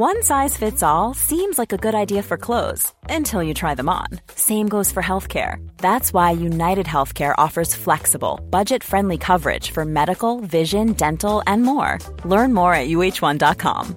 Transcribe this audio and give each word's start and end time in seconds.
One 0.00 0.22
size 0.22 0.56
fits 0.56 0.82
all 0.82 1.12
seems 1.14 1.58
like 1.58 1.72
a 1.72 1.76
good 1.76 1.94
idea 2.02 2.22
for 2.22 2.36
clothes 2.36 2.92
until 3.10 3.42
you 3.42 3.52
try 3.52 3.74
them 3.74 3.88
on. 3.88 4.06
Same 4.36 4.68
goes 4.68 4.92
for 4.92 5.02
healthcare. 5.02 5.68
That's 5.78 6.12
why 6.12 6.30
United 6.30 6.86
Healthcare 6.86 7.34
offers 7.46 7.74
flexible, 7.74 8.38
budget 8.50 8.84
friendly 8.84 9.18
coverage 9.18 9.72
for 9.72 9.84
medical, 9.84 10.40
vision, 10.40 10.92
dental, 10.92 11.42
and 11.46 11.62
more. 11.64 11.98
Learn 12.24 12.54
more 12.54 12.74
at 12.74 12.88
uh1.com. 12.88 13.96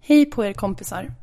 Hej 0.00 0.26
på 0.26 0.44
er 0.44 0.52
kompisar. 0.52 1.14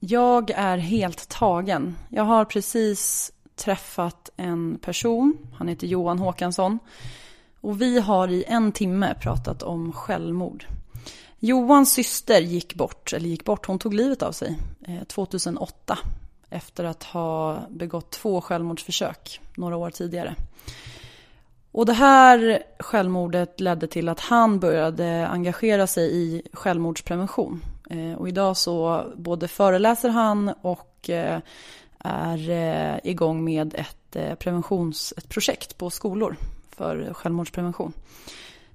Jag 0.00 0.50
är 0.50 0.78
helt 0.78 1.28
tagen. 1.28 1.96
Jag 2.08 2.24
har 2.24 2.44
precis 2.44 3.32
träffat 3.56 4.30
en 4.36 4.78
person. 4.78 5.38
Han 5.54 5.68
heter 5.68 5.86
Johan 5.86 6.18
Håkansson. 6.18 6.78
Och 7.60 7.80
vi 7.82 8.00
har 8.00 8.28
i 8.28 8.44
en 8.46 8.72
timme 8.72 9.14
pratat 9.20 9.62
om 9.62 9.92
självmord. 9.92 10.64
Johans 11.40 11.92
syster 11.92 12.40
gick 12.40 12.74
bort, 12.74 13.12
eller 13.12 13.28
gick 13.28 13.44
bort, 13.44 13.66
hon 13.66 13.78
tog 13.78 13.94
livet 13.94 14.22
av 14.22 14.32
sig 14.32 14.58
eh, 14.86 15.04
2008 15.04 15.98
efter 16.50 16.84
att 16.84 17.02
ha 17.02 17.58
begått 17.70 18.10
två 18.10 18.40
självmordsförsök 18.40 19.40
några 19.54 19.76
år 19.76 19.90
tidigare. 19.90 20.34
Och 21.72 21.86
det 21.86 21.92
här 21.92 22.62
självmordet 22.78 23.60
ledde 23.60 23.86
till 23.86 24.08
att 24.08 24.20
han 24.20 24.60
började 24.60 25.26
engagera 25.28 25.86
sig 25.86 26.16
i 26.16 26.42
självmordsprevention. 26.52 27.62
Eh, 27.90 28.12
och 28.12 28.28
idag 28.28 28.56
så 28.56 29.04
både 29.16 29.48
föreläser 29.48 30.08
han 30.08 30.48
och 30.62 31.10
eh, 31.10 31.40
är 31.98 33.00
igång 33.04 33.44
med 33.44 33.74
ett 33.74 34.38
preventionsprojekt 34.38 35.70
ett 35.70 35.78
på 35.78 35.90
skolor 35.90 36.36
för 36.70 37.14
självmordsprevention. 37.14 37.92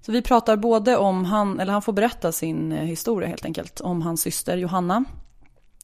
Så 0.06 0.12
vi 0.12 0.22
pratar 0.22 0.56
både 0.58 0.98
om 0.98 1.26
han, 1.26 1.60
eller 1.60 1.74
han 1.74 1.82
får 1.82 1.94
berätta 1.94 2.32
sin 2.32 2.72
eh, 2.72 2.84
historia 2.84 3.30
helt 3.30 3.46
enkelt, 3.46 3.82
om 3.82 4.02
hans 4.02 4.22
syster 4.22 4.58
Johanna. 4.58 5.04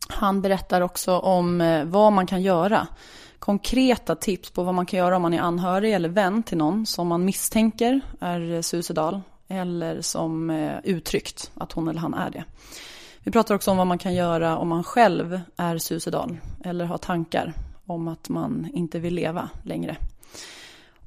Han 0.09 0.41
berättar 0.41 0.81
också 0.81 1.17
om 1.17 1.61
eh, 1.61 1.85
vad 1.85 2.13
man 2.13 2.27
kan 2.27 2.41
göra. 2.41 2.87
Konkreta 3.39 4.15
tips 4.15 4.51
på 4.51 4.63
vad 4.63 4.73
man 4.73 4.85
kan 4.85 4.99
göra 4.99 5.15
om 5.15 5.21
man 5.21 5.33
är 5.33 5.39
anhörig 5.39 5.93
eller 5.93 6.09
vän 6.09 6.43
till 6.43 6.57
någon 6.57 6.85
som 6.85 7.07
man 7.07 7.25
misstänker 7.25 8.01
är 8.19 8.53
eh, 8.53 8.61
suicidal 8.61 9.21
eller 9.47 10.01
som 10.01 10.49
uttryckt 10.83 11.51
att 11.55 11.71
hon 11.71 11.87
eller 11.87 11.99
han 11.99 12.13
är 12.13 12.29
det. 12.29 12.43
Vi 13.19 13.31
pratar 13.31 13.55
också 13.55 13.71
om 13.71 13.77
vad 13.77 13.87
man 13.87 13.97
kan 13.97 14.13
göra 14.13 14.57
om 14.57 14.67
man 14.67 14.83
själv 14.83 15.41
är 15.57 15.77
suicidal 15.77 16.37
eller 16.63 16.85
har 16.85 16.97
tankar 16.97 17.53
om 17.85 18.07
att 18.07 18.29
man 18.29 18.67
inte 18.73 18.99
vill 18.99 19.13
leva 19.13 19.49
längre. 19.63 19.97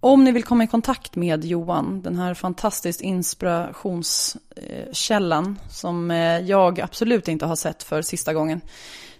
Om 0.05 0.25
ni 0.25 0.33
vill 0.33 0.45
komma 0.45 0.65
i 0.65 0.67
kontakt 0.67 1.17
med 1.17 1.45
Johan, 1.45 2.03
den 2.03 2.17
här 2.17 2.35
fantastiskt 2.35 3.01
inspirationskällan 3.01 5.59
som 5.71 6.11
eh, 6.11 6.39
jag 6.39 6.81
absolut 6.81 7.29
inte 7.29 7.47
har 7.47 7.57
sett 7.57 7.83
för 7.83 8.03
sista 8.03 8.35
gången, 8.35 8.61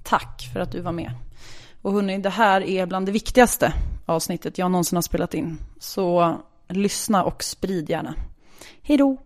Tack 0.03 0.51
för 0.53 0.61
att 0.61 0.73
du 0.73 0.81
var 0.81 0.93
med. 0.93 1.13
Och 1.83 1.93
hörni, 1.93 2.19
det 2.19 2.31
här 2.31 2.61
är 2.61 2.87
bland 2.87 3.07
det 3.07 3.13
viktigaste 3.13 3.73
avsnittet 4.07 4.59
jag 4.59 4.71
någonsin 4.71 4.97
har 4.97 5.03
spelat 5.03 5.35
in. 5.35 5.59
Så 5.79 6.37
lyssna 6.69 7.25
och 7.25 7.45
sprid 7.45 7.91
gärna. 7.91 8.15
Hej 8.83 8.97
då! 8.97 9.17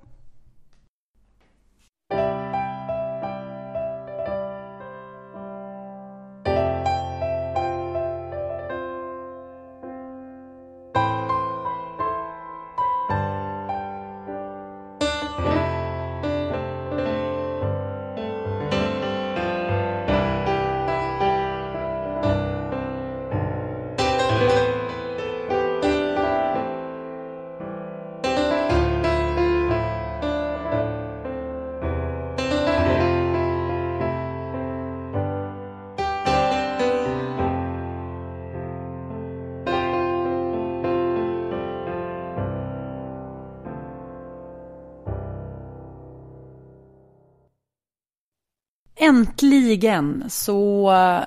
Äntligen 49.23 50.25
så 50.29 50.91
eh, 50.93 51.25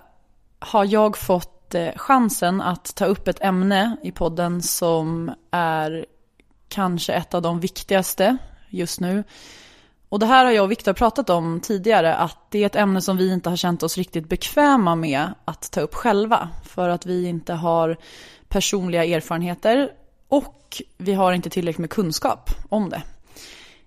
har 0.59 0.85
jag 0.85 1.17
fått 1.17 1.75
eh, 1.75 1.89
chansen 1.95 2.61
att 2.61 2.95
ta 2.95 3.05
upp 3.05 3.27
ett 3.27 3.41
ämne 3.41 3.97
i 4.03 4.11
podden 4.11 4.61
som 4.61 5.31
är 5.51 6.05
kanske 6.69 7.13
ett 7.13 7.33
av 7.33 7.41
de 7.41 7.59
viktigaste 7.59 8.37
just 8.69 8.99
nu. 8.99 9.23
Och 10.09 10.19
det 10.19 10.25
här 10.25 10.45
har 10.45 10.51
jag 10.51 10.63
och 10.63 10.71
Viktor 10.71 10.93
pratat 10.93 11.29
om 11.29 11.59
tidigare, 11.59 12.15
att 12.15 12.37
det 12.49 12.59
är 12.59 12.65
ett 12.65 12.75
ämne 12.75 13.01
som 13.01 13.17
vi 13.17 13.33
inte 13.33 13.49
har 13.49 13.57
känt 13.57 13.83
oss 13.83 13.97
riktigt 13.97 14.29
bekväma 14.29 14.95
med 14.95 15.33
att 15.45 15.71
ta 15.71 15.81
upp 15.81 15.93
själva. 15.93 16.49
För 16.63 16.89
att 16.89 17.05
vi 17.05 17.25
inte 17.25 17.53
har 17.53 17.97
personliga 18.47 19.05
erfarenheter 19.05 19.91
och 20.27 20.81
vi 20.97 21.13
har 21.13 21.33
inte 21.33 21.49
tillräckligt 21.49 21.79
med 21.79 21.89
kunskap 21.89 22.49
om 22.69 22.89
det. 22.89 23.03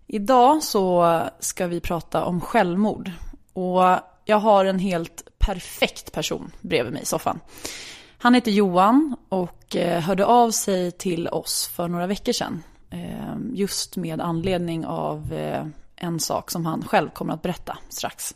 Idag 0.07 0.63
så 0.63 1.21
ska 1.41 1.67
vi 1.67 1.81
prata 1.81 2.25
om 2.25 2.41
självmord. 2.41 3.11
Och 3.59 4.01
jag 4.25 4.39
har 4.39 4.65
en 4.65 4.79
helt 4.79 5.23
perfekt 5.39 6.13
person 6.13 6.51
bredvid 6.61 6.93
mig 6.93 7.03
i 7.03 7.07
soffan. 7.07 7.41
Han 8.19 8.35
heter 8.35 8.51
Johan 8.51 9.17
och 9.29 9.77
eh, 9.77 10.01
hörde 10.01 10.25
av 10.25 10.51
sig 10.51 10.93
till 10.93 11.29
oss 11.29 11.71
för 11.75 11.89
några 11.89 12.07
veckor 12.07 12.33
sedan. 12.33 12.63
Eh, 12.91 13.37
just 13.53 13.97
med 13.97 14.21
anledning 14.21 14.87
av 14.87 15.33
eh, 15.33 15.67
en 15.97 16.21
sak 16.21 16.51
som 16.51 16.67
han 16.67 16.85
själv 16.85 17.09
kommer 17.11 17.35
att 17.35 17.43
berätta 17.43 17.79
strax. 17.89 18.35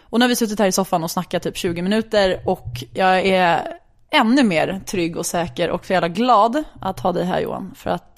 Och 0.00 0.18
nu 0.18 0.24
har 0.24 0.28
vi 0.28 0.36
suttit 0.36 0.58
här 0.58 0.66
i 0.66 0.72
soffan 0.72 1.04
och 1.04 1.10
snackat 1.10 1.42
typ 1.42 1.56
20 1.56 1.82
minuter 1.82 2.42
och 2.46 2.84
jag 2.94 3.26
är 3.26 3.78
ännu 4.10 4.42
mer 4.42 4.80
trygg 4.86 5.16
och 5.16 5.26
säker 5.26 5.70
och 5.70 5.86
så 5.86 5.92
jävla 5.92 6.08
glad 6.08 6.64
att 6.80 7.00
ha 7.00 7.12
dig 7.12 7.24
här 7.24 7.40
Johan. 7.40 7.74
För 7.76 7.90
att 7.90 8.16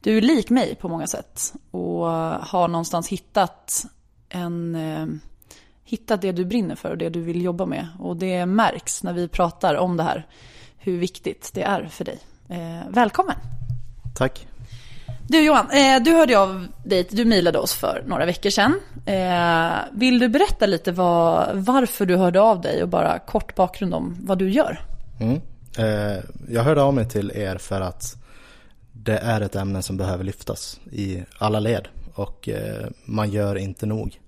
du 0.00 0.16
är 0.16 0.20
lik 0.20 0.50
mig 0.50 0.74
på 0.74 0.88
många 0.88 1.06
sätt 1.06 1.54
och 1.70 2.06
har 2.40 2.68
någonstans 2.68 3.08
hittat 3.08 3.84
en 4.28 4.76
hitta 5.84 6.16
det 6.16 6.32
du 6.32 6.44
brinner 6.44 6.74
för 6.74 6.90
och 6.90 6.98
det 6.98 7.08
du 7.08 7.20
vill 7.20 7.42
jobba 7.42 7.66
med. 7.66 7.88
Och 7.98 8.16
det 8.16 8.46
märks 8.46 9.02
när 9.02 9.12
vi 9.12 9.28
pratar 9.28 9.74
om 9.74 9.96
det 9.96 10.02
här, 10.02 10.26
hur 10.78 10.98
viktigt 10.98 11.50
det 11.54 11.62
är 11.62 11.84
för 11.84 12.04
dig. 12.04 12.18
Eh, 12.48 12.90
välkommen! 12.90 13.36
Tack! 14.14 14.46
Du 15.28 15.44
Johan, 15.44 15.70
eh, 15.70 16.02
du 16.02 16.10
hörde 16.10 16.38
av 16.38 16.66
dig, 16.84 17.08
du 17.10 17.24
mejlade 17.24 17.58
oss 17.58 17.74
för 17.74 18.02
några 18.06 18.26
veckor 18.26 18.50
sedan. 18.50 18.80
Eh, 19.06 19.72
vill 19.92 20.18
du 20.18 20.28
berätta 20.28 20.66
lite 20.66 20.92
vad, 20.92 21.56
varför 21.56 22.06
du 22.06 22.16
hörde 22.16 22.40
av 22.40 22.60
dig 22.60 22.82
och 22.82 22.88
bara 22.88 23.18
kort 23.18 23.54
bakgrund 23.54 23.94
om 23.94 24.16
vad 24.20 24.38
du 24.38 24.50
gör? 24.50 24.80
Mm. 25.20 25.40
Eh, 25.78 26.24
jag 26.48 26.62
hörde 26.62 26.82
av 26.82 26.94
mig 26.94 27.08
till 27.08 27.32
er 27.34 27.58
för 27.58 27.80
att 27.80 28.16
det 28.92 29.18
är 29.18 29.40
ett 29.40 29.56
ämne 29.56 29.82
som 29.82 29.96
behöver 29.96 30.24
lyftas 30.24 30.80
i 30.92 31.22
alla 31.38 31.60
led 31.60 31.88
och 32.14 32.48
eh, 32.48 32.86
man 33.04 33.30
gör 33.30 33.56
inte 33.56 33.86
nog. 33.86 34.20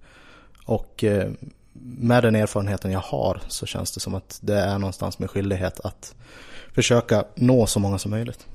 Och 0.67 1.05
eh, 1.05 1.31
med 1.99 2.23
den 2.23 2.35
erfarenheten 2.35 2.93
jag 2.93 3.01
har 3.01 3.41
så 3.49 3.67
känns 3.67 3.93
det 3.93 4.01
som 4.01 4.15
att 4.15 4.39
det 4.43 4.61
är 4.61 4.79
någonstans 4.79 5.19
med 5.19 5.31
skyldighet 5.31 5.81
att 5.81 6.15
försöka 6.75 7.25
nå 7.35 7.67
så 7.67 7.81
många 7.81 7.99
som 7.99 8.11
möjligt. 8.11 8.47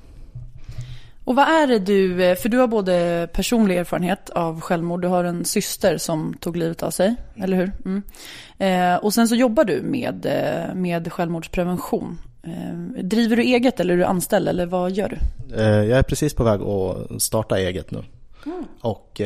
Och 1.24 1.36
vad 1.36 1.48
är 1.48 1.66
det 1.66 1.78
du, 1.78 2.24
eh, 2.24 2.36
för 2.36 2.48
du 2.48 2.58
har 2.58 2.66
både 2.66 3.28
personlig 3.32 3.76
erfarenhet 3.76 4.30
av 4.30 4.60
självmord, 4.60 5.02
du 5.02 5.08
har 5.08 5.24
en 5.24 5.44
syster 5.44 5.98
som 5.98 6.34
tog 6.40 6.56
livet 6.56 6.82
av 6.82 6.90
sig, 6.90 7.14
eller 7.36 7.56
hur? 7.56 7.72
Mm. 7.84 8.02
Eh, 8.58 9.04
och 9.04 9.14
sen 9.14 9.28
så 9.28 9.34
jobbar 9.34 9.64
du 9.64 9.82
med, 9.82 10.26
eh, 10.26 10.74
med 10.74 11.12
självmordsprevention. 11.12 12.18
Eh, 12.42 13.04
driver 13.04 13.36
du 13.36 13.42
eget 13.42 13.80
eller 13.80 13.94
är 13.94 13.98
du 13.98 14.04
anställd 14.04 14.48
eller 14.48 14.66
vad 14.66 14.90
gör 14.90 15.08
du? 15.08 15.18
Eh, 15.56 15.84
jag 15.84 15.98
är 15.98 16.02
precis 16.02 16.34
på 16.34 16.44
väg 16.44 16.60
att 16.60 17.22
starta 17.22 17.58
eget 17.58 17.90
nu. 17.90 18.02
Mm. 18.46 18.64
Och 18.80 19.20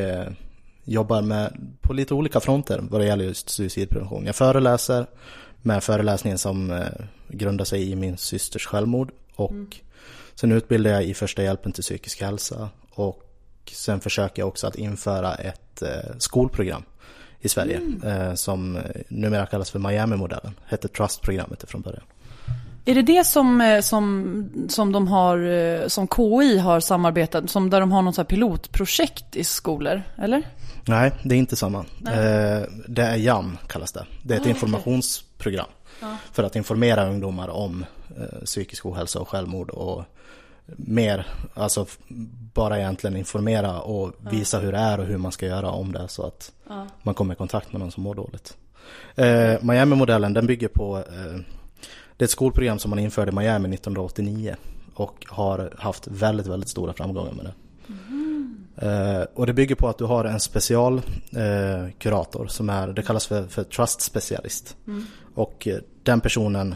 jobbar 0.87 1.23
med, 1.23 1.77
på 1.81 1.93
lite 1.93 2.15
olika 2.15 2.41
fronter 2.41 2.81
vad 2.91 3.01
det 3.01 3.07
gäller 3.07 3.25
just 3.25 3.49
suicidprevention. 3.49 4.27
Jag 4.27 4.37
föreläser 4.37 5.07
med 5.63 5.85
föreläsningen 5.85 6.39
som 6.39 6.85
grundar 7.29 7.65
sig 7.65 7.91
i 7.91 7.97
min 7.97 8.17
systers 8.17 8.67
självmord 8.67 9.11
och 9.37 9.51
mm 9.51 9.69
Sen 10.37 10.53
utbildar 10.53 10.91
jag 10.91 11.05
i 11.05 11.15
första 11.15 11.43
hjälpen 11.43 11.73
till 11.73 11.83
psykisk 11.83 12.23
hälsa 12.23 12.69
och 12.91 13.23
sen 13.73 14.01
försöker 14.01 14.43
jag 14.43 14.49
också 14.49 14.67
att 14.67 14.77
införa 14.77 15.35
ett 15.35 15.83
eh, 15.83 16.17
skolprogram 16.19 16.83
i 17.41 17.49
Sverige 17.49 17.77
mm. 17.77 18.03
eh, 18.03 18.35
som 18.35 18.79
numera 19.09 19.47
kallas 19.47 19.71
för 19.71 19.79
Miami-modellen. 19.79 20.55
Hette 20.67 20.89
Trust-programmet 20.89 21.65
från 21.69 21.81
början. 21.81 22.05
Är 22.89 22.95
det 22.95 23.03
det 23.03 23.27
som, 23.27 23.61
eh, 23.61 23.81
som, 23.81 24.51
som 24.69 24.93
de 24.93 25.09
har, 25.09 25.39
eh, 25.39 25.87
som 25.87 26.09
KI 26.09 26.59
har 26.59 26.81
samarbetat, 26.81 27.51
som 27.51 27.71
där 27.71 27.81
de 27.81 27.93
har 27.93 28.03
något 28.03 28.15
så 28.15 28.25
pilotprojekt 28.25 29.37
i 29.37 29.45
skolor, 29.45 30.03
eller? 30.19 30.43
Nej, 30.85 31.13
det 31.23 31.35
är 31.35 31.39
inte 31.39 31.57
samma. 31.57 31.79
Eh, 32.07 32.63
det 32.89 33.03
är 33.03 33.17
JAM 33.17 33.59
kallas 33.69 33.93
det. 33.93 34.07
Det 34.23 34.35
är 34.35 34.41
ett 34.41 34.47
ah, 34.47 34.49
informationsprogram. 34.49 35.67
Okay. 35.99 36.15
För 36.33 36.43
att 36.43 36.57
informera 36.57 37.09
ungdomar 37.09 37.49
om 37.49 37.85
psykisk 38.45 38.87
ohälsa 38.87 39.21
och 39.21 39.29
självmord 39.29 39.71
och 39.71 40.05
mer, 40.67 41.27
alltså 41.55 41.87
bara 42.55 42.79
egentligen 42.79 43.17
informera 43.17 43.81
och 43.81 44.13
visa 44.31 44.57
ja. 44.57 44.63
hur 44.63 44.73
det 44.73 44.79
är 44.79 45.01
och 45.01 45.07
hur 45.07 45.19
man 45.19 45.33
ska 45.33 45.47
göra 45.47 45.71
om 45.71 45.93
det 45.93 46.09
så 46.09 46.27
att 46.27 46.53
man 47.03 47.15
kommer 47.15 47.35
i 47.35 47.37
kontakt 47.37 47.73
med 47.73 47.81
någon 47.81 47.91
som 47.91 48.03
mår 48.03 48.15
dåligt. 48.15 48.57
Eh, 49.15 49.63
Miami-modellen 49.63 50.33
den 50.33 50.47
bygger 50.47 50.69
på, 50.69 50.97
eh, 50.99 51.41
det 52.17 52.23
är 52.23 52.25
ett 52.25 52.31
skolprogram 52.31 52.79
som 52.79 52.91
man 52.91 52.99
införde 52.99 53.33
i 53.33 53.35
Miami 53.35 53.75
1989 53.75 54.57
och 54.95 55.27
har 55.29 55.75
haft 55.79 56.07
väldigt, 56.07 56.47
väldigt 56.47 56.69
stora 56.69 56.93
framgångar 56.93 57.33
med 57.33 57.45
det. 57.45 57.55
Mm. 57.89 58.67
Eh, 58.77 59.23
och 59.35 59.47
det 59.47 59.53
bygger 59.53 59.75
på 59.75 59.89
att 59.89 59.99
du 59.99 60.05
har 60.05 60.25
en 60.25 60.41
specialkurator 60.41 62.43
eh, 62.43 62.49
som 62.49 62.71
är, 62.71 62.89
det 62.89 63.03
kallas 63.03 63.27
för, 63.27 63.47
för 63.47 63.65
trust 63.65 64.01
specialist. 64.01 64.77
Mm. 64.87 65.05
Och 65.35 65.69
eh, 65.69 65.79
den 66.03 66.21
personen 66.21 66.75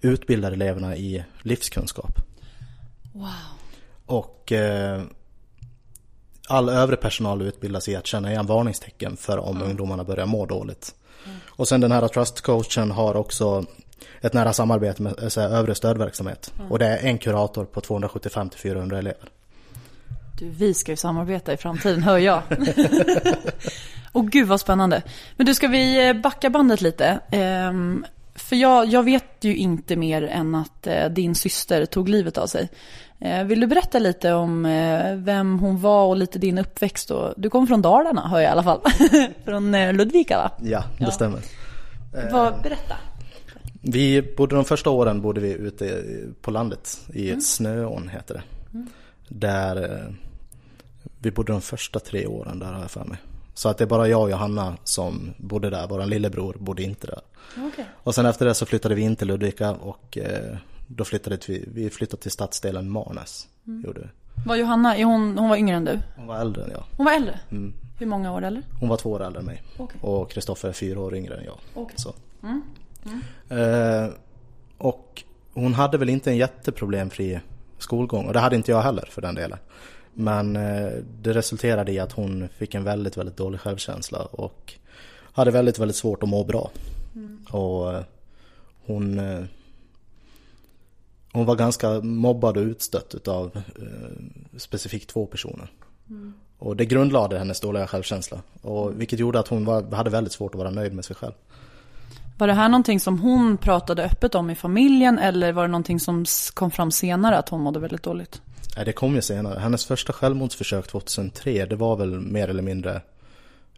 utbildar 0.00 0.52
eleverna 0.52 0.96
i 0.96 1.24
livskunskap. 1.42 2.18
Wow. 3.12 3.28
Och 4.06 4.52
eh, 4.52 5.02
all 6.48 6.68
övrig 6.68 7.00
personal 7.00 7.42
utbildas 7.42 7.88
i 7.88 7.96
att 7.96 8.06
känna 8.06 8.30
igen 8.30 8.46
varningstecken 8.46 9.16
för 9.16 9.38
om 9.38 9.56
mm. 9.56 9.68
ungdomarna 9.68 10.04
börjar 10.04 10.26
må 10.26 10.46
dåligt. 10.46 10.94
Mm. 11.26 11.38
Och 11.48 11.68
sen 11.68 11.80
den 11.80 11.92
här 11.92 12.08
trust-coachen 12.08 12.90
har 12.90 13.16
också 13.16 13.64
ett 14.20 14.32
nära 14.32 14.52
samarbete 14.52 15.02
med 15.02 15.22
eh, 15.22 15.28
så 15.28 15.40
här, 15.40 15.48
övrig 15.48 15.76
stödverksamhet. 15.76 16.52
Mm. 16.58 16.72
Och 16.72 16.78
det 16.78 16.86
är 16.86 17.06
en 17.06 17.18
kurator 17.18 17.64
på 17.64 17.80
275-400 17.80 18.98
elever. 18.98 19.28
Du, 20.38 20.48
vi 20.48 20.74
ska 20.74 20.92
ju 20.92 20.96
samarbeta 20.96 21.52
i 21.52 21.56
framtiden, 21.56 22.02
hör 22.02 22.18
jag. 22.18 22.42
Och 24.12 24.30
gud 24.30 24.48
vad 24.48 24.60
spännande. 24.60 25.02
Men 25.36 25.46
du, 25.46 25.54
ska 25.54 25.68
vi 25.68 26.08
eh, 26.08 26.14
backa 26.14 26.50
bandet 26.50 26.80
lite? 26.80 27.18
Um, 27.68 28.06
för 28.34 28.56
jag, 28.56 28.86
jag 28.86 29.02
vet 29.02 29.36
ju 29.40 29.56
inte 29.56 29.96
mer 29.96 30.22
än 30.22 30.54
att 30.54 30.86
eh, 30.86 31.08
din 31.08 31.34
syster 31.34 31.86
tog 31.86 32.08
livet 32.08 32.38
av 32.38 32.46
sig. 32.46 32.68
Eh, 33.20 33.44
vill 33.44 33.60
du 33.60 33.66
berätta 33.66 33.98
lite 33.98 34.32
om 34.32 34.66
eh, 34.66 35.14
vem 35.14 35.58
hon 35.58 35.80
var 35.80 36.06
och 36.06 36.16
lite 36.16 36.38
din 36.38 36.58
uppväxt? 36.58 37.10
Och, 37.10 37.34
du 37.36 37.50
kommer 37.50 37.66
från 37.66 37.82
Dalarna 37.82 38.28
hör 38.28 38.40
jag 38.40 38.48
i 38.48 38.52
alla 38.52 38.62
fall. 38.62 38.80
från 39.44 39.74
eh, 39.74 39.92
Ludvika 39.92 40.36
va? 40.36 40.50
Ja, 40.62 40.84
det 40.98 41.04
ja. 41.04 41.10
stämmer. 41.10 41.40
Vad, 42.32 42.62
berätta. 42.62 42.96
Vi 43.86 44.34
bodde 44.36 44.54
de 44.54 44.64
första 44.64 44.90
åren 44.90 45.20
bodde 45.20 45.40
vi 45.40 45.52
ute 45.52 46.04
på 46.40 46.50
landet 46.50 47.00
i 47.12 47.28
mm. 47.28 47.40
Snöån 47.40 48.08
heter 48.08 48.34
det. 48.34 48.42
Mm. 48.74 48.88
Där 49.28 50.14
vi 51.18 51.30
bodde 51.30 51.52
de 51.52 51.60
första 51.60 52.00
tre 52.00 52.26
åren 52.26 52.58
där 52.58 52.72
har 52.72 52.80
jag 52.80 52.90
för 52.90 53.04
mig. 53.04 53.18
Så 53.54 53.68
att 53.68 53.78
det 53.78 53.84
är 53.84 53.88
bara 53.88 54.08
jag 54.08 54.22
och 54.22 54.30
Johanna 54.30 54.76
som 54.84 55.34
bodde 55.36 55.70
där, 55.70 55.86
vår 55.88 56.06
lillebror 56.06 56.56
bodde 56.58 56.82
inte 56.82 57.06
där. 57.06 57.20
Okay. 57.66 57.84
Och 57.94 58.14
sen 58.14 58.26
efter 58.26 58.46
det 58.46 58.54
så 58.54 58.66
flyttade 58.66 58.94
vi 58.94 59.02
in 59.02 59.16
till 59.16 59.28
Ludvika 59.28 59.72
och 59.72 60.18
då 60.86 61.04
flyttade 61.04 61.38
vi, 61.48 61.68
vi 61.74 61.90
flyttade 61.90 62.22
till 62.22 62.30
stadsdelen 62.30 62.90
Marnäs. 62.90 63.48
Mm. 63.66 63.82
Gjorde 63.86 64.00
vi. 64.00 64.06
Var 64.46 64.56
Johanna, 64.56 64.94
hon, 64.94 65.38
hon 65.38 65.48
var 65.48 65.56
yngre 65.56 65.76
än 65.76 65.84
du? 65.84 66.00
Hon 66.16 66.26
var 66.26 66.40
äldre 66.40 66.64
än 66.64 66.70
jag. 66.70 66.84
Hon 66.96 67.06
var 67.06 67.12
äldre? 67.12 67.40
Mm. 67.50 67.74
Hur 67.98 68.06
många 68.06 68.32
år 68.32 68.44
äldre? 68.44 68.62
Hon 68.80 68.88
var 68.88 68.96
två 68.96 69.10
år 69.10 69.22
äldre 69.22 69.40
än 69.40 69.46
mig. 69.46 69.62
Okay. 69.78 70.00
Och 70.00 70.30
Kristoffer 70.30 70.68
är 70.68 70.72
fyra 70.72 71.00
år 71.00 71.14
yngre 71.14 71.36
än 71.36 71.44
jag. 71.44 71.82
Okay. 71.82 71.96
Så. 71.96 72.14
Mm. 72.42 72.62
Mm. 73.06 74.04
Eh, 74.04 74.10
och 74.78 75.22
hon 75.52 75.74
hade 75.74 75.98
väl 75.98 76.08
inte 76.08 76.30
en 76.30 76.36
jätteproblemfri 76.36 77.40
skolgång 77.78 78.26
och 78.26 78.32
det 78.32 78.40
hade 78.40 78.56
inte 78.56 78.70
jag 78.70 78.82
heller 78.82 79.08
för 79.10 79.22
den 79.22 79.34
delen. 79.34 79.58
Men 80.14 80.56
eh, 80.56 80.92
det 81.22 81.32
resulterade 81.32 81.92
i 81.92 81.98
att 81.98 82.12
hon 82.12 82.48
fick 82.48 82.74
en 82.74 82.84
väldigt, 82.84 83.16
väldigt 83.16 83.36
dålig 83.36 83.60
självkänsla 83.60 84.18
och 84.18 84.74
hade 85.32 85.50
väldigt, 85.50 85.78
väldigt 85.78 85.96
svårt 85.96 86.22
att 86.22 86.28
må 86.28 86.44
bra. 86.44 86.70
Mm. 87.14 87.44
Och 87.50 87.92
eh, 87.92 88.02
hon 88.86 89.18
eh, 89.18 89.44
hon 91.34 91.46
var 91.46 91.56
ganska 91.56 92.00
mobbad 92.00 92.56
och 92.56 92.62
utstött 92.62 93.14
utav 93.14 93.50
eh, 93.56 94.58
specifikt 94.58 95.10
två 95.10 95.26
personer. 95.26 95.72
Mm. 96.10 96.34
Och 96.58 96.76
det 96.76 96.84
grundlade 96.84 97.38
hennes 97.38 97.60
dåliga 97.60 97.86
självkänsla. 97.86 98.42
Och, 98.62 99.00
vilket 99.00 99.18
gjorde 99.18 99.38
att 99.38 99.48
hon 99.48 99.64
var, 99.64 99.94
hade 99.94 100.10
väldigt 100.10 100.32
svårt 100.32 100.54
att 100.54 100.58
vara 100.58 100.70
nöjd 100.70 100.94
med 100.94 101.04
sig 101.04 101.16
själv. 101.16 101.32
Var 102.38 102.46
det 102.46 102.52
här 102.52 102.68
någonting 102.68 103.00
som 103.00 103.18
hon 103.18 103.56
pratade 103.56 104.04
öppet 104.04 104.34
om 104.34 104.50
i 104.50 104.54
familjen 104.54 105.18
eller 105.18 105.52
var 105.52 105.62
det 105.62 105.68
någonting 105.68 106.00
som 106.00 106.24
kom 106.54 106.70
fram 106.70 106.90
senare 106.90 107.38
att 107.38 107.48
hon 107.48 107.60
mådde 107.60 107.80
väldigt 107.80 108.02
dåligt? 108.02 108.42
Nej, 108.76 108.84
det 108.84 108.92
kom 108.92 109.14
ju 109.14 109.22
senare. 109.22 109.58
Hennes 109.58 109.84
första 109.84 110.12
självmordsförsök 110.12 110.86
2003, 110.86 111.66
det 111.66 111.76
var 111.76 111.96
väl 111.96 112.20
mer 112.20 112.48
eller 112.48 112.62
mindre 112.62 113.02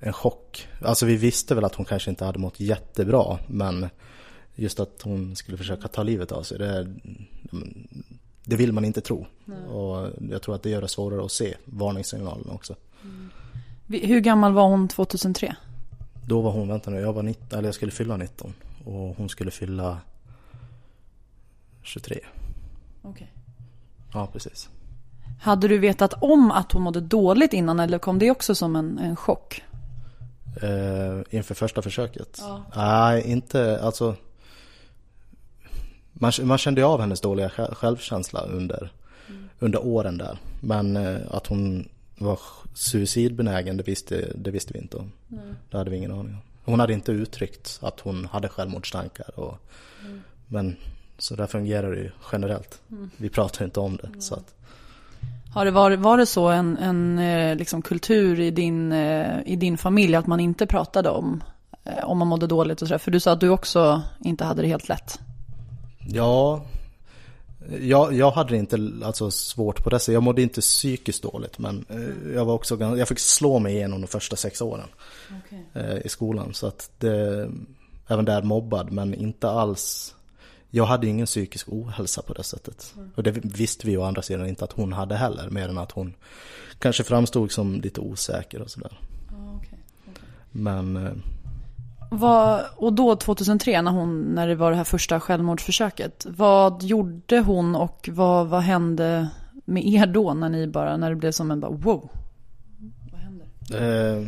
en 0.01 0.13
chock. 0.13 0.69
Alltså 0.83 1.07
vi 1.07 1.17
visste 1.17 1.55
väl 1.55 1.65
att 1.65 1.75
hon 1.75 1.87
kanske 1.87 2.11
inte 2.11 2.25
hade 2.25 2.39
mått 2.39 2.61
jättebra, 2.61 3.39
men 3.47 3.89
just 4.55 4.81
att 4.81 5.03
hon 5.03 5.37
skulle 5.37 5.59
försöka 5.59 5.89
ta 5.89 6.03
livet 6.03 6.33
av 6.33 6.43
sig, 6.43 6.59
det, 6.59 6.95
det 8.45 8.57
vill 8.57 8.73
man 8.73 8.85
inte 8.85 9.01
tro. 9.01 9.27
Nej. 9.45 9.65
Och 9.65 10.11
jag 10.31 10.43
tror 10.43 10.55
att 10.55 10.63
det 10.63 10.71
gör 10.71 10.83
det 10.83 10.89
svårare 10.89 11.25
att 11.25 11.33
se 11.33 11.55
varningssignalerna 11.65 12.53
också. 12.53 12.75
Mm. 13.03 13.31
Hur 13.89 14.21
gammal 14.21 14.53
var 14.53 14.69
hon 14.69 14.89
2003? 14.89 15.57
Då 16.27 16.41
var 16.41 16.51
hon, 16.51 16.69
vänta 16.69 16.91
nu, 16.91 17.01
jag 17.01 17.13
var 17.13 17.23
19, 17.23 17.59
eller 17.59 17.69
jag 17.69 17.75
skulle 17.75 17.93
fylla 17.93 18.17
19 18.17 18.55
och 18.85 19.17
hon 19.17 19.29
skulle 19.29 19.51
fylla 19.51 19.99
23. 21.83 22.19
Okej. 23.03 23.11
Okay. 23.11 23.27
Ja, 24.13 24.29
precis. 24.33 24.69
Hade 25.41 25.69
du 25.69 25.79
vetat 25.79 26.15
om 26.21 26.51
att 26.51 26.73
hon 26.73 26.83
mådde 26.83 27.01
dåligt 27.01 27.53
innan 27.53 27.81
eller 27.81 27.99
kom 27.99 28.19
det 28.19 28.31
också 28.31 28.55
som 28.55 28.77
en, 28.77 28.99
en 28.99 29.17
chock? 29.17 29.63
Uh, 30.63 31.23
inför 31.31 31.55
första 31.55 31.83
försöket? 31.83 32.39
Ja. 32.41 32.63
Nej, 32.77 33.31
inte, 33.31 33.81
alltså 33.83 34.17
man, 36.13 36.33
man 36.43 36.59
kände 36.59 36.85
av 36.85 37.01
hennes 37.01 37.21
dåliga 37.21 37.49
självkänsla 37.49 38.41
under, 38.41 38.93
mm. 39.29 39.49
under 39.59 39.87
åren 39.87 40.19
där. 40.19 40.39
Men 40.61 40.97
eh, 40.97 41.17
att 41.31 41.47
hon 41.47 41.89
var 42.19 42.39
suicidbenägen, 42.77 43.77
det 43.77 43.83
visste, 43.83 44.33
det 44.35 44.51
visste 44.51 44.73
vi 44.73 44.79
inte 44.79 44.97
om. 44.97 45.13
Mm. 45.33 45.57
Det 45.71 45.79
hade 45.79 45.91
vi 45.91 45.97
ingen 45.97 46.13
aning 46.13 46.35
om. 46.35 46.41
Hon 46.65 46.81
hade 46.81 46.93
inte 46.93 47.13
uttryckt 47.13 47.79
att 47.83 48.01
hon 48.01 48.25
hade 48.25 48.49
självmordstankar. 48.49 49.41
Och, 49.41 49.59
mm. 50.05 50.23
Men 50.47 50.77
så 51.19 51.37
där 51.37 51.47
fungerar 51.47 51.91
det 51.91 51.97
ju 51.97 52.11
generellt. 52.33 52.81
Mm. 52.91 53.11
Vi 53.17 53.29
pratar 53.29 53.65
inte 53.65 53.81
om 53.81 53.97
det. 53.97 54.23
Så 54.23 54.35
att. 54.35 54.55
Har 55.55 55.65
det 55.65 55.71
varit, 55.71 56.01
var 56.01 56.19
det 56.19 56.27
så 56.27 56.49
en, 56.49 56.79
en 56.79 57.19
eh, 57.19 57.57
liksom 57.57 57.83
kultur 57.83 58.41
i 58.41 58.51
din, 58.51 58.93
eh, 58.93 59.39
i 59.47 59.57
din 59.57 59.79
familj 59.79 60.15
att 60.15 60.27
man 60.27 60.41
inte 60.41 60.67
pratade 60.67 61.11
om 61.11 61.43
om 62.03 62.19
man 62.19 62.29
mådde 62.29 62.47
dåligt 62.47 62.83
och 62.83 62.89
sådär? 62.89 62.99
För 62.99 63.11
du 63.11 63.21
sa 63.21 63.33
att 63.33 63.41
du 63.41 63.49
också 63.49 64.03
inte 64.25 64.45
hade 64.45 64.63
det 64.63 64.69
helt 64.69 64.89
lätt. 64.89 65.21
Ja, 66.09 66.65
jag, 67.81 68.13
jag 68.13 68.31
hade 68.31 68.57
inte 68.57 68.91
alltså 69.05 69.31
svårt 69.31 69.85
på 69.85 69.91
det 69.91 69.99
så 69.99 70.13
Jag 70.13 70.23
mådde 70.23 70.43
inte 70.43 70.61
psykiskt 70.61 71.23
dåligt 71.23 71.59
men 71.59 71.85
eh, 71.89 72.35
jag 72.35 72.45
var 72.45 72.55
också 72.55 72.77
jag 72.81 73.09
fick 73.09 73.19
slå 73.19 73.59
mig 73.59 73.75
igenom 73.75 74.01
de 74.01 74.07
första 74.07 74.37
sex 74.37 74.61
åren 74.61 74.89
okay. 75.47 75.59
Eh, 75.83 76.07
i 76.07 76.09
skolan. 76.09 76.55
Så 76.55 76.67
att 76.67 76.91
det, 76.99 77.51
även 78.07 78.25
där 78.25 78.43
mobbad 78.43 78.93
men 78.93 79.15
inte 79.15 79.49
alls 79.49 80.15
jag 80.71 80.87
hade 80.87 81.07
ingen 81.07 81.27
psykisk 81.27 81.69
ohälsa 81.69 82.23
på 82.23 82.33
det 82.33 82.43
sättet. 82.43 82.95
Mm. 82.97 83.11
Och 83.15 83.23
det 83.23 83.31
visste 83.31 83.87
vi 83.87 83.97
å 83.97 84.03
andra 84.03 84.23
sidan 84.23 84.47
inte 84.47 84.65
att 84.65 84.73
hon 84.73 84.93
hade 84.93 85.17
heller, 85.17 85.51
mer 85.51 85.69
än 85.69 85.79
att 85.79 85.93
hon 85.93 86.15
kanske 86.79 87.05
framstod 87.05 87.53
som 87.53 87.81
lite 87.81 88.01
osäker 88.01 88.63
och 88.63 88.71
sådär. 88.71 88.99
Okay. 89.57 89.79
okay. 90.09 90.23
Men... 90.51 91.23
Vad, 92.11 92.65
och 92.77 92.93
då 92.93 93.17
2003 93.17 93.83
när, 93.83 93.91
hon, 93.91 94.23
när 94.23 94.49
det 94.49 94.55
var 94.55 94.71
det 94.71 94.77
här 94.77 94.85
första 94.85 95.21
självmordsförsöket. 95.21 96.27
Vad 96.29 96.83
gjorde 96.83 97.41
hon 97.41 97.75
och 97.75 98.09
vad, 98.13 98.47
vad 98.47 98.63
hände 98.63 99.29
med 99.65 99.87
er 99.87 100.07
då 100.07 100.35
när 100.35 100.49
ni 100.49 100.67
bara, 100.67 100.97
när 100.97 101.11
det 101.11 101.17
blev 101.17 101.33
som 101.33 101.51
en 101.51 101.61
bara 101.61 101.71
wow? 101.71 102.11
Vad 103.13 103.21
hände? 103.21 103.45
Eh, 103.71 104.27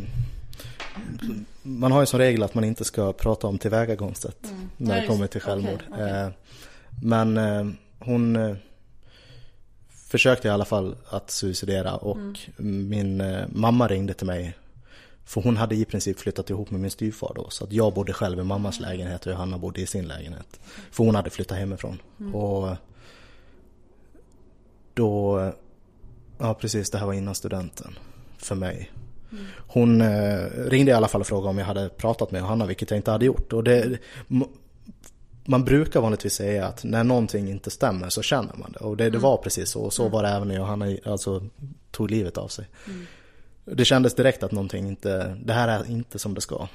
man 1.63 1.91
har 1.91 1.99
ju 1.99 2.05
som 2.05 2.19
regel 2.19 2.43
att 2.43 2.53
man 2.53 2.63
inte 2.63 2.85
ska 2.85 3.13
prata 3.13 3.47
om 3.47 3.57
tillvägagångssätt 3.57 4.45
mm. 4.45 4.69
när 4.77 5.01
det 5.01 5.07
kommer 5.07 5.27
till 5.27 5.41
självmord. 5.41 5.83
Okay, 5.89 6.03
okay. 6.03 6.21
Eh, 6.21 6.29
men 7.01 7.37
eh, 7.37 7.67
hon 7.99 8.35
eh, 8.35 8.55
försökte 9.89 10.47
i 10.47 10.51
alla 10.51 10.65
fall 10.65 10.95
att 11.09 11.31
suicidera 11.31 11.95
och 11.95 12.17
mm. 12.17 12.89
min 12.89 13.21
eh, 13.21 13.45
mamma 13.49 13.87
ringde 13.87 14.13
till 14.13 14.27
mig 14.27 14.55
för 15.29 15.41
hon 15.41 15.57
hade 15.57 15.75
i 15.75 15.85
princip 15.85 16.19
flyttat 16.19 16.49
ihop 16.49 16.71
med 16.71 16.81
min 16.81 16.91
styvfar 16.91 17.31
då. 17.35 17.49
Så 17.49 17.63
att 17.63 17.73
jag 17.73 17.93
bodde 17.93 18.13
själv 18.13 18.39
i 18.39 18.43
mammas 18.43 18.79
lägenhet 18.79 19.25
och 19.25 19.31
Johanna 19.31 19.57
bodde 19.57 19.81
i 19.81 19.85
sin 19.85 20.07
lägenhet. 20.07 20.59
För 20.91 21.03
hon 21.03 21.15
hade 21.15 21.29
flyttat 21.29 21.57
hemifrån. 21.57 22.01
Mm. 22.19 22.35
Och 22.35 22.75
då, 24.93 25.53
ja 26.37 26.53
precis 26.53 26.89
det 26.89 26.97
här 26.97 27.05
var 27.05 27.13
innan 27.13 27.35
studenten 27.35 27.99
för 28.37 28.55
mig. 28.55 28.91
Mm. 29.31 29.45
Hon 29.57 30.01
eh, 30.01 30.45
ringde 30.55 30.91
i 30.91 30.93
alla 30.93 31.07
fall 31.07 31.21
och 31.21 31.27
frågade 31.27 31.49
om 31.49 31.57
jag 31.57 31.65
hade 31.65 31.89
pratat 31.89 32.31
med 32.31 32.39
Johanna, 32.39 32.65
vilket 32.65 32.91
jag 32.91 32.97
inte 32.97 33.11
hade 33.11 33.25
gjort. 33.25 33.53
Och 33.53 33.63
det, 33.63 33.99
man 35.45 35.65
brukar 35.65 36.01
vanligtvis 36.01 36.33
säga 36.33 36.65
att 36.65 36.83
när 36.83 37.03
någonting 37.03 37.49
inte 37.49 37.71
stämmer 37.71 38.09
så 38.09 38.21
känner 38.21 38.55
man 38.55 38.71
det. 38.71 38.79
Och 38.79 38.97
det, 38.97 39.03
det 39.03 39.07
mm. 39.07 39.21
var 39.21 39.37
precis 39.37 39.69
så. 39.69 39.81
Och 39.81 39.93
så 39.93 40.03
mm. 40.03 40.11
var 40.11 40.23
det 40.23 40.29
även 40.29 40.47
när 40.47 40.55
Johanna 40.55 40.97
alltså, 41.05 41.43
tog 41.91 42.11
livet 42.11 42.37
av 42.37 42.47
sig. 42.47 42.67
Mm. 42.87 43.05
Det 43.73 43.85
kändes 43.85 44.15
direkt 44.15 44.43
att 44.43 44.51
någonting 44.51 44.87
inte, 44.87 45.37
det 45.43 45.53
här 45.53 45.67
är 45.67 45.91
inte 45.91 46.19
som 46.19 46.33
det 46.33 46.41
ska. 46.41 46.67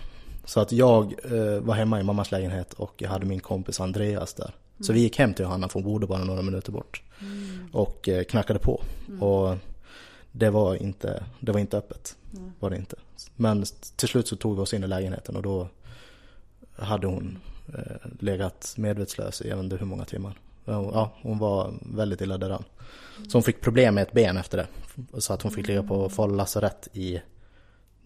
Så 0.44 0.60
att 0.60 0.72
jag 0.72 1.14
eh, 1.24 1.60
var 1.60 1.74
hemma 1.74 2.00
i 2.00 2.02
mammas 2.02 2.32
lägenhet 2.32 2.72
och 2.72 2.94
jag 2.96 3.10
hade 3.10 3.26
min 3.26 3.40
kompis 3.40 3.80
Andreas 3.80 4.34
där. 4.34 4.54
Så 4.80 4.92
vi 4.92 5.00
gick 5.00 5.18
hem 5.18 5.34
till 5.34 5.42
Johanna 5.42 5.68
för 5.68 5.74
hon 5.74 5.92
bodde 5.92 6.06
bara 6.06 6.24
några 6.24 6.42
minuter 6.42 6.72
bort. 6.72 7.02
Mm. 7.20 7.68
Och 7.72 8.08
eh, 8.08 8.24
knackade 8.24 8.58
på. 8.58 8.82
Mm. 9.08 9.22
Och 9.22 9.56
det 10.32 10.50
var 10.50 10.74
inte, 10.74 11.24
det 11.40 11.52
var 11.52 11.60
inte 11.60 11.78
öppet. 11.78 12.16
Mm. 12.36 12.52
Var 12.60 12.70
det 12.70 12.76
inte. 12.76 12.96
Men 13.36 13.64
till 13.96 14.08
slut 14.08 14.28
så 14.28 14.36
tog 14.36 14.56
vi 14.56 14.62
oss 14.62 14.74
in 14.74 14.84
i 14.84 14.86
lägenheten 14.86 15.36
och 15.36 15.42
då 15.42 15.68
hade 16.76 17.06
hon 17.06 17.38
eh, 17.74 18.10
legat 18.20 18.74
medvetslös 18.76 19.42
i 19.42 19.48
jag 19.48 19.56
vet 19.56 19.64
inte 19.64 19.76
hur 19.76 19.86
många 19.86 20.04
timmar. 20.04 20.38
Ja, 20.64 21.12
hon 21.22 21.38
var 21.38 21.74
väldigt 21.80 22.20
illa 22.20 22.38
däran. 22.38 22.64
Så 23.28 23.36
hon 23.38 23.42
fick 23.42 23.60
problem 23.60 23.94
med 23.94 24.02
ett 24.02 24.12
ben 24.12 24.36
efter 24.36 24.58
det. 24.58 24.66
Så 25.20 25.32
att 25.32 25.42
hon 25.42 25.52
fick 25.52 25.68
ligga 25.68 25.82
på 25.82 26.08
Falu 26.08 26.36
lasarett 26.36 26.88
i 26.92 27.22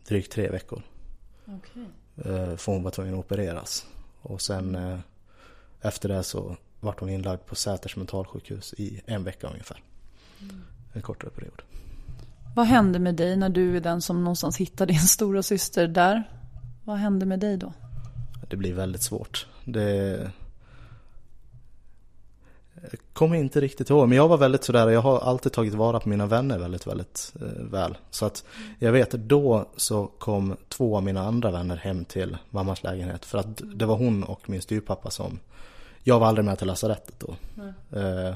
drygt 0.09 0.33
tre 0.33 0.50
veckor. 0.50 0.83
Okay. 1.47 1.83
Eh, 2.17 2.57
för 2.57 2.73
hon 2.73 2.83
var 2.83 2.91
tvungen 2.91 3.15
att 3.15 3.21
opereras. 3.21 3.87
Och 4.23 4.41
sen 4.41 4.75
eh, 4.75 4.99
efter 5.81 6.09
det 6.09 6.23
så 6.23 6.57
vart 6.81 7.00
hon 7.00 7.09
inlagd 7.09 7.47
på 7.47 7.55
Säters 7.55 7.97
mentalsjukhus 7.97 8.75
i 8.79 9.00
en 9.07 9.25
vecka 9.25 9.49
ungefär. 9.49 9.83
Mm. 10.41 10.62
En 10.93 11.03
kortare 11.03 11.31
period. 11.31 11.62
Vad 12.57 12.67
hände 12.67 12.99
med 12.99 13.15
dig 13.15 13.37
när 13.37 13.49
du 13.49 13.77
är 13.77 13.81
den 13.81 14.03
som 14.03 14.25
någonstans 14.25 14.57
hittar 14.57 14.87
din 14.87 15.00
stora 15.00 15.43
syster 15.43 15.88
där? 15.88 16.31
Vad 16.85 16.97
hände 16.97 17.27
med 17.27 17.41
dig 17.41 17.57
då? 17.57 17.73
Det 18.49 18.57
blir 18.57 18.75
väldigt 18.75 19.03
svårt. 19.03 19.47
Det 19.65 20.31
jag 22.82 23.00
kommer 23.12 23.37
inte 23.37 23.61
riktigt 23.61 23.90
ihåg, 23.90 24.08
men 24.08 24.16
jag 24.16 24.28
var 24.28 24.37
väldigt 24.37 24.64
sådär, 24.64 24.88
jag 24.88 25.00
har 25.00 25.20
alltid 25.20 25.52
tagit 25.52 25.75
vara 25.75 26.00
på 26.00 26.08
mina 26.08 26.26
vänner 26.26 26.58
väldigt, 26.58 26.87
väldigt 26.87 27.32
eh, 27.40 27.62
väl. 27.64 27.99
Så 28.11 28.26
att 28.26 28.44
jag 28.78 28.92
vet 28.92 29.11
då 29.11 29.68
så 29.76 30.06
kom 30.06 30.56
två 30.68 30.97
av 30.97 31.02
mina 31.02 31.23
andra 31.26 31.50
vänner 31.50 31.76
hem 31.76 32.04
till 32.04 32.37
mammas 32.50 32.82
lägenhet. 32.82 33.25
För 33.25 33.38
att 33.38 33.62
det 33.75 33.87
var 33.87 33.97
hon 33.97 34.23
och 34.23 34.50
min 34.50 34.62
styrpappa 34.62 35.11
som, 35.11 35.38
jag 36.02 36.18
var 36.18 36.26
aldrig 36.26 36.44
med 36.44 36.58
till 36.58 36.66
lasarettet 36.66 37.14
då. 37.18 37.37
Eh, 37.99 38.35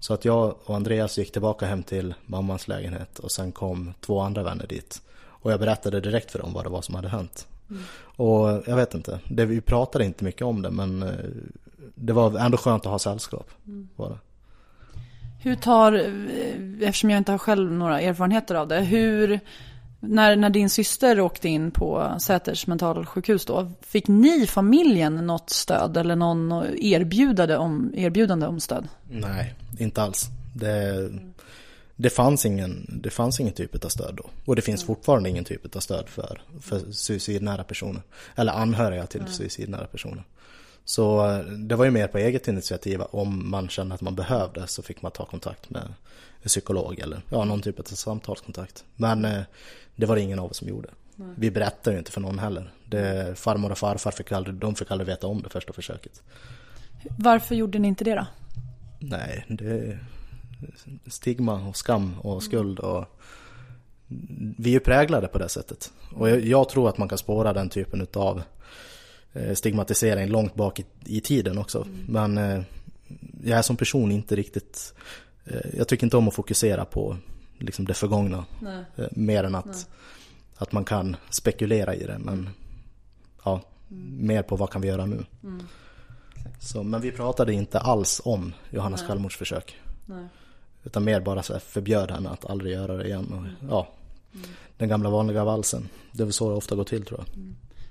så 0.00 0.14
att 0.14 0.24
jag 0.24 0.54
och 0.64 0.76
Andreas 0.76 1.18
gick 1.18 1.32
tillbaka 1.32 1.66
hem 1.66 1.82
till 1.82 2.14
mammas 2.26 2.68
lägenhet 2.68 3.18
och 3.18 3.30
sen 3.30 3.52
kom 3.52 3.94
två 4.00 4.20
andra 4.20 4.42
vänner 4.42 4.66
dit. 4.66 5.02
Och 5.44 5.52
jag 5.52 5.60
berättade 5.60 6.00
direkt 6.00 6.30
för 6.30 6.38
dem 6.38 6.52
vad 6.52 6.64
det 6.64 6.70
var 6.70 6.82
som 6.82 6.94
hade 6.94 7.08
hänt. 7.08 7.46
Mm. 7.70 7.82
Och 8.16 8.62
jag 8.66 8.76
vet 8.76 8.94
inte, 8.94 9.20
det, 9.28 9.44
vi 9.44 9.60
pratade 9.60 10.04
inte 10.04 10.24
mycket 10.24 10.42
om 10.42 10.62
det 10.62 10.70
men 10.70 11.02
eh, 11.02 11.10
det 11.94 12.12
var 12.12 12.38
ändå 12.38 12.56
skönt 12.56 12.86
att 12.86 12.92
ha 12.92 12.98
sällskap. 12.98 13.50
Mm. 13.66 13.88
Var 13.96 14.08
det. 14.08 14.18
Hur 15.44 15.56
tar, 15.56 15.92
eftersom 16.82 17.10
jag 17.10 17.18
inte 17.18 17.32
har 17.32 17.38
själv 17.38 17.72
några 17.72 18.00
erfarenheter 18.00 18.54
av 18.54 18.68
det, 18.68 18.80
hur, 18.80 19.40
när, 20.00 20.36
när 20.36 20.50
din 20.50 20.70
syster 20.70 21.20
åkte 21.20 21.48
in 21.48 21.70
på 21.70 22.16
Säters 22.18 22.66
mentalsjukhus 22.66 23.44
då, 23.44 23.72
fick 23.80 24.08
ni 24.08 24.46
familjen 24.46 25.26
något 25.26 25.50
stöd 25.50 25.96
eller 25.96 26.16
någon 26.16 26.64
erbjudande 26.76 27.56
om, 27.56 27.92
erbjudande 27.94 28.46
om 28.46 28.60
stöd? 28.60 28.88
Nej, 29.10 29.54
inte 29.78 30.02
alls. 30.02 30.28
Det, 30.54 31.10
det, 31.96 32.10
fanns 32.10 32.46
ingen, 32.46 33.00
det 33.02 33.10
fanns 33.10 33.40
ingen 33.40 33.54
typ 33.54 33.84
av 33.84 33.88
stöd 33.88 34.14
då. 34.14 34.24
Och 34.44 34.56
det 34.56 34.62
finns 34.62 34.82
mm. 34.82 34.86
fortfarande 34.86 35.28
ingen 35.28 35.44
typ 35.44 35.76
av 35.76 35.80
stöd 35.80 36.08
för, 36.08 36.42
för 36.60 36.92
suicidnära 36.92 37.64
personer. 37.64 38.02
Eller 38.36 38.52
anhöriga 38.52 39.06
till 39.06 39.20
mm. 39.20 39.32
suicidnära 39.32 39.86
personer. 39.86 40.24
Så 40.84 41.30
eh, 41.30 41.38
det 41.44 41.76
var 41.76 41.84
ju 41.84 41.90
mer 41.90 42.08
på 42.08 42.18
eget 42.18 42.48
initiativ. 42.48 43.00
Om 43.10 43.50
man 43.50 43.68
kände 43.68 43.94
att 43.94 44.00
man 44.00 44.14
behövde 44.14 44.66
så 44.66 44.82
fick 44.82 45.02
man 45.02 45.12
ta 45.12 45.24
kontakt 45.24 45.70
med 45.70 45.82
en 46.42 46.48
psykolog 46.48 46.98
eller 46.98 47.22
ja, 47.28 47.44
någon 47.44 47.62
typ 47.62 47.80
av 47.80 47.84
samtalskontakt. 47.84 48.84
Men 48.96 49.24
eh, 49.24 49.42
det 49.96 50.06
var 50.06 50.16
det 50.16 50.22
ingen 50.22 50.38
av 50.38 50.50
oss 50.50 50.56
som 50.56 50.68
gjorde. 50.68 50.88
Nej. 51.16 51.28
Vi 51.36 51.50
berättade 51.50 51.96
ju 51.96 51.98
inte 51.98 52.12
för 52.12 52.20
någon 52.20 52.38
heller. 52.38 52.72
Det, 52.88 53.38
farmor 53.38 53.70
och 53.70 53.78
farfar 53.78 54.10
fick 54.10 54.32
aldrig, 54.32 54.56
de 54.56 54.74
fick 54.74 54.90
aldrig 54.90 55.06
veta 55.06 55.26
om 55.26 55.42
det 55.42 55.48
första 55.48 55.72
försöket. 55.72 56.22
Varför 57.18 57.54
gjorde 57.54 57.78
ni 57.78 57.88
inte 57.88 58.04
det 58.04 58.14
då? 58.14 58.26
Nej, 58.98 59.44
det 59.48 59.64
är 59.64 60.04
stigma 61.06 61.68
och 61.68 61.76
skam 61.76 62.20
och 62.20 62.42
skuld 62.42 62.78
och 62.78 63.20
vi 64.58 64.68
är 64.68 64.72
ju 64.72 64.80
präglade 64.80 65.28
på 65.28 65.38
det 65.38 65.48
sättet. 65.48 65.92
Och 66.14 66.30
jag, 66.30 66.40
jag 66.40 66.68
tror 66.68 66.88
att 66.88 66.98
man 66.98 67.08
kan 67.08 67.18
spåra 67.18 67.52
den 67.52 67.68
typen 67.68 68.06
av 68.14 68.42
stigmatisering 69.54 70.28
långt 70.28 70.54
bak 70.54 70.80
i, 70.80 70.84
i 71.04 71.20
tiden 71.20 71.58
också. 71.58 71.82
Mm. 71.82 72.04
Men 72.08 72.38
eh, 72.38 72.62
jag 73.44 73.58
är 73.58 73.62
som 73.62 73.76
person 73.76 74.12
inte 74.12 74.36
riktigt, 74.36 74.94
eh, 75.44 75.76
jag 75.76 75.88
tycker 75.88 76.06
inte 76.06 76.16
om 76.16 76.28
att 76.28 76.34
fokusera 76.34 76.84
på 76.84 77.16
liksom 77.58 77.84
det 77.84 77.94
förgångna. 77.94 78.44
Nej. 78.60 78.84
mer 79.10 79.44
än 79.44 79.54
att, 79.54 79.88
att 80.56 80.72
man 80.72 80.84
kan 80.84 81.16
spekulera 81.30 81.94
i 81.94 82.04
det. 82.04 82.18
Men 82.18 82.48
ja, 83.44 83.60
mm. 83.90 84.26
mer 84.26 84.42
på 84.42 84.56
vad 84.56 84.70
kan 84.70 84.82
vi 84.82 84.88
göra 84.88 85.06
nu. 85.06 85.24
Mm. 85.42 85.66
Så, 86.60 86.82
men 86.82 87.00
vi 87.00 87.12
pratade 87.12 87.52
inte 87.52 87.78
alls 87.78 88.20
om 88.24 88.52
Johannas 88.70 89.00
Nej. 89.00 89.08
självmordsförsök. 89.08 89.80
Nej. 90.06 90.26
Utan 90.84 91.04
mer 91.04 91.20
bara 91.20 91.42
så 91.42 91.60
förbjöd 91.60 92.10
henne 92.10 92.30
att 92.30 92.44
aldrig 92.44 92.72
göra 92.72 92.96
det 92.96 93.04
igen. 93.04 93.26
Och, 93.32 93.38
mm. 93.38 93.50
ja, 93.70 93.88
mm. 94.34 94.46
Den 94.76 94.88
gamla 94.88 95.10
vanliga 95.10 95.44
valsen. 95.44 95.88
Det 96.12 96.22
är 96.22 96.24
väl 96.24 96.32
så 96.32 96.48
det 96.48 96.56
ofta 96.56 96.74
går 96.76 96.84
till 96.84 97.04
tror 97.04 97.24
jag. 97.26 97.44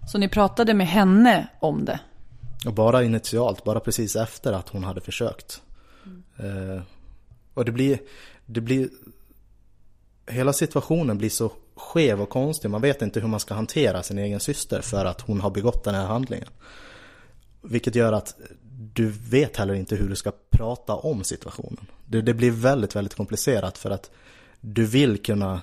Så 0.07 0.17
ni 0.17 0.27
pratade 0.29 0.73
med 0.73 0.87
henne 0.87 1.47
om 1.59 1.85
det? 1.85 1.99
Och 2.65 2.73
bara 2.73 3.03
initialt, 3.03 3.63
bara 3.63 3.79
precis 3.79 4.15
efter 4.15 4.53
att 4.53 4.69
hon 4.69 4.83
hade 4.83 5.01
försökt. 5.01 5.61
Mm. 6.05 6.75
Eh, 6.75 6.81
och 7.53 7.65
det 7.65 7.71
blir, 7.71 7.99
det 8.45 8.61
blir, 8.61 8.89
hela 10.27 10.53
situationen 10.53 11.17
blir 11.17 11.29
så 11.29 11.51
skev 11.75 12.21
och 12.21 12.29
konstig. 12.29 12.69
Man 12.69 12.81
vet 12.81 13.01
inte 13.01 13.19
hur 13.19 13.27
man 13.27 13.39
ska 13.39 13.53
hantera 13.53 14.03
sin 14.03 14.17
egen 14.17 14.39
syster 14.39 14.81
för 14.81 15.05
att 15.05 15.21
hon 15.21 15.41
har 15.41 15.49
begått 15.49 15.83
den 15.83 15.95
här 15.95 16.05
handlingen. 16.05 16.49
Vilket 17.61 17.95
gör 17.95 18.13
att 18.13 18.35
du 18.93 19.09
vet 19.09 19.57
heller 19.57 19.73
inte 19.73 19.95
hur 19.95 20.09
du 20.09 20.15
ska 20.15 20.31
prata 20.49 20.95
om 20.95 21.23
situationen. 21.23 21.87
Det, 22.05 22.21
det 22.21 22.33
blir 22.33 22.51
väldigt, 22.51 22.95
väldigt 22.95 23.15
komplicerat 23.15 23.77
för 23.77 23.91
att 23.91 24.11
du 24.61 24.85
vill 24.85 25.23
kunna 25.23 25.61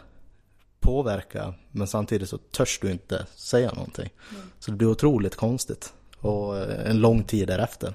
påverka 0.81 1.55
men 1.71 1.87
samtidigt 1.87 2.29
så 2.29 2.39
törs 2.39 2.79
du 2.83 2.91
inte 2.91 3.27
säga 3.37 3.73
någonting. 3.73 4.11
Mm. 4.31 4.43
Så 4.59 4.71
det 4.71 4.77
blir 4.77 4.89
otroligt 4.89 5.37
konstigt 5.37 5.93
och 6.19 6.71
en 6.87 7.01
lång 7.01 7.23
tid 7.23 7.49
därefter. 7.49 7.95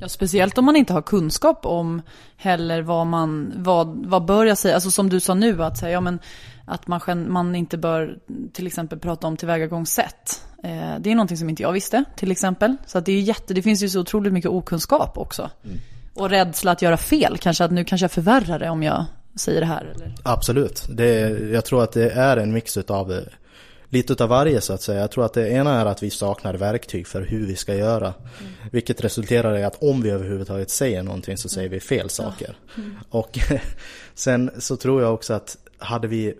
Ja, 0.00 0.08
speciellt 0.08 0.58
om 0.58 0.64
man 0.64 0.76
inte 0.76 0.92
har 0.92 1.02
kunskap 1.02 1.66
om 1.66 2.02
heller 2.36 2.82
vad 2.82 3.06
man, 3.06 3.52
vad, 3.56 4.06
vad 4.06 4.24
bör 4.24 4.46
jag 4.46 4.58
säga, 4.58 4.74
alltså 4.74 4.90
som 4.90 5.08
du 5.08 5.20
sa 5.20 5.34
nu 5.34 5.62
att 5.62 5.78
säga, 5.78 5.92
ja 5.92 6.00
men 6.00 6.18
att 6.66 6.86
man, 6.86 7.32
man 7.32 7.54
inte 7.54 7.78
bör 7.78 8.18
till 8.52 8.66
exempel 8.66 8.98
prata 8.98 9.26
om 9.26 9.36
tillvägagångssätt. 9.36 10.46
Eh, 10.62 10.94
det 11.00 11.10
är 11.10 11.14
någonting 11.14 11.36
som 11.36 11.48
inte 11.48 11.62
jag 11.62 11.72
visste 11.72 12.04
till 12.16 12.30
exempel. 12.30 12.76
Så 12.86 12.98
att 12.98 13.06
det 13.06 13.12
är 13.12 13.20
jätte, 13.20 13.54
det 13.54 13.62
finns 13.62 13.82
ju 13.82 13.88
så 13.88 14.00
otroligt 14.00 14.32
mycket 14.32 14.50
okunskap 14.50 15.18
också. 15.18 15.50
Mm. 15.64 15.78
Och 16.14 16.30
rädsla 16.30 16.70
att 16.72 16.82
göra 16.82 16.96
fel, 16.96 17.38
kanske 17.38 17.64
att 17.64 17.70
nu 17.70 17.84
kanske 17.84 18.04
jag 18.04 18.12
förvärrar 18.12 18.58
det 18.58 18.70
om 18.70 18.82
jag 18.82 19.04
säger 19.34 19.60
det 19.60 19.66
här? 19.66 19.92
Eller? 19.94 20.14
Absolut. 20.22 20.86
Det, 20.88 21.30
jag 21.52 21.64
tror 21.64 21.82
att 21.82 21.92
det 21.92 22.10
är 22.10 22.36
en 22.36 22.52
mix 22.52 22.76
av 22.76 23.12
eh, 23.12 23.22
lite 23.88 24.12
utav 24.12 24.28
varje 24.28 24.60
så 24.60 24.72
att 24.72 24.82
säga. 24.82 25.00
Jag 25.00 25.10
tror 25.10 25.24
att 25.24 25.32
det 25.32 25.48
ena 25.48 25.80
är 25.80 25.86
att 25.86 26.02
vi 26.02 26.10
saknar 26.10 26.54
verktyg 26.54 27.06
för 27.06 27.22
hur 27.22 27.46
vi 27.46 27.56
ska 27.56 27.74
göra. 27.74 28.06
Mm. 28.06 28.52
Vilket 28.72 29.04
resulterar 29.04 29.58
i 29.58 29.64
att 29.64 29.82
om 29.82 30.02
vi 30.02 30.10
överhuvudtaget 30.10 30.70
säger 30.70 31.02
någonting 31.02 31.36
så 31.36 31.48
säger 31.48 31.68
vi 31.68 31.80
fel 31.80 32.10
saker. 32.10 32.56
Mm. 32.76 32.96
Och 33.10 33.38
sen 34.14 34.50
så 34.58 34.76
tror 34.76 35.02
jag 35.02 35.14
också 35.14 35.34
att 35.34 35.56
hade 35.78 36.08
vi 36.08 36.34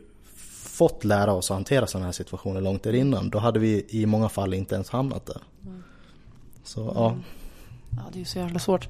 fått 0.64 1.04
lära 1.04 1.32
oss 1.32 1.50
att 1.50 1.54
hantera 1.54 1.86
sådana 1.86 2.06
här 2.06 2.12
situationer 2.12 2.60
långt 2.60 2.86
innan, 2.86 3.30
då 3.30 3.38
hade 3.38 3.58
vi 3.58 3.86
i 3.88 4.06
många 4.06 4.28
fall 4.28 4.54
inte 4.54 4.74
ens 4.74 4.90
hamnat 4.90 5.26
där. 5.26 5.42
Mm. 5.66 5.82
Så 6.64 6.92
ja. 6.94 7.16
Ja, 7.90 8.02
det 8.12 8.16
är 8.16 8.18
ju 8.18 8.24
så 8.24 8.38
jävla 8.38 8.58
svårt. 8.58 8.88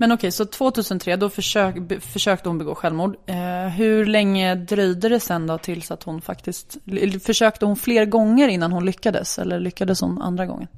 Men 0.00 0.12
okej, 0.12 0.32
så 0.32 0.44
2003 0.44 1.16
då 1.16 1.30
försök, 1.30 2.02
försökte 2.02 2.48
hon 2.48 2.58
begå 2.58 2.74
självmord. 2.74 3.16
Eh, 3.26 3.68
hur 3.68 4.06
länge 4.06 4.54
dröjde 4.54 5.08
det 5.08 5.20
sen 5.20 5.46
då 5.46 5.58
tills 5.58 5.90
att 5.90 6.02
hon 6.02 6.20
faktiskt... 6.20 6.76
Försökte 7.22 7.64
hon 7.64 7.76
fler 7.76 8.04
gånger 8.04 8.48
innan 8.48 8.72
hon 8.72 8.86
lyckades? 8.86 9.38
Eller 9.38 9.60
lyckades 9.60 10.00
hon 10.00 10.22
andra 10.22 10.46
gången? 10.46 10.68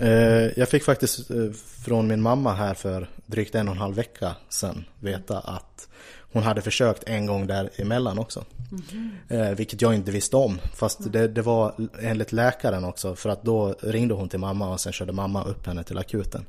Eh, 0.00 0.58
jag 0.58 0.68
fick 0.68 0.84
faktiskt 0.84 1.30
eh, 1.30 1.36
från 1.84 2.06
min 2.06 2.22
mamma 2.22 2.54
här 2.54 2.74
för 2.74 3.08
drygt 3.26 3.54
en 3.54 3.68
och 3.68 3.74
en 3.74 3.80
halv 3.80 3.96
vecka 3.96 4.36
sedan 4.48 4.84
veta 5.00 5.38
att 5.38 5.88
hon 6.32 6.42
hade 6.42 6.62
försökt 6.62 7.04
en 7.04 7.26
gång 7.26 7.46
däremellan 7.46 8.18
också. 8.18 8.44
Mm. 8.92 9.10
Eh, 9.28 9.56
vilket 9.56 9.82
jag 9.82 9.94
inte 9.94 10.10
visste 10.10 10.36
om. 10.36 10.58
Fast 10.74 11.00
mm. 11.00 11.12
det, 11.12 11.28
det, 11.28 11.42
var 11.42 11.74
enligt 12.00 12.32
läkaren 12.32 12.84
också. 12.84 13.14
För 13.14 13.30
att 13.30 13.42
då 13.42 13.74
ringde 13.80 14.14
hon 14.14 14.28
till 14.28 14.38
mamma 14.38 14.72
och 14.72 14.80
sen 14.80 14.92
körde 14.92 15.12
mamma 15.12 15.44
upp 15.44 15.66
henne 15.66 15.84
till 15.84 15.98
akuten. 15.98 16.46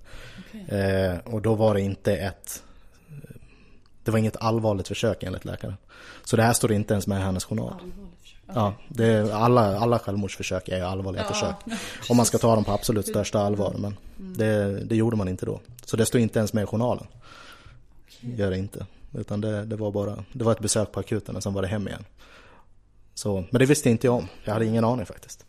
Okay. 0.49 0.79
Eh, 0.79 1.17
och 1.25 1.41
då 1.41 1.55
var 1.55 1.73
det 1.73 1.81
inte 1.81 2.15
ett... 2.15 2.63
Det 4.03 4.11
var 4.11 4.19
inget 4.19 4.37
allvarligt 4.37 4.87
försök 4.87 5.23
enligt 5.23 5.45
läkaren. 5.45 5.77
Så 6.23 6.35
det 6.35 6.43
här 6.43 6.53
står 6.53 6.71
inte 6.71 6.93
ens 6.93 7.07
med 7.07 7.19
i 7.19 7.23
hennes 7.23 7.45
journal. 7.45 7.73
Ja, 8.53 8.73
det 8.87 9.05
är, 9.05 9.31
alla, 9.31 9.79
alla 9.79 9.99
självmordsförsök 9.99 10.69
är 10.69 10.83
allvarliga 10.83 11.21
ja, 11.21 11.33
försök. 11.33 11.55
Om 12.09 12.17
man 12.17 12.25
ska 12.25 12.37
ta 12.37 12.55
dem 12.55 12.63
på 12.63 12.71
absolut 12.71 13.07
största 13.07 13.39
allvar. 13.39 13.75
Men 13.77 13.97
mm. 14.19 14.37
det, 14.37 14.83
det 14.83 14.95
gjorde 14.95 15.17
man 15.17 15.27
inte 15.27 15.45
då. 15.45 15.59
Så 15.85 15.97
det 15.97 16.05
står 16.05 16.21
inte 16.21 16.39
ens 16.39 16.53
med 16.53 16.63
i 16.63 16.65
journalen. 16.65 17.07
Gör 18.19 18.51
det 18.51 18.57
inte. 18.57 18.85
Utan 19.13 19.41
det, 19.41 19.65
det, 19.65 19.75
var 19.75 19.91
bara, 19.91 20.23
det 20.33 20.43
var 20.43 20.51
ett 20.51 20.59
besök 20.59 20.91
på 20.91 20.99
akuten 20.99 21.35
och 21.35 21.43
sen 21.43 21.53
var 21.53 21.61
det 21.61 21.67
hem 21.67 21.87
igen. 21.87 22.05
Så, 23.13 23.43
men 23.51 23.59
det 23.59 23.65
visste 23.65 23.89
inte 23.89 24.07
jag 24.07 24.15
om. 24.15 24.27
Jag 24.43 24.53
hade 24.53 24.65
ingen 24.65 24.85
aning 24.85 25.05
faktiskt. 25.05 25.45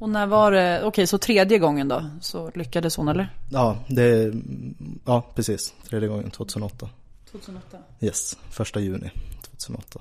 Och 0.00 0.08
när 0.08 0.26
var 0.26 0.52
det, 0.52 0.78
okej 0.78 0.88
okay, 0.88 1.06
så 1.06 1.18
tredje 1.18 1.58
gången 1.58 1.88
då, 1.88 2.10
så 2.20 2.50
lyckades 2.54 2.96
hon 2.96 3.08
eller? 3.08 3.36
Ja, 3.50 3.78
det, 3.88 4.32
ja 5.04 5.26
precis. 5.34 5.74
Tredje 5.88 6.08
gången 6.08 6.30
2008. 6.30 6.88
2008? 7.30 7.78
Yes, 8.00 8.38
första 8.50 8.80
juni 8.80 9.10
2008. 9.42 10.00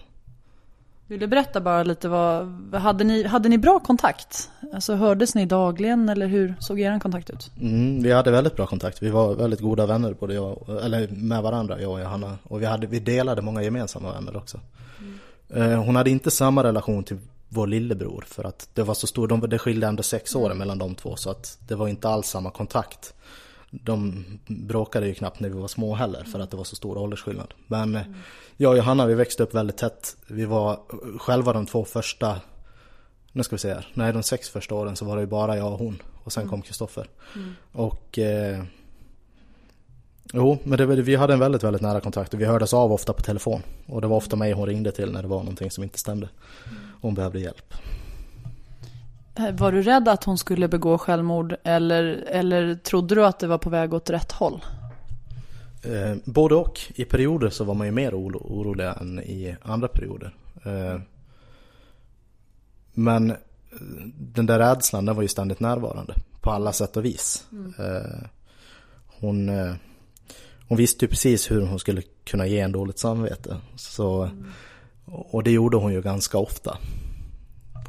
Vill 1.10 1.20
du 1.20 1.28
berätta 1.28 1.62
bara 1.62 1.84
lite 1.84 2.08
vad, 2.08 2.48
hade 2.74 3.04
ni, 3.04 3.24
hade 3.24 3.50
ni 3.50 3.58
bra 3.58 3.80
kontakt? 3.80 4.50
Alltså 4.74 4.96
hördes 4.96 5.36
ni 5.36 5.46
dagligen 5.46 6.10
eller 6.10 6.28
hur 6.28 6.56
såg 6.60 6.80
er 6.80 7.00
kontakt 7.00 7.30
ut? 7.30 7.52
Mm, 7.62 8.04
vi 8.04 8.12
hade 8.12 8.32
väldigt 8.32 8.56
bra 8.56 8.66
kontakt. 8.66 9.04
Vi 9.04 9.10
var 9.10 9.36
väldigt 9.36 9.60
goda 9.60 9.86
vänner 9.86 10.14
både 10.14 10.34
jag, 10.34 10.80
eller 10.84 11.08
med 11.08 11.44
varandra, 11.44 11.82
jag 11.82 11.92
och 11.92 12.00
Johanna. 12.00 12.38
Och 12.44 12.62
vi, 12.62 12.66
hade, 12.66 12.88
vi 12.88 13.00
delade 13.00 13.42
många 13.42 13.64
gemensamma 13.64 14.14
vänner 14.14 14.38
också. 14.38 14.60
Mm. 15.56 15.80
Hon 15.80 15.96
hade 15.96 16.10
inte 16.10 16.32
samma 16.32 16.64
relation 16.64 17.04
till 17.04 17.18
vår 17.48 17.68
lillebror 17.68 18.24
för 18.28 18.44
att 18.44 18.70
det 18.74 18.84
var 18.84 18.94
så 18.94 19.08
stor, 19.08 19.28
de, 19.28 19.40
det 19.50 19.60
skilde 19.60 19.88
ändå 19.88 20.04
sex 20.04 20.36
år 20.36 20.46
mm. 20.46 20.58
mellan 20.58 20.78
de 20.78 20.96
två 20.96 21.16
så 21.16 21.32
att 21.32 21.58
det 21.68 21.76
var 21.76 21.88
inte 21.88 22.10
alls 22.10 22.28
samma 22.28 22.52
kontakt. 22.52 23.14
De 23.72 24.26
bråkade 24.48 25.08
ju 25.08 25.14
knappt 25.14 25.40
när 25.40 25.50
vi 25.50 25.60
var 25.60 25.68
små 25.68 25.96
heller 25.96 26.24
för 26.24 26.40
att 26.40 26.52
det 26.52 26.58
var 26.58 26.64
så 26.64 26.76
stor 26.76 26.98
åldersskillnad. 26.98 27.54
Men 27.68 27.96
mm 27.96 28.14
jag 28.62 28.72
och 28.72 28.78
Johanna 28.78 29.06
vi 29.06 29.14
växte 29.14 29.44
upp 29.44 29.56
väldigt 29.56 29.78
tätt. 29.78 30.18
Vi 30.28 30.46
var 30.46 30.80
själva 31.20 31.54
de 31.54 31.66
två 31.66 31.86
första, 31.86 32.36
nu 33.32 33.44
ska 33.44 33.56
vi 33.56 33.60
se 33.60 33.74
här, 33.74 33.88
nej 33.94 34.14
de 34.14 34.24
sex 34.24 34.50
första 34.50 34.76
åren 34.76 34.96
så 34.96 35.06
var 35.06 35.16
det 35.16 35.22
ju 35.22 35.28
bara 35.28 35.58
jag 35.58 35.74
och 35.74 35.80
hon. 35.80 36.02
Och 36.24 36.34
sen 36.34 36.44
mm. 36.44 36.50
kom 36.50 36.62
Kristoffer. 36.62 37.08
Mm. 37.36 37.56
Och 37.72 38.20
eh, 38.20 38.64
Jo, 40.34 40.58
men 40.64 40.78
det, 40.78 40.86
vi 40.86 41.16
hade 41.16 41.34
en 41.34 41.40
väldigt, 41.40 41.64
väldigt 41.64 41.82
nära 41.82 42.00
kontakt 42.00 42.34
och 42.34 42.42
vi 42.42 42.46
hördes 42.46 42.74
av 42.74 42.94
ofta 42.94 43.14
på 43.14 43.22
telefon. 43.22 43.62
Och 43.88 44.02
det 44.02 44.08
var 44.08 44.18
ofta 44.18 44.36
mig 44.36 44.52
hon 44.52 44.66
ringde 44.66 44.92
till 44.92 45.12
när 45.12 45.22
det 45.22 45.28
var 45.28 45.40
någonting 45.40 45.72
som 45.72 45.84
inte 45.84 46.00
stämde. 46.00 46.30
Mm. 46.66 46.78
Hon 47.02 47.14
behövde 47.14 47.40
hjälp. 47.40 47.74
Eh, 49.36 49.52
var 49.52 49.72
du 49.72 49.82
rädd 49.82 50.08
att 50.08 50.24
hon 50.24 50.38
skulle 50.38 50.68
begå 50.68 50.98
självmord 50.98 51.56
eller, 51.64 52.04
eller 52.28 52.76
trodde 52.76 53.16
du 53.16 53.26
att 53.26 53.40
det 53.40 53.48
var 53.48 53.58
på 53.58 53.70
väg 53.70 53.94
åt 53.94 54.10
rätt 54.10 54.32
håll? 54.32 54.62
Eh, 55.82 56.16
både 56.26 56.56
och. 56.56 56.80
I 56.96 57.06
perioder 57.06 57.50
så 57.50 57.64
var 57.64 57.74
man 57.74 57.88
ju 57.88 57.92
mer 57.92 58.14
oro, 58.14 58.38
orolig 58.38 58.86
än 58.86 59.20
i 59.20 59.56
andra 59.62 59.88
perioder. 59.88 60.36
Eh, 60.64 61.00
men 62.94 63.32
eh, 63.32 63.38
den 64.18 64.46
där 64.46 64.60
rädslan 64.60 65.06
den 65.06 65.16
var 65.16 65.22
ju 65.22 65.28
ständigt 65.28 65.60
närvarande 65.60 66.14
på 66.42 66.52
alla 66.52 66.74
sätt 66.74 66.98
och 66.98 67.06
vis. 67.06 67.48
Mm. 67.52 67.74
Eh, 67.80 68.28
hon, 69.08 69.50
eh, 69.50 69.74
hon 70.68 70.78
visste 70.78 71.06
ju 71.06 71.10
precis 71.10 71.52
hur 71.52 71.62
hon 71.62 71.80
skulle 71.80 72.02
kunna 72.24 72.48
ge 72.48 72.60
en 72.60 72.72
dåligt 72.72 73.00
samvete. 73.00 73.58
Så, 73.76 74.22
mm. 74.24 74.46
Och 75.06 75.44
det 75.44 75.52
gjorde 75.52 75.78
hon 75.78 75.94
ju 75.94 76.02
ganska 76.02 76.38
ofta. 76.38 76.78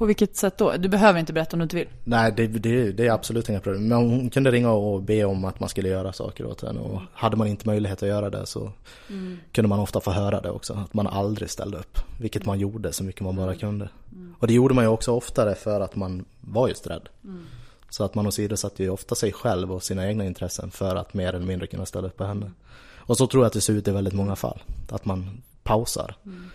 På 0.00 0.06
vilket 0.06 0.36
sätt 0.36 0.58
då? 0.58 0.76
Du 0.76 0.88
behöver 0.88 1.20
inte 1.20 1.32
berätta 1.32 1.56
om 1.56 1.58
du 1.58 1.62
inte 1.62 1.76
vill. 1.76 1.88
Nej, 2.04 2.32
det, 2.36 2.46
det, 2.46 2.92
det 2.92 3.06
är 3.06 3.12
absolut 3.12 3.48
inga 3.48 3.60
problem. 3.60 3.88
Men 3.88 3.98
hon 3.98 4.30
kunde 4.30 4.50
ringa 4.50 4.70
och 4.70 5.02
be 5.02 5.24
om 5.24 5.44
att 5.44 5.60
man 5.60 5.68
skulle 5.68 5.88
göra 5.88 6.12
saker 6.12 6.46
åt 6.46 6.62
henne. 6.62 6.80
Och 6.80 7.00
hade 7.12 7.36
man 7.36 7.46
inte 7.46 7.66
möjlighet 7.66 8.02
att 8.02 8.08
göra 8.08 8.30
det 8.30 8.46
så 8.46 8.72
mm. 9.08 9.38
kunde 9.52 9.68
man 9.68 9.80
ofta 9.80 10.00
få 10.00 10.10
höra 10.10 10.40
det 10.40 10.50
också. 10.50 10.74
Att 10.74 10.94
man 10.94 11.06
aldrig 11.06 11.50
ställde 11.50 11.78
upp. 11.78 11.98
Vilket 12.20 12.46
man 12.46 12.58
gjorde 12.58 12.92
så 12.92 13.04
mycket 13.04 13.20
man 13.20 13.36
bara 13.36 13.54
kunde. 13.54 13.88
Mm. 14.12 14.34
Och 14.38 14.46
det 14.46 14.54
gjorde 14.54 14.74
man 14.74 14.84
ju 14.84 14.88
också 14.88 15.12
oftare 15.12 15.54
för 15.54 15.80
att 15.80 15.96
man 15.96 16.24
var 16.40 16.68
just 16.68 16.86
rädd. 16.86 17.08
Mm. 17.24 17.46
Så 17.90 18.04
att 18.04 18.14
man 18.14 18.26
åsidosatte 18.26 18.82
ju 18.82 18.90
ofta 18.90 19.14
sig 19.14 19.32
själv 19.32 19.72
och 19.72 19.82
sina 19.82 20.08
egna 20.08 20.24
intressen 20.24 20.70
för 20.70 20.96
att 20.96 21.14
mer 21.14 21.28
eller 21.28 21.46
mindre 21.46 21.66
kunna 21.66 21.86
ställa 21.86 22.08
upp 22.08 22.16
på 22.16 22.24
henne. 22.24 22.50
Och 22.96 23.16
så 23.16 23.26
tror 23.26 23.42
jag 23.42 23.46
att 23.46 23.52
det 23.52 23.60
ser 23.60 23.72
ut 23.72 23.88
i 23.88 23.90
väldigt 23.90 24.14
många 24.14 24.36
fall. 24.36 24.62
Att 24.90 25.04
man 25.04 25.42
pausar. 25.62 26.14
Mm. 26.24 26.50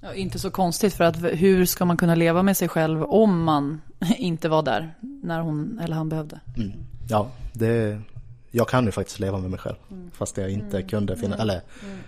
Ja, 0.00 0.14
inte 0.14 0.38
så 0.38 0.50
konstigt 0.50 0.94
för 0.94 1.04
att 1.04 1.16
hur 1.22 1.66
ska 1.66 1.84
man 1.84 1.96
kunna 1.96 2.14
leva 2.14 2.42
med 2.42 2.56
sig 2.56 2.68
själv 2.68 3.02
om 3.02 3.44
man 3.44 3.80
inte 4.18 4.48
var 4.48 4.62
där 4.62 4.94
när 5.00 5.40
hon 5.40 5.80
eller 5.82 5.96
han 5.96 6.08
behövde? 6.08 6.40
Mm. 6.56 6.72
Ja, 7.08 7.30
det, 7.52 8.00
jag 8.50 8.68
kan 8.68 8.84
ju 8.84 8.92
faktiskt 8.92 9.20
leva 9.20 9.38
med 9.38 9.50
mig 9.50 9.60
själv 9.60 9.76
mm. 9.90 10.10
fast 10.10 10.36
jag 10.36 10.50
inte 10.50 10.76
mm. 10.76 10.88
kunde 10.88 11.16
finna, 11.16 11.34
mm. 11.34 11.40
eller 11.40 11.62
mm. 11.82 11.98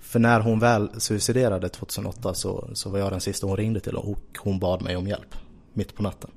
för 0.00 0.18
när 0.18 0.40
hon 0.40 0.58
väl 0.58 1.00
suiciderade 1.00 1.68
2008 1.68 2.34
så, 2.34 2.70
så 2.74 2.90
var 2.90 2.98
jag 2.98 3.12
den 3.12 3.20
sista 3.20 3.46
hon 3.46 3.56
ringde 3.56 3.80
till 3.80 3.96
och 3.96 4.18
hon 4.38 4.58
bad 4.58 4.82
mig 4.82 4.96
om 4.96 5.06
hjälp 5.06 5.34
mitt 5.72 5.96
på 5.96 6.02
natten. 6.02 6.30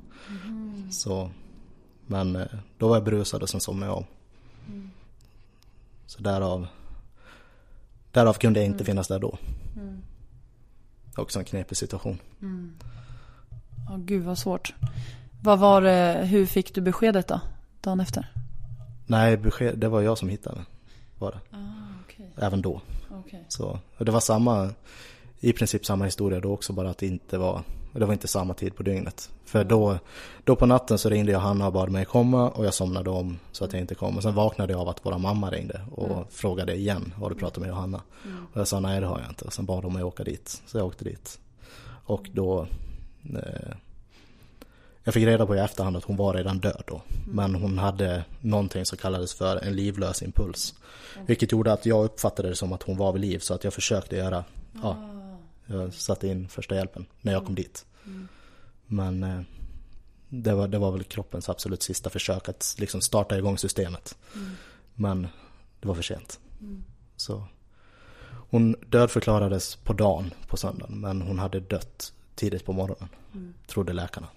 Mm. 0.46 0.92
Så, 0.92 1.30
men 2.08 2.36
eh, 2.36 2.48
då 2.78 2.88
var 2.88 2.96
jag 2.96 3.04
berusad 3.04 3.42
och 3.42 3.50
sen 3.50 3.62
somnade 3.62 3.92
jag 3.92 3.98
om. 3.98 4.06
Så 6.08 6.22
därav, 6.22 6.68
därav 8.12 8.34
kunde 8.34 8.60
jag 8.60 8.68
inte 8.68 8.86
finnas 8.86 9.08
där 9.08 9.20
då 9.20 9.38
också 11.16 11.40
en 11.40 11.46
knepig 11.46 11.78
situation. 11.78 12.20
Mm. 12.42 12.74
Oh, 13.90 13.98
gud 13.98 14.24
vad 14.24 14.38
svårt. 14.38 14.74
Vad 15.42 15.60
var 15.60 15.82
det, 15.82 16.26
hur 16.26 16.46
fick 16.46 16.76
du 16.76 16.82
beskedet 16.82 17.28
då? 17.28 17.42
Dagen 17.82 18.00
efter? 18.00 18.32
Nej, 19.06 19.38
besked, 19.38 19.78
det 19.78 19.88
var 19.88 20.02
jag 20.02 20.18
som 20.18 20.30
hittade 20.30 20.66
var 21.20 21.32
det. 21.32 21.58
Ah, 21.58 22.04
okay. 22.06 22.26
Även 22.38 22.62
då. 22.62 22.82
Okay. 23.26 23.40
Så, 23.48 23.80
och 23.98 24.06
det 24.06 24.12
var 24.12 24.20
samma, 24.20 24.70
i 25.40 25.54
princip 25.54 25.86
samma 25.86 26.06
historia 26.06 26.40
då 26.40 26.54
också, 26.54 26.74
bara 26.74 26.90
att 26.90 26.98
det 26.98 27.08
inte 27.08 27.38
var, 27.38 27.64
det 28.00 28.06
var 28.06 28.14
inte 28.14 28.28
samma 28.28 28.54
tid 28.54 28.76
på 28.76 28.84
dygnet. 28.84 29.30
För 29.46 29.64
då, 29.64 29.98
då 30.44 30.56
på 30.56 30.66
natten 30.66 30.98
så 30.98 31.10
ringde 31.10 31.32
jag 31.32 31.40
Hanna 31.40 31.68
och 31.68 31.74
bad 31.74 31.90
mig 31.90 32.06
komma 32.06 32.50
och 32.50 32.66
jag 32.66 32.74
somnade 32.74 33.10
om 33.10 33.40
så 33.52 33.66
att 33.66 33.74
jag 33.74 33.82
inte 33.82 33.96
kom. 33.96 34.18
Och 34.18 34.24
sen 34.24 34.36
vaknade 34.36 34.74
jag 34.74 34.82
av 34.82 34.90
att 34.90 35.06
våra 35.06 35.18
mamma 35.18 35.50
ringde 35.50 35.82
och 35.92 36.12
mm. 36.12 36.24
frågade 36.30 36.76
igen, 36.76 37.14
har 37.18 37.30
du 37.30 37.36
pratat 37.36 37.58
med 37.58 37.70
Johanna? 37.70 38.02
Mm. 38.26 38.46
Och 38.54 38.60
jag 38.60 38.68
sa 38.68 38.80
nej 38.80 39.00
det 39.00 39.08
har 39.08 39.20
jag 39.20 39.30
inte. 39.30 39.46
Och 39.46 39.54
sen 39.54 39.66
bad 39.66 39.84
de 39.84 39.94
mig 39.94 40.04
åka 40.04 40.24
dit. 40.24 40.62
Så 40.66 40.78
jag 40.78 40.86
åkte 40.88 41.04
dit. 41.04 41.40
Och 42.06 42.30
då 42.34 42.68
eh, 43.24 43.76
jag 45.04 45.14
fick 45.14 45.26
reda 45.26 45.46
på 45.46 45.56
i 45.56 45.60
efterhand 45.60 45.98
att 45.98 46.04
hon 46.04 46.18
var 46.18 46.34
redan 46.34 46.60
död 46.60 46.84
då. 46.88 47.02
Mm. 47.24 47.36
Men 47.36 47.62
hon 47.62 47.78
hade 47.78 48.24
någonting 48.42 48.86
som 48.86 48.98
kallades 48.98 49.34
för 49.34 49.58
en 49.58 49.76
livlös 49.76 50.24
impuls. 50.24 50.76
Mm. 51.14 51.26
Vilket 51.26 51.52
gjorde 51.52 51.74
att 51.74 51.86
jag 51.86 52.06
uppfattade 52.06 52.50
det 52.50 52.56
som 52.56 52.74
att 52.74 52.84
hon 52.84 52.98
var 52.98 53.12
vid 53.12 53.22
liv. 53.22 53.40
Så 53.40 53.54
att 53.54 53.64
jag 53.64 53.74
försökte 53.74 54.16
göra, 54.16 54.38
ah. 54.38 54.44
ja, 54.84 54.96
jag 55.66 55.94
satte 55.94 56.28
in 56.28 56.48
första 56.48 56.76
hjälpen 56.76 57.06
när 57.22 57.32
jag 57.34 57.42
kom 57.42 57.54
mm. 57.54 57.56
dit. 57.56 57.86
Mm. 58.06 58.28
Men 58.88 59.24
eh, 59.24 59.42
det, 60.30 60.54
var, 60.54 60.68
det 60.68 60.78
var 60.78 60.92
väl 60.92 61.04
kroppens 61.04 61.50
absolut 61.50 61.84
sista 61.84 62.10
försök 62.10 62.50
att 62.50 62.76
liksom 62.80 63.02
starta 63.02 63.38
igång 63.38 63.58
systemet. 63.58 64.18
Mm. 64.36 64.52
Men 64.94 65.28
det 65.80 65.88
var 65.88 65.96
för 65.96 66.04
sent. 66.04 66.40
Mm. 66.62 66.84
Så 67.16 67.48
hon 68.50 68.76
dödförklarades 68.90 69.76
på 69.76 69.94
dagen 69.94 70.34
på 70.48 70.58
söndagen 70.58 71.00
men 71.00 71.22
hon 71.22 71.40
hade 71.40 71.60
dött 71.60 72.14
tidigt 72.36 72.66
på 72.66 72.74
morgonen. 72.74 73.10
Mm. 73.34 73.54
Trodde 73.68 73.94
läkarna. 73.94 74.28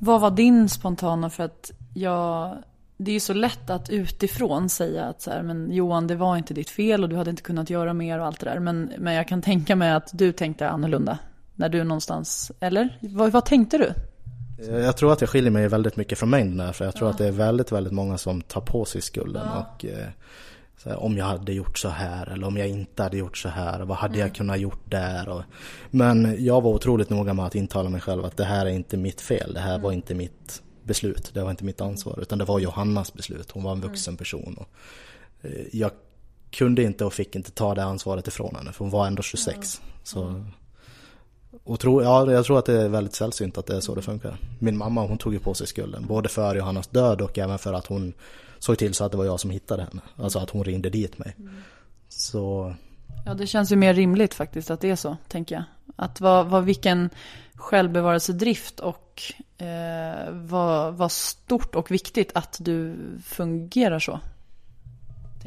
Vad 0.00 0.20
var 0.20 0.30
din 0.30 0.68
spontana 0.68 1.30
för 1.30 1.42
att 1.42 1.70
jag 1.94 2.62
det 3.04 3.10
är 3.10 3.12
ju 3.12 3.20
så 3.20 3.32
lätt 3.32 3.70
att 3.70 3.90
utifrån 3.90 4.68
säga 4.68 5.04
att 5.04 5.22
så 5.22 5.30
här, 5.30 5.42
men 5.42 5.72
Johan 5.72 6.06
det 6.06 6.16
var 6.16 6.36
inte 6.36 6.54
ditt 6.54 6.70
fel 6.70 7.02
och 7.02 7.08
du 7.08 7.16
hade 7.16 7.30
inte 7.30 7.42
kunnat 7.42 7.70
göra 7.70 7.94
mer 7.94 8.18
och 8.18 8.26
allt 8.26 8.40
det 8.40 8.46
där. 8.46 8.58
Men, 8.58 8.92
men 8.98 9.14
jag 9.14 9.28
kan 9.28 9.42
tänka 9.42 9.76
mig 9.76 9.90
att 9.92 10.10
du 10.12 10.32
tänkte 10.32 10.68
annorlunda. 10.68 11.18
När 11.54 11.68
du 11.68 11.84
någonstans, 11.84 12.52
eller? 12.60 12.98
Vad, 13.00 13.32
vad 13.32 13.44
tänkte 13.44 13.78
du? 13.78 13.92
Jag 14.68 14.96
tror 14.96 15.12
att 15.12 15.20
jag 15.20 15.30
skiljer 15.30 15.50
mig 15.50 15.68
väldigt 15.68 15.96
mycket 15.96 16.18
från 16.18 16.30
mängden 16.30 16.56
där, 16.56 16.72
för 16.72 16.84
jag 16.84 16.94
tror 16.94 17.08
ja. 17.08 17.12
att 17.12 17.18
det 17.18 17.26
är 17.26 17.32
väldigt, 17.32 17.72
väldigt 17.72 17.92
många 17.92 18.18
som 18.18 18.42
tar 18.42 18.60
på 18.60 18.84
sig 18.84 19.02
skulden. 19.02 19.42
Ja. 19.54 19.66
Och, 19.74 19.84
eh, 19.84 20.08
här, 20.84 21.02
om 21.02 21.16
jag 21.16 21.24
hade 21.24 21.52
gjort 21.52 21.78
så 21.78 21.88
här 21.88 22.26
eller 22.26 22.46
om 22.46 22.56
jag 22.56 22.68
inte 22.68 23.02
hade 23.02 23.16
gjort 23.16 23.36
så 23.36 23.48
här. 23.48 23.80
Vad 23.80 23.96
hade 23.96 24.14
mm. 24.14 24.26
jag 24.26 24.34
kunnat 24.34 24.60
gjort 24.60 24.90
där? 24.90 25.28
Och, 25.28 25.42
men 25.90 26.44
jag 26.44 26.60
var 26.60 26.70
otroligt 26.70 27.10
noga 27.10 27.34
med 27.34 27.44
att 27.44 27.54
intala 27.54 27.90
mig 27.90 28.00
själv 28.00 28.24
att 28.24 28.36
det 28.36 28.44
här 28.44 28.66
är 28.66 28.70
inte 28.70 28.96
mitt 28.96 29.20
fel. 29.20 29.54
Det 29.54 29.60
här 29.60 29.74
mm. 29.74 29.82
var 29.82 29.92
inte 29.92 30.14
mitt 30.14 30.62
beslut. 30.84 31.30
Det 31.34 31.42
var 31.42 31.50
inte 31.50 31.64
mitt 31.64 31.80
ansvar. 31.80 32.18
Utan 32.22 32.38
det 32.38 32.44
var 32.44 32.58
Johannas 32.58 33.14
beslut. 33.14 33.50
Hon 33.50 33.62
var 33.62 33.72
en 33.72 33.80
vuxen 33.80 34.16
person. 34.16 34.54
Och, 34.58 34.68
eh, 35.46 35.66
jag 35.72 35.90
kunde 36.50 36.82
inte 36.82 37.04
och 37.04 37.12
fick 37.12 37.36
inte 37.36 37.50
ta 37.50 37.74
det 37.74 37.84
ansvaret 37.84 38.28
ifrån 38.28 38.56
henne. 38.56 38.72
För 38.72 38.84
hon 38.84 38.90
var 38.90 39.06
ändå 39.06 39.22
26. 39.22 39.80
Så, 40.02 40.44
och 41.64 41.80
tro, 41.80 42.02
ja, 42.02 42.32
jag 42.32 42.44
tror 42.44 42.58
att 42.58 42.66
det 42.66 42.82
är 42.82 42.88
väldigt 42.88 43.14
sällsynt 43.14 43.58
att 43.58 43.66
det 43.66 43.76
är 43.76 43.80
så 43.80 43.94
det 43.94 44.02
funkar. 44.02 44.36
Min 44.58 44.76
mamma 44.76 45.06
hon 45.06 45.18
tog 45.18 45.32
ju 45.32 45.38
på 45.38 45.54
sig 45.54 45.66
skulden. 45.66 46.06
Både 46.06 46.28
för 46.28 46.56
Johannas 46.56 46.86
död 46.86 47.20
och 47.20 47.38
även 47.38 47.58
för 47.58 47.72
att 47.72 47.86
hon 47.86 48.12
såg 48.58 48.78
till 48.78 48.94
så 48.94 49.04
att 49.04 49.12
det 49.12 49.18
var 49.18 49.24
jag 49.24 49.40
som 49.40 49.50
hittade 49.50 49.82
henne. 49.82 50.02
Alltså 50.16 50.38
att 50.38 50.50
hon 50.50 50.64
ringde 50.64 50.90
dit 50.90 51.18
mig. 51.18 51.34
Mm. 51.38 51.54
Så... 52.08 52.74
Ja, 53.26 53.34
det 53.34 53.46
känns 53.46 53.72
ju 53.72 53.76
mer 53.76 53.94
rimligt 53.94 54.34
faktiskt 54.34 54.70
att 54.70 54.80
det 54.80 54.90
är 54.90 54.96
så, 54.96 55.16
tänker 55.28 55.54
jag. 55.54 55.64
Att 55.96 56.20
vad, 56.20 56.46
vad 56.46 56.64
vilken 56.64 57.10
självbevarelsedrift 57.54 58.80
och 58.80 59.22
eh, 59.58 60.30
vad, 60.30 60.94
vad 60.94 61.12
stort 61.12 61.74
och 61.74 61.90
viktigt 61.90 62.30
att 62.34 62.56
du 62.60 62.96
fungerar 63.24 63.98
så. 63.98 64.20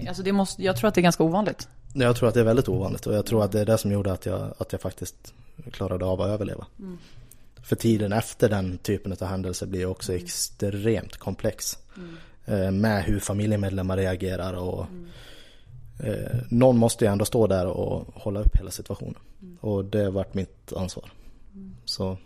Alltså 0.08 0.24
det 0.24 0.32
måste, 0.32 0.64
jag 0.64 0.78
tror 0.78 0.88
att 0.88 0.96
det 0.96 1.02
är 1.02 1.04
ganska 1.04 1.24
ovanligt. 1.24 1.68
Jag 1.94 2.16
tror 2.16 2.30
att 2.30 2.34
det 2.34 2.40
är 2.40 2.44
väldigt 2.44 2.70
ovanligt 2.70 3.08
och 3.08 3.14
jag 3.14 3.26
tror 3.26 3.44
att 3.44 3.52
det 3.52 3.62
är 3.62 3.66
det 3.66 3.78
som 3.78 3.92
gjorde 3.92 4.12
att 4.12 4.26
jag, 4.26 4.54
att 4.58 4.72
jag 4.72 4.82
faktiskt 4.82 5.34
klarade 5.72 6.06
av 6.06 6.22
att 6.22 6.28
överleva. 6.28 6.66
Mm. 6.80 6.98
För 7.64 7.76
tiden 7.76 8.14
efter 8.14 8.50
den 8.50 8.78
typen 8.78 9.12
av 9.12 9.28
händelser 9.28 9.68
blir 9.68 9.86
också 9.86 10.12
mm. 10.12 10.26
extremt 10.26 11.18
komplex. 11.18 11.78
Mm. 11.98 12.18
Eh, 12.46 12.72
med 12.72 13.04
hur 13.04 13.20
familjemedlemmar 13.20 13.98
reagerar 13.98 14.54
och 14.54 14.86
mm. 14.86 15.10
Eh, 16.00 16.40
någon 16.50 16.78
måste 16.78 17.06
ju 17.06 17.12
ändå 17.12 17.26
stå 17.26 17.48
där 17.48 17.68
och 17.68 18.08
hålla 18.14 18.40
upp 18.40 18.56
hela 18.58 18.72
situationen. 18.72 19.20
Mm. 19.42 19.58
Och 19.62 19.86
det 19.86 20.04
har 20.04 20.12
varit 20.12 20.34
mitt 20.34 20.74
ansvar. 20.74 21.12
Mm. 21.54 21.76
Så. 21.86 22.18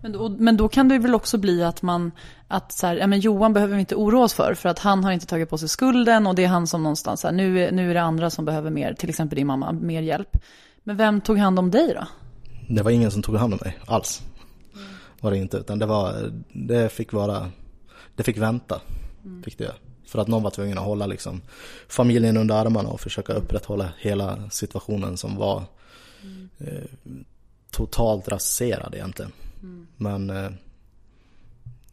Men 0.00 0.12
då, 0.12 0.28
men 0.28 0.56
då 0.56 0.68
kan 0.68 0.88
det 0.88 0.98
väl 0.98 1.14
också 1.14 1.38
bli 1.38 1.62
att 1.62 1.82
man, 1.82 2.12
att 2.48 2.72
så 2.72 2.86
här, 2.86 2.96
ja 2.96 3.06
men 3.06 3.20
Johan 3.20 3.52
behöver 3.52 3.74
vi 3.74 3.80
inte 3.80 3.94
oroa 3.94 4.24
oss 4.24 4.34
för, 4.34 4.54
för 4.54 4.68
att 4.68 4.78
han 4.78 5.04
har 5.04 5.12
inte 5.12 5.26
tagit 5.26 5.50
på 5.50 5.58
sig 5.58 5.68
skulden 5.68 6.26
och 6.26 6.34
det 6.34 6.44
är 6.44 6.48
han 6.48 6.66
som 6.66 6.82
någonstans, 6.82 7.22
här, 7.22 7.32
nu, 7.32 7.70
nu 7.70 7.90
är 7.90 7.94
det 7.94 8.02
andra 8.02 8.30
som 8.30 8.44
behöver 8.44 8.70
mer, 8.70 8.94
till 8.94 9.08
exempel 9.08 9.36
din 9.36 9.46
mamma, 9.46 9.72
mer 9.72 10.02
hjälp. 10.02 10.36
Men 10.84 10.96
vem 10.96 11.20
tog 11.20 11.38
hand 11.38 11.58
om 11.58 11.70
dig 11.70 11.94
då? 11.94 12.06
Det 12.68 12.82
var 12.82 12.90
ingen 12.90 13.10
som 13.10 13.22
tog 13.22 13.36
hand 13.36 13.52
om 13.54 13.60
mig 13.64 13.78
alls. 13.86 14.22
Mm. 14.74 14.86
Var 15.20 15.30
det 15.30 15.38
inte, 15.38 15.56
utan 15.56 15.78
det 15.78 15.86
var, 15.86 16.32
det 16.52 16.92
fick 16.92 17.12
vara, 17.12 17.50
det 18.14 18.22
fick 18.22 18.38
vänta. 18.38 18.80
Mm. 19.24 19.42
Fick 19.42 19.58
det. 19.58 19.72
För 20.06 20.18
att 20.18 20.28
någon 20.28 20.42
var 20.42 20.50
tvungen 20.50 20.78
att 20.78 20.84
hålla 20.84 21.06
liksom 21.06 21.40
familjen 21.88 22.36
under 22.36 22.54
armarna 22.54 22.88
och 22.88 23.00
försöka 23.00 23.32
upprätthålla 23.32 23.88
hela 23.98 24.50
situationen 24.50 25.16
som 25.16 25.36
var 25.36 25.64
mm. 26.22 26.48
eh, 26.58 27.12
totalt 27.70 28.28
raserad 28.28 28.94
egentligen. 28.94 29.32
Mm. 29.62 29.86
Men 29.96 30.30
eh, 30.30 30.50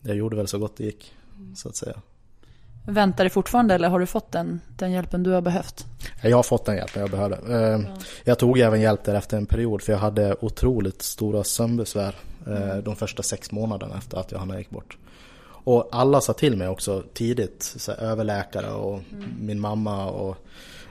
jag 0.01 0.15
gjorde 0.15 0.35
väl 0.35 0.47
så 0.47 0.59
gott 0.59 0.77
det 0.77 0.83
gick, 0.83 1.13
mm. 1.37 1.55
så 1.55 1.69
att 1.69 1.75
säga. 1.75 2.01
Väntar 2.85 3.23
du 3.23 3.29
fortfarande 3.29 3.75
eller 3.75 3.89
har 3.89 3.99
du 3.99 4.05
fått 4.05 4.31
den, 4.31 4.61
den 4.77 4.91
hjälpen 4.91 5.23
du 5.23 5.31
har 5.31 5.41
behövt? 5.41 5.85
Jag 6.21 6.37
har 6.37 6.43
fått 6.43 6.65
den 6.65 6.75
hjälpen 6.75 7.01
jag 7.01 7.11
behövde. 7.11 7.37
Eh, 7.47 7.81
ja. 7.87 7.97
Jag 8.23 8.39
tog 8.39 8.59
även 8.59 8.81
hjälp 8.81 9.03
där 9.03 9.15
efter 9.15 9.37
en 9.37 9.45
period 9.45 9.81
för 9.81 9.93
jag 9.93 9.99
hade 9.99 10.35
otroligt 10.41 11.01
stora 11.01 11.43
sömnbesvär 11.43 12.15
eh, 12.47 12.71
mm. 12.71 12.83
de 12.83 12.95
första 12.95 13.23
sex 13.23 13.51
månaderna 13.51 13.97
efter 13.97 14.17
att 14.17 14.31
Johanna 14.31 14.57
gick 14.57 14.69
bort. 14.69 14.97
Och 15.63 15.89
alla 15.91 16.21
sa 16.21 16.33
till 16.33 16.57
mig 16.57 16.67
också 16.67 17.03
tidigt, 17.13 17.63
så 17.77 17.91
här, 17.91 17.99
överläkare 17.99 18.71
och 18.71 18.93
mm. 18.93 19.33
min 19.39 19.59
mamma 19.59 20.05
och 20.05 20.37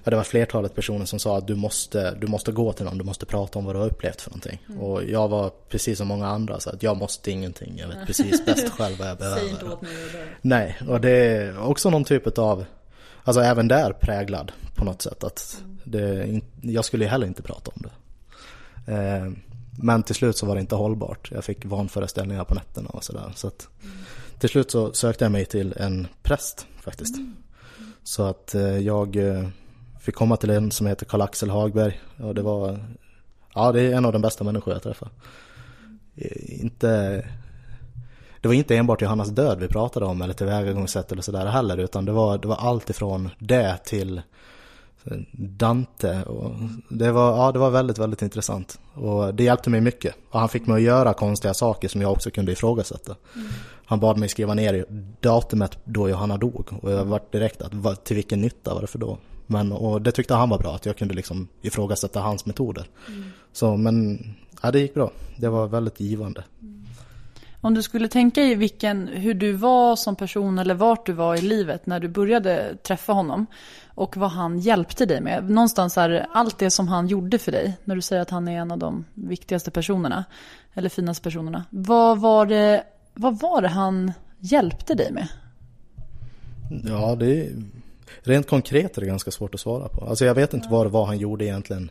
ja, 0.04 0.10
det 0.10 0.16
var 0.16 0.22
flertalet 0.22 0.74
personer 0.74 1.04
som 1.04 1.18
sa 1.18 1.38
att 1.38 1.46
du 1.46 1.54
måste, 1.54 2.14
du 2.14 2.26
måste 2.26 2.52
gå 2.52 2.72
till 2.72 2.84
någon, 2.84 2.98
du 2.98 3.04
måste 3.04 3.26
prata 3.26 3.58
om 3.58 3.64
vad 3.64 3.74
du 3.74 3.78
har 3.78 3.86
upplevt 3.86 4.20
för 4.20 4.30
någonting. 4.30 4.62
Mm. 4.68 4.80
Och 4.80 5.04
jag 5.04 5.28
var 5.28 5.50
precis 5.68 5.98
som 5.98 6.08
många 6.08 6.26
andra 6.26 6.60
så 6.60 6.70
att 6.70 6.82
jag 6.82 6.96
måste 6.96 7.30
ingenting, 7.30 7.78
jag 7.78 7.88
vet 7.88 8.06
precis 8.06 8.44
bäst 8.46 8.68
själv 8.68 8.98
vad 8.98 9.08
jag 9.08 9.18
behöver. 9.18 9.40
Säg 9.40 9.50
inte 9.50 9.64
åt 9.64 9.82
mig 9.82 9.92
Nej, 10.42 10.78
och 10.88 11.00
det 11.00 11.10
är 11.10 11.60
också 11.60 11.90
någon 11.90 12.04
typ 12.04 12.38
av, 12.38 12.64
alltså 13.24 13.42
även 13.42 13.68
där 13.68 13.92
präglad 13.92 14.52
på 14.74 14.84
något 14.84 15.02
sätt 15.02 15.24
att 15.24 15.56
mm. 15.60 15.78
det, 15.84 16.40
jag 16.60 16.84
skulle 16.84 17.04
ju 17.04 17.10
heller 17.10 17.26
inte 17.26 17.42
prata 17.42 17.70
om 17.74 17.82
det. 17.82 17.92
Eh, 18.92 19.32
men 19.82 20.02
till 20.02 20.14
slut 20.14 20.36
så 20.36 20.46
var 20.46 20.54
det 20.54 20.60
inte 20.60 20.74
hållbart. 20.74 21.30
Jag 21.34 21.44
fick 21.44 21.64
vanföreställningar 21.64 22.44
på 22.44 22.54
nätterna 22.54 22.88
och 22.88 23.04
sådär. 23.04 23.32
Så 23.34 23.46
att 23.46 23.68
mm. 23.82 23.96
Till 24.42 24.50
slut 24.50 24.70
så 24.70 24.92
sökte 24.92 25.24
jag 25.24 25.32
mig 25.32 25.44
till 25.44 25.74
en 25.76 26.08
präst 26.22 26.66
faktiskt. 26.80 27.16
Mm. 27.16 27.36
Så 28.02 28.22
att 28.22 28.54
eh, 28.54 28.78
jag 28.78 29.16
eh, 29.16 29.48
fick 30.00 30.14
komma 30.14 30.36
till 30.36 30.50
en 30.50 30.70
som 30.70 30.86
heter 30.86 31.06
Karl-Axel 31.06 31.50
Hagberg. 31.50 32.00
Och 32.18 32.34
det 32.34 32.42
var, 32.42 32.78
ja 33.54 33.72
det 33.72 33.80
är 33.80 33.94
en 33.94 34.04
av 34.04 34.12
de 34.12 34.22
bästa 34.22 34.44
människor 34.44 34.72
jag 34.74 34.82
träffat. 34.82 35.12
Eh, 36.16 36.62
inte, 36.62 36.88
det 38.40 38.48
var 38.48 38.54
inte 38.54 38.76
enbart 38.76 39.02
Johannas 39.02 39.28
död 39.28 39.60
vi 39.60 39.68
pratade 39.68 40.06
om 40.06 40.22
eller 40.22 40.34
tillvägagångssätt 40.34 41.12
eller 41.12 41.22
sådär 41.22 41.46
heller. 41.46 41.78
Utan 41.78 42.04
det 42.04 42.12
var, 42.12 42.38
det 42.38 42.48
var 42.48 42.56
allt 42.56 42.90
ifrån 42.90 43.30
det 43.38 43.78
till 43.84 44.22
Dante. 45.32 46.22
Och 46.22 46.54
det, 46.88 47.12
var, 47.12 47.36
ja, 47.36 47.52
det 47.52 47.58
var 47.58 47.70
väldigt, 47.70 47.98
väldigt 47.98 48.22
intressant. 48.22 48.80
Och 48.94 49.34
det 49.34 49.44
hjälpte 49.44 49.70
mig 49.70 49.80
mycket. 49.80 50.14
Och 50.30 50.40
han 50.40 50.48
fick 50.48 50.66
mig 50.66 50.76
att 50.76 50.82
göra 50.82 51.14
konstiga 51.14 51.54
saker 51.54 51.88
som 51.88 52.00
jag 52.00 52.12
också 52.12 52.30
kunde 52.30 52.52
ifrågasätta. 52.52 53.16
Mm. 53.34 53.48
Han 53.86 54.00
bad 54.00 54.18
mig 54.18 54.28
skriva 54.28 54.54
ner 54.54 54.84
datumet 55.20 55.78
då 55.84 56.08
Johanna 56.08 56.36
dog. 56.36 56.68
Och 56.82 56.90
jag 56.92 57.04
var 57.04 57.20
direkt 57.32 57.62
att, 57.62 58.04
till 58.04 58.16
vilken 58.16 58.40
nytta 58.40 58.74
var 58.74 58.80
det 58.80 58.86
för 58.86 58.98
då? 58.98 59.18
Men, 59.46 59.72
och 59.72 60.02
det 60.02 60.12
tyckte 60.12 60.34
han 60.34 60.48
var 60.48 60.58
bra, 60.58 60.74
att 60.74 60.86
jag 60.86 60.96
kunde 60.96 61.14
liksom 61.14 61.48
ifrågasätta 61.62 62.20
hans 62.20 62.46
metoder. 62.46 62.86
Mm. 63.08 63.24
Så, 63.52 63.76
men 63.76 64.18
ja, 64.62 64.70
det 64.70 64.80
gick 64.80 64.94
bra. 64.94 65.10
Det 65.36 65.48
var 65.48 65.66
väldigt 65.66 66.00
givande. 66.00 66.44
Mm. 66.62 66.84
Om 67.64 67.74
du 67.74 67.82
skulle 67.82 68.08
tänka 68.08 68.42
i 68.42 68.54
vilken, 68.54 69.08
hur 69.08 69.34
du 69.34 69.52
var 69.52 69.96
som 69.96 70.16
person 70.16 70.58
eller 70.58 70.74
vart 70.74 71.06
du 71.06 71.12
var 71.12 71.36
i 71.36 71.40
livet 71.40 71.86
när 71.86 72.00
du 72.00 72.08
började 72.08 72.76
träffa 72.76 73.12
honom 73.12 73.46
och 73.94 74.16
vad 74.16 74.30
han 74.30 74.58
hjälpte 74.58 75.06
dig 75.06 75.20
med. 75.20 75.50
Någonstans 75.50 75.98
är 75.98 76.26
allt 76.32 76.58
det 76.58 76.70
som 76.70 76.88
han 76.88 77.06
gjorde 77.06 77.38
för 77.38 77.52
dig, 77.52 77.76
när 77.84 77.94
du 77.94 78.02
säger 78.02 78.22
att 78.22 78.30
han 78.30 78.48
är 78.48 78.60
en 78.60 78.70
av 78.70 78.78
de 78.78 79.04
viktigaste 79.14 79.70
personerna, 79.70 80.24
eller 80.74 80.88
finaste 80.88 81.22
personerna. 81.22 81.64
Vad 81.70 82.20
var 82.20 82.46
det, 82.46 82.84
vad 83.14 83.40
var 83.40 83.62
det 83.62 83.68
han 83.68 84.12
hjälpte 84.38 84.94
dig 84.94 85.12
med? 85.12 85.28
Ja, 86.84 87.14
det 87.14 87.46
är, 87.46 87.52
rent 88.22 88.48
konkret 88.48 88.96
är 88.96 89.00
det 89.00 89.06
ganska 89.06 89.30
svårt 89.30 89.54
att 89.54 89.60
svara 89.60 89.88
på. 89.88 90.04
Alltså 90.04 90.24
jag 90.24 90.34
vet 90.34 90.54
inte 90.54 90.68
vad 90.68 90.86
det 90.86 90.90
var 90.90 91.06
han 91.06 91.18
gjorde 91.18 91.44
egentligen 91.44 91.90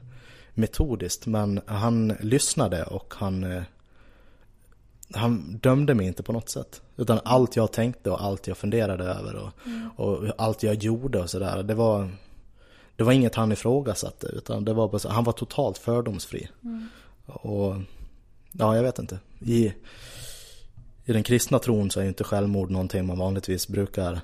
metodiskt, 0.53 1.25
men 1.25 1.61
han 1.65 2.15
lyssnade 2.19 2.83
och 2.83 3.13
han 3.17 3.43
eh, 3.43 3.63
han 5.13 5.59
dömde 5.61 5.93
mig 5.93 6.07
inte 6.07 6.23
på 6.23 6.33
något 6.33 6.49
sätt. 6.49 6.81
Utan 6.97 7.19
allt 7.23 7.55
jag 7.55 7.71
tänkte 7.71 8.11
och 8.11 8.23
allt 8.23 8.47
jag 8.47 8.57
funderade 8.57 9.03
över 9.03 9.35
och, 9.35 9.49
mm. 9.65 9.89
och 9.95 10.33
allt 10.37 10.63
jag 10.63 10.75
gjorde 10.75 11.19
och 11.19 11.29
sådär. 11.29 11.63
Det 11.63 11.73
var, 11.73 12.09
det 12.95 13.03
var 13.03 13.11
inget 13.11 13.35
han 13.35 13.51
ifrågasatte. 13.51 14.27
Utan 14.27 14.65
det 14.65 14.73
var 14.73 14.87
bara 14.87 14.99
så, 14.99 15.09
han 15.09 15.23
var 15.23 15.33
totalt 15.33 15.77
fördomsfri. 15.77 16.49
Mm. 16.63 16.87
Och 17.25 17.75
ja, 18.51 18.75
jag 18.75 18.83
vet 18.83 18.99
inte. 18.99 19.19
I, 19.39 19.73
I 21.05 21.13
den 21.13 21.23
kristna 21.23 21.59
tron 21.59 21.91
så 21.91 21.99
är 21.99 22.03
ju 22.03 22.09
inte 22.09 22.23
självmord 22.23 22.71
någonting 22.71 23.05
man 23.05 23.17
vanligtvis 23.17 23.67
brukar 23.67 24.21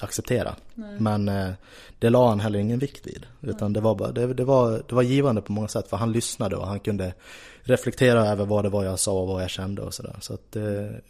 acceptera. 0.00 0.56
Nej. 0.74 1.00
Men 1.00 1.28
eh, 1.28 1.50
det 1.98 2.10
la 2.10 2.28
han 2.28 2.40
heller 2.40 2.58
ingen 2.58 2.78
vikt 2.78 3.06
vid. 3.06 3.26
Utan 3.40 3.72
det 3.72 3.80
var, 3.80 3.94
bara, 3.94 4.12
det, 4.12 4.34
det, 4.34 4.44
var, 4.44 4.82
det 4.88 4.94
var 4.94 5.02
givande 5.02 5.42
på 5.42 5.52
många 5.52 5.68
sätt 5.68 5.88
för 5.88 5.96
han 5.96 6.12
lyssnade 6.12 6.56
och 6.56 6.66
han 6.66 6.80
kunde 6.80 7.14
reflektera 7.68 8.26
över 8.26 8.46
vad 8.46 8.64
det 8.64 8.68
var 8.68 8.84
jag 8.84 8.98
sa 8.98 9.12
och 9.12 9.28
vad 9.28 9.42
jag 9.42 9.50
kände 9.50 9.82
och 9.82 9.94
sådär. 9.94 10.16
Så 10.20 10.34
att 10.34 10.56
eh, 10.56 10.62
mm. 10.62 11.00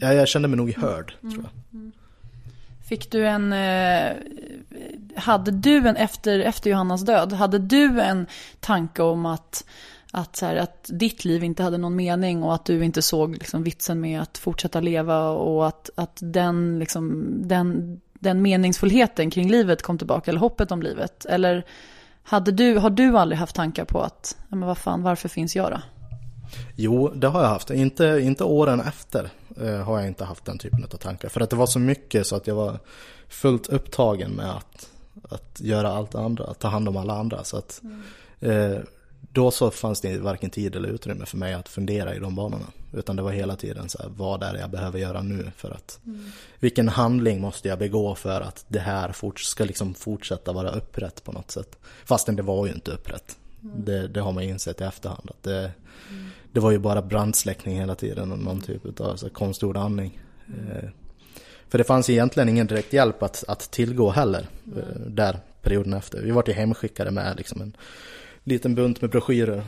ja, 0.00 0.12
jag 0.12 0.28
kände 0.28 0.48
mig 0.48 0.56
nog 0.56 0.72
hörd 0.72 1.14
mm. 1.22 1.34
tror 1.34 1.44
jag. 1.44 1.80
Mm. 1.80 1.92
Fick 2.88 3.10
du 3.10 3.26
en, 3.26 3.52
eh, 3.52 4.12
hade 5.16 5.50
du 5.50 5.88
en, 5.88 5.96
efter, 5.96 6.38
efter 6.38 6.70
Johannas 6.70 7.02
död, 7.02 7.32
hade 7.32 7.58
du 7.58 8.00
en 8.00 8.26
tanke 8.60 9.02
om 9.02 9.26
att 9.26 9.64
att, 10.14 10.36
så 10.36 10.46
här, 10.46 10.56
att 10.56 10.90
ditt 10.92 11.24
liv 11.24 11.44
inte 11.44 11.62
hade 11.62 11.78
någon 11.78 11.96
mening 11.96 12.42
och 12.42 12.54
att 12.54 12.64
du 12.64 12.84
inte 12.84 13.02
såg 13.02 13.32
liksom, 13.32 13.62
vitsen 13.62 14.00
med 14.00 14.22
att 14.22 14.38
fortsätta 14.38 14.80
leva 14.80 15.28
och 15.28 15.66
att, 15.66 15.90
att 15.94 16.18
den, 16.20 16.78
liksom, 16.78 17.34
den, 17.48 18.00
den 18.12 18.42
meningsfullheten 18.42 19.30
kring 19.30 19.50
livet 19.50 19.82
kom 19.82 19.98
tillbaka, 19.98 20.30
eller 20.30 20.40
hoppet 20.40 20.72
om 20.72 20.82
livet. 20.82 21.24
Eller 21.24 21.64
hade 22.22 22.52
du, 22.52 22.78
har 22.78 22.90
du 22.90 23.18
aldrig 23.18 23.38
haft 23.38 23.56
tankar 23.56 23.84
på 23.84 24.00
att, 24.02 24.36
men 24.48 24.60
vad 24.60 24.78
fan, 24.78 25.02
varför 25.02 25.28
finns 25.28 25.56
jag 25.56 25.70
då? 25.70 25.78
Jo, 26.76 27.08
det 27.14 27.28
har 27.28 27.42
jag 27.42 27.48
haft. 27.48 27.70
Inte, 27.70 28.04
inte 28.22 28.44
åren 28.44 28.80
efter 28.80 29.30
eh, 29.60 29.76
har 29.76 29.98
jag 29.98 30.08
inte 30.08 30.24
haft 30.24 30.44
den 30.44 30.58
typen 30.58 30.84
av 30.84 30.88
tankar. 30.88 31.28
För 31.28 31.40
att 31.40 31.50
det 31.50 31.56
var 31.56 31.66
så 31.66 31.78
mycket 31.78 32.26
så 32.26 32.36
att 32.36 32.46
jag 32.46 32.54
var 32.54 32.78
fullt 33.28 33.66
upptagen 33.66 34.30
med 34.30 34.50
att, 34.50 34.90
att 35.30 35.60
göra 35.60 35.92
allt 35.92 36.10
det 36.10 36.18
andra, 36.18 36.44
att 36.44 36.58
ta 36.58 36.68
hand 36.68 36.88
om 36.88 36.96
alla 36.96 37.18
andra. 37.18 37.44
Så 37.44 37.56
att, 37.56 37.80
mm. 37.82 38.72
eh, 38.72 38.80
då 39.30 39.50
så 39.50 39.70
fanns 39.70 40.00
det 40.00 40.18
varken 40.18 40.50
tid 40.50 40.76
eller 40.76 40.88
utrymme 40.88 41.26
för 41.26 41.36
mig 41.36 41.54
att 41.54 41.68
fundera 41.68 42.14
i 42.14 42.18
de 42.18 42.34
banorna. 42.34 42.66
Utan 42.92 43.16
det 43.16 43.22
var 43.22 43.32
hela 43.32 43.56
tiden 43.56 43.88
så 43.88 43.98
här, 43.98 44.08
vad 44.16 44.42
är 44.42 44.52
det 44.52 44.60
jag 44.60 44.70
behöver 44.70 44.98
göra 44.98 45.22
nu 45.22 45.50
för 45.56 45.70
att 45.70 46.00
mm. 46.06 46.30
Vilken 46.60 46.88
handling 46.88 47.40
måste 47.40 47.68
jag 47.68 47.78
begå 47.78 48.14
för 48.14 48.40
att 48.40 48.64
det 48.68 48.78
här 48.78 49.12
fort, 49.12 49.40
ska 49.40 49.64
liksom 49.64 49.94
fortsätta 49.94 50.52
vara 50.52 50.70
upprätt 50.70 51.24
på 51.24 51.32
något 51.32 51.50
sätt. 51.50 51.78
Fastän 52.04 52.36
det 52.36 52.42
var 52.42 52.66
ju 52.66 52.72
inte 52.72 52.90
upprätt. 52.90 53.36
Mm. 53.62 53.84
Det, 53.84 54.08
det, 54.08 54.20
har 54.20 54.32
man 54.32 54.42
insett 54.42 54.80
i 54.80 54.84
efterhand. 54.84 55.30
Att 55.30 55.42
det, 55.42 55.58
mm. 55.58 56.30
det 56.52 56.60
var 56.60 56.70
ju 56.70 56.78
bara 56.78 57.02
brandsläckning 57.02 57.78
hela 57.78 57.94
tiden 57.94 58.32
och 58.32 58.38
någon 58.38 58.60
typ 58.60 59.00
av 59.00 59.16
så 59.16 59.30
konstgjord 59.30 59.76
andning. 59.76 60.20
Eh, 60.46 60.88
för 61.68 61.78
det 61.78 61.84
fanns 61.84 62.10
egentligen 62.10 62.48
ingen 62.48 62.66
direkt 62.66 62.92
hjälp 62.92 63.22
att, 63.22 63.44
att 63.48 63.70
tillgå 63.70 64.10
heller. 64.10 64.48
Eh, 64.76 65.00
där 65.06 65.40
perioden 65.62 65.92
efter. 65.92 66.22
Vi 66.22 66.30
var 66.30 66.44
ju 66.46 66.52
hemskickade 66.52 67.10
med 67.10 67.36
liksom 67.36 67.60
en 67.60 67.76
liten 68.44 68.74
bunt 68.74 69.00
med 69.00 69.10
broschyrer. 69.10 69.64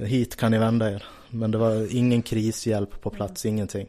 Hit 0.00 0.36
kan 0.36 0.50
ni 0.50 0.58
vända 0.58 0.90
er. 0.90 1.04
Men 1.30 1.50
det 1.50 1.58
var 1.58 1.96
ingen 1.96 2.22
krishjälp 2.22 3.00
på 3.00 3.10
plats, 3.10 3.44
mm. 3.44 3.54
ingenting. 3.54 3.88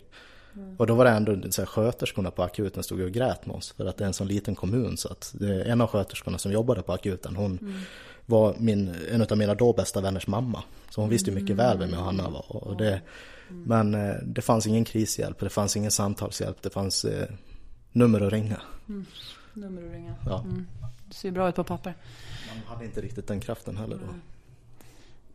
Mm. 0.56 0.76
Och 0.78 0.88
då 0.88 0.96
var 0.96 1.06
det 1.06 1.12
ändå 1.12 1.52
så 1.52 1.62
här, 1.62 1.66
sköterskorna 1.66 2.32
på 2.32 2.44
akuten 2.44 2.84
stod 2.84 3.02
och 3.02 3.12
grät 3.12 3.46
med 3.46 3.56
oss. 3.56 3.72
För 3.72 3.86
att 3.86 3.98
det 3.98 4.04
är 4.04 4.08
en 4.08 4.14
sån 4.14 4.28
liten 4.28 4.56
kommun 4.56 4.98
så 4.98 5.10
att 5.10 5.36
en 5.66 5.82
av 5.82 5.88
sköterskorna 5.88 6.38
som 6.38 6.52
jobbade 6.52 6.82
på 6.82 6.94
akuten. 6.94 7.36
Hon 7.36 7.58
mm. 7.62 7.74
var 8.26 8.56
min, 8.60 8.96
en 9.12 9.22
av 9.22 9.38
mina 9.38 9.56
då 9.56 9.74
bästa 9.74 10.02
vänners 10.02 10.28
mamma. 10.28 10.64
Så 10.90 11.02
hon 11.02 11.10
visste 11.10 11.30
ju 11.30 11.36
mycket 11.36 11.56
väl 11.56 11.78
vem 11.78 11.90
jag 11.90 12.00
och 12.00 12.06
Hanna 12.06 12.30
var. 12.30 12.56
Och 12.56 12.78
det, 12.78 13.02
mm. 13.50 13.64
Men 13.64 14.10
eh, 14.10 14.16
det 14.24 14.42
fanns 14.42 14.68
ingen 14.68 14.86
krishjälp, 14.86 15.40
det 15.40 15.50
fanns 15.50 15.78
ingen 15.78 15.92
samtalshjälp, 15.92 16.62
det 16.62 16.70
fanns 16.70 17.06
eh, 17.06 17.28
nummer 17.92 18.22
att 18.22 18.34
ringa. 18.34 18.62
Mm. 18.90 19.06
Nummer 19.54 19.86
att 19.86 19.92
ringa. 19.92 20.16
Ja. 20.26 20.46
Det 21.14 21.18
ser 21.18 21.32
bra 21.32 21.50
ut 21.50 21.56
på 21.56 21.64
papper. 21.64 21.96
Man 22.48 22.76
hade 22.76 22.86
inte 22.86 23.02
riktigt 23.02 23.28
den 23.28 23.40
kraften 23.40 23.78
heller 23.78 23.96
då. 23.96 24.14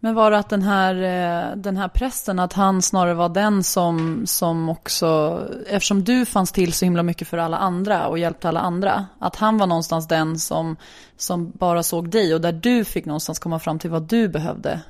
Men 0.00 0.14
var 0.14 0.30
det 0.30 0.38
att 0.38 0.48
den 0.48 0.62
här, 0.62 0.94
eh, 0.94 1.56
den 1.56 1.76
här 1.76 1.88
prästen, 1.88 2.38
att 2.38 2.52
han 2.52 2.82
snarare 2.82 3.14
var 3.14 3.28
den 3.28 3.64
som, 3.64 4.26
som 4.26 4.68
också, 4.68 5.42
eftersom 5.66 6.04
du 6.04 6.26
fanns 6.26 6.52
till 6.52 6.72
så 6.72 6.84
himla 6.84 7.02
mycket 7.02 7.28
för 7.28 7.38
alla 7.38 7.56
andra 7.56 8.08
och 8.08 8.18
hjälpte 8.18 8.48
alla 8.48 8.60
andra, 8.60 9.06
att 9.18 9.36
han 9.36 9.58
var 9.58 9.66
någonstans 9.66 10.08
den 10.08 10.38
som, 10.38 10.76
som 11.16 11.50
bara 11.50 11.82
såg 11.82 12.10
dig 12.10 12.34
och 12.34 12.40
där 12.40 12.52
du 12.52 12.84
fick 12.84 13.04
någonstans 13.04 13.38
komma 13.38 13.58
fram 13.58 13.78
till 13.78 13.90
vad 13.90 14.02
du 14.02 14.28
behövde 14.28 14.80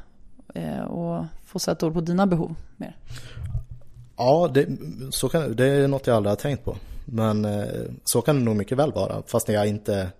eh, 0.54 0.80
och 0.80 1.24
få 1.44 1.58
sätta 1.58 1.86
ord 1.86 1.94
på 1.94 2.00
dina 2.00 2.26
behov 2.26 2.54
mer? 2.76 2.96
Ja, 4.16 4.50
det, 4.54 4.68
så 5.10 5.28
kan, 5.28 5.56
det 5.56 5.66
är 5.66 5.88
något 5.88 6.06
jag 6.06 6.16
aldrig 6.16 6.30
har 6.30 6.36
tänkt 6.36 6.64
på. 6.64 6.76
Men 7.04 7.44
eh, 7.44 7.64
så 8.04 8.20
kan 8.20 8.36
det 8.36 8.42
nog 8.42 8.56
mycket 8.56 8.78
väl 8.78 8.92
vara, 8.92 9.22
fast 9.26 9.48
jag 9.48 9.68
inte 9.68 10.10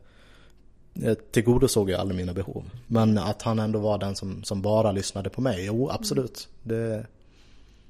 tillgodosåg 1.31 1.91
ju 1.91 1.97
aldrig 1.97 2.17
mina 2.17 2.33
behov. 2.33 2.71
Men 2.87 3.19
att 3.19 3.43
han 3.43 3.59
ändå 3.59 3.79
var 3.79 3.99
den 3.99 4.17
som, 4.17 4.45
som 4.45 4.63
bara 4.63 4.93
lyssnade 4.93 5.31
på 5.31 5.41
mig, 5.41 5.65
jo 5.65 5.91
absolut. 5.91 6.49
Det... 6.63 7.07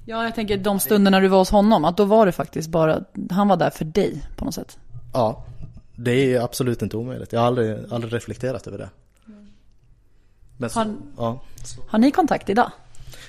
Ja, 0.05 0.23
jag 0.23 0.35
tänker 0.35 0.57
de 0.57 0.79
stunderna 0.79 1.19
du 1.19 1.27
var 1.27 1.37
hos 1.37 1.49
honom, 1.49 1.85
att 1.85 1.97
då 1.97 2.05
var 2.05 2.25
det 2.25 2.31
faktiskt 2.31 2.69
bara, 2.69 3.03
han 3.29 3.47
var 3.47 3.57
där 3.57 3.69
för 3.69 3.85
dig 3.85 4.25
på 4.35 4.45
något 4.45 4.55
sätt. 4.55 4.77
Ja, 5.13 5.45
det 5.95 6.33
är 6.33 6.41
absolut 6.41 6.81
inte 6.81 6.97
omöjligt. 6.97 7.33
Jag 7.33 7.39
har 7.39 7.47
aldrig, 7.47 7.77
aldrig 7.91 8.13
reflekterat 8.13 8.67
över 8.67 8.77
det. 8.77 8.89
Men 10.57 10.69
så, 10.69 10.79
har, 10.79 10.95
ja. 11.17 11.41
har 11.87 11.99
ni 11.99 12.11
kontakt 12.11 12.49
idag? 12.49 12.71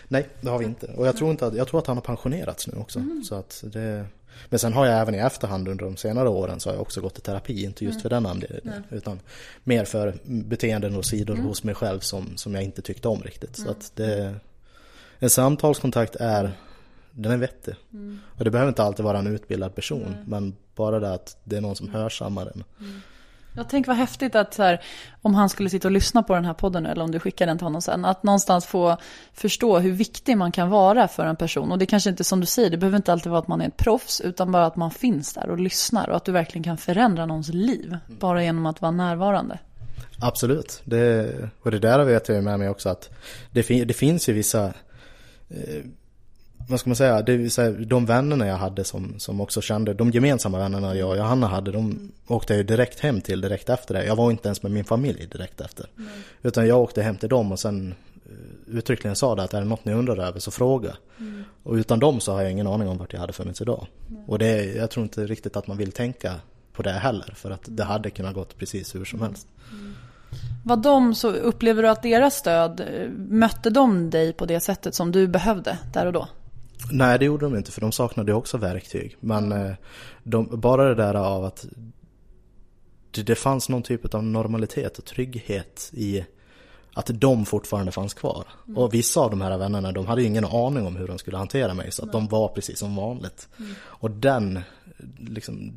Nej, 0.09 0.29
det 0.41 0.49
har 0.51 0.59
vi 0.59 0.65
inte. 0.65 0.87
Och 0.87 1.07
jag 1.07 1.17
tror, 1.17 1.31
inte 1.31 1.47
att, 1.47 1.55
jag 1.55 1.69
tror 1.69 1.81
att 1.81 1.87
han 1.87 1.97
har 1.97 2.03
pensionerats 2.03 2.67
nu 2.67 2.79
också. 2.79 2.99
Mm. 2.99 3.23
Så 3.25 3.35
att 3.35 3.65
det, 3.67 4.07
men 4.49 4.59
sen 4.59 4.73
har 4.73 4.87
jag 4.87 5.01
även 5.01 5.15
i 5.15 5.19
efterhand 5.19 5.69
under 5.69 5.85
de 5.85 5.97
senare 5.97 6.29
åren 6.29 6.61
så 6.61 6.69
har 6.69 6.75
jag 6.75 6.83
också 6.83 7.01
gått 7.01 7.19
i 7.19 7.21
terapi, 7.21 7.65
inte 7.65 7.85
just 7.85 7.95
mm. 7.95 8.03
för 8.03 8.11
den 8.11 8.27
anledningen. 8.27 8.85
Utan 8.91 9.21
mer 9.65 9.85
för 9.85 10.15
beteenden 10.25 10.97
och 10.97 11.05
sidor 11.05 11.35
mm. 11.35 11.47
hos 11.47 11.65
mig 11.65 11.75
själv 11.75 12.01
som, 12.01 12.37
som 12.37 12.55
jag 12.55 12.65
inte 12.65 12.83
tyckte 12.83 13.09
om 13.09 13.23
riktigt. 13.23 13.57
Så 13.57 13.63
mm. 13.63 13.73
att 13.73 13.93
det, 13.95 14.35
en 15.19 15.31
samtalskontakt 15.31 16.17
är, 16.17 16.53
den 17.11 17.33
är 17.33 17.37
vettig. 17.37 17.75
Mm. 17.93 18.19
Och 18.39 18.45
det 18.45 18.51
behöver 18.51 18.69
inte 18.69 18.83
alltid 18.83 19.05
vara 19.05 19.19
en 19.19 19.27
utbildad 19.27 19.75
person, 19.75 20.17
men 20.27 20.57
bara 20.75 21.01
det 21.01 21.13
att 21.13 21.37
det 21.45 21.57
är 21.57 21.61
någon 21.61 21.77
som 21.77 21.89
hörsammar 21.89 22.47
en. 22.47 22.65
Mm. 22.81 23.01
Jag 23.57 23.69
tänker 23.69 23.91
vad 23.91 23.97
häftigt 23.97 24.35
att 24.35 24.55
så 24.55 24.63
här, 24.63 24.81
om 25.23 25.35
han 25.35 25.49
skulle 25.49 25.71
sitta 25.71 25.89
och 25.89 25.93
lyssna 25.93 26.23
på 26.23 26.35
den 26.35 26.45
här 26.45 26.55
podden 26.55 26.87
eller 26.87 27.05
om 27.05 27.11
du 27.11 27.19
skickar 27.19 27.47
den 27.47 27.59
till 27.59 27.65
honom 27.65 27.83
sen, 27.83 28.05
att 28.05 28.23
någonstans 28.23 28.67
få 28.67 28.97
förstå 29.33 29.79
hur 29.79 29.93
viktig 29.93 30.37
man 30.37 30.53
kan 30.53 30.71
vara 30.71 31.09
för 31.09 31.27
en 31.27 31.37
person. 31.37 31.73
Och 31.73 31.79
det 31.79 31.87
kanske 31.87 32.11
inte 32.11 32.25
som 32.25 32.41
du 32.41 32.47
säger, 32.47 32.71
det 32.71 32.77
behöver 32.77 32.97
inte 32.97 33.13
alltid 33.13 33.31
vara 33.31 33.41
att 33.41 33.49
man 33.49 33.61
är 33.61 33.69
ett 33.69 33.77
proffs, 33.77 34.21
utan 34.21 34.53
bara 34.53 34.67
att 34.67 34.77
man 34.77 34.91
finns 34.91 35.35
där 35.35 35.51
och 35.51 35.59
lyssnar 35.59 36.11
och 36.11 36.17
att 36.17 36.25
du 36.25 36.33
verkligen 36.33 36.63
kan 36.63 36.77
förändra 36.77 37.27
någons 37.27 37.49
liv 37.49 37.97
bara 38.07 38.43
genom 38.43 38.67
att 38.67 38.81
vara 38.81 38.93
närvarande. 38.93 39.59
Absolut, 40.23 40.83
det, 40.85 41.35
och 41.63 41.71
det 41.71 41.79
där 41.79 42.05
vet 42.05 42.29
jag 42.29 42.45
med 42.45 42.59
mig 42.59 42.69
också 42.69 42.89
att 42.89 43.11
det, 43.51 43.85
det 43.85 43.95
finns 43.95 44.29
ju 44.29 44.33
vissa 44.33 44.67
eh, 45.49 45.85
vad 46.71 46.81
ska 46.81 46.91
man 46.91 46.97
säga, 46.97 47.23
det 47.23 47.37
vill 47.37 47.51
säga, 47.51 47.71
de 47.71 48.07
vännerna 48.07 48.47
jag 48.47 48.57
hade 48.57 48.85
som, 48.85 49.15
som 49.19 49.41
också 49.41 49.61
kände, 49.61 49.95
de 49.95 50.11
gemensamma 50.11 50.59
vännerna 50.59 50.95
jag 50.95 51.09
och 51.11 51.17
Johanna 51.17 51.47
hade, 51.47 51.73
de 51.73 52.13
åkte 52.27 52.53
jag 52.53 52.59
ju 52.59 52.65
direkt 52.65 53.01
hem 53.01 53.21
till 53.21 53.41
direkt 53.41 53.69
efter 53.69 53.95
det. 53.95 54.05
Jag 54.05 54.17
var 54.17 54.31
inte 54.31 54.49
ens 54.49 54.63
med 54.63 54.73
min 54.73 54.85
familj 54.85 55.27
direkt 55.27 55.61
efter. 55.61 55.87
Mm. 55.99 56.11
Utan 56.43 56.69
jag 56.69 56.81
åkte 56.81 57.03
hem 57.03 57.17
till 57.17 57.29
dem 57.29 57.53
och 57.53 57.61
sen 57.61 57.95
eh, 58.25 58.77
uttryckligen 58.77 59.17
sa 59.17 59.35
det 59.35 59.43
att 59.43 59.55
är 59.55 59.61
det 59.61 59.67
något 59.67 59.85
ni 59.85 59.93
undrar 59.93 60.17
över 60.17 60.41
så 60.41 60.51
fråga. 60.51 60.97
Mm. 61.19 61.45
Och 61.63 61.75
utan 61.75 61.99
dem 61.99 62.21
så 62.21 62.33
har 62.33 62.43
jag 62.43 62.51
ingen 62.51 62.67
aning 62.67 62.89
om 62.89 62.99
vart 62.99 63.13
jag 63.13 63.21
hade 63.21 63.33
funnits 63.33 63.61
idag. 63.61 63.87
Mm. 64.11 64.25
Och 64.25 64.39
det, 64.39 64.65
jag 64.65 64.91
tror 64.91 65.05
inte 65.05 65.27
riktigt 65.27 65.57
att 65.57 65.67
man 65.67 65.77
vill 65.77 65.93
tänka 65.93 66.35
på 66.73 66.83
det 66.83 66.93
heller. 66.93 67.35
För 67.37 67.51
att 67.51 67.63
det 67.65 67.85
hade 67.85 68.11
kunnat 68.11 68.35
gått 68.35 68.59
precis 68.59 68.95
hur 68.95 69.05
som 69.05 69.23
helst. 69.23 69.47
Mm. 69.73 69.95
Var 70.65 70.77
de 70.77 71.15
så, 71.15 71.31
upplever 71.31 71.83
du 71.83 71.89
att 71.89 72.03
deras 72.03 72.37
stöd, 72.37 72.81
eh, 72.81 73.09
mötte 73.29 73.71
de 73.71 74.11
dig 74.11 74.33
på 74.33 74.47
det 74.47 74.61
sättet 74.61 74.95
som 74.95 75.13
du 75.13 75.27
behövde 75.27 75.79
där 75.93 76.07
och 76.07 76.13
då? 76.13 76.29
Nej 76.91 77.19
det 77.19 77.25
gjorde 77.25 77.47
de 77.47 77.57
inte 77.57 77.73
för 77.73 77.81
de 77.81 77.93
saknade 77.93 78.35
också 78.35 78.59
verktyg. 78.59 79.17
Men 79.21 79.53
eh, 79.53 79.73
de, 80.23 80.61
bara 80.61 80.89
det 80.89 80.95
där 80.95 81.15
av 81.15 81.45
att 81.45 81.67
det, 83.11 83.23
det 83.23 83.35
fanns 83.35 83.69
någon 83.69 83.83
typ 83.83 84.15
av 84.15 84.25
normalitet 84.25 84.99
och 84.99 85.05
trygghet 85.05 85.91
i 85.93 86.25
att 86.95 87.11
de 87.15 87.47
fortfarande 87.47 87.93
fanns 87.93 88.15
kvar. 88.15 88.45
Mm. 88.69 88.79
Och 88.79 88.95
vissa 88.95 89.21
av 89.21 89.31
de 89.31 89.41
här 89.41 89.59
vännerna 89.59 89.93
de 89.93 90.07
hade 90.07 90.21
ju 90.21 90.27
ingen 90.27 90.45
aning 90.45 90.87
om 90.87 90.97
hur 90.97 91.07
de 91.07 91.19
skulle 91.19 91.37
hantera 91.37 91.75
mig 91.75 91.93
så 91.93 92.05
att 92.05 92.13
de 92.13 92.29
var 92.29 92.49
precis 92.49 92.79
som 92.79 92.97
vanligt. 92.97 93.49
Mm. 93.59 93.75
Och 93.83 94.11
den, 94.11 94.61
liksom, 95.19 95.73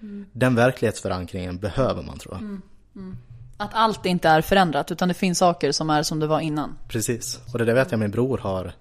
mm. 0.00 0.26
den 0.32 0.54
verklighetsförankringen 0.54 1.58
behöver 1.58 2.02
man 2.02 2.18
tror 2.18 2.34
jag. 2.34 2.42
Mm. 2.42 2.62
Mm. 2.96 3.16
Att 3.56 3.70
allt 3.74 4.06
inte 4.06 4.28
är 4.28 4.40
förändrat 4.40 4.90
utan 4.90 5.08
det 5.08 5.14
finns 5.14 5.38
saker 5.38 5.72
som 5.72 5.90
är 5.90 6.02
som 6.02 6.20
det 6.20 6.26
var 6.26 6.40
innan. 6.40 6.78
Precis, 6.88 7.40
och 7.52 7.58
det 7.58 7.64
där 7.64 7.74
vet 7.74 7.90
jag 7.90 8.00
min 8.00 8.10
bror 8.10 8.38
har 8.38 8.72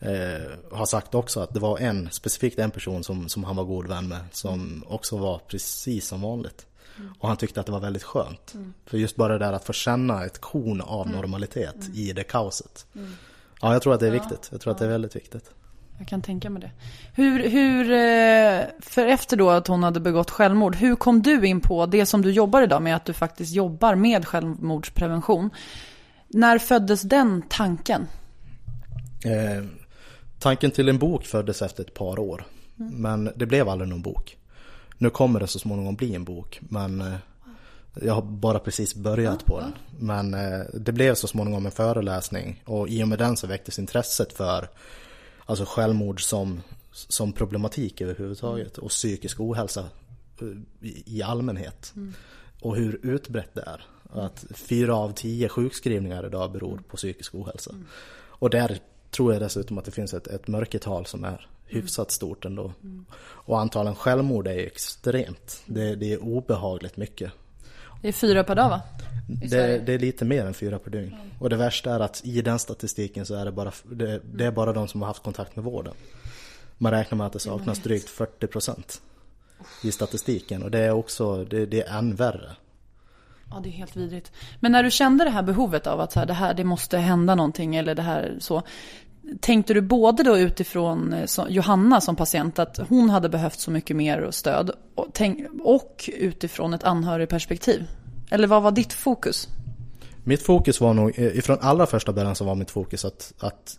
eh, 0.00 0.76
har 0.78 0.86
sagt 0.86 1.14
också 1.14 1.40
att 1.40 1.54
det 1.54 1.60
var 1.60 1.78
en, 1.78 2.10
specifikt 2.10 2.58
en 2.58 2.70
person 2.70 3.04
som, 3.04 3.28
som 3.28 3.44
han 3.44 3.56
var 3.56 3.64
god 3.64 3.88
vän 3.88 4.08
med 4.08 4.20
som 4.32 4.84
också 4.88 5.16
var 5.16 5.38
precis 5.38 6.06
som 6.06 6.20
vanligt. 6.20 6.66
Mm. 6.98 7.12
Och 7.18 7.28
han 7.28 7.36
tyckte 7.36 7.60
att 7.60 7.66
det 7.66 7.72
var 7.72 7.80
väldigt 7.80 8.02
skönt. 8.02 8.54
Mm. 8.54 8.74
För 8.86 8.98
just 8.98 9.16
bara 9.16 9.32
det 9.32 9.38
där 9.38 9.52
att 9.52 9.64
få 9.64 9.72
känna 9.72 10.24
ett 10.24 10.40
korn 10.40 10.80
av 10.80 11.06
mm. 11.06 11.16
normalitet 11.16 11.74
mm. 11.74 11.94
i 11.94 12.12
det 12.12 12.24
kaoset. 12.24 12.86
Mm. 12.94 13.12
Ja, 13.60 13.72
jag 13.72 13.82
tror 13.82 13.94
att 13.94 14.00
det 14.00 14.06
är 14.06 14.10
viktigt. 14.10 14.48
Jag 14.52 14.60
tror 14.60 14.72
att 14.72 14.78
det 14.78 14.84
är 14.84 14.88
väldigt 14.88 15.16
viktigt. 15.16 15.50
Jag 15.98 16.08
kan 16.08 16.22
tänka 16.22 16.50
mig 16.50 16.62
det. 16.62 16.70
Hur, 17.14 17.48
hur, 17.48 17.90
eh, 17.90 18.64
för 18.80 19.06
efter 19.06 19.36
då 19.36 19.50
att 19.50 19.66
hon 19.66 19.82
hade 19.82 20.00
begått 20.00 20.30
självmord, 20.30 20.76
hur 20.76 20.96
kom 20.96 21.22
du 21.22 21.46
in 21.46 21.60
på 21.60 21.86
det 21.86 22.06
som 22.06 22.22
du 22.22 22.30
jobbar 22.30 22.62
idag 22.62 22.82
med, 22.82 22.96
att 22.96 23.04
du 23.04 23.12
faktiskt 23.12 23.54
jobbar 23.54 23.94
med 23.94 24.26
självmordsprevention? 24.26 25.50
När 26.28 26.58
föddes 26.58 27.02
den 27.02 27.42
tanken? 27.48 28.06
Eh, 29.24 29.64
Tanken 30.46 30.70
till 30.70 30.88
en 30.88 30.98
bok 30.98 31.24
föddes 31.24 31.62
efter 31.62 31.84
ett 31.84 31.94
par 31.94 32.18
år. 32.18 32.46
Mm. 32.78 32.94
Men 32.94 33.32
det 33.36 33.46
blev 33.46 33.68
aldrig 33.68 33.88
någon 33.88 34.02
bok. 34.02 34.38
Nu 34.98 35.10
kommer 35.10 35.40
det 35.40 35.46
så 35.46 35.58
småningom 35.58 35.94
bli 35.94 36.14
en 36.14 36.24
bok. 36.24 36.60
Men 36.60 37.00
eh, 37.00 37.16
jag 38.02 38.14
har 38.14 38.22
bara 38.22 38.58
precis 38.58 38.94
börjat 38.94 39.44
på 39.44 39.60
den. 39.60 39.72
Men 39.98 40.34
eh, 40.34 40.66
det 40.74 40.92
blev 40.92 41.14
så 41.14 41.28
småningom 41.28 41.66
en 41.66 41.72
föreläsning. 41.72 42.62
Och 42.64 42.88
i 42.88 43.02
och 43.02 43.08
med 43.08 43.18
den 43.18 43.36
så 43.36 43.46
väcktes 43.46 43.78
intresset 43.78 44.32
för 44.32 44.68
alltså 45.44 45.64
självmord 45.64 46.22
som, 46.22 46.62
som 46.92 47.32
problematik 47.32 48.00
överhuvudtaget. 48.00 48.78
Och 48.78 48.90
psykisk 48.90 49.40
ohälsa 49.40 49.84
eh, 50.40 50.46
i 51.06 51.22
allmänhet. 51.22 51.92
Mm. 51.96 52.14
Och 52.60 52.76
hur 52.76 53.00
utbrett 53.02 53.54
det 53.54 53.62
är. 53.62 53.86
Att 54.12 54.44
fyra 54.50 54.96
av 54.96 55.12
tio 55.12 55.48
sjukskrivningar 55.48 56.26
idag 56.26 56.52
beror 56.52 56.80
på 56.88 56.96
psykisk 56.96 57.34
ohälsa. 57.34 57.70
Mm. 57.70 57.86
Och 58.38 58.50
där 58.50 58.80
tror 59.10 59.32
jag 59.32 59.42
dessutom 59.42 59.78
att 59.78 59.84
det 59.84 59.90
finns 59.90 60.14
ett, 60.14 60.26
ett 60.26 60.48
mörkertal 60.48 61.06
som 61.06 61.24
är 61.24 61.46
hyfsat 61.66 62.10
stort 62.10 62.44
ändå. 62.44 62.72
Mm. 62.82 63.04
Och 63.18 63.60
antalen 63.60 63.94
självmord 63.94 64.46
är 64.46 64.58
extremt. 64.58 65.62
Det, 65.66 65.94
det, 65.94 66.12
är 66.12 66.22
obehagligt 66.22 66.96
mycket. 66.96 67.32
Det 68.02 68.08
är 68.08 68.12
fyra 68.12 68.44
per 68.44 68.54
dag 68.54 68.68
va? 68.68 68.80
Det, 69.28 69.78
det, 69.86 69.92
är 69.92 69.98
lite 69.98 70.24
mer 70.24 70.46
än 70.46 70.54
fyra 70.54 70.78
per 70.78 70.90
dygn. 70.90 71.12
Mm. 71.12 71.30
Och 71.38 71.50
det 71.50 71.56
värsta 71.56 71.94
är 71.94 72.00
att 72.00 72.20
i 72.24 72.42
den 72.42 72.58
statistiken 72.58 73.26
så 73.26 73.34
är 73.34 73.44
det 73.44 73.52
bara, 73.52 73.72
det, 73.84 74.20
det, 74.34 74.44
är 74.44 74.50
bara 74.50 74.72
de 74.72 74.88
som 74.88 75.00
har 75.02 75.08
haft 75.08 75.22
kontakt 75.22 75.56
med 75.56 75.64
vården. 75.64 75.94
Man 76.78 76.92
räknar 76.92 77.18
med 77.18 77.26
att 77.26 77.32
det 77.32 77.38
saknas 77.38 77.78
drygt 77.78 78.08
40% 78.08 79.00
i 79.82 79.92
statistiken 79.92 80.62
och 80.62 80.70
det 80.70 80.78
är 80.78 80.90
också, 80.90 81.44
det, 81.44 81.66
det 81.66 81.82
är 81.82 81.98
än 81.98 82.14
värre. 82.14 82.50
Ja, 83.50 83.60
det 83.62 83.68
är 83.68 83.72
helt 83.72 83.96
vidrigt. 83.96 84.32
Men 84.60 84.72
när 84.72 84.82
du 84.82 84.90
kände 84.90 85.24
det 85.24 85.30
här 85.30 85.42
behovet 85.42 85.86
av 85.86 86.00
att 86.00 86.12
så 86.12 86.18
här, 86.18 86.26
det 86.26 86.34
här, 86.34 86.54
det 86.54 86.64
måste 86.64 86.98
hända 86.98 87.34
någonting 87.34 87.76
eller 87.76 87.94
det 87.94 88.02
här 88.02 88.36
så. 88.40 88.62
Tänkte 89.40 89.74
du 89.74 89.80
både 89.80 90.22
då 90.22 90.38
utifrån 90.38 91.12
eh, 91.12 91.44
Johanna 91.48 92.00
som 92.00 92.16
patient 92.16 92.58
att 92.58 92.80
hon 92.88 93.10
hade 93.10 93.28
behövt 93.28 93.60
så 93.60 93.70
mycket 93.70 93.96
mer 93.96 94.30
stöd 94.30 94.70
och, 94.94 95.06
tänk, 95.12 95.46
och 95.62 96.10
utifrån 96.18 96.74
ett 96.74 96.84
anhörigperspektiv? 96.84 97.84
Eller 98.30 98.48
vad 98.48 98.62
var 98.62 98.70
ditt 98.70 98.92
fokus? 98.92 99.48
Mitt 100.24 100.42
fokus 100.42 100.80
var 100.80 100.94
nog, 100.94 101.18
eh, 101.18 101.38
ifrån 101.38 101.58
allra 101.60 101.86
första 101.86 102.12
början 102.12 102.34
så 102.34 102.44
var 102.44 102.54
mitt 102.54 102.70
fokus 102.70 103.04
att, 103.04 103.32
att 103.38 103.78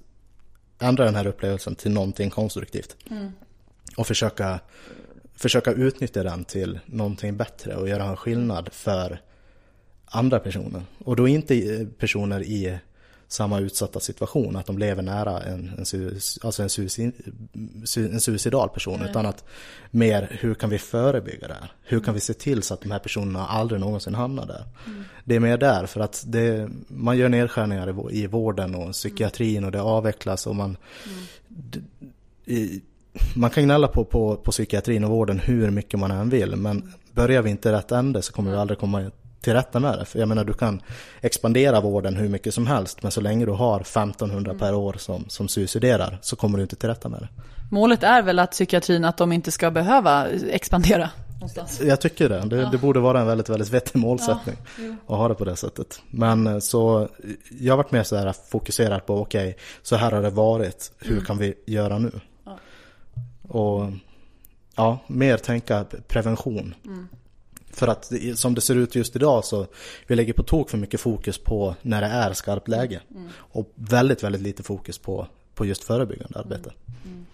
ändra 0.80 1.06
den 1.06 1.16
här 1.16 1.28
upplevelsen 1.28 1.76
till 1.76 1.92
någonting 1.92 2.30
konstruktivt. 2.30 2.96
Mm. 3.10 3.32
Och 3.98 4.08
försöka, 4.08 4.60
försöka 5.36 5.72
utnyttja 5.72 6.24
den 6.24 6.46
till 6.46 6.80
någonting 6.86 7.38
bättre 7.38 7.76
och 7.76 7.90
göra 7.90 8.04
en 8.04 8.18
skillnad 8.18 8.70
för 8.72 9.22
andra 10.10 10.40
personer. 10.40 10.82
Och 11.06 11.16
då 11.16 11.28
inte 11.28 11.88
personer 11.98 12.42
i 12.42 12.78
samma 13.28 13.60
utsatta 13.60 14.00
situation, 14.00 14.56
att 14.56 14.66
de 14.66 14.78
lever 14.78 15.04
nära 15.04 15.42
en, 15.44 15.72
en, 15.78 15.86
alltså 16.42 16.64
en, 16.64 16.70
suicid, 16.70 17.12
en 17.96 18.22
suicidal 18.22 18.70
person, 18.70 18.96
mm. 18.96 19.10
utan 19.10 19.26
att 19.26 19.44
mer 19.92 20.38
hur 20.40 20.54
kan 20.54 20.70
vi 20.70 20.78
förebygga 20.78 21.48
det 21.48 21.54
här? 21.54 21.72
Hur 21.84 22.00
kan 22.00 22.14
vi 22.14 22.20
se 22.20 22.34
till 22.34 22.64
så 22.64 22.74
att 22.74 22.82
de 22.82 22.92
här 22.92 23.00
personerna 23.00 23.48
aldrig 23.48 23.82
någonsin 23.82 24.16
hamnar 24.16 24.46
där? 24.46 24.64
Mm. 24.86 25.04
Det 25.24 25.36
är 25.36 25.40
mer 25.40 25.58
där, 25.58 25.86
för 25.86 26.00
att 26.00 26.24
det, 26.28 26.70
man 26.88 27.18
gör 27.18 27.30
nedskärningar 27.30 28.12
i, 28.12 28.24
i 28.24 28.28
vården 28.28 28.76
och 28.76 28.92
psykiatrin 28.92 29.64
och 29.64 29.72
det 29.72 29.82
avvecklas 29.82 30.48
och 30.48 30.56
man 30.56 30.78
mm. 31.06 31.86
i, 32.46 32.82
man 33.36 33.50
kan 33.50 33.64
gnälla 33.64 33.88
på, 33.88 34.06
på, 34.06 34.36
på 34.36 34.52
psykiatrin 34.52 35.04
och 35.04 35.10
vården 35.10 35.40
hur 35.40 35.72
mycket 35.72 36.00
man 36.00 36.12
än 36.12 36.30
vill, 36.30 36.56
men 36.56 36.94
börjar 37.12 37.42
vi 37.42 37.50
inte 37.50 37.72
rätt 37.72 37.92
ände 37.92 38.22
så 38.22 38.34
kommer 38.34 38.52
vi 38.52 38.58
aldrig 38.58 38.80
komma 38.80 39.12
till 39.42 39.54
rätta 39.54 39.80
med 39.80 40.00
det. 40.00 40.06
För 40.06 40.20
jag 40.20 40.28
menar 40.28 40.44
du 40.44 40.54
kan 40.54 40.82
expandera 41.22 41.82
vården 41.82 42.16
hur 42.16 42.30
mycket 42.30 42.54
som 42.54 42.68
helst 42.68 43.04
men 43.04 43.12
så 43.12 43.22
länge 43.22 43.46
du 43.46 43.52
har 43.52 43.82
1500 43.82 44.52
mm. 44.52 44.60
per 44.60 44.76
år 44.76 44.96
som, 44.98 45.26
som 45.30 45.48
suiciderar 45.48 46.18
så 46.22 46.36
kommer 46.36 46.58
du 46.58 46.62
inte 46.62 46.76
till 46.76 46.90
rätta 46.90 47.10
med 47.10 47.20
det. 47.20 47.28
Målet 47.72 48.04
är 48.04 48.22
väl 48.22 48.40
att 48.40 48.52
psykiatrin 48.52 49.06
att 49.06 49.18
de 49.18 49.32
inte 49.32 49.52
ska 49.52 49.72
behöva 49.72 50.28
expandera? 50.50 51.10
Någonstans. 51.34 51.82
Jag 51.82 52.02
tycker 52.02 52.30
det. 52.30 52.40
Det, 52.40 52.56
ja. 52.56 52.70
det, 52.72 52.78
borde 52.78 53.00
vara 53.00 53.20
en 53.20 53.28
väldigt, 53.28 53.50
väldigt 53.50 53.70
vettig 53.70 54.00
målsättning 54.00 54.56
ja, 54.78 54.94
att 55.08 55.18
ha 55.18 55.28
det 55.28 55.36
på 55.36 55.46
det 55.46 55.56
sättet. 55.56 56.02
Men 56.10 56.48
eh, 56.48 56.60
så 56.60 57.10
jag 57.60 57.74
har 57.74 57.78
varit 57.78 57.92
mer 57.92 58.04
så 58.04 58.16
här 58.16 58.34
fokuserad 58.50 59.06
på 59.06 59.22
okej, 59.22 59.50
okay, 59.50 59.62
så 59.82 59.96
här 59.96 60.12
har 60.12 60.22
det 60.22 60.30
varit, 60.30 60.92
hur 61.00 61.12
mm. 61.12 61.26
kan 61.26 61.38
vi 61.38 61.54
göra 61.66 62.00
nu? 62.00 62.12
Ja. 62.44 62.58
Och 63.48 63.92
ja, 64.76 65.00
mer 65.08 65.38
tänka 65.38 65.86
prevention. 66.08 66.76
Mm. 66.86 67.08
För 67.78 67.88
att 67.88 68.12
som 68.36 68.56
det 68.56 68.62
ser 68.62 68.76
ut 68.76 68.96
just 68.96 69.16
idag 69.16 69.46
så 69.46 69.68
vi 70.08 70.16
lägger 70.16 70.34
på 70.34 70.44
tok 70.44 70.70
för 70.70 70.78
mycket 70.78 71.02
fokus 71.02 71.38
på 71.38 71.76
när 71.82 72.02
det 72.02 72.08
är 72.08 72.34
skarpt 72.34 72.68
läge. 72.68 73.02
Mm. 73.12 73.30
Och 73.38 73.72
väldigt, 73.76 74.24
väldigt 74.24 74.42
lite 74.42 74.64
fokus 74.64 74.98
på, 74.98 75.28
på 75.56 75.66
just 75.66 75.84
förebyggande 75.84 76.40
arbete. 76.40 76.72
Mm. 77.06 77.14
mm. 77.14 77.26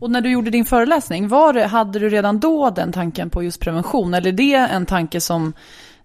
Och 0.00 0.10
när 0.10 0.20
du 0.20 0.30
gjorde 0.30 0.50
din 0.50 0.64
föreläsning, 0.64 1.28
var 1.28 1.64
hade 1.64 1.98
du 1.98 2.08
redan 2.08 2.40
då 2.40 2.70
den 2.70 2.92
tanken 2.92 3.30
på 3.30 3.42
just 3.42 3.60
prevention? 3.60 4.14
Eller 4.14 4.28
är 4.28 4.32
det 4.32 4.54
en 4.54 4.86
tanke 4.86 5.20
som, 5.20 5.52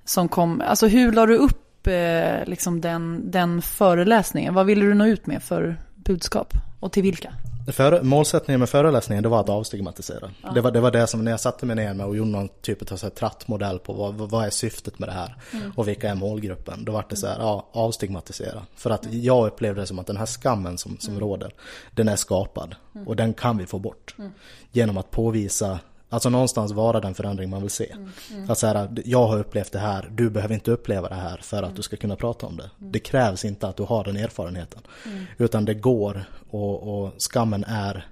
som 0.05 0.29
kom, 0.29 0.61
alltså 0.61 0.87
hur 0.87 1.11
la 1.11 1.25
du 1.25 1.35
upp 1.35 1.87
eh, 1.87 2.45
liksom 2.45 2.81
den, 2.81 3.31
den 3.31 3.61
föreläsningen? 3.61 4.53
Vad 4.53 4.65
ville 4.65 4.85
du 4.85 4.93
nå 4.93 5.05
ut 5.05 5.27
med 5.27 5.43
för 5.43 5.77
budskap? 5.95 6.53
Och 6.81 6.91
till 6.91 7.03
vilka? 7.03 7.33
För, 7.67 8.03
målsättningen 8.03 8.59
med 8.59 8.69
föreläsningen 8.69 9.23
det 9.23 9.29
var 9.29 9.39
att 9.39 9.49
avstigmatisera. 9.49 10.31
Ja. 10.41 10.51
Det, 10.51 10.61
var, 10.61 10.71
det 10.71 10.79
var 10.79 10.91
det 10.91 11.07
som 11.07 11.23
när 11.23 11.31
jag 11.31 11.39
satte 11.39 11.65
mig 11.65 11.75
ner 11.75 11.93
med 11.93 12.05
och 12.05 12.17
gjorde 12.17 12.29
någon 12.29 12.49
typ 12.61 12.91
av 12.91 12.97
så 12.97 13.05
här 13.05 13.11
trattmodell 13.11 13.79
på 13.79 13.93
vad, 13.93 14.13
vad 14.13 14.45
är 14.45 14.49
syftet 14.49 14.99
med 14.99 15.09
det 15.09 15.13
här 15.13 15.35
mm. 15.51 15.71
och 15.75 15.87
vilka 15.87 16.09
är 16.09 16.15
målgruppen. 16.15 16.85
Då 16.85 16.91
var 16.91 17.05
det 17.09 17.15
så 17.15 17.27
här, 17.27 17.39
ja, 17.39 17.67
avstigmatisera. 17.71 18.65
För 18.75 18.89
att 18.89 19.13
jag 19.13 19.47
upplevde 19.47 19.81
det 19.81 19.87
som 19.87 19.99
att 19.99 20.07
den 20.07 20.17
här 20.17 20.25
skammen 20.25 20.77
som, 20.77 20.97
som 20.99 21.13
mm. 21.13 21.19
råder, 21.19 21.53
den 21.91 22.07
är 22.07 22.15
skapad 22.15 22.75
mm. 22.95 23.07
och 23.07 23.15
den 23.15 23.33
kan 23.33 23.57
vi 23.57 23.65
få 23.65 23.79
bort. 23.79 24.15
Mm. 24.17 24.31
Genom 24.71 24.97
att 24.97 25.11
påvisa 25.11 25.79
Alltså 26.11 26.29
någonstans 26.29 26.71
vara 26.71 26.99
den 26.99 27.13
förändring 27.13 27.49
man 27.49 27.61
vill 27.61 27.71
se. 27.71 27.91
Mm, 27.91 28.09
mm. 28.31 28.49
Att 28.49 28.57
så 28.57 28.67
här, 28.67 28.89
jag 29.05 29.27
har 29.27 29.39
upplevt 29.39 29.71
det 29.71 29.79
här, 29.79 30.09
du 30.11 30.29
behöver 30.29 30.53
inte 30.53 30.71
uppleva 30.71 31.09
det 31.09 31.15
här 31.15 31.37
för 31.37 31.57
att 31.57 31.63
mm. 31.63 31.75
du 31.75 31.81
ska 31.81 31.97
kunna 31.97 32.15
prata 32.15 32.45
om 32.45 32.57
det. 32.57 32.69
Mm. 32.79 32.91
Det 32.91 32.99
krävs 32.99 33.45
inte 33.45 33.67
att 33.67 33.77
du 33.77 33.83
har 33.83 34.03
den 34.03 34.17
erfarenheten. 34.17 34.81
Mm. 35.05 35.25
Utan 35.37 35.65
det 35.65 35.73
går 35.73 36.23
och, 36.49 37.03
och, 37.03 37.13
skammen 37.17 37.63
är 37.63 38.07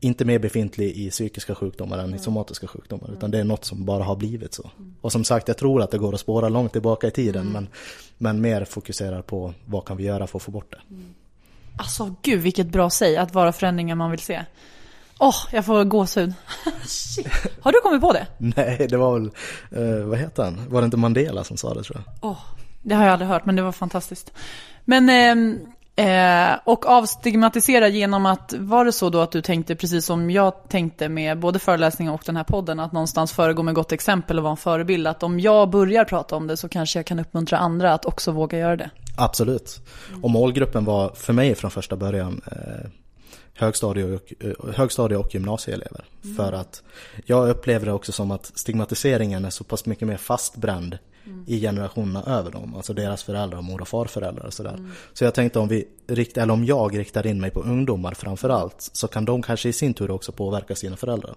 inte 0.00 0.24
mer 0.24 0.38
befintlig 0.38 0.96
i 0.96 1.10
psykiska 1.10 1.54
sjukdomar 1.54 1.98
än 1.98 2.14
i 2.14 2.18
somatiska 2.18 2.66
sjukdomar. 2.66 3.12
Utan 3.12 3.30
det 3.30 3.38
är 3.38 3.44
något 3.44 3.64
som 3.64 3.84
bara 3.84 4.04
har 4.04 4.16
blivit 4.16 4.54
så. 4.54 4.70
Och 5.00 5.12
som 5.12 5.24
sagt, 5.24 5.48
jag 5.48 5.56
tror 5.56 5.82
att 5.82 5.90
det 5.90 5.98
går 5.98 6.14
att 6.14 6.20
spåra 6.20 6.48
långt 6.48 6.72
tillbaka 6.72 7.06
i 7.06 7.10
tiden. 7.10 7.46
Men, 7.46 7.68
men 8.18 8.40
mer 8.40 8.64
fokuserar 8.64 9.22
på 9.22 9.54
vad 9.66 9.84
kan 9.84 9.96
vi 9.96 10.04
göra 10.04 10.26
för 10.26 10.38
att 10.38 10.42
få 10.42 10.50
bort 10.50 10.70
det. 10.70 10.96
Alltså 11.76 12.14
gud 12.22 12.40
vilket 12.40 12.66
bra 12.66 12.90
säg, 12.90 13.16
att 13.16 13.34
vara 13.34 13.52
förändringar 13.52 13.94
man 13.94 14.10
vill 14.10 14.20
se. 14.20 14.44
Åh, 15.22 15.28
oh, 15.28 15.34
jag 15.52 15.64
får 15.64 15.84
gåshud. 15.84 16.34
Har 17.60 17.72
du 17.72 17.80
kommit 17.80 18.00
på 18.00 18.12
det? 18.12 18.26
Nej, 18.38 18.86
det 18.90 18.96
var 18.96 19.18
väl, 19.18 19.30
eh, 19.70 20.04
vad 20.04 20.18
heter 20.18 20.44
han? 20.44 20.60
Var 20.68 20.80
det 20.80 20.84
inte 20.84 20.96
Mandela 20.96 21.44
som 21.44 21.56
sa 21.56 21.74
det 21.74 21.82
tror 21.82 21.98
jag? 22.04 22.14
Åh, 22.20 22.30
oh, 22.30 22.38
det 22.82 22.94
har 22.94 23.04
jag 23.04 23.12
aldrig 23.12 23.28
hört, 23.28 23.44
men 23.44 23.56
det 23.56 23.62
var 23.62 23.72
fantastiskt. 23.72 24.32
Men, 24.84 25.08
eh, 25.96 26.50
eh, 26.50 26.58
och 26.64 26.86
avstigmatisera 26.86 27.88
genom 27.88 28.26
att, 28.26 28.54
var 28.58 28.84
det 28.84 28.92
så 28.92 29.10
då 29.10 29.20
att 29.20 29.32
du 29.32 29.42
tänkte 29.42 29.76
precis 29.76 30.06
som 30.06 30.30
jag 30.30 30.68
tänkte 30.68 31.08
med 31.08 31.38
både 31.38 31.58
föreläsningen 31.58 32.14
och 32.14 32.22
den 32.26 32.36
här 32.36 32.44
podden, 32.44 32.80
att 32.80 32.92
någonstans 32.92 33.32
föregå 33.32 33.62
med 33.62 33.74
gott 33.74 33.92
exempel 33.92 34.38
och 34.38 34.42
vara 34.42 34.50
en 34.50 34.56
förebild, 34.56 35.06
att 35.06 35.22
om 35.22 35.40
jag 35.40 35.70
börjar 35.70 36.04
prata 36.04 36.36
om 36.36 36.46
det 36.46 36.56
så 36.56 36.68
kanske 36.68 36.98
jag 36.98 37.06
kan 37.06 37.18
uppmuntra 37.18 37.58
andra 37.58 37.92
att 37.92 38.04
också 38.04 38.32
våga 38.32 38.58
göra 38.58 38.76
det? 38.76 38.90
Absolut. 39.16 39.80
Och 40.22 40.30
målgruppen 40.30 40.84
var 40.84 41.08
för 41.08 41.32
mig 41.32 41.54
från 41.54 41.70
första 41.70 41.96
början 41.96 42.40
eh, 42.46 42.90
högstadie 43.60 44.04
och, 44.04 44.34
eh, 44.40 44.74
högstadie 44.74 45.18
och 45.18 45.34
gymnasieelever. 45.34 46.04
Mm. 46.24 46.36
För 46.36 46.52
att 46.52 46.82
jag 47.26 47.48
upplever 47.48 47.86
det 47.86 47.92
också 47.92 48.12
som 48.12 48.30
att 48.30 48.52
stigmatiseringen 48.54 49.44
är 49.44 49.50
så 49.50 49.64
pass 49.64 49.86
mycket 49.86 50.08
mer 50.08 50.16
fastbränd 50.16 50.98
mm. 51.26 51.44
i 51.46 51.60
generationerna 51.60 52.22
över 52.22 52.50
dem. 52.50 52.74
Alltså 52.74 52.92
deras 52.94 53.22
föräldrar, 53.22 53.62
mor 53.62 53.80
och 53.80 53.88
farföräldrar 53.88 54.46
och 54.46 54.54
sådär. 54.54 54.74
Mm. 54.74 54.90
Så 55.12 55.24
jag 55.24 55.34
tänkte 55.34 55.58
om 55.58 55.68
vi 55.68 55.88
rikt, 56.06 56.36
eller 56.36 56.52
om 56.52 56.64
jag 56.64 56.98
riktar 56.98 57.26
in 57.26 57.40
mig 57.40 57.50
på 57.50 57.60
ungdomar 57.60 58.14
framförallt 58.14 58.90
så 58.92 59.08
kan 59.08 59.24
de 59.24 59.42
kanske 59.42 59.68
i 59.68 59.72
sin 59.72 59.94
tur 59.94 60.10
också 60.10 60.32
påverka 60.32 60.74
sina 60.74 60.96
föräldrar. 60.96 61.34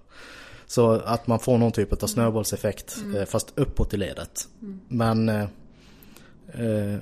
Så 0.65 0.91
att 0.91 1.27
man 1.27 1.39
får 1.39 1.57
någon 1.57 1.71
typ 1.71 1.93
av 1.93 1.99
mm. 1.99 2.07
snöbollseffekt 2.07 2.97
mm. 2.97 3.15
Eh, 3.15 3.25
fast 3.25 3.53
uppåt 3.55 3.93
i 3.93 3.97
ledet. 3.97 4.47
Mm. 4.61 4.79
Men 4.87 5.29
eh, 5.29 5.43
eh, 6.47 6.99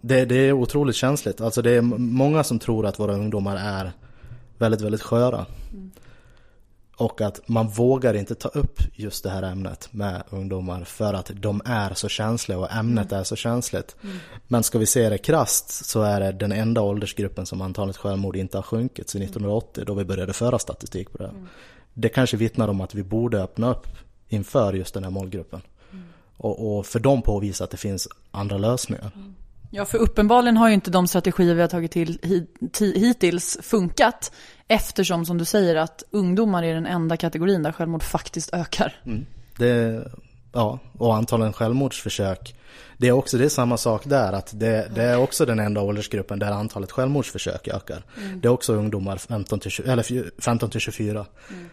det, 0.00 0.24
det, 0.24 0.34
är 0.34 0.52
otroligt 0.52 0.96
känsligt. 0.96 1.40
Alltså 1.40 1.62
det 1.62 1.70
är 1.70 1.80
många 1.98 2.44
som 2.44 2.58
tror 2.58 2.86
att 2.86 2.98
våra 2.98 3.14
ungdomar 3.14 3.56
är 3.56 3.92
väldigt, 4.58 4.80
väldigt 4.80 5.02
sköra. 5.02 5.46
Mm. 5.72 5.90
Och 6.96 7.20
att 7.20 7.48
man 7.48 7.68
vågar 7.68 8.14
inte 8.14 8.34
ta 8.34 8.48
upp 8.48 8.80
just 8.92 9.22
det 9.22 9.30
här 9.30 9.42
ämnet 9.42 9.88
med 9.90 10.22
ungdomar 10.30 10.84
för 10.84 11.14
att 11.14 11.30
de 11.34 11.62
är 11.64 11.94
så 11.94 12.08
känsliga 12.08 12.58
och 12.58 12.72
ämnet 12.72 13.12
mm. 13.12 13.20
är 13.20 13.24
så 13.24 13.36
känsligt. 13.36 13.96
Mm. 14.02 14.16
Men 14.48 14.62
ska 14.62 14.78
vi 14.78 14.86
se 14.86 15.08
det 15.08 15.18
krast 15.18 15.86
så 15.86 16.02
är 16.02 16.20
det 16.20 16.32
den 16.32 16.52
enda 16.52 16.80
åldersgruppen 16.80 17.46
som 17.46 17.62
antalet 17.62 17.96
självmord 17.96 18.36
inte 18.36 18.58
har 18.58 18.62
sjunkit 18.62 19.10
sedan 19.10 19.22
1980 19.22 19.84
då 19.86 19.94
vi 19.94 20.04
började 20.04 20.32
föra 20.32 20.58
statistik 20.58 21.12
på 21.12 21.18
det. 21.18 21.28
Mm. 21.28 21.48
Det 21.94 22.08
kanske 22.08 22.36
vittnar 22.36 22.68
om 22.68 22.80
att 22.80 22.94
vi 22.94 23.02
borde 23.02 23.42
öppna 23.42 23.70
upp 23.70 23.86
inför 24.28 24.72
just 24.72 24.94
den 24.94 25.04
här 25.04 25.10
målgruppen. 25.10 25.60
Mm. 25.92 26.04
Och, 26.36 26.78
och, 26.78 26.86
för 26.86 26.98
dem 26.98 27.22
påvisa 27.22 27.64
att 27.64 27.70
det 27.70 27.76
finns 27.76 28.08
andra 28.30 28.58
lösningar. 28.58 29.10
Mm. 29.14 29.34
Ja, 29.76 29.84
för 29.84 29.98
uppenbarligen 29.98 30.56
har 30.56 30.68
ju 30.68 30.74
inte 30.74 30.90
de 30.90 31.08
strategier 31.08 31.54
vi 31.54 31.60
har 31.60 31.68
tagit 31.68 31.90
till 31.90 32.18
hittills 32.94 33.58
funkat. 33.62 34.32
Eftersom, 34.68 35.26
som 35.26 35.38
du 35.38 35.44
säger, 35.44 35.76
att 35.76 36.02
ungdomar 36.10 36.62
är 36.62 36.74
den 36.74 36.86
enda 36.86 37.16
kategorin 37.16 37.62
där 37.62 37.72
självmord 37.72 38.02
faktiskt 38.02 38.54
ökar. 38.54 38.96
Mm. 39.06 39.26
Det, 39.56 40.04
ja, 40.52 40.78
och 40.98 41.16
antalen 41.16 41.52
självmordsförsök. 41.52 42.54
Det 42.96 43.08
är 43.08 43.12
också 43.12 43.38
det 43.38 43.44
är 43.44 43.48
samma 43.48 43.76
sak 43.76 44.02
där, 44.04 44.32
att 44.32 44.60
det, 44.60 44.88
det, 44.94 45.02
är 45.02 45.18
också 45.18 45.46
den 45.46 45.58
enda 45.58 45.80
åldersgruppen 45.80 46.38
där 46.38 46.52
antalet 46.52 46.92
självmordsförsök 46.92 47.68
ökar. 47.68 48.02
Mm. 48.16 48.40
Det 48.40 48.48
är 48.48 48.52
också 48.52 48.74
ungdomar 48.74 49.16
15 49.16 49.60
till, 49.60 49.70
20, 49.70 49.90
eller 49.90 50.40
15 50.40 50.70
till 50.70 50.80
24. 50.80 51.26
Mm. 51.50 51.68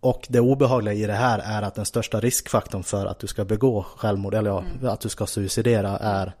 Och 0.00 0.26
det 0.28 0.40
obehagliga 0.40 0.94
i 0.94 1.06
det 1.06 1.12
här 1.12 1.38
är 1.38 1.62
att 1.62 1.74
den 1.74 1.84
största 1.84 2.20
riskfaktorn 2.20 2.82
för 2.82 3.06
att 3.06 3.18
du 3.18 3.26
ska 3.26 3.44
begå 3.44 3.82
självmord, 3.96 4.34
eller 4.34 4.50
ja, 4.50 4.60
mm. 4.60 4.88
att 4.88 5.00
du 5.00 5.08
ska 5.08 5.26
suicidera 5.26 5.98
är 5.98 6.32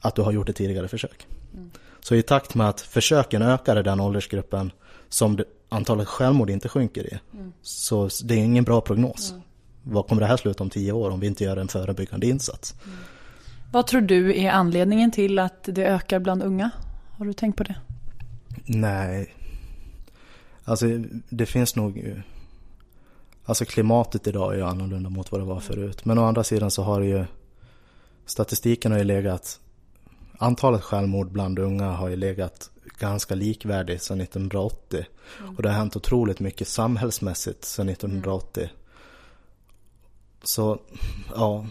att 0.00 0.14
du 0.14 0.22
har 0.22 0.32
gjort 0.32 0.48
ett 0.48 0.56
tidigare 0.56 0.88
försök. 0.88 1.26
Mm. 1.54 1.70
Så 2.00 2.14
i 2.14 2.22
takt 2.22 2.54
med 2.54 2.68
att 2.68 2.80
försöken 2.80 3.42
ökar 3.42 3.80
i 3.80 3.82
den 3.82 4.00
åldersgruppen 4.00 4.72
som 5.08 5.38
antalet 5.68 6.08
självmord 6.08 6.50
inte 6.50 6.68
sjunker 6.68 7.14
i. 7.14 7.18
Mm. 7.34 7.52
Så 7.62 8.08
det 8.24 8.34
är 8.34 8.38
ingen 8.38 8.64
bra 8.64 8.80
prognos. 8.80 9.30
Mm. 9.30 9.42
Vad 9.82 10.06
kommer 10.06 10.22
det 10.22 10.28
här 10.28 10.36
sluta 10.36 10.64
om 10.64 10.70
tio 10.70 10.92
år 10.92 11.10
om 11.10 11.20
vi 11.20 11.26
inte 11.26 11.44
gör 11.44 11.56
en 11.56 11.68
förebyggande 11.68 12.26
insats? 12.26 12.74
Vad 13.72 13.86
tror 13.86 14.00
du 14.00 14.40
är 14.40 14.50
anledningen 14.50 15.10
till 15.10 15.38
att 15.38 15.62
det 15.64 15.86
ökar 15.86 16.18
bland 16.18 16.42
unga? 16.42 16.70
Har 17.18 17.24
du 17.24 17.32
tänkt 17.32 17.56
på 17.56 17.62
det? 17.62 17.74
Nej. 18.66 19.34
Alltså 20.64 20.86
det 21.28 21.46
finns 21.46 21.76
nog 21.76 22.22
Alltså 23.48 23.64
klimatet 23.64 24.26
idag 24.26 24.52
är 24.52 24.56
ju 24.56 24.64
annorlunda 24.64 25.10
mot 25.10 25.32
vad 25.32 25.40
det 25.40 25.44
var 25.44 25.60
förut. 25.60 26.04
Men 26.04 26.18
å 26.18 26.24
andra 26.24 26.44
sidan 26.44 26.70
så 26.70 26.82
har 26.82 27.00
det 27.00 27.06
ju 27.06 27.24
statistiken 28.26 28.92
har 28.92 28.98
ju 28.98 29.04
legat 29.04 29.60
antalet 30.38 30.82
självmord 30.82 31.32
bland 31.32 31.58
unga 31.58 31.90
har 31.90 32.08
ju 32.08 32.16
legat 32.16 32.70
ganska 32.98 33.34
likvärdigt 33.34 34.02
sedan 34.02 34.20
1980. 34.20 35.06
Mm. 35.40 35.56
Och 35.56 35.62
det 35.62 35.68
har 35.68 35.76
hänt 35.76 35.96
otroligt 35.96 36.40
mycket 36.40 36.68
samhällsmässigt 36.68 37.64
sedan 37.64 37.88
1980. 37.88 38.62
Mm. 38.62 38.74
Så, 40.42 40.78
ja. 41.34 41.66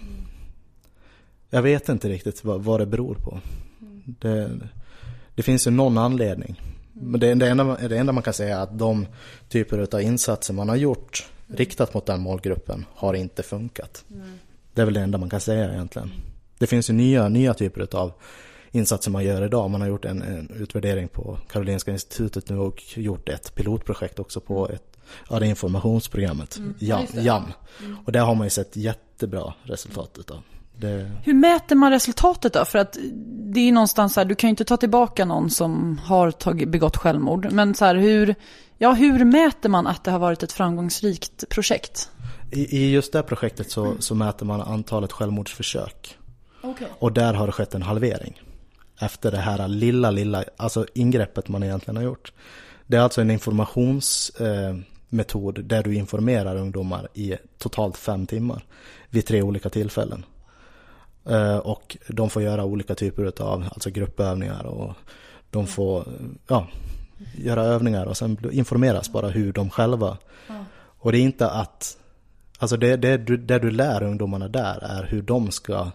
Jag 1.49 1.61
vet 1.61 1.89
inte 1.89 2.09
riktigt 2.09 2.43
vad, 2.43 2.61
vad 2.61 2.79
det 2.79 2.85
beror 2.85 3.15
på. 3.15 3.39
Mm. 3.81 4.15
Det, 4.19 4.59
det 5.35 5.43
finns 5.43 5.67
ju 5.67 5.71
någon 5.71 5.97
anledning. 5.97 6.61
Men 6.93 7.19
det, 7.19 7.33
det, 7.33 7.49
enda, 7.49 7.63
det 7.87 7.97
enda 7.97 8.13
man 8.13 8.23
kan 8.23 8.33
säga 8.33 8.57
är 8.57 8.63
att 8.63 8.79
de 8.79 9.07
typer 9.49 9.95
av 9.95 10.01
insatser 10.01 10.53
man 10.53 10.69
har 10.69 10.75
gjort 10.75 11.27
riktat 11.47 11.93
mot 11.93 12.05
den 12.05 12.21
målgruppen 12.21 12.85
har 12.93 13.13
inte 13.13 13.43
funkat. 13.43 14.05
Det 14.73 14.81
är 14.81 14.85
väl 14.85 14.93
det 14.93 15.01
enda 15.01 15.17
man 15.17 15.29
kan 15.29 15.39
säga 15.39 15.73
egentligen. 15.73 16.11
Det 16.57 16.67
finns 16.67 16.89
ju 16.89 16.93
nya, 16.93 17.29
nya 17.29 17.53
typer 17.53 17.95
av 17.95 18.13
insatser 18.71 19.11
man 19.11 19.23
gör 19.23 19.45
idag. 19.45 19.69
Man 19.69 19.81
har 19.81 19.87
gjort 19.87 20.05
en, 20.05 20.21
en, 20.21 20.51
utvärdering 20.59 21.07
på 21.07 21.37
Karolinska 21.49 21.91
institutet 21.91 22.49
nu 22.49 22.57
och 22.57 22.97
gjort 22.97 23.29
ett 23.29 23.55
pilotprojekt 23.55 24.19
också 24.19 24.39
på 24.39 24.69
ett, 24.69 24.97
ja, 25.29 25.39
det 25.39 25.47
informationsprogrammet, 25.47 26.57
mm. 26.57 26.73
JAM. 26.79 27.05
JAM. 27.13 27.53
Mm. 27.79 27.97
Och 28.05 28.11
där 28.11 28.19
har 28.19 28.35
man 28.35 28.45
ju 28.45 28.49
sett 28.49 28.75
jättebra 28.75 29.53
resultat 29.63 30.17
utav. 30.19 30.41
Det... 30.77 31.11
Hur 31.23 31.33
mäter 31.33 31.75
man 31.75 31.91
resultatet 31.91 32.53
då? 32.53 32.65
För 32.65 32.79
att 32.79 32.97
det 33.53 33.59
är 33.59 33.71
någonstans 33.71 34.13
så 34.13 34.19
här, 34.19 34.25
du 34.25 34.35
kan 34.35 34.47
ju 34.47 34.49
inte 34.49 34.65
ta 34.65 34.77
tillbaka 34.77 35.25
någon 35.25 35.49
som 35.49 35.99
har 36.03 36.31
tagit, 36.31 36.69
begått 36.69 36.97
självmord. 36.97 37.51
Men 37.51 37.75
så 37.75 37.85
här, 37.85 37.95
hur, 37.95 38.35
ja, 38.77 38.93
hur 38.93 39.25
mäter 39.25 39.69
man 39.69 39.87
att 39.87 40.03
det 40.03 40.11
har 40.11 40.19
varit 40.19 40.43
ett 40.43 40.51
framgångsrikt 40.51 41.49
projekt? 41.49 42.09
I, 42.51 42.77
i 42.77 42.91
just 42.91 43.13
det 43.13 43.23
projektet 43.23 43.71
så, 43.71 43.95
så 43.99 44.15
mäter 44.15 44.45
man 44.45 44.61
antalet 44.61 45.11
självmordsförsök. 45.11 46.17
Okay. 46.61 46.87
Och 46.99 47.11
där 47.11 47.33
har 47.33 47.45
det 47.45 47.51
skett 47.51 47.75
en 47.75 47.81
halvering. 47.81 48.41
Efter 48.99 49.31
det 49.31 49.37
här 49.37 49.67
lilla, 49.67 50.11
lilla, 50.11 50.43
alltså 50.57 50.85
ingreppet 50.93 51.47
man 51.47 51.63
egentligen 51.63 51.97
har 51.97 52.03
gjort. 52.03 52.31
Det 52.87 52.97
är 52.97 53.01
alltså 53.01 53.21
en 53.21 53.31
informationsmetod 53.31 55.57
eh, 55.57 55.63
där 55.63 55.83
du 55.83 55.95
informerar 55.95 56.55
ungdomar 56.55 57.07
i 57.13 57.35
totalt 57.57 57.97
fem 57.97 58.25
timmar. 58.25 58.65
Vid 59.09 59.25
tre 59.25 59.41
olika 59.41 59.69
tillfällen. 59.69 60.25
Eh, 61.25 61.57
och 61.57 61.97
de 62.07 62.29
får 62.29 62.41
göra 62.41 62.65
olika 62.65 62.95
typer 62.95 63.41
av 63.41 63.69
alltså 63.73 63.89
gruppövningar 63.89 64.65
och 64.65 64.93
de 65.49 65.67
får 65.67 66.07
ja, 66.47 66.67
göra 67.37 67.63
övningar 67.63 68.05
och 68.05 68.17
sen 68.17 68.37
informeras 68.51 69.11
bara 69.11 69.29
hur 69.29 69.53
de 69.53 69.69
själva. 69.69 70.17
Och 70.99 71.11
det 71.11 71.17
är 71.17 71.21
inte 71.21 71.49
att, 71.49 71.97
alltså 72.59 72.77
det, 72.77 72.95
det, 72.95 73.17
det 73.17 73.59
du 73.59 73.71
lär 73.71 74.03
ungdomarna 74.03 74.47
där 74.47 74.83
är 74.83 75.07
hur 75.09 75.21
de 75.21 75.51
ska 75.51 75.91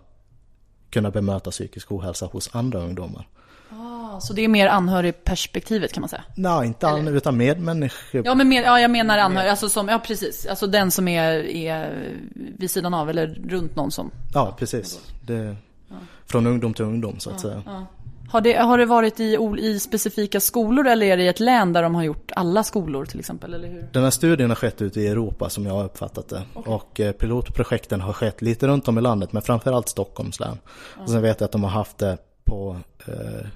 kunna 0.92 1.10
bemöta 1.10 1.50
psykisk 1.50 1.92
ohälsa 1.92 2.26
hos 2.26 2.54
andra 2.54 2.78
ungdomar. 2.78 3.26
Ah, 3.70 4.20
så 4.20 4.32
det 4.32 4.44
är 4.44 4.48
mer 4.48 4.66
anhörigperspektivet 4.66 5.92
kan 5.92 6.00
man 6.00 6.08
säga? 6.08 6.24
Nej, 6.34 6.66
inte 6.66 6.88
an, 6.88 7.08
utan 7.08 7.36
medmänniskor. 7.36 8.22
Ja, 8.24 8.34
men 8.34 8.48
med, 8.48 8.64
ja, 8.64 8.80
jag 8.80 8.90
menar 8.90 9.18
anhörig, 9.18 9.50
alltså 9.50 9.68
som, 9.68 9.88
ja 9.88 9.98
precis. 9.98 10.46
Alltså 10.46 10.66
den 10.66 10.90
som 10.90 11.08
är, 11.08 11.32
är 11.46 12.12
vid 12.34 12.70
sidan 12.70 12.94
av 12.94 13.10
eller 13.10 13.26
runt 13.26 13.76
någon 13.76 13.90
som... 13.90 14.10
Ja, 14.34 14.56
precis. 14.58 15.00
Det, 15.26 15.56
ja. 15.88 15.96
Från 16.26 16.46
ungdom 16.46 16.74
till 16.74 16.84
ungdom 16.84 17.18
så 17.18 17.30
att 17.30 17.44
ja, 17.44 17.50
säga. 17.50 17.62
Ja. 17.66 17.86
Har 18.32 18.40
det, 18.40 18.52
har 18.52 18.78
det 18.78 18.86
varit 18.86 19.20
i, 19.20 19.38
i 19.58 19.80
specifika 19.80 20.40
skolor 20.40 20.86
eller 20.86 21.06
är 21.06 21.16
det 21.16 21.22
i 21.22 21.28
ett 21.28 21.40
län 21.40 21.72
där 21.72 21.82
de 21.82 21.94
har 21.94 22.02
gjort 22.02 22.30
alla 22.36 22.64
skolor 22.64 23.04
till 23.04 23.20
exempel? 23.20 23.54
Eller 23.54 23.68
hur? 23.68 23.88
Den 23.92 24.02
här 24.02 24.10
studien 24.10 24.50
har 24.50 24.54
skett 24.54 24.82
ute 24.82 25.00
i 25.00 25.06
Europa 25.06 25.50
som 25.50 25.66
jag 25.66 25.74
har 25.74 25.84
uppfattat 25.84 26.28
det. 26.28 26.42
Okay. 26.54 26.74
Och 26.74 27.00
eh, 27.00 27.12
pilotprojekten 27.12 28.00
har 28.00 28.12
skett 28.12 28.42
lite 28.42 28.66
runt 28.66 28.88
om 28.88 28.98
i 28.98 29.00
landet 29.00 29.32
men 29.32 29.42
framförallt 29.42 29.88
Stockholms 29.88 30.40
län. 30.40 30.58
Och 30.96 31.10
sen 31.10 31.22
vet 31.22 31.40
jag 31.40 31.44
att 31.44 31.52
de 31.52 31.62
har 31.62 31.70
haft 31.70 31.98
det 31.98 32.18
på 32.44 32.76
eh, 33.06 33.46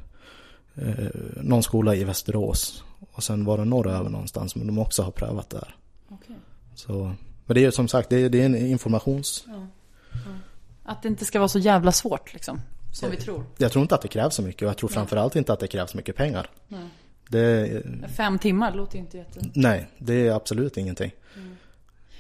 eh, 0.75 1.11
någon 1.37 1.63
skola 1.63 1.95
i 1.95 2.05
Västerås. 2.05 2.85
Och 3.13 3.23
sen 3.23 3.45
var 3.45 3.59
det 3.59 3.65
norröver 3.65 4.11
någonstans 4.11 4.57
men 4.57 4.67
de 4.67 4.79
också 4.79 5.03
har 5.03 5.11
prövat 5.11 5.51
det 5.51 5.57
här. 5.57 5.77
Okay. 6.11 6.37
Så, 6.75 7.13
men 7.47 7.55
det 7.55 7.65
är 7.65 7.71
som 7.71 7.89
sagt 7.89 8.09
det 8.09 8.17
är, 8.17 8.29
det 8.29 8.41
är 8.41 8.47
en 8.47 8.57
informations... 8.57 9.45
Ja. 9.47 9.67
Ja. 10.13 10.33
Att 10.85 11.03
det 11.03 11.09
inte 11.09 11.25
ska 11.25 11.39
vara 11.39 11.49
så 11.49 11.59
jävla 11.59 11.93
svårt 11.93 12.33
liksom. 12.33 12.61
Som 12.93 13.11
vi 13.11 13.17
tror. 13.17 13.45
Jag 13.59 13.73
tror 13.73 13.83
inte 13.83 13.95
att 13.95 14.03
det 14.03 14.09
krävs 14.09 14.35
så 14.35 14.43
mycket 14.43 14.63
och 14.63 14.69
jag 14.69 14.77
tror 14.77 14.89
framförallt 14.89 15.37
inte 15.37 15.53
att 15.53 15.61
det 15.61 15.69
krävs 15.69 15.95
mycket 15.95 16.17
pengar. 16.17 16.51
Nej. 16.69 16.89
Det, 17.29 17.83
Fem 18.17 18.39
timmar 18.39 18.75
låter 18.75 18.99
inte 18.99 19.17
jätte... 19.17 19.41
Nej, 19.55 19.89
det 19.99 20.27
är 20.27 20.33
absolut 20.33 20.77
ingenting. 20.77 21.13
Mm. 21.37 21.57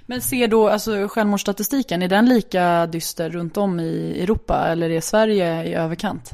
Men 0.06 0.20
ser 0.20 0.48
då 0.48 0.68
alltså 0.68 1.08
självmordsstatistiken, 1.08 2.02
är 2.02 2.08
den 2.08 2.28
lika 2.28 2.86
dyster 2.86 3.30
runt 3.30 3.56
om 3.56 3.80
i 3.80 4.22
Europa 4.22 4.68
eller 4.68 4.90
är 4.90 5.00
Sverige 5.00 5.64
i 5.64 5.74
överkant? 5.74 6.30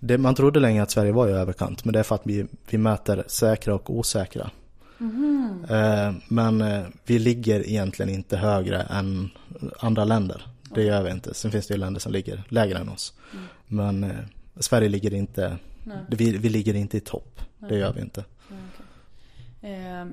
Det, 0.00 0.18
man 0.18 0.34
trodde 0.34 0.60
länge 0.60 0.82
att 0.82 0.90
Sverige 0.90 1.12
var 1.12 1.28
i 1.28 1.32
överkant 1.32 1.84
men 1.84 1.92
det 1.92 1.98
är 1.98 2.02
för 2.02 2.14
att 2.14 2.22
vi, 2.24 2.46
vi 2.70 2.78
mäter 2.78 3.24
säkra 3.26 3.74
och 3.74 3.90
osäkra. 3.90 4.50
Mm. 5.00 5.64
Eh, 5.68 6.14
men 6.28 6.60
eh, 6.60 6.84
vi 7.04 7.18
ligger 7.18 7.68
egentligen 7.68 8.14
inte 8.14 8.36
högre 8.36 8.82
än 8.82 9.30
andra 9.78 10.04
länder. 10.04 10.46
Det 10.74 10.82
gör 10.82 11.02
vi 11.02 11.10
inte. 11.10 11.34
Sen 11.34 11.50
finns 11.50 11.66
det 11.66 11.74
ju 11.74 11.80
länder 11.80 12.00
som 12.00 12.12
ligger 12.12 12.42
lägre 12.48 12.78
än 12.78 12.88
oss. 12.88 13.14
Mm. 13.32 13.44
Men 13.66 14.04
eh, 14.04 14.10
Sverige 14.56 14.88
ligger 14.88 15.14
inte, 15.14 15.56
vi, 16.08 16.36
vi, 16.38 16.48
ligger 16.48 16.74
inte 16.74 16.96
i 16.96 17.00
topp. 17.00 17.40
Nej. 17.58 17.70
Det 17.70 17.78
gör 17.78 17.92
vi 17.92 18.00
inte. 18.00 18.24
Okay. 19.60 19.72
Eh, 19.72 20.06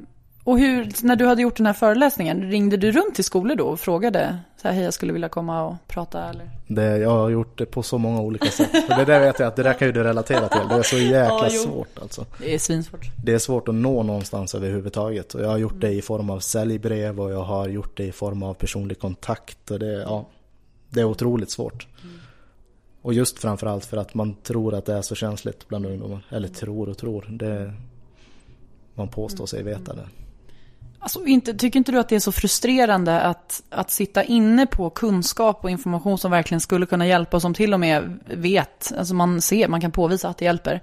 och 0.43 0.59
hur, 0.59 1.05
när 1.05 1.15
du 1.15 1.25
hade 1.25 1.41
gjort 1.41 1.57
den 1.57 1.65
här 1.65 1.73
föreläsningen, 1.73 2.51
ringde 2.51 2.77
du 2.77 2.91
runt 2.91 3.15
till 3.15 3.23
skolor 3.23 3.55
då 3.55 3.65
och 3.65 3.79
frågade 3.79 4.39
så 4.61 4.67
här, 4.67 4.75
hej 4.75 4.83
jag 4.83 4.93
skulle 4.93 5.13
vilja 5.13 5.29
komma 5.29 5.63
och 5.63 5.75
prata 5.87 6.29
eller? 6.29 6.49
Det, 6.67 6.97
jag 6.97 7.09
har 7.09 7.29
gjort 7.29 7.57
det 7.57 7.65
på 7.65 7.83
så 7.83 7.97
många 7.97 8.21
olika 8.21 8.45
sätt. 8.45 8.71
För 8.71 8.95
det 8.95 9.05
där 9.05 9.19
vet 9.19 9.39
jag 9.39 9.47
att 9.47 9.55
det 9.55 9.63
där 9.63 9.73
kan 9.73 9.87
ju 9.87 9.91
du 9.91 10.03
relatera 10.03 10.47
till. 10.47 10.67
Det 10.69 10.75
är 10.75 10.83
så 10.83 10.97
jäkla 10.97 11.49
ja, 11.49 11.49
svårt 11.49 11.99
alltså. 12.01 12.25
Det 12.39 12.53
är 12.53 12.59
svinsvårt. 12.59 13.11
Det 13.23 13.33
är 13.33 13.39
svårt 13.39 13.67
att 13.67 13.75
nå 13.75 14.03
någonstans 14.03 14.55
överhuvudtaget. 14.55 15.33
Och 15.33 15.41
jag 15.41 15.49
har 15.49 15.57
gjort 15.57 15.71
mm. 15.71 15.81
det 15.81 15.91
i 15.91 16.01
form 16.01 16.29
av 16.29 16.39
säljbrev 16.39 17.21
och 17.21 17.31
jag 17.31 17.43
har 17.43 17.67
gjort 17.67 17.97
det 17.97 18.03
i 18.03 18.11
form 18.11 18.43
av 18.43 18.53
personlig 18.53 18.99
kontakt. 18.99 19.71
Och 19.71 19.79
det, 19.79 20.01
ja, 20.01 20.25
det 20.89 20.99
är 20.99 21.05
otroligt 21.05 21.51
svårt. 21.51 21.87
Mm. 22.03 22.20
Och 23.01 23.13
just 23.13 23.39
framförallt 23.39 23.85
för 23.85 23.97
att 23.97 24.13
man 24.13 24.35
tror 24.43 24.73
att 24.73 24.85
det 24.85 24.93
är 24.93 25.01
så 25.01 25.15
känsligt 25.15 25.67
bland 25.67 25.85
ungdomar. 25.85 26.25
Eller 26.29 26.47
tror 26.47 26.89
och 26.89 26.97
tror. 26.97 27.27
Det, 27.29 27.73
man 28.95 29.07
påstår 29.07 29.45
sig 29.45 29.63
veta 29.63 29.93
det. 29.93 30.07
Alltså, 30.99 31.25
inte, 31.25 31.53
tycker 31.53 31.77
inte 31.79 31.91
du 31.91 31.99
att 31.99 32.09
det 32.09 32.15
är 32.15 32.19
så 32.19 32.31
frustrerande 32.31 33.21
att, 33.21 33.63
att 33.69 33.91
sitta 33.91 34.23
inne 34.23 34.65
på 34.65 34.89
kunskap 34.89 35.63
och 35.63 35.69
information 35.69 36.17
som 36.17 36.31
verkligen 36.31 36.61
skulle 36.61 36.85
kunna 36.85 37.07
hjälpa 37.07 37.37
och 37.37 37.41
som 37.41 37.53
till 37.53 37.73
och 37.73 37.79
med 37.79 38.19
vet, 38.25 38.93
alltså 38.97 39.13
man 39.13 39.41
ser, 39.41 39.67
man 39.67 39.81
kan 39.81 39.91
påvisa 39.91 40.29
att 40.29 40.37
det 40.37 40.45
hjälper. 40.45 40.81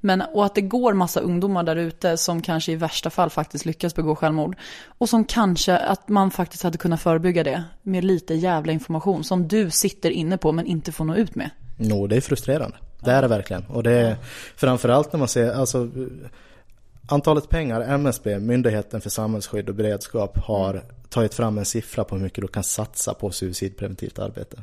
Men, 0.00 0.22
och 0.22 0.44
att 0.44 0.54
det 0.54 0.60
går 0.60 0.92
massa 0.92 1.20
ungdomar 1.20 1.62
där 1.62 1.76
ute 1.76 2.16
som 2.16 2.42
kanske 2.42 2.72
i 2.72 2.76
värsta 2.76 3.10
fall 3.10 3.30
faktiskt 3.30 3.64
lyckas 3.64 3.94
begå 3.94 4.14
självmord. 4.16 4.56
Och 4.98 5.08
som 5.08 5.24
kanske 5.24 5.76
att 5.76 6.08
man 6.08 6.30
faktiskt 6.30 6.62
hade 6.62 6.78
kunnat 6.78 7.00
förebygga 7.00 7.44
det 7.44 7.64
med 7.82 8.04
lite 8.04 8.34
jävla 8.34 8.72
information 8.72 9.24
som 9.24 9.48
du 9.48 9.70
sitter 9.70 10.10
inne 10.10 10.38
på 10.38 10.52
men 10.52 10.66
inte 10.66 10.92
får 10.92 11.04
nå 11.04 11.14
ut 11.14 11.34
med. 11.34 11.50
Jo, 11.76 12.06
det 12.06 12.16
är 12.16 12.20
frustrerande. 12.20 12.76
Det 13.00 13.10
är 13.10 13.22
det 13.22 13.28
verkligen. 13.28 13.64
Och 13.64 13.82
det 13.82 13.92
är 13.92 14.16
framförallt 14.56 15.12
när 15.12 15.18
man 15.18 15.28
ser, 15.28 15.52
alltså 15.52 15.88
Antalet 17.10 17.48
pengar 17.48 17.80
MSB, 17.80 18.38
Myndigheten 18.38 19.00
för 19.00 19.10
samhällsskydd 19.10 19.68
och 19.68 19.74
beredskap, 19.74 20.38
har 20.38 20.82
tagit 21.08 21.34
fram 21.34 21.58
en 21.58 21.64
siffra 21.64 22.04
på 22.04 22.16
hur 22.16 22.22
mycket 22.22 22.42
du 22.42 22.48
kan 22.48 22.64
satsa 22.64 23.14
på 23.14 23.30
suicidpreventivt 23.30 24.18
arbete. 24.18 24.62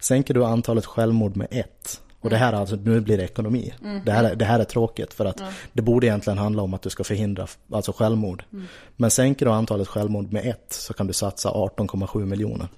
Sänker 0.00 0.34
du 0.34 0.44
antalet 0.44 0.86
självmord 0.86 1.36
med 1.36 1.46
ett, 1.50 2.00
och 2.22 2.30
det 2.30 2.36
här 2.36 2.52
alltså, 2.52 2.76
nu 2.76 3.00
blir 3.00 3.18
det 3.18 3.24
ekonomi. 3.24 3.74
Mm. 3.84 4.00
Det, 4.04 4.12
här, 4.12 4.34
det 4.34 4.44
här 4.44 4.60
är 4.60 4.64
tråkigt 4.64 5.14
för 5.14 5.24
att 5.24 5.40
mm. 5.40 5.52
det 5.72 5.82
borde 5.82 6.06
egentligen 6.06 6.38
handla 6.38 6.62
om 6.62 6.74
att 6.74 6.82
du 6.82 6.90
ska 6.90 7.04
förhindra 7.04 7.46
alltså 7.72 7.92
självmord. 7.92 8.44
Mm. 8.52 8.66
Men 8.96 9.10
sänker 9.10 9.46
du 9.46 9.52
antalet 9.52 9.88
självmord 9.88 10.32
med 10.32 10.46
ett 10.46 10.66
så 10.72 10.94
kan 10.94 11.06
du 11.06 11.12
satsa 11.12 11.50
18,7 11.50 12.24
miljoner. 12.24 12.68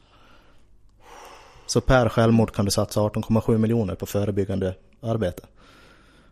Så 1.67 1.81
per 1.81 2.09
självmord 2.09 2.55
kan 2.55 2.65
du 2.65 2.71
satsa 2.71 3.01
18,7 3.01 3.59
miljoner 3.59 3.95
på 3.95 4.07
förebyggande 4.07 4.75
arbete. 5.01 5.43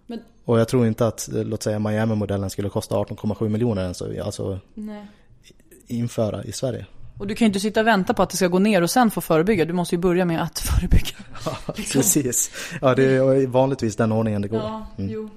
Men... 0.06 0.20
Och 0.44 0.60
jag 0.60 0.68
tror 0.68 0.86
inte 0.86 1.06
att, 1.06 1.28
låt 1.32 1.62
säga 1.62 1.78
Miami-modellen 1.78 2.50
skulle 2.50 2.68
kosta 2.68 2.94
18,7 2.94 3.48
miljoner 3.48 3.82
ens 3.82 4.02
alltså 4.02 4.58
Nej. 4.74 5.06
införa 5.86 6.44
i 6.44 6.52
Sverige. 6.52 6.86
Och 7.18 7.26
du 7.26 7.34
kan 7.34 7.44
ju 7.44 7.46
inte 7.46 7.60
sitta 7.60 7.80
och 7.80 7.86
vänta 7.86 8.14
på 8.14 8.22
att 8.22 8.30
det 8.30 8.36
ska 8.36 8.48
gå 8.48 8.58
ner 8.58 8.82
och 8.82 8.90
sen 8.90 9.10
få 9.10 9.20
förebygga. 9.20 9.64
Du 9.64 9.72
måste 9.72 9.94
ju 9.94 10.00
börja 10.00 10.24
med 10.24 10.42
att 10.42 10.58
förebygga. 10.68 11.16
Ja, 11.44 11.56
liksom. 11.76 12.00
precis. 12.00 12.50
Ja, 12.80 12.94
det 12.94 13.04
är 13.04 13.46
vanligtvis 13.46 13.96
den 13.96 14.12
ordningen 14.12 14.42
det 14.42 14.48
går. 14.48 14.60
Ja, 14.60 14.86
mm. 14.98 15.30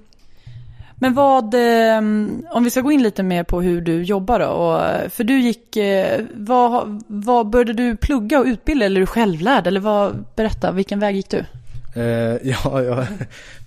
Men 1.00 1.14
vad, 1.14 1.54
ehm, 1.54 2.46
om 2.52 2.64
vi 2.64 2.70
ska 2.70 2.82
gå 2.82 2.92
in 2.92 3.04
lite 3.04 3.24
mer 3.24 3.44
på 3.44 3.62
hur 3.62 3.82
du 3.82 4.04
jobbar 4.04 4.40
då. 4.40 4.46
Och, 4.46 5.12
för 5.12 5.24
du 5.24 5.40
gick, 5.40 5.76
eh, 5.76 6.22
vad, 6.34 7.04
vad 7.08 7.50
började 7.50 7.74
du 7.74 7.96
plugga 7.96 8.40
och 8.40 8.46
utbilda 8.46 8.86
eller 8.86 8.96
är 8.96 9.02
du 9.02 9.08
självlärd? 9.08 9.68
Eller 9.68 9.80
vad, 9.80 10.26
berätta, 10.36 10.72
vilken 10.72 11.00
väg 11.00 11.16
gick 11.16 11.30
du? 11.30 11.46
Eh, 11.96 12.04
ja, 12.44 12.84
jag, 12.84 13.08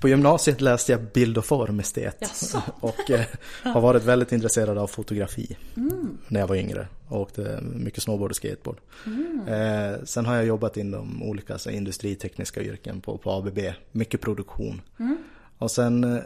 på 0.01 0.09
gymnasiet 0.09 0.61
läste 0.61 0.93
jag 0.93 1.01
bild 1.01 1.39
och 1.39 1.45
form 1.45 1.81
estet. 1.81 2.17
Jaså? 2.21 2.63
och 2.81 3.11
eh, 3.11 3.27
har 3.63 3.81
varit 3.81 4.05
väldigt 4.05 4.33
intresserad 4.33 4.79
av 4.79 4.87
fotografi 4.87 5.57
mm. 5.77 6.19
när 6.29 6.41
jag 6.41 6.47
var 6.47 6.57
yngre. 6.57 6.89
Och 7.09 7.21
åkte 7.21 7.61
mycket 7.63 8.03
snowboard 8.03 8.31
och 8.31 8.37
skateboard. 8.37 8.77
Mm. 9.07 9.49
Eh, 9.49 9.99
sen 10.05 10.27
har 10.27 10.35
jag 10.35 10.47
jobbat 10.47 10.77
inom 10.77 11.23
olika 11.23 11.59
så, 11.59 11.71
industritekniska 11.71 12.63
yrken 12.63 13.01
på, 13.01 13.19
på 13.19 13.31
ABB. 13.31 13.59
Mycket 13.93 14.21
produktion. 14.21 14.81
Mm. 14.99 15.17
Och 15.59 15.71
sen 15.71 16.05
eh, 16.05 16.23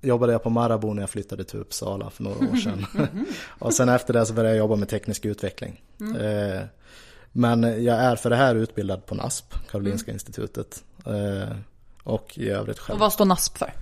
jobbade 0.00 0.32
jag 0.32 0.42
på 0.42 0.50
Marabou 0.50 0.94
när 0.94 1.02
jag 1.02 1.10
flyttade 1.10 1.44
till 1.44 1.58
Uppsala 1.58 2.10
för 2.10 2.22
några 2.22 2.38
år 2.38 2.56
sedan. 2.64 2.86
och 3.58 3.74
sen 3.74 3.88
efter 3.88 4.14
det 4.14 4.26
så 4.26 4.34
började 4.34 4.56
jag 4.56 4.58
jobba 4.58 4.76
med 4.76 4.88
teknisk 4.88 5.24
utveckling. 5.24 5.82
Mm. 6.00 6.16
Eh, 6.16 6.62
men 7.36 7.84
jag 7.84 7.96
är 7.96 8.16
för 8.16 8.30
det 8.30 8.36
här 8.36 8.54
utbildad 8.54 9.06
på 9.06 9.14
NASP, 9.14 9.54
Karolinska 9.70 10.10
mm. 10.10 10.16
institutet. 10.16 10.84
Eh, 11.06 11.56
och 12.02 12.38
i 12.38 12.48
övrigt 12.50 12.78
själv. 12.78 12.94
Och 12.94 13.00
vad 13.00 13.12
står 13.12 13.24
NASP 13.24 13.58
för? 13.58 13.72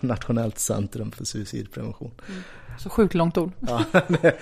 Nationellt 0.00 0.58
centrum 0.58 1.10
för 1.10 1.24
suicidprevention. 1.24 2.10
Mm. 2.28 2.42
Så 2.78 2.90
sjukt 2.90 3.14
långt 3.14 3.38
ord. 3.38 3.52
ja, 3.60 3.84
det, 4.08 4.36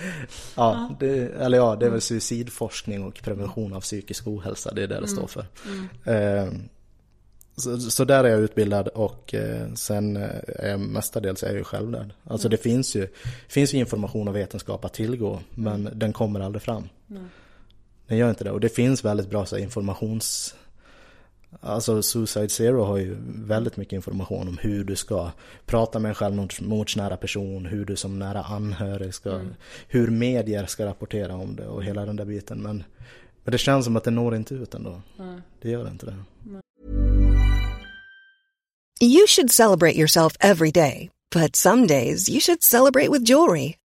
ja, 0.55 0.91
det, 1.01 1.35
eller 1.35 1.59
ja, 1.59 1.77
det 1.77 1.87
är 1.87 1.91
väl 1.91 2.01
suicidforskning 2.01 3.05
och 3.05 3.23
prevention 3.23 3.73
av 3.73 3.81
psykisk 3.81 4.27
ohälsa. 4.27 4.75
Det 4.75 4.83
är 4.83 4.89
det 4.89 5.01
det 5.01 5.09
står 5.09 5.19
mm. 5.19 5.29
för. 5.29 5.47
Mm. 5.67 6.49
Eh, 6.49 6.55
så, 7.57 7.79
så, 7.79 8.05
där 8.05 8.25
är 8.25 8.29
jag 8.29 8.41
utbildad 8.41 8.89
och 8.89 9.35
eh, 9.35 9.73
sen 9.75 10.17
är 10.17 10.69
jag 10.69 10.81
mestadels 10.81 11.43
är 11.43 11.47
jag 11.47 11.57
ju 11.57 11.65
självlärd. 11.65 12.13
Alltså 12.25 12.49
det 12.49 12.57
finns 12.57 12.97
ju, 12.97 13.09
finns 13.49 13.75
ju 13.75 13.79
information 13.79 14.29
och 14.29 14.37
vetenskap 14.37 14.85
att 14.85 14.95
tillgå 14.95 15.41
men 15.51 15.89
den 15.95 16.13
kommer 16.13 16.41
aldrig 16.41 16.63
fram. 16.63 16.89
Den 18.07 18.19
gör 18.19 18.31
inte 18.31 18.45
det 18.45 18.51
och 18.51 18.61
det 18.61 18.69
finns 18.69 19.05
väldigt 19.05 19.31
bra 19.31 19.47
så 19.47 19.57
här, 19.57 19.63
informations 19.63 20.55
Alltså 21.61 22.03
Suicide 22.03 22.49
Zero 22.49 22.85
har 22.85 22.97
ju 22.97 23.17
väldigt 23.29 23.77
mycket 23.77 23.93
information 23.93 24.49
om 24.49 24.59
hur 24.59 24.85
du 24.85 24.97
ska 24.97 25.31
prata 25.67 25.99
med 25.99 26.09
en 26.09 26.15
självmordsnära 26.15 27.17
person, 27.17 27.67
hur 27.67 27.85
du 27.85 27.97
som 27.97 28.19
nära 28.19 28.43
anhörig 28.43 29.15
ska, 29.15 29.31
mm. 29.31 29.55
hur 29.89 30.11
medier 30.11 30.67
ska 30.67 30.87
rapportera 30.87 31.35
om 31.35 31.57
det 31.57 31.67
och 31.67 31.85
hela 31.85 32.07
den 32.07 32.17
där 32.17 32.25
biten. 32.25 32.63
Men, 32.63 32.85
men 33.45 33.53
det 33.53 33.59
känns 33.59 33.85
som 33.85 33.97
att 33.97 34.05
det 34.05 34.11
når 34.11 34.37
inte 34.37 34.55
ut 34.55 34.75
ändå. 34.75 35.03
Mm. 35.19 35.41
Det 35.63 35.71
gör 35.71 35.91
inte 35.91 36.07
det. 36.07 36.17
You 39.01 39.27
should 39.27 39.51
celebrate 39.51 39.99
yourself 39.99 40.37
every 40.41 40.71
day, 40.71 41.11
but 41.35 41.57
some 41.57 41.87
days 41.87 42.29
you 42.29 42.41
should 42.41 42.63
celebrate 42.63 43.11
with 43.11 43.25
jewelry. 43.31 43.75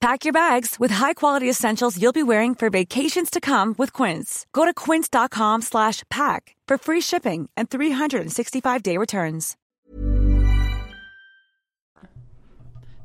Pack 0.00 0.24
your 0.24 0.32
bags 0.32 0.76
with 0.80 0.94
high-quality 0.94 1.50
essentials 1.50 1.96
you'll 1.96 2.12
be 2.12 2.22
wearing 2.22 2.54
for 2.54 2.70
vacations 2.70 3.30
to 3.30 3.40
come 3.40 3.74
with 3.78 3.92
Quince. 3.92 4.46
Go 4.52 4.64
to 4.64 4.74
quince.com 4.74 5.62
slash 5.62 6.02
pack 6.08 6.54
for 6.68 6.78
free 6.78 7.00
shipping 7.00 7.48
and 7.56 7.70
365-day 7.70 8.98
returns. 8.98 9.56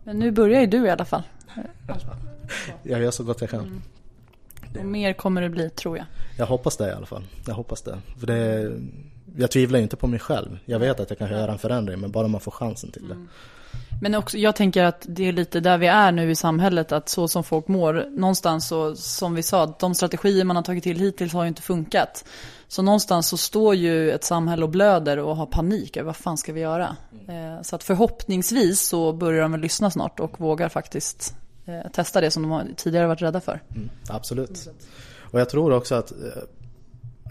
Men 0.03 0.19
nu 0.19 0.31
börjar 0.31 0.61
ju 0.61 0.67
du 0.67 0.85
i 0.85 0.89
alla 0.89 1.05
fall. 1.05 1.23
jag 2.83 3.01
gör 3.01 3.11
så 3.11 3.23
gott 3.23 3.41
jag 3.41 3.49
kan. 3.49 3.59
Mm. 3.59 3.81
Och 4.79 4.85
mer 4.85 5.13
kommer 5.13 5.41
det 5.41 5.49
bli, 5.49 5.69
tror 5.69 5.97
jag. 5.97 6.05
Jag 6.37 6.45
hoppas 6.45 6.77
det 6.77 6.87
i 6.87 6.91
alla 6.91 7.05
fall. 7.05 7.23
Jag 7.47 7.53
hoppas 7.53 7.81
det. 7.81 7.99
För 8.19 8.27
det 8.27 8.71
jag 9.37 9.51
tvivlar 9.51 9.79
inte 9.79 9.95
på 9.95 10.07
mig 10.07 10.19
själv. 10.19 10.59
Jag 10.65 10.79
vet 10.79 10.99
att 10.99 11.09
jag 11.09 11.19
kan 11.19 11.29
göra 11.29 11.51
en 11.51 11.59
förändring, 11.59 11.99
men 11.99 12.11
bara 12.11 12.27
man 12.27 12.41
får 12.41 12.51
chansen 12.51 12.91
till 12.91 13.07
det. 13.07 13.13
Mm. 13.13 13.29
Men 14.01 14.15
också, 14.15 14.37
jag 14.37 14.55
tänker 14.55 14.83
att 14.83 15.05
det 15.09 15.27
är 15.27 15.31
lite 15.31 15.59
där 15.59 15.77
vi 15.77 15.87
är 15.87 16.11
nu 16.11 16.31
i 16.31 16.35
samhället, 16.35 16.91
att 16.91 17.09
så 17.09 17.27
som 17.27 17.43
folk 17.43 17.67
mår, 17.67 18.07
någonstans 18.09 18.67
så, 18.67 18.95
som 18.95 19.35
vi 19.35 19.43
sa, 19.43 19.75
de 19.79 19.95
strategier 19.95 20.45
man 20.45 20.55
har 20.55 20.63
tagit 20.63 20.83
till 20.83 20.99
hittills 20.99 21.33
har 21.33 21.43
ju 21.43 21.47
inte 21.47 21.61
funkat. 21.61 22.25
Så 22.67 22.81
någonstans 22.81 23.27
så 23.27 23.37
står 23.37 23.75
ju 23.75 24.11
ett 24.11 24.23
samhälle 24.23 24.63
och 24.63 24.69
blöder 24.69 25.17
och 25.17 25.35
har 25.35 25.45
panik 25.45 25.97
över 25.97 26.05
vad 26.05 26.15
fan 26.15 26.37
ska 26.37 26.53
vi 26.53 26.61
göra? 26.61 26.95
Eh, 27.27 27.61
så 27.61 27.75
att 27.75 27.83
förhoppningsvis 27.83 28.81
så 28.81 29.13
börjar 29.13 29.41
de 29.41 29.51
väl 29.51 29.61
lyssna 29.61 29.91
snart 29.91 30.19
och 30.19 30.39
vågar 30.39 30.69
faktiskt 30.69 31.35
eh, 31.65 31.91
testa 31.91 32.21
det 32.21 32.31
som 32.31 32.49
de 32.49 32.75
tidigare 32.75 33.07
varit 33.07 33.21
rädda 33.21 33.41
för. 33.41 33.61
Mm, 33.69 33.89
absolut. 34.09 34.69
Och 35.31 35.39
jag 35.39 35.49
tror 35.49 35.73
också 35.73 35.95
att 35.95 36.11
eh, 36.11 36.17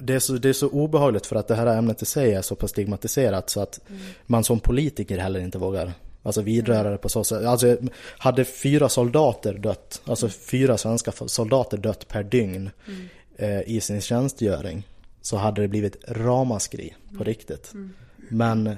det 0.01 0.14
är, 0.14 0.18
så, 0.18 0.32
det 0.32 0.49
är 0.49 0.53
så 0.53 0.68
obehagligt 0.68 1.26
för 1.26 1.36
att 1.36 1.49
det 1.49 1.55
här 1.55 1.66
ämnet 1.66 2.03
i 2.03 2.07
sig 2.07 2.34
är 2.34 2.43
så 2.43 2.55
pass 2.55 2.70
stigmatiserat 2.70 3.51
så 3.51 3.61
att 3.61 3.80
mm. 3.88 4.01
man 4.26 4.45
som 4.45 4.61
politiker 4.61 5.18
heller 5.18 5.41
inte 5.41 5.59
vågar 5.59 5.93
Alltså 6.23 6.43
vidrörare 6.43 6.99
på 6.99 7.09
så 7.09 7.25
sätt. 7.25 7.45
Alltså 7.45 7.77
hade 8.18 8.45
fyra 8.45 8.89
soldater 8.89 9.55
dött, 9.55 10.03
alltså 10.05 10.29
fyra 10.29 10.79
svenska 10.79 11.12
soldater 11.12 11.77
dött 11.79 12.09
per 12.09 12.23
dygn 12.23 12.71
mm. 12.87 13.07
eh, 13.37 13.77
i 13.77 13.81
sin 13.81 14.01
tjänstgöring 14.01 14.87
så 15.21 15.37
hade 15.37 15.62
det 15.62 15.68
blivit 15.68 15.97
ramaskri 16.09 16.95
på 17.09 17.14
mm. 17.14 17.25
riktigt. 17.25 17.73
Mm. 17.75 17.93
Men 18.29 18.77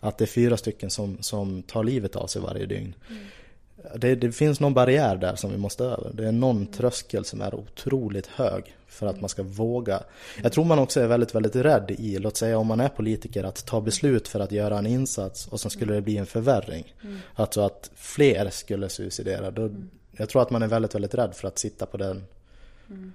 att 0.00 0.18
det 0.18 0.24
är 0.24 0.26
fyra 0.26 0.56
stycken 0.56 0.90
som, 0.90 1.18
som 1.20 1.62
tar 1.62 1.84
livet 1.84 2.16
av 2.16 2.26
sig 2.26 2.42
varje 2.42 2.66
dygn. 2.66 2.94
Det, 3.94 4.14
det, 4.14 4.32
finns 4.32 4.60
någon 4.60 4.74
barriär 4.74 5.16
där 5.16 5.36
som 5.36 5.50
vi 5.50 5.56
måste 5.56 5.84
över. 5.84 6.10
Det 6.14 6.28
är 6.28 6.32
någon 6.32 6.66
tröskel 6.66 7.24
som 7.24 7.40
är 7.40 7.54
otroligt 7.54 8.26
hög 8.26 8.76
för 8.86 9.06
att 9.06 9.20
man 9.20 9.28
ska 9.28 9.42
våga. 9.42 10.02
Jag 10.42 10.52
tror 10.52 10.64
man 10.64 10.78
också 10.78 11.00
är 11.00 11.06
väldigt, 11.06 11.34
väldigt 11.34 11.56
rädd 11.56 11.90
i, 11.98 12.18
låt 12.18 12.36
säga 12.36 12.58
om 12.58 12.66
man 12.66 12.80
är 12.80 12.88
politiker, 12.88 13.44
att 13.44 13.66
ta 13.66 13.80
beslut 13.80 14.28
för 14.28 14.40
att 14.40 14.52
göra 14.52 14.78
en 14.78 14.86
insats 14.86 15.46
och 15.46 15.60
sen 15.60 15.70
skulle 15.70 15.94
det 15.94 16.00
bli 16.00 16.16
en 16.16 16.26
förvärring. 16.26 16.94
Mm. 17.02 17.18
Alltså 17.34 17.60
att 17.60 17.90
fler 17.94 18.50
skulle 18.50 18.88
suicidera. 18.88 19.50
Då, 19.50 19.62
mm. 19.62 19.90
Jag 20.12 20.28
tror 20.28 20.42
att 20.42 20.50
man 20.50 20.62
är 20.62 20.68
väldigt, 20.68 20.94
väldigt 20.94 21.14
rädd 21.14 21.34
för 21.34 21.48
att 21.48 21.58
sitta 21.58 21.86
på 21.86 21.96
den, 21.96 22.24
mm. 22.88 23.12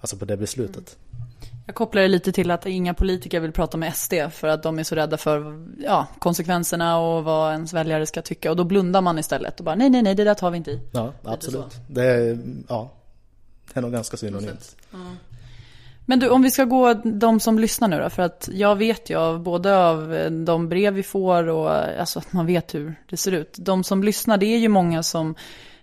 alltså 0.00 0.16
på 0.16 0.24
det 0.24 0.36
beslutet. 0.36 0.96
Mm. 1.12 1.51
Jag 1.66 1.74
kopplar 1.74 2.02
det 2.02 2.08
lite 2.08 2.32
till 2.32 2.50
att 2.50 2.66
inga 2.66 2.94
politiker 2.94 3.40
vill 3.40 3.52
prata 3.52 3.76
med 3.76 3.96
SD 3.96 4.14
för 4.32 4.48
att 4.48 4.62
de 4.62 4.78
är 4.78 4.84
så 4.84 4.94
rädda 4.94 5.16
för 5.16 5.64
ja, 5.78 6.06
konsekvenserna 6.18 6.98
och 6.98 7.24
vad 7.24 7.52
ens 7.52 7.72
väljare 7.72 8.06
ska 8.06 8.22
tycka. 8.22 8.50
Och 8.50 8.56
då 8.56 8.64
blundar 8.64 9.00
man 9.00 9.18
istället 9.18 9.58
och 9.58 9.64
bara 9.64 9.74
nej, 9.74 9.90
nej, 9.90 10.02
nej, 10.02 10.14
det 10.14 10.24
där 10.24 10.34
tar 10.34 10.50
vi 10.50 10.56
inte 10.56 10.70
i. 10.70 10.80
Ja, 10.92 11.12
absolut. 11.24 11.80
Det 11.88 12.04
är, 12.04 12.38
ja, 12.68 12.90
det 13.72 13.80
är 13.80 13.82
nog 13.82 13.92
ganska 13.92 14.16
synonymt. 14.16 14.76
Ja. 14.90 14.98
Men 16.06 16.18
du, 16.18 16.28
om 16.28 16.42
vi 16.42 16.50
ska 16.50 16.64
gå 16.64 16.94
de 16.94 17.40
som 17.40 17.58
lyssnar 17.58 17.88
nu 17.88 17.98
då, 17.98 18.10
för 18.10 18.22
att 18.22 18.48
jag 18.52 18.76
vet 18.76 19.10
ju 19.10 19.18
av 19.18 19.42
både 19.42 19.76
av 19.76 20.14
eh, 20.14 20.30
de 20.30 20.68
brev 20.68 20.94
vi 20.94 21.02
får 21.02 21.48
och 21.48 21.70
alltså 22.00 22.18
att 22.18 22.32
man 22.32 22.46
vet 22.46 22.74
hur 22.74 22.94
det 23.10 23.16
ser 23.16 23.32
ut. 23.32 23.56
De 23.58 23.84
som 23.84 24.04
lyssnar, 24.04 24.36
det 24.36 24.46
är 24.46 24.58
ju 24.58 24.68
många 24.68 25.02
som 25.02 25.34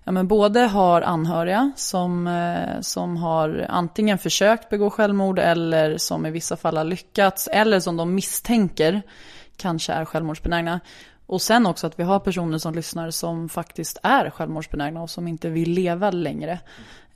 ja, 0.09 0.13
men 0.13 0.27
både 0.27 0.59
har 0.59 1.01
anhöriga 1.01 1.71
som, 1.75 2.27
eh, 2.27 2.81
som 2.81 3.17
har 3.17 3.65
antingen 3.69 4.17
försökt 4.17 4.69
begå 4.69 4.89
självmord 4.89 5.39
eller 5.39 5.97
som 5.97 6.25
i 6.25 6.31
vissa 6.31 6.57
fall 6.57 6.77
har 6.77 6.83
lyckats 6.83 7.47
eller 7.47 7.79
som 7.79 7.97
de 7.97 8.15
misstänker 8.15 9.01
kanske 9.57 9.93
är 9.93 10.05
självmordsbenägna. 10.05 10.79
Och 11.25 11.41
sen 11.41 11.65
också 11.65 11.87
att 11.87 11.99
vi 11.99 12.03
har 12.03 12.19
personer 12.19 12.57
som 12.57 12.73
lyssnar 12.73 13.11
som 13.11 13.49
faktiskt 13.49 13.97
är 14.03 14.29
självmordsbenägna 14.29 15.01
och 15.01 15.09
som 15.09 15.27
inte 15.27 15.49
vill 15.49 15.71
leva 15.71 16.11
längre. 16.11 16.59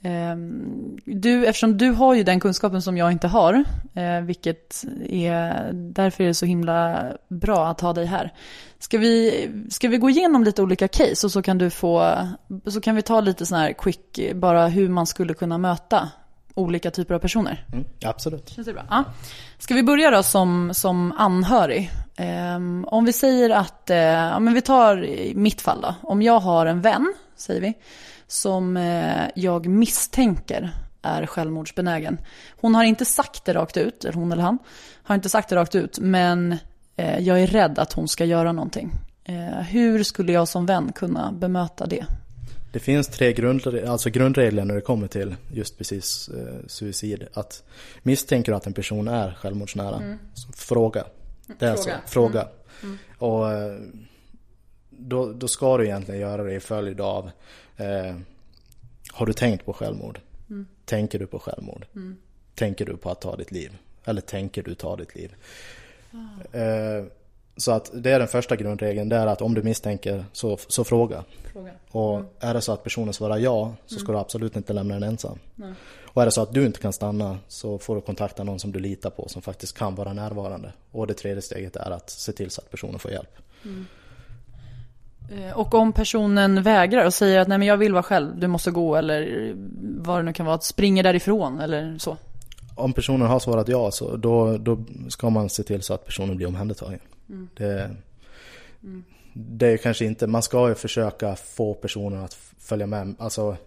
Ehm, 0.04 0.97
du, 1.06 1.45
eftersom 1.45 1.78
du 1.78 1.89
har 1.89 2.14
ju 2.14 2.24
den 2.24 2.39
kunskapen 2.39 2.82
som 2.82 2.97
jag 2.97 3.12
inte 3.12 3.28
har, 3.28 3.64
eh, 3.93 4.22
vilket 4.22 4.84
är, 5.10 5.70
därför 5.74 6.24
är 6.24 6.28
det 6.28 6.34
så 6.34 6.45
himla 6.45 7.06
bra 7.28 7.68
att 7.68 7.82
ha 7.82 7.93
dig 7.93 8.06
här. 8.06 8.34
Ska 8.80 8.97
vi, 8.97 9.49
ska 9.70 9.88
vi 9.88 9.97
gå 9.97 10.10
igenom 10.10 10.43
lite 10.43 10.62
olika 10.62 10.88
case 10.88 11.28
och 11.28 11.32
så 11.32 11.41
kan 11.41 11.58
du 11.58 11.70
få, 11.70 12.18
så 12.66 12.82
kan 12.82 12.95
vi 12.95 13.01
ta 13.01 13.22
lite 13.22 13.45
sån 13.45 13.58
här 13.58 13.74
quick, 13.74 14.20
bara 14.36 14.68
hur 14.68 14.89
man 14.89 15.08
skulle 15.08 15.34
kunna 15.34 15.58
möta 15.58 16.10
olika 16.54 16.91
typer 16.91 17.16
av 17.16 17.20
personer? 17.20 17.66
Mm, 17.74 17.86
absolut. 18.06 18.49
Känns 18.49 18.68
det 18.68 18.74
bra? 18.74 18.86
Ja. 18.89 19.04
Ska 19.58 19.74
vi 19.74 19.84
börja 19.84 20.12
då 20.12 20.24
som, 20.24 20.74
som 20.74 21.12
anhörig? 21.12 21.91
Um, 22.56 22.86
om 22.86 23.06
vi 23.06 23.14
säger 23.14 23.49
att, 23.49 23.89
uh, 23.89 23.97
ja 23.97 24.39
men 24.39 24.54
vi 24.54 24.62
tar 24.62 25.08
mitt 25.36 25.62
fall 25.62 25.82
då. 25.82 25.95
Om 26.01 26.22
jag 26.22 26.39
har 26.39 26.66
en 26.66 26.82
vän, 26.82 27.14
säger 27.36 27.62
vi, 27.62 27.74
som 28.28 28.78
uh, 28.78 29.28
jag 29.36 29.67
misstänker 29.67 30.71
är 31.01 31.26
självmordsbenägen. 31.26 32.17
Hon 32.61 32.76
har 32.76 32.84
inte 32.84 33.05
sagt 33.05 33.45
det 33.45 33.53
rakt 33.53 33.78
ut, 33.78 34.05
eller 34.05 34.13
hon 34.13 34.32
eller 34.32 34.43
han, 34.43 34.57
har 35.03 35.15
inte 35.15 35.30
sagt 35.30 35.49
det 35.49 35.55
rakt 35.55 35.76
ut, 35.76 35.99
men 35.99 36.51
uh, 36.99 37.19
jag 37.19 37.41
är 37.41 37.47
rädd 37.47 37.80
att 37.80 37.93
hon 37.93 38.07
ska 38.07 38.26
göra 38.26 38.51
någonting. 38.51 38.91
hur 39.69 40.03
skulle 40.03 40.32
jag 40.32 40.47
som 40.47 40.65
vän 40.65 40.91
kunna 40.95 41.32
bemöta 41.32 41.86
det? 41.86 42.05
Det 42.74 42.80
finns 42.80 43.07
tre 43.07 43.34
grund, 43.34 43.67
alltså 43.88 44.09
grundregler 44.09 44.65
när 44.65 44.76
det 44.76 44.82
kommer 44.82 45.07
till 45.07 45.36
just 45.51 45.78
precis 45.78 46.30
eh, 46.30 46.67
suicid. 46.67 47.28
Att 47.34 47.63
misstänker 48.03 48.51
du 48.51 48.55
att 48.55 48.67
en 48.67 48.74
person 48.74 49.07
är 49.07 49.32
självmordsnära, 49.32 49.95
mm. 49.95 50.19
fråga. 50.55 51.03
Det 51.59 51.65
är 51.65 51.76
fråga. 51.76 51.99
Så, 52.05 52.11
fråga. 52.11 52.41
Mm. 52.41 52.51
Mm. 52.84 52.97
Och 53.17 53.51
eh, 53.51 53.80
då, 54.89 55.34
då 55.34 55.47
ska 55.47 55.78
du 55.78 55.86
egentligen 55.86 56.21
göra 56.21 56.43
det 56.43 56.53
i 56.53 56.59
följd 56.59 57.01
av 57.01 57.32
eh, 57.84 58.15
Har 59.11 59.25
du 59.25 59.34
tänkt 59.34 59.65
på 59.65 59.73
självmord? 59.73 60.19
Mm. 60.49 60.67
Tänker 60.86 61.19
du 61.19 61.27
på 61.27 61.39
självmord? 61.39 61.86
Mm. 61.95 62.17
Tänker 62.55 62.86
du 62.86 62.97
på 62.97 63.09
att 63.09 63.21
ta 63.21 63.36
ditt 63.36 63.51
liv? 63.51 63.77
Eller 64.05 64.21
tänker 64.21 64.63
du 64.63 64.75
ta 64.75 64.95
ditt 64.95 65.15
liv? 65.15 65.36
Ah. 66.11 66.57
Eh, 66.57 67.05
så 67.57 67.71
att 67.71 67.91
det 67.93 68.11
är 68.11 68.19
den 68.19 68.27
första 68.27 68.55
grundregeln, 68.55 69.09
det 69.09 69.15
är 69.15 69.27
att 69.27 69.41
om 69.41 69.53
du 69.53 69.63
misstänker 69.63 70.25
så, 70.31 70.57
så 70.67 70.84
fråga. 70.84 71.23
fråga. 71.53 71.71
Och 71.91 72.15
mm. 72.15 72.27
är 72.39 72.53
det 72.53 72.61
så 72.61 72.71
att 72.71 72.84
personen 72.84 73.13
svarar 73.13 73.38
ja 73.38 73.75
så 73.86 73.95
ska 73.95 74.05
mm. 74.05 74.13
du 74.13 74.19
absolut 74.19 74.55
inte 74.55 74.73
lämna 74.73 74.93
den 74.93 75.03
ensam. 75.03 75.39
Nej. 75.55 75.73
Och 76.13 76.21
är 76.21 76.25
det 76.25 76.31
så 76.31 76.41
att 76.41 76.53
du 76.53 76.65
inte 76.65 76.79
kan 76.79 76.93
stanna 76.93 77.39
så 77.47 77.77
får 77.77 77.95
du 77.95 78.01
kontakta 78.01 78.43
någon 78.43 78.59
som 78.59 78.71
du 78.71 78.79
litar 78.79 79.09
på 79.09 79.27
som 79.27 79.41
faktiskt 79.41 79.77
kan 79.77 79.95
vara 79.95 80.13
närvarande. 80.13 80.73
Och 80.91 81.07
det 81.07 81.13
tredje 81.13 81.41
steget 81.41 81.75
är 81.75 81.91
att 81.91 82.09
se 82.09 82.31
till 82.31 82.51
så 82.51 82.61
att 82.61 82.71
personen 82.71 82.99
får 82.99 83.11
hjälp. 83.11 83.38
Eh, 85.30 85.57
och 85.57 85.74
om 85.74 85.93
personen 85.93 86.63
vägrar 86.63 87.05
och 87.05 87.13
säger 87.13 87.39
att 87.39 87.47
nej 87.47 87.57
men 87.57 87.67
jag 87.67 87.78
vill 87.78 87.93
vara 87.93 88.03
själv, 88.03 88.39
du 88.39 88.47
måste 88.47 88.71
gå 88.71 88.95
eller 88.95 89.53
vad 90.03 90.19
det 90.19 90.24
nu 90.24 90.34
kan 90.34 90.45
vara, 90.45 90.55
att 90.55 90.63
springer 90.63 91.03
därifrån 91.03 91.59
eller 91.59 91.97
så? 91.97 92.17
Om 92.76 92.93
personen 92.93 93.28
har 93.28 93.39
svarat 93.39 93.67
ja 93.67 93.91
så 93.91 94.17
då, 94.17 94.57
då 94.57 94.84
ska 95.09 95.30
man 95.30 95.49
se 95.49 95.63
till 95.63 95.82
så 95.82 95.93
att 95.93 96.05
personen 96.05 96.38
blir 96.38 96.47
omhändertagen. 96.47 96.99
Mm. 97.30 97.49
Det, 97.57 97.89
mm. 98.84 99.03
det 99.34 99.67
är 99.67 99.78
kanske 99.78 100.05
inte, 100.05 100.28
man 100.28 100.41
ska 100.41 100.69
ju 100.69 100.76
försöka 100.76 101.36
få 101.36 101.74
personen 101.74 102.24
att 102.24 102.34
följa 102.59 102.88
med, 102.88 103.15
alltså 103.19 103.57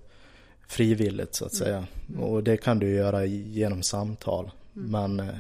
frivilligt 0.69 1.35
så 1.35 1.45
att 1.45 1.53
mm. 1.53 1.65
säga. 1.65 1.85
Mm. 2.09 2.23
Och 2.23 2.43
det 2.43 2.57
kan 2.57 2.79
du 2.79 2.91
göra 2.91 3.25
genom 3.25 3.83
samtal. 3.83 4.51
Mm. 4.77 4.91
Men 4.91 5.29
eh, 5.29 5.35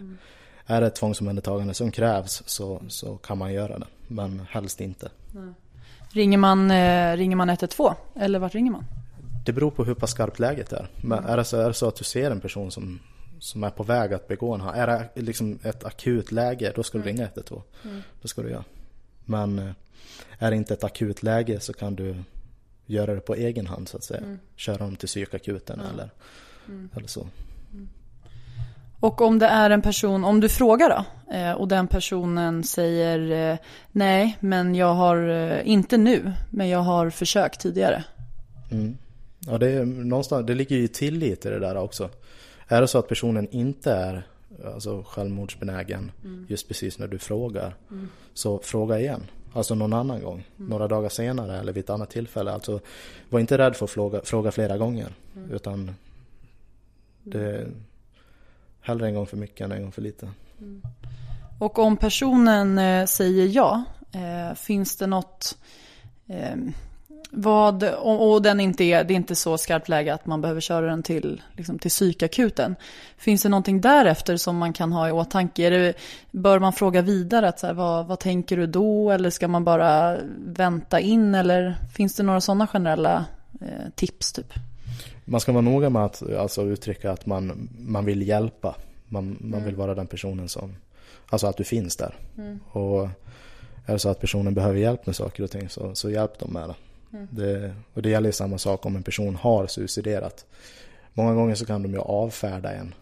är 0.66 0.80
det 0.80 0.86
ett 0.86 0.94
tvångsomhändertagande 0.94 1.74
som 1.74 1.90
krävs 1.90 2.42
så, 2.46 2.82
så 2.88 3.16
kan 3.16 3.38
man 3.38 3.52
göra 3.52 3.78
det. 3.78 3.86
Men 4.08 4.42
helst 4.50 4.80
inte. 4.80 5.08
Ringer 6.16 6.38
man, 6.38 6.70
eh, 6.70 7.16
ringer 7.16 7.36
man 7.36 7.48
112 7.48 7.94
eller 8.14 8.38
vart 8.38 8.54
ringer 8.54 8.70
man? 8.70 8.84
Det 9.46 9.52
beror 9.52 9.70
på 9.70 9.84
hur 9.84 9.94
pass 9.94 10.10
skarpt 10.10 10.38
läget 10.38 10.72
är. 10.72 10.88
Men 11.02 11.24
är, 11.24 11.36
det 11.36 11.44
så, 11.44 11.56
är 11.56 11.68
det 11.68 11.74
så 11.74 11.88
att 11.88 11.96
du 11.96 12.04
ser 12.04 12.30
en 12.30 12.40
person 12.40 12.70
som 12.70 13.00
som 13.38 13.64
är 13.64 13.70
på 13.70 13.82
väg 13.82 14.12
att 14.12 14.28
begå 14.28 14.54
en 14.54 14.60
Är 14.60 14.86
det 14.86 15.22
liksom 15.22 15.58
ett 15.62 15.84
akut 15.84 16.32
läge, 16.32 16.72
då 16.76 16.82
ska 16.82 16.98
du 16.98 17.02
mm. 17.02 17.16
ringa 17.16 17.26
112. 17.26 17.62
Mm. 17.84 18.02
Då 18.22 18.28
ska 18.28 18.42
du 18.42 18.50
göra. 18.50 18.64
Men 19.24 19.58
eh, 19.58 19.70
är 20.38 20.50
det 20.50 20.56
inte 20.56 20.74
ett 20.74 20.84
akut 20.84 21.22
läge 21.22 21.60
så 21.60 21.72
kan 21.72 21.96
du 21.96 22.16
göra 22.86 23.14
det 23.14 23.20
på 23.20 23.34
egen 23.34 23.66
hand 23.66 23.88
så 23.88 23.96
att 23.96 24.04
säga. 24.04 24.20
Mm. 24.20 24.38
Köra 24.56 24.78
dem 24.78 24.96
till 24.96 25.08
psykakuten 25.08 25.80
ja. 25.84 25.90
eller, 25.92 26.10
mm. 26.68 26.90
eller 26.96 27.08
så. 27.08 27.26
Mm. 28.96 29.10
Och 29.10 29.20
om 29.20 29.38
det 29.38 29.46
är 29.46 29.70
en 29.70 29.82
person, 29.82 30.24
om 30.24 30.40
du 30.40 30.48
frågar 30.48 30.88
då 30.88 31.34
eh, 31.34 31.52
och 31.52 31.68
den 31.68 31.88
personen 31.88 32.64
säger 32.64 33.50
eh, 33.52 33.58
nej 33.92 34.36
men 34.40 34.74
jag 34.74 34.94
har, 34.94 35.18
inte 35.64 35.96
nu, 35.96 36.32
men 36.50 36.68
jag 36.68 36.78
har 36.78 37.10
försökt 37.10 37.60
tidigare. 37.60 38.04
Mm. 38.70 38.96
Ja 39.46 39.58
det 39.58 39.70
är 39.70 39.84
någonstans, 39.84 40.46
det 40.46 40.54
ligger 40.54 40.76
ju 40.76 40.88
tillit 40.88 41.46
i 41.46 41.48
det 41.48 41.58
där 41.58 41.76
också. 41.76 42.10
Är 42.68 42.80
det 42.80 42.88
så 42.88 42.98
att 42.98 43.08
personen 43.08 43.48
inte 43.50 43.92
är 43.92 44.26
alltså, 44.64 45.04
självmordsbenägen 45.06 46.10
mm. 46.24 46.46
just 46.48 46.68
precis 46.68 46.98
när 46.98 47.08
du 47.08 47.18
frågar, 47.18 47.74
mm. 47.90 48.08
så 48.34 48.58
fråga 48.58 49.00
igen. 49.00 49.22
Alltså 49.52 49.74
någon 49.74 49.92
annan 49.92 50.22
gång, 50.22 50.46
mm. 50.58 50.70
några 50.70 50.88
dagar 50.88 51.08
senare 51.08 51.58
eller 51.58 51.72
vid 51.72 51.84
ett 51.84 51.90
annat 51.90 52.10
tillfälle. 52.10 52.52
Alltså, 52.52 52.80
var 53.30 53.40
inte 53.40 53.58
rädd 53.58 53.76
för 53.76 53.84
att 53.84 53.90
fråga, 53.90 54.20
fråga 54.24 54.50
flera 54.50 54.78
gånger. 54.78 55.14
Mm. 55.36 55.50
Utan 55.50 55.94
det 57.22 57.40
är 57.40 57.68
hellre 58.86 59.06
en 59.06 59.14
gång 59.14 59.26
för 59.26 59.36
mycket 59.36 59.64
än 59.64 59.72
en 59.72 59.82
gång 59.82 59.92
för 59.92 60.02
lite. 60.02 60.28
Mm. 60.60 60.82
Och 61.58 61.78
om 61.78 61.96
personen 61.96 62.78
eh, 62.78 63.06
säger 63.06 63.46
ja, 63.46 63.84
eh, 64.12 64.54
finns 64.54 64.96
det 64.96 65.06
något 65.06 65.58
eh, 66.26 66.56
vad, 67.30 67.84
och, 67.84 68.32
och, 68.32 68.42
den 68.42 68.60
inte 68.60 68.84
är, 68.84 69.04
det 69.04 69.14
är 69.14 69.16
inte 69.16 69.34
så 69.34 69.58
skarpt 69.58 69.88
läge 69.88 70.14
att 70.14 70.26
man 70.26 70.40
behöver 70.40 70.60
köra 70.60 70.86
den 70.86 71.02
till, 71.02 71.42
liksom 71.52 71.78
till 71.78 71.90
psykakuten. 71.90 72.76
Finns 73.16 73.42
det 73.42 73.48
någonting 73.48 73.80
därefter 73.80 74.36
som 74.36 74.56
man 74.56 74.72
kan 74.72 74.92
ha 74.92 75.08
i 75.08 75.12
åtanke? 75.12 75.70
Det, 75.70 75.94
bör 76.30 76.58
man 76.58 76.72
fråga 76.72 77.02
vidare, 77.02 77.48
att 77.48 77.60
så 77.60 77.66
här, 77.66 77.74
vad, 77.74 78.06
vad 78.06 78.18
tänker 78.18 78.56
du 78.56 78.66
då? 78.66 79.10
Eller 79.10 79.30
ska 79.30 79.48
man 79.48 79.64
bara 79.64 80.18
vänta 80.38 81.00
in? 81.00 81.34
Eller 81.34 81.76
finns 81.94 82.14
det 82.14 82.22
några 82.22 82.40
sådana 82.40 82.66
generella 82.66 83.24
eh, 83.60 83.90
tips? 83.94 84.32
typ? 84.32 84.52
Man 85.28 85.40
ska 85.40 85.52
vara 85.52 85.62
noga 85.62 85.90
med 85.90 86.04
att 86.04 86.32
alltså, 86.32 86.62
uttrycka 86.62 87.12
att 87.12 87.26
man, 87.26 87.68
man 87.78 88.04
vill 88.04 88.28
hjälpa. 88.28 88.76
Man, 89.08 89.36
man 89.40 89.52
mm. 89.52 89.64
vill 89.64 89.76
vara 89.76 89.94
den 89.94 90.06
personen 90.06 90.48
som, 90.48 90.76
alltså 91.26 91.46
att 91.46 91.56
du 91.56 91.64
finns 91.64 91.96
där. 91.96 92.14
Mm. 92.38 92.58
Och 92.72 93.08
är 93.86 93.92
det 93.92 93.98
så 93.98 94.08
att 94.08 94.20
personen 94.20 94.54
behöver 94.54 94.78
hjälp 94.78 95.06
med 95.06 95.16
saker 95.16 95.42
och 95.42 95.50
ting 95.50 95.68
så, 95.68 95.94
så 95.94 96.10
hjälp 96.10 96.38
dem 96.38 96.52
med 96.52 96.68
det. 96.68 96.74
Mm. 97.12 97.28
Det, 97.30 97.74
och 97.94 98.02
det 98.02 98.10
gäller 98.10 98.32
samma 98.32 98.58
sak 98.58 98.86
om 98.86 98.96
en 98.96 99.02
person 99.02 99.36
har 99.36 99.66
suiciderat. 99.66 100.46
Många 101.14 101.34
gånger 101.34 101.54
så 101.54 101.66
kan 101.66 101.82
de 101.82 101.92
ju 101.92 101.98
avfärda 101.98 102.72
en 102.72 102.94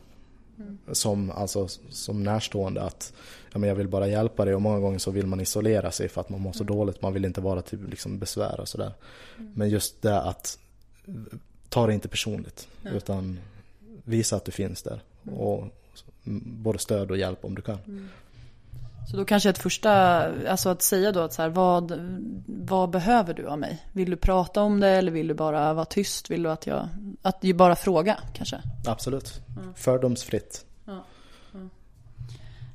mm. 0.59 0.79
som, 0.93 1.31
alltså, 1.31 1.69
som 1.91 2.23
närstående 2.23 2.83
att 2.83 3.13
ja, 3.53 3.59
men 3.59 3.69
jag 3.69 3.77
vill 3.77 3.89
bara 3.89 4.09
hjälpa 4.09 4.45
dig 4.45 4.55
och 4.55 4.63
många 4.63 4.81
gånger 4.81 4.99
så 4.99 5.11
vill 5.11 5.27
man 5.27 5.41
isolera 5.41 5.91
sig 5.91 6.09
för 6.09 6.21
att 6.21 6.29
man 6.29 6.41
mår 6.41 6.53
så 6.53 6.63
mm. 6.63 6.77
dåligt. 6.77 7.03
Man 7.03 7.13
vill 7.13 7.25
inte 7.25 7.41
vara 7.41 7.63
till 7.63 7.89
liksom, 7.89 8.19
besvär 8.19 8.61
och 8.61 8.69
sådär. 8.69 8.93
Mm. 9.39 9.53
Men 9.55 9.69
just 9.69 10.03
det 10.03 10.21
att 10.21 10.59
ta 11.75 11.87
det 11.87 11.95
inte 11.95 12.09
personligt 12.09 12.69
utan 12.85 13.39
visa 14.05 14.37
att 14.37 14.45
du 14.45 14.53
finns 14.53 14.83
där. 14.83 15.03
Mm. 15.27 15.39
Och 15.39 15.67
både 16.45 16.79
stöd 16.79 17.11
och 17.11 17.17
hjälp 17.17 17.45
om 17.45 17.55
du 17.55 17.63
kan. 17.63 17.79
Mm. 17.87 18.09
Så 19.11 19.17
då 19.17 19.25
kanske 19.25 19.51
ett 19.51 19.59
första, 19.59 19.91
alltså 20.51 20.69
att 20.69 20.83
säga 20.83 21.13
då 21.13 21.21
att 21.21 21.33
så 21.33 21.43
här, 21.43 21.49
vad, 21.49 21.93
vad 22.47 22.91
behöver 22.91 23.35
du 23.35 23.47
av 23.47 23.59
mig? 23.59 23.87
Vill 23.93 24.11
du 24.11 24.17
prata 24.17 24.63
om 24.63 24.81
det 24.81 24.89
eller 24.89 25.13
vill 25.13 25.29
du 25.29 25.35
bara 25.35 25.75
vara 25.75 25.85
tyst? 25.85 26.31
Vill 26.31 26.43
du 26.43 26.51
att 26.51 26.67
jag, 26.67 26.89
att 27.23 27.41
du 27.41 27.53
bara 27.53 27.77
fråga 27.77 28.19
kanske? 28.35 28.63
Absolut, 28.87 29.41
mm. 29.57 29.75
fördomsfritt. 29.75 30.67
Ja. 30.85 31.05
Mm. 31.55 31.71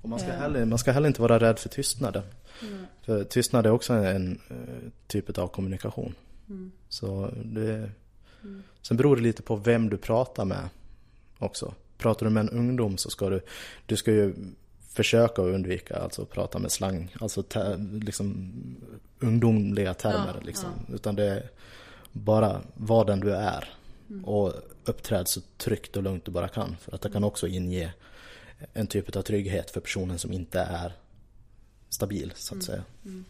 Och 0.02 0.10
man 0.10 0.20
ska, 0.20 0.32
heller, 0.32 0.66
man 0.66 0.80
ska 0.80 0.92
heller 0.92 1.08
inte 1.08 1.22
vara 1.22 1.40
rädd 1.40 1.60
för 1.60 1.70
tystnaden. 1.70 2.24
Mm. 2.62 2.86
För 3.02 3.24
tystnad 3.24 3.66
är 3.66 3.72
också 3.72 3.94
en 3.94 4.42
uh, 4.52 4.90
typ 5.08 5.38
av 5.38 5.48
kommunikation. 5.48 6.16
Mm. 6.50 6.72
Så 6.90 7.30
det, 7.46 7.90
mm. 8.44 8.64
Sen 8.82 8.98
beror 8.98 9.16
det 9.16 9.22
lite 9.22 9.42
på 9.42 9.56
vem 9.56 9.90
du 9.90 9.98
pratar 9.98 10.46
med 10.46 10.70
också. 11.38 11.74
Pratar 11.98 12.26
du 12.26 12.30
med 12.30 12.42
en 12.42 12.50
ungdom 12.50 12.98
så 12.98 13.10
ska 13.10 13.30
du, 13.30 13.42
du 13.86 13.96
ska 13.96 14.12
ju 14.12 14.34
försöka 14.90 15.42
undvika 15.42 15.98
alltså 15.98 16.26
prata 16.26 16.60
med 16.60 16.72
slang, 16.72 17.16
alltså 17.20 17.44
te, 17.44 17.78
liksom 18.02 18.54
ungdomliga 19.20 19.94
termer 19.94 20.36
ja, 20.40 20.46
liksom. 20.46 20.70
Ja. 20.88 20.96
Utan 20.96 21.16
det 21.16 21.26
är 21.26 21.50
bara 22.12 22.62
var 22.74 23.06
den 23.06 23.20
du 23.20 23.36
är. 23.36 23.74
Mm. 24.10 24.26
Och 24.26 24.54
uppträd 24.86 25.28
så 25.28 25.42
tryggt 25.58 25.98
och 25.98 26.04
lugnt 26.04 26.26
du 26.26 26.32
bara 26.32 26.48
kan. 26.48 26.76
För 26.82 26.96
att 26.96 27.02
det 27.02 27.10
kan 27.10 27.24
också 27.24 27.48
inge 27.48 27.94
en 28.74 28.88
typ 28.88 29.16
av 29.16 29.22
trygghet 29.22 29.72
för 29.72 29.80
personen 29.80 30.20
som 30.20 30.34
inte 30.34 30.60
är 30.60 30.94
stabil 31.90 32.34
så 32.36 32.48
att 32.48 32.52
mm. 32.54 32.62
säga. 32.62 32.84
Mm. 33.06 33.26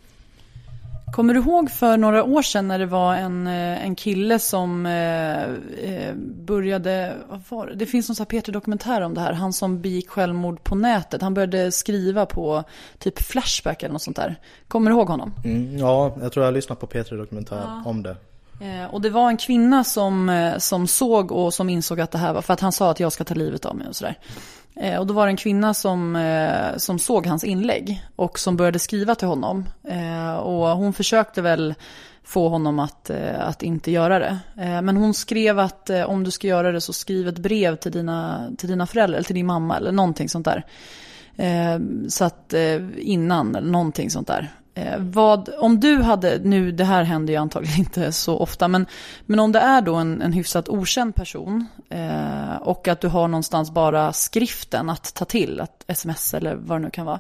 Kommer 1.14 1.34
du 1.34 1.40
ihåg 1.40 1.72
för 1.72 1.98
några 1.98 2.24
år 2.24 2.42
sedan 2.42 2.68
när 2.68 2.80
det 2.80 2.86
var 2.86 3.16
en, 3.16 3.48
eh, 3.48 3.86
en 3.86 3.96
kille 3.96 4.40
som 4.40 4.86
eh, 4.86 5.44
eh, 5.44 6.16
började, 6.46 7.16
vad 7.30 7.42
var 7.50 7.68
det? 7.68 7.76
det 7.76 7.86
finns 7.86 8.10
någon 8.10 8.16
sån 8.16 8.24
här 8.24 8.30
Peter-dokumentär 8.30 9.02
om 9.02 9.14
det 9.14 9.22
här, 9.22 9.34
han 9.34 9.54
som 9.54 9.82
begick 9.82 10.10
självmord 10.10 10.64
på 10.64 10.76
nätet. 10.76 11.22
Han 11.22 11.34
började 11.34 11.72
skriva 11.72 12.26
på 12.26 12.64
typ 13.00 13.22
Flashback 13.22 13.84
eller 13.84 13.94
något 13.94 14.02
sånt 14.02 14.18
där. 14.18 14.36
Kommer 14.68 14.92
du 14.92 14.98
ihåg 14.98 15.08
honom? 15.08 15.34
Mm, 15.46 15.78
ja, 15.78 16.16
jag 16.22 16.32
tror 16.32 16.44
jag 16.44 16.48
har 16.48 16.56
lyssnat 16.56 16.80
på 16.80 16.88
Peter-dokumentär 16.88 17.62
ja. 17.66 17.84
om 17.86 18.04
det. 18.04 18.16
Eh, 18.62 18.94
och 18.94 19.02
det 19.02 19.10
var 19.10 19.30
en 19.30 19.38
kvinna 19.38 19.84
som, 19.84 20.30
eh, 20.30 20.58
som 20.58 20.88
såg 20.88 21.32
och 21.32 21.54
som 21.54 21.70
insåg 21.70 22.02
att 22.02 22.12
det 22.12 22.18
här 22.18 22.34
var, 22.34 22.42
för 22.42 22.54
att 22.54 22.60
han 22.60 22.72
sa 22.72 22.92
att 22.92 23.00
jag 23.00 23.12
ska 23.12 23.24
ta 23.24 23.34
livet 23.34 23.66
av 23.66 23.76
mig 23.76 23.88
och 23.88 23.96
sådär. 23.96 24.18
Eh, 24.80 25.00
och 25.00 25.08
då 25.08 25.14
var 25.14 25.26
det 25.26 25.32
en 25.32 25.38
kvinna 25.38 25.74
som, 25.74 26.16
eh, 26.16 26.78
som 26.78 27.00
såg 27.00 27.28
hans 27.28 27.44
inlägg 27.44 28.06
och 28.16 28.40
som 28.40 28.58
började 28.58 28.80
skriva 28.80 29.16
till 29.16 29.28
honom. 29.28 29.66
Eh, 29.84 30.34
och 30.34 30.68
hon 30.68 30.94
försökte 30.94 31.42
väl 31.42 31.76
få 32.24 32.50
honom 32.50 32.80
att, 32.80 33.10
att 33.40 33.64
inte 33.64 33.92
göra 33.92 34.20
det. 34.20 34.40
Men 34.56 34.98
hon 34.98 35.14
skrev 35.14 35.60
att 35.60 35.90
om 35.90 36.24
du 36.24 36.32
ska 36.32 36.48
göra 36.48 36.72
det 36.72 36.82
så 36.82 36.94
skriv 36.94 37.28
ett 37.28 37.38
brev 37.38 37.76
till 37.76 37.92
dina, 37.92 38.50
till 38.58 38.70
dina 38.70 38.88
föräldrar 38.88 39.18
eller 39.18 39.26
till 39.26 39.36
din 39.36 39.46
mamma 39.46 39.78
eller 39.78 39.92
någonting 39.92 40.30
sånt 40.30 40.48
där. 40.48 40.66
Så 42.08 42.26
att 42.26 42.54
innan 42.98 43.56
eller 43.56 43.72
någonting 43.72 44.10
sånt 44.10 44.28
där. 44.28 44.52
Eh, 44.80 45.00
vad, 45.00 45.50
om 45.58 45.80
du 45.80 46.02
hade, 46.02 46.40
nu 46.44 46.72
det 46.72 46.84
här 46.84 47.04
händer 47.04 47.34
ju 47.34 47.40
antagligen 47.40 47.80
inte 47.80 48.12
så 48.12 48.38
ofta, 48.38 48.68
men, 48.68 48.86
men 49.26 49.40
om 49.40 49.52
det 49.52 49.60
är 49.60 49.82
då 49.82 49.96
en, 49.96 50.22
en 50.22 50.34
hyfsat 50.34 50.70
okänd 50.70 51.16
person 51.16 51.68
eh, 51.90 52.56
och 52.62 52.88
att 52.88 53.02
du 53.02 53.08
har 53.08 53.28
någonstans 53.28 53.72
bara 53.72 54.14
skriften 54.14 54.90
att 54.90 55.14
ta 55.14 55.26
till, 55.26 55.62
att 55.62 55.84
sms 55.88 56.34
eller 56.34 56.56
vad 56.56 56.82
det 56.82 56.84
nu 56.84 56.90
kan 56.90 57.06
vara. 57.06 57.20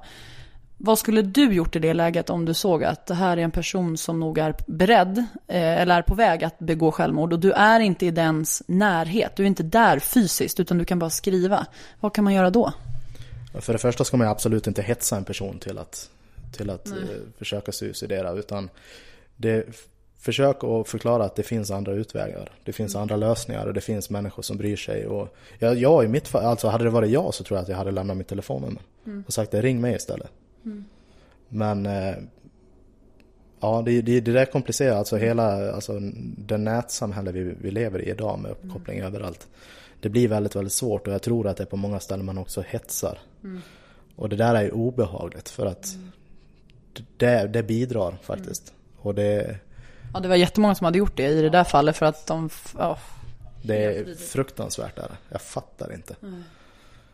Vad 0.78 0.99
skulle 0.99 1.22
du 1.22 1.53
gjort 1.53 1.76
i 1.76 1.80
det 1.80 1.93
läget 1.93 2.30
om 2.30 2.45
du 2.45 2.53
såg 2.53 2.84
att 2.84 3.05
det 3.05 3.14
här 3.14 3.38
är 3.38 3.41
en 3.41 3.51
person 3.51 3.97
som 3.97 4.20
nog 4.20 4.38
är 4.38 4.55
beredd 4.68 5.18
eh, 5.47 5.82
eller 5.82 5.97
är 5.97 6.01
på 6.01 6.16
väg 6.16 6.43
att 6.43 6.60
begå 6.60 6.91
självmord 6.91 7.34
och 7.34 7.39
du 7.39 7.51
är 7.51 7.80
inte 7.80 8.05
i 8.05 8.12
dens 8.12 8.64
närhet, 8.68 9.36
du 9.36 9.43
är 9.43 9.47
inte 9.47 9.64
där 9.64 9.99
fysiskt 9.99 10.60
utan 10.60 10.78
du 10.78 10.86
kan 10.86 10.99
bara 10.99 11.10
skriva. 11.10 11.66
Vad 11.99 12.14
kan 12.14 12.24
man 12.24 12.34
göra 12.34 12.49
då? 12.49 12.74
För 13.60 13.74
det 13.74 13.80
första 13.80 14.03
ska 14.03 14.18
man 14.18 14.28
absolut 14.28 14.68
inte 14.68 14.82
hetsa 14.82 15.18
en 15.18 15.24
person 15.24 15.60
till 15.60 15.78
att 15.78 16.10
till 16.51 16.69
att 16.69 16.85
Nej. 16.85 16.99
Eh, 16.99 17.21
försöka 17.37 17.71
suicidera. 17.71 18.31
Utan 18.31 18.69
det, 19.37 19.65
försök 20.19 20.63
att 20.63 20.87
förklara 20.87 21.25
att 21.25 21.35
det 21.35 21.43
finns 21.43 21.71
andra 21.71 21.93
utvägar. 21.93 22.51
Det 22.63 22.73
finns 22.73 22.95
mm. 22.95 23.01
andra 23.01 23.15
lösningar 23.15 23.65
och 23.65 23.73
det 23.73 23.81
finns 23.81 24.09
människor 24.09 24.43
som 24.43 24.57
bryr 24.57 24.75
sig. 24.75 25.07
Och 25.07 25.35
jag, 25.59 25.75
jag 25.75 26.03
i 26.03 26.07
mitt 26.07 26.27
fall, 26.27 26.45
alltså 26.45 26.67
hade 26.67 26.83
det 26.83 26.89
varit 26.89 27.11
jag 27.11 27.33
så 27.33 27.43
tror 27.43 27.57
jag 27.57 27.63
att 27.63 27.69
jag 27.69 27.77
hade 27.77 27.91
lämnat 27.91 28.17
mitt 28.17 28.27
telefonnummer. 28.27 28.81
Mm. 29.05 29.23
Och 29.27 29.33
sagt 29.33 29.53
ring 29.53 29.81
mig 29.81 29.95
istället. 29.95 30.31
Mm. 30.65 30.85
Men 31.49 31.85
eh, 31.85 32.15
Ja, 33.61 33.81
det, 33.85 34.01
det, 34.01 34.19
det 34.19 34.31
där 34.31 34.41
är 34.41 34.45
komplicerat. 34.45 34.97
Alltså 34.97 35.17
hela 35.17 35.71
alltså, 35.71 35.99
det 36.37 36.57
nätsamhälle 36.57 37.31
vi, 37.31 37.55
vi 37.61 37.71
lever 37.71 38.01
i 38.01 38.09
idag 38.09 38.39
med 38.39 38.51
uppkoppling 38.51 38.99
mm. 38.99 39.07
överallt. 39.13 39.47
Det 39.99 40.09
blir 40.09 40.27
väldigt, 40.27 40.55
väldigt 40.55 40.73
svårt 40.73 41.07
och 41.07 41.13
jag 41.13 41.21
tror 41.21 41.47
att 41.47 41.57
det 41.57 41.63
är 41.63 41.67
på 41.67 41.77
många 41.77 41.99
ställen 41.99 42.25
man 42.25 42.37
också 42.37 42.61
hetsar. 42.61 43.19
Mm. 43.43 43.61
Och 44.15 44.29
det 44.29 44.35
där 44.35 44.55
är 44.55 44.63
ju 44.63 44.71
obehagligt 44.71 45.49
för 45.49 45.65
att 45.65 45.95
mm 45.95 46.11
det, 47.17 47.47
det 47.47 47.63
bidrar 47.63 48.17
faktiskt. 48.21 48.69
Mm. 48.69 49.01
Och 49.01 49.15
det... 49.15 49.59
Ja, 50.13 50.19
det 50.19 50.27
var 50.27 50.35
jättemånga 50.35 50.75
som 50.75 50.85
hade 50.85 50.97
gjort 50.97 51.17
det 51.17 51.27
i 51.27 51.41
det 51.41 51.49
där 51.49 51.63
fallet 51.63 51.97
för 51.97 52.05
att 52.05 52.27
de... 52.27 52.49
Oh, 52.79 52.97
det 53.61 53.85
är 53.85 54.15
fruktansvärt 54.15 54.95
där. 54.95 55.11
Jag 55.29 55.41
fattar 55.41 55.93
inte. 55.93 56.15
Mm. 56.21 56.43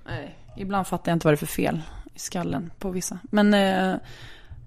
Nej, 0.07 0.35
ibland 0.57 0.87
fattar 0.87 1.11
jag 1.11 1.15
inte 1.15 1.27
vad 1.27 1.33
det 1.33 1.35
är 1.35 1.37
för 1.37 1.45
fel 1.45 1.81
i 2.13 2.19
skallen 2.19 2.71
på 2.79 2.89
vissa. 2.89 3.19
Men 3.23 3.53
eh, 3.53 3.95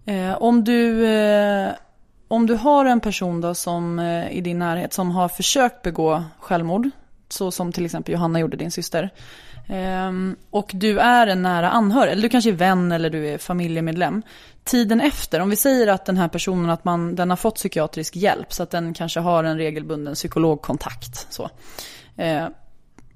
eh, 0.04 0.42
om 0.42 0.64
du... 0.64 1.06
Eh, 1.06 1.72
om 2.30 2.46
du 2.46 2.54
har 2.54 2.84
en 2.84 3.00
person 3.00 3.40
då 3.40 3.54
som 3.54 3.98
eh, 3.98 4.30
i 4.30 4.40
din 4.40 4.58
närhet 4.58 4.92
som 4.92 5.10
har 5.10 5.28
försökt 5.28 5.82
begå 5.82 6.24
självmord, 6.38 6.90
så 7.28 7.50
som 7.50 7.72
till 7.72 7.84
exempel 7.84 8.12
Johanna 8.12 8.40
gjorde, 8.40 8.56
din 8.56 8.70
syster. 8.70 9.10
Ehm, 9.68 10.36
och 10.50 10.70
du 10.74 10.98
är 10.98 11.26
en 11.26 11.42
nära 11.42 11.70
anhörig, 11.70 12.12
eller 12.12 12.22
du 12.22 12.28
kanske 12.28 12.50
är 12.50 12.54
vän 12.54 12.92
eller 12.92 13.10
du 13.10 13.28
är 13.28 13.38
familjemedlem. 13.38 14.22
Tiden 14.64 15.00
efter, 15.00 15.40
om 15.40 15.50
vi 15.50 15.56
säger 15.56 15.86
att 15.86 16.06
den 16.06 16.16
här 16.16 16.28
personen 16.28 16.70
att 16.70 16.84
man, 16.84 17.14
den 17.14 17.30
har 17.30 17.36
fått 17.36 17.54
psykiatrisk 17.54 18.16
hjälp 18.16 18.52
så 18.52 18.62
att 18.62 18.70
den 18.70 18.94
kanske 18.94 19.20
har 19.20 19.44
en 19.44 19.58
regelbunden 19.58 20.14
psykologkontakt. 20.14 21.26
Så. 21.32 21.50
Ehm, 22.16 22.52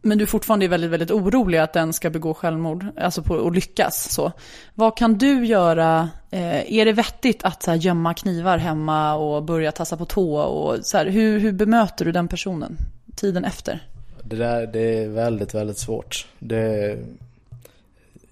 men 0.05 0.19
du 0.19 0.27
fortfarande 0.27 0.67
är 0.67 0.69
väldigt, 0.69 0.91
väldigt 0.91 1.11
orolig 1.11 1.59
att 1.59 1.73
den 1.73 1.93
ska 1.93 2.11
begå 2.11 2.35
självmord, 2.35 2.87
alltså 3.01 3.23
på, 3.23 3.35
och 3.35 3.53
lyckas. 3.53 4.13
Så. 4.13 4.33
Vad 4.75 4.97
kan 4.97 5.19
du 5.19 5.47
göra? 5.47 6.09
Ehm, 6.31 6.65
är 6.67 6.85
det 6.85 6.93
vettigt 6.93 7.45
att 7.45 7.63
så 7.63 7.71
här, 7.71 7.79
gömma 7.79 8.15
knivar 8.15 8.59
hemma 8.59 9.15
och 9.15 9.43
börja 9.43 9.73
tassa 9.73 9.97
på 9.97 10.05
tå? 10.05 10.37
Och, 10.39 10.79
så 10.87 10.97
här, 10.97 11.07
hur, 11.07 11.39
hur 11.39 11.53
bemöter 11.53 12.05
du 12.05 12.13
den 12.13 12.29
personen 12.29 12.77
tiden 13.17 13.45
efter? 13.45 13.91
Det 14.25 14.37
där 14.37 14.66
det 14.66 14.81
är 14.81 15.09
väldigt, 15.09 15.55
väldigt 15.55 15.79
svårt. 15.79 16.27
Det, 16.39 16.99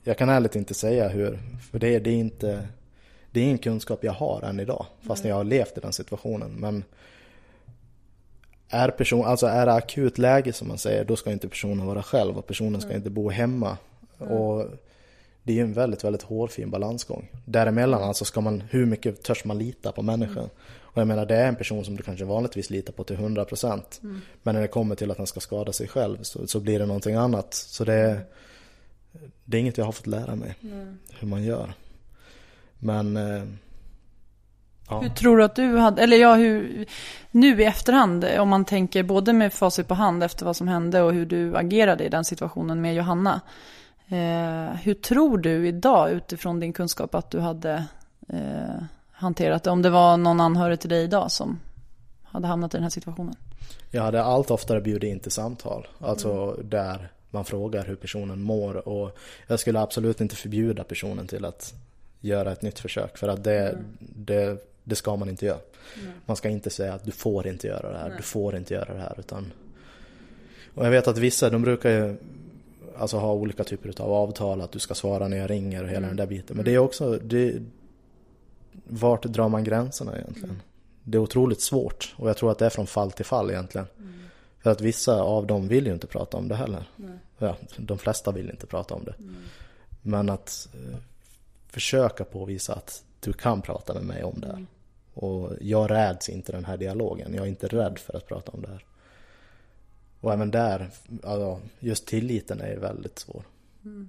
jag 0.04 0.18
kan 0.18 0.28
ärligt 0.28 0.56
inte 0.56 0.74
säga 0.74 1.08
hur, 1.08 1.38
för 1.70 1.78
det, 1.78 1.98
det 1.98 2.10
är 2.10 2.14
inte 2.14 2.68
det 3.32 3.40
är 3.40 3.44
ingen 3.44 3.58
kunskap 3.58 4.04
jag 4.04 4.12
har 4.12 4.42
än 4.42 4.60
idag, 4.60 4.86
fast 5.00 5.24
jag 5.24 5.34
har 5.34 5.44
levt 5.44 5.78
i 5.78 5.80
den 5.80 5.92
situationen. 5.92 6.50
Men 6.50 6.84
är, 8.68 8.88
person, 8.88 9.24
alltså 9.24 9.46
är 9.46 9.66
det 9.66 9.72
akut 9.72 10.18
läge 10.18 10.52
som 10.52 10.68
man 10.68 10.78
säger, 10.78 11.04
då 11.04 11.16
ska 11.16 11.32
inte 11.32 11.48
personen 11.48 11.86
vara 11.86 12.02
själv 12.02 12.38
och 12.38 12.46
personen 12.46 12.80
ska 12.80 12.94
inte 12.94 13.10
bo 13.10 13.30
hemma. 13.30 13.76
Mm. 14.20 14.32
Och 14.32 14.66
det 15.42 15.58
är 15.58 15.62
en 15.62 15.72
väldigt, 15.72 16.04
väldigt 16.04 16.22
hårfin 16.22 16.70
balansgång. 16.70 17.28
Däremellan 17.44 18.02
alltså 18.02 18.24
ska 18.24 18.40
man, 18.40 18.62
hur 18.70 18.86
mycket 18.86 19.22
törs 19.22 19.44
man 19.44 19.58
lita 19.58 19.92
på 19.92 20.02
människan? 20.02 20.38
Mm. 20.38 20.50
Och 20.92 21.00
jag 21.00 21.08
menar 21.08 21.26
det 21.26 21.36
är 21.36 21.48
en 21.48 21.56
person 21.56 21.84
som 21.84 21.96
du 21.96 22.02
kanske 22.02 22.24
vanligtvis 22.24 22.70
litar 22.70 22.92
på 22.92 23.04
till 23.04 23.16
100% 23.16 23.82
mm. 24.02 24.20
Men 24.42 24.54
när 24.54 24.62
det 24.62 24.68
kommer 24.68 24.94
till 24.94 25.10
att 25.10 25.16
den 25.16 25.26
ska 25.26 25.40
skada 25.40 25.72
sig 25.72 25.88
själv 25.88 26.22
så, 26.22 26.46
så 26.46 26.60
blir 26.60 26.78
det 26.78 26.86
någonting 26.86 27.14
annat. 27.14 27.54
Så 27.54 27.84
det 27.84 27.94
är, 27.94 28.20
det 29.44 29.56
är 29.56 29.60
inget 29.60 29.78
jag 29.78 29.84
har 29.84 29.92
fått 29.92 30.06
lära 30.06 30.34
mig 30.34 30.54
mm. 30.62 30.98
hur 31.18 31.28
man 31.28 31.42
gör. 31.42 31.74
Men 32.78 33.16
eh, 33.16 33.42
ja. 34.88 35.00
Hur 35.00 35.08
tror 35.08 35.38
du 35.38 35.44
att 35.44 35.54
du 35.54 35.76
hade, 35.76 36.02
eller 36.02 36.16
ja, 36.16 36.34
hur, 36.34 36.86
nu 37.30 37.62
i 37.62 37.64
efterhand, 37.64 38.24
om 38.24 38.48
man 38.48 38.64
tänker 38.64 39.02
både 39.02 39.32
med 39.32 39.52
facit 39.52 39.88
på 39.88 39.94
hand 39.94 40.22
efter 40.22 40.44
vad 40.44 40.56
som 40.56 40.68
hände 40.68 41.02
och 41.02 41.12
hur 41.12 41.26
du 41.26 41.56
agerade 41.56 42.04
i 42.04 42.08
den 42.08 42.24
situationen 42.24 42.80
med 42.80 42.94
Johanna. 42.94 43.40
Eh, 44.08 44.76
hur 44.82 44.94
tror 44.94 45.38
du 45.38 45.68
idag 45.68 46.10
utifrån 46.10 46.60
din 46.60 46.72
kunskap 46.72 47.14
att 47.14 47.30
du 47.30 47.40
hade 47.40 47.84
eh, 48.28 48.82
hanterat 49.20 49.62
det? 49.62 49.70
Om 49.70 49.82
det 49.82 49.90
var 49.90 50.16
någon 50.16 50.40
anhörig 50.40 50.80
till 50.80 50.90
dig 50.90 51.04
idag 51.04 51.30
som 51.30 51.60
hade 52.22 52.46
hamnat 52.46 52.74
i 52.74 52.76
den 52.76 52.82
här 52.82 52.90
situationen? 52.90 53.34
Jag 53.90 54.02
hade 54.02 54.22
allt 54.22 54.50
oftare 54.50 54.80
bjudit 54.80 55.10
in 55.10 55.20
till 55.20 55.30
samtal. 55.30 55.88
Alltså 55.98 56.32
mm. 56.32 56.70
där 56.70 57.08
man 57.30 57.44
frågar 57.44 57.84
hur 57.84 57.96
personen 57.96 58.42
mår. 58.42 58.88
Och 58.88 59.18
jag 59.46 59.60
skulle 59.60 59.80
absolut 59.80 60.20
inte 60.20 60.36
förbjuda 60.36 60.84
personen 60.84 61.26
till 61.26 61.44
att 61.44 61.74
göra 62.20 62.52
ett 62.52 62.62
nytt 62.62 62.78
försök. 62.78 63.18
För 63.18 63.28
att 63.28 63.44
det, 63.44 63.68
mm. 63.68 63.84
det, 63.98 64.66
det 64.84 64.94
ska 64.94 65.16
man 65.16 65.28
inte 65.28 65.46
göra. 65.46 65.58
Mm. 66.00 66.12
Man 66.26 66.36
ska 66.36 66.48
inte 66.48 66.70
säga 66.70 66.94
att 66.94 67.04
du 67.04 67.10
får 67.10 67.46
inte 67.46 67.66
göra 67.66 67.92
det 67.92 67.98
här, 67.98 68.08
Nej. 68.08 68.16
du 68.16 68.22
får 68.22 68.56
inte 68.56 68.74
göra 68.74 68.94
det 68.94 69.00
här. 69.00 69.14
Utan... 69.18 69.52
Och 70.74 70.86
jag 70.86 70.90
vet 70.90 71.08
att 71.08 71.18
vissa, 71.18 71.50
de 71.50 71.62
brukar 71.62 71.90
ju 71.90 72.16
alltså, 72.98 73.16
ha 73.16 73.32
olika 73.32 73.64
typer 73.64 74.00
av 74.02 74.12
avtal, 74.12 74.60
att 74.60 74.72
du 74.72 74.78
ska 74.78 74.94
svara 74.94 75.28
när 75.28 75.36
jag 75.36 75.50
ringer 75.50 75.82
och 75.82 75.88
hela 75.88 75.98
mm. 75.98 76.08
den 76.08 76.16
där 76.16 76.26
biten. 76.26 76.56
Men 76.56 76.64
det 76.64 76.74
är 76.74 76.78
också, 76.78 77.18
det, 77.22 77.54
vart 78.84 79.22
drar 79.22 79.48
man 79.48 79.64
gränserna 79.64 80.18
egentligen? 80.18 80.50
Mm. 80.50 80.62
Det 81.04 81.18
är 81.18 81.22
otroligt 81.22 81.60
svårt 81.60 82.14
och 82.16 82.28
jag 82.28 82.36
tror 82.36 82.50
att 82.50 82.58
det 82.58 82.66
är 82.66 82.70
från 82.70 82.86
fall 82.86 83.12
till 83.12 83.24
fall 83.24 83.50
egentligen. 83.50 83.86
Mm. 83.98 84.12
För 84.62 84.70
att 84.70 84.80
vissa 84.80 85.22
av 85.22 85.46
dem 85.46 85.68
vill 85.68 85.86
ju 85.86 85.92
inte 85.92 86.06
prata 86.06 86.36
om 86.36 86.48
det 86.48 86.54
heller. 86.54 86.88
Ja, 87.38 87.56
de 87.76 87.98
flesta 87.98 88.32
vill 88.32 88.50
inte 88.50 88.66
prata 88.66 88.94
om 88.94 89.04
det. 89.04 89.14
Mm. 89.18 89.36
Men 90.02 90.30
att 90.30 90.68
eh, 90.74 90.98
försöka 91.66 92.24
påvisa 92.24 92.74
att 92.74 93.04
du 93.20 93.32
kan 93.32 93.62
prata 93.62 93.94
med 93.94 94.04
mig 94.04 94.24
om 94.24 94.40
det 94.40 94.46
här. 94.46 94.54
Mm. 94.54 94.66
Och 95.14 95.52
jag 95.60 95.90
räds 95.90 96.28
inte 96.28 96.52
den 96.52 96.64
här 96.64 96.76
dialogen. 96.76 97.34
Jag 97.34 97.44
är 97.44 97.48
inte 97.48 97.68
rädd 97.68 97.98
för 97.98 98.16
att 98.16 98.26
prata 98.26 98.52
om 98.52 98.62
det 98.62 98.68
här. 98.68 98.84
Och 100.20 100.32
även 100.32 100.50
där, 100.50 100.90
alltså, 101.22 101.60
just 101.78 102.06
tilliten 102.06 102.60
är 102.60 102.76
väldigt 102.76 103.18
svår. 103.18 103.42
Mm. 103.84 104.08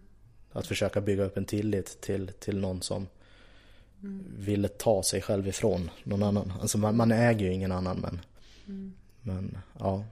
Att 0.51 0.67
försöka 0.67 1.01
bygga 1.01 1.23
upp 1.23 1.37
en 1.37 1.45
tillit 1.45 2.01
till, 2.01 2.31
till 2.39 2.59
någon 2.59 2.81
som 2.81 3.07
mm. 4.03 4.25
ville 4.37 4.67
ta 4.67 5.03
sig 5.03 5.21
själv 5.21 5.47
ifrån 5.47 5.89
någon 6.03 6.23
annan. 6.23 6.53
Alltså 6.61 6.77
man, 6.77 6.97
man 6.97 7.11
äger 7.11 7.45
ju 7.45 7.53
ingen 7.53 7.71
annan 7.71 7.97
men, 7.97 8.19
mm. 8.67 8.93
men 9.21 9.57
ja. 9.79 10.03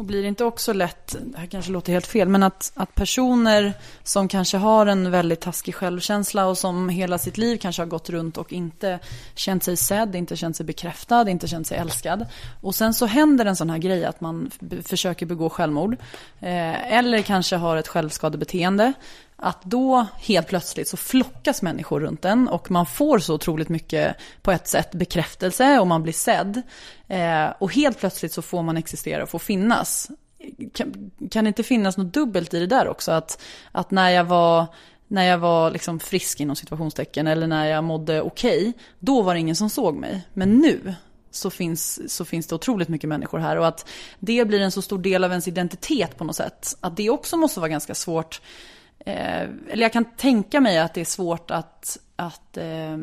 Och 0.00 0.06
blir 0.06 0.22
det 0.22 0.28
inte 0.28 0.44
också 0.44 0.72
lätt, 0.72 1.16
det 1.20 1.38
här 1.38 1.46
kanske 1.46 1.72
låter 1.72 1.92
helt 1.92 2.06
fel, 2.06 2.28
men 2.28 2.42
att, 2.42 2.72
att 2.74 2.94
personer 2.94 3.72
som 4.02 4.28
kanske 4.28 4.56
har 4.56 4.86
en 4.86 5.10
väldigt 5.10 5.40
taskig 5.40 5.74
självkänsla 5.74 6.46
och 6.46 6.58
som 6.58 6.88
hela 6.88 7.18
sitt 7.18 7.38
liv 7.38 7.56
kanske 7.56 7.82
har 7.82 7.86
gått 7.86 8.10
runt 8.10 8.36
och 8.36 8.52
inte 8.52 8.98
känt 9.34 9.62
sig 9.62 9.76
sedd, 9.76 10.16
inte 10.16 10.36
känt 10.36 10.56
sig 10.56 10.66
bekräftad, 10.66 11.30
inte 11.30 11.48
känt 11.48 11.66
sig 11.66 11.78
älskad. 11.78 12.26
Och 12.60 12.74
sen 12.74 12.94
så 12.94 13.06
händer 13.06 13.46
en 13.46 13.56
sån 13.56 13.70
här 13.70 13.78
grej 13.78 14.04
att 14.04 14.20
man 14.20 14.50
försöker 14.82 15.26
begå 15.26 15.50
självmord. 15.50 15.96
Eh, 16.40 16.92
eller 16.96 17.22
kanske 17.22 17.56
har 17.56 17.76
ett 17.76 17.88
självskadebeteende 17.88 18.92
att 19.42 19.62
då 19.62 20.06
helt 20.18 20.48
plötsligt 20.48 20.88
så 20.88 20.96
flockas 20.96 21.62
människor 21.62 22.00
runt 22.00 22.24
en 22.24 22.48
och 22.48 22.70
man 22.70 22.86
får 22.86 23.18
så 23.18 23.34
otroligt 23.34 23.68
mycket 23.68 24.16
på 24.42 24.52
ett 24.52 24.68
sätt 24.68 24.92
bekräftelse 24.92 25.78
och 25.78 25.86
man 25.86 26.02
blir 26.02 26.12
sedd. 26.12 26.62
Eh, 27.08 27.46
och 27.58 27.74
helt 27.74 27.98
plötsligt 27.98 28.32
så 28.32 28.42
får 28.42 28.62
man 28.62 28.76
existera 28.76 29.22
och 29.22 29.28
får 29.28 29.38
finnas. 29.38 30.10
Kan, 30.74 31.10
kan 31.30 31.44
det 31.44 31.48
inte 31.48 31.62
finnas 31.62 31.96
något 31.96 32.14
dubbelt 32.14 32.54
i 32.54 32.60
det 32.60 32.66
där 32.66 32.88
också? 32.88 33.12
Att, 33.12 33.42
att 33.72 33.90
när 33.90 34.10
jag 34.10 34.24
var 34.24 34.66
när 35.08 35.24
jag 35.24 35.38
var 35.38 35.70
liksom 35.70 36.00
frisk 36.00 36.40
inom 36.40 36.56
situationstecken 36.56 37.26
eller 37.26 37.46
när 37.46 37.66
jag 37.66 37.84
mådde 37.84 38.22
okej, 38.22 38.58
okay, 38.58 38.72
då 38.98 39.22
var 39.22 39.34
det 39.34 39.40
ingen 39.40 39.56
som 39.56 39.70
såg 39.70 39.96
mig. 39.96 40.22
Men 40.32 40.50
nu 40.58 40.94
så 41.30 41.50
finns, 41.50 42.12
så 42.16 42.24
finns 42.24 42.46
det 42.46 42.54
otroligt 42.54 42.88
mycket 42.88 43.08
människor 43.08 43.38
här 43.38 43.56
och 43.56 43.66
att 43.66 43.88
det 44.18 44.44
blir 44.44 44.60
en 44.60 44.70
så 44.70 44.82
stor 44.82 44.98
del 44.98 45.24
av 45.24 45.30
ens 45.30 45.48
identitet 45.48 46.18
på 46.18 46.24
något 46.24 46.36
sätt. 46.36 46.76
Att 46.80 46.96
det 46.96 47.10
också 47.10 47.36
måste 47.36 47.60
vara 47.60 47.68
ganska 47.68 47.94
svårt 47.94 48.40
Eh, 49.06 49.42
eller 49.42 49.82
jag 49.82 49.92
kan 49.92 50.04
tänka 50.04 50.60
mig 50.60 50.78
att 50.78 50.94
det 50.94 51.00
är 51.00 51.04
svårt 51.04 51.50
att, 51.50 51.98
att, 52.16 52.56
eh, 52.56 52.98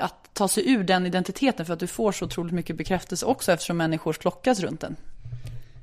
att 0.00 0.34
ta 0.34 0.48
sig 0.48 0.72
ur 0.72 0.84
den 0.84 1.06
identiteten 1.06 1.66
för 1.66 1.72
att 1.72 1.80
du 1.80 1.86
får 1.86 2.12
så 2.12 2.24
otroligt 2.24 2.52
mycket 2.52 2.76
bekräftelse 2.76 3.26
också 3.26 3.52
eftersom 3.52 3.76
människor 3.76 4.12
flockas 4.12 4.60
runt 4.60 4.80
den. 4.80 4.96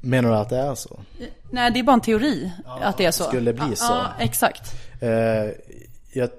Menar 0.02 0.30
du 0.30 0.36
att 0.36 0.50
det 0.50 0.58
är 0.58 0.76
så? 0.76 1.00
Nej, 1.52 1.72
det 1.72 1.80
är 1.80 1.84
bara 1.84 1.94
en 1.94 2.02
teori 2.02 2.52
ja, 2.66 2.80
att 2.80 2.98
det 2.98 3.06
är 3.06 3.12
så. 3.12 3.24
Det 3.24 3.30
skulle 3.30 3.54
bli 3.54 3.76
så? 3.76 3.94
Ja, 3.94 4.08
exakt. 4.20 4.74
Eh, 5.02 5.10
jag 6.14 6.30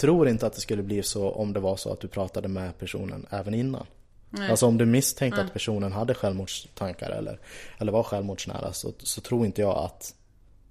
tror 0.00 0.28
inte 0.28 0.46
att 0.46 0.52
det 0.52 0.60
skulle 0.60 0.82
bli 0.82 1.02
så 1.02 1.30
om 1.30 1.52
det 1.52 1.60
var 1.60 1.76
så 1.76 1.92
att 1.92 2.00
du 2.00 2.08
pratade 2.08 2.48
med 2.48 2.78
personen 2.78 3.26
även 3.30 3.54
innan. 3.54 3.86
Nej. 4.30 4.50
Alltså 4.50 4.66
om 4.66 4.78
du 4.78 4.86
misstänkte 4.86 5.42
att 5.42 5.52
personen 5.52 5.92
hade 5.92 6.14
självmordstankar 6.14 7.10
eller, 7.10 7.38
eller 7.78 7.92
var 7.92 8.02
självmordsnära 8.02 8.72
så, 8.72 8.92
så 8.98 9.20
tror 9.20 9.46
inte 9.46 9.60
jag 9.60 9.76
att 9.76 10.14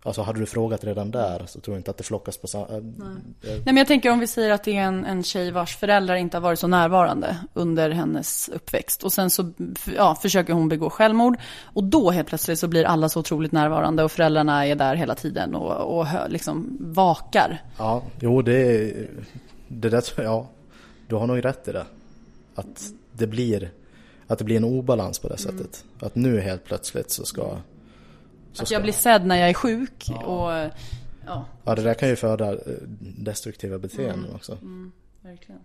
Alltså 0.08 0.22
hade 0.22 0.40
du 0.40 0.46
frågat 0.46 0.84
redan 0.84 1.12
där 1.12 1.46
så 1.46 1.60
tror 1.60 1.76
jag 1.76 1.80
inte 1.80 1.92
att 1.92 1.98
det 1.98 2.04
flockas 2.04 2.38
på 2.38 2.48
samma... 2.48 2.68
Äh, 2.68 2.74
Nej. 2.82 3.08
Nej 3.42 3.62
men 3.66 3.78
jag 3.78 3.88
tänker 3.88 4.12
om 4.12 4.20
vi 4.20 4.28
säger 4.28 4.52
att 4.52 4.64
det 4.64 4.78
är 4.78 4.82
en, 4.82 5.06
en 5.06 5.24
tjej 5.24 5.52
vars 5.52 5.78
föräldrar 5.78 6.16
inte 6.16 6.38
har 6.38 6.42
varit 6.42 6.60
så 6.60 6.68
närvarande 6.68 7.38
under 7.54 7.90
hennes 7.90 8.50
uppväxt. 8.50 9.04
Och 9.04 9.14
sen 9.14 9.30
så 9.30 9.52
ja, 9.96 10.16
försöker 10.16 10.54
hon 10.54 10.70
begå 10.70 10.90
självmord. 10.90 11.38
Och 11.64 11.84
då 11.84 12.12
helt 12.12 12.28
plötsligt 12.28 12.60
så 12.60 12.68
blir 12.68 12.84
alla 12.84 13.10
så 13.10 13.20
otroligt 13.20 13.52
närvarande 13.52 14.04
och 14.04 14.12
föräldrarna 14.12 14.66
är 14.66 14.76
där 14.76 14.96
hela 14.96 15.16
tiden 15.16 15.56
och, 15.56 16.00
och 16.00 16.08
liksom 16.28 16.78
vakar. 16.80 17.62
Ja, 17.78 18.04
jo 18.20 18.42
det, 18.42 18.94
det 19.68 19.90
där 19.90 20.02
tror 20.02 20.26
jag, 20.26 20.34
ja. 20.34 20.48
Du 21.08 21.16
har 21.16 21.28
nog 21.28 21.46
rätt 21.46 21.68
i 21.68 21.72
det. 21.72 21.86
Att 22.56 22.92
det 23.12 23.28
blir, 23.28 23.72
att 24.28 24.38
det 24.38 24.44
blir 24.44 24.58
en 24.58 24.64
obalans 24.64 25.20
på 25.20 25.28
det 25.28 25.44
mm. 25.44 25.58
sättet. 25.58 25.84
Att 26.00 26.16
nu 26.16 26.40
helt 26.40 26.64
plötsligt 26.64 27.12
så 27.12 27.26
ska 27.26 27.58
att 28.60 28.72
jag 28.72 28.82
blir 28.82 28.94
sedd 28.94 29.26
när 29.26 29.36
jag 29.36 29.50
är 29.50 29.54
sjuk. 29.54 30.06
Ja. 30.10 30.24
Och, 30.24 30.72
ja. 31.26 31.46
ja, 31.64 31.76
det 31.76 31.82
där 31.82 31.94
kan 31.94 32.10
ju 32.10 32.16
föda 32.16 32.54
eh, 32.54 32.60
destruktiva 33.18 33.78
beteenden 33.78 34.20
mm. 34.20 34.36
också. 34.36 34.52
Mm, 34.52 34.92
verkligen. 35.22 35.62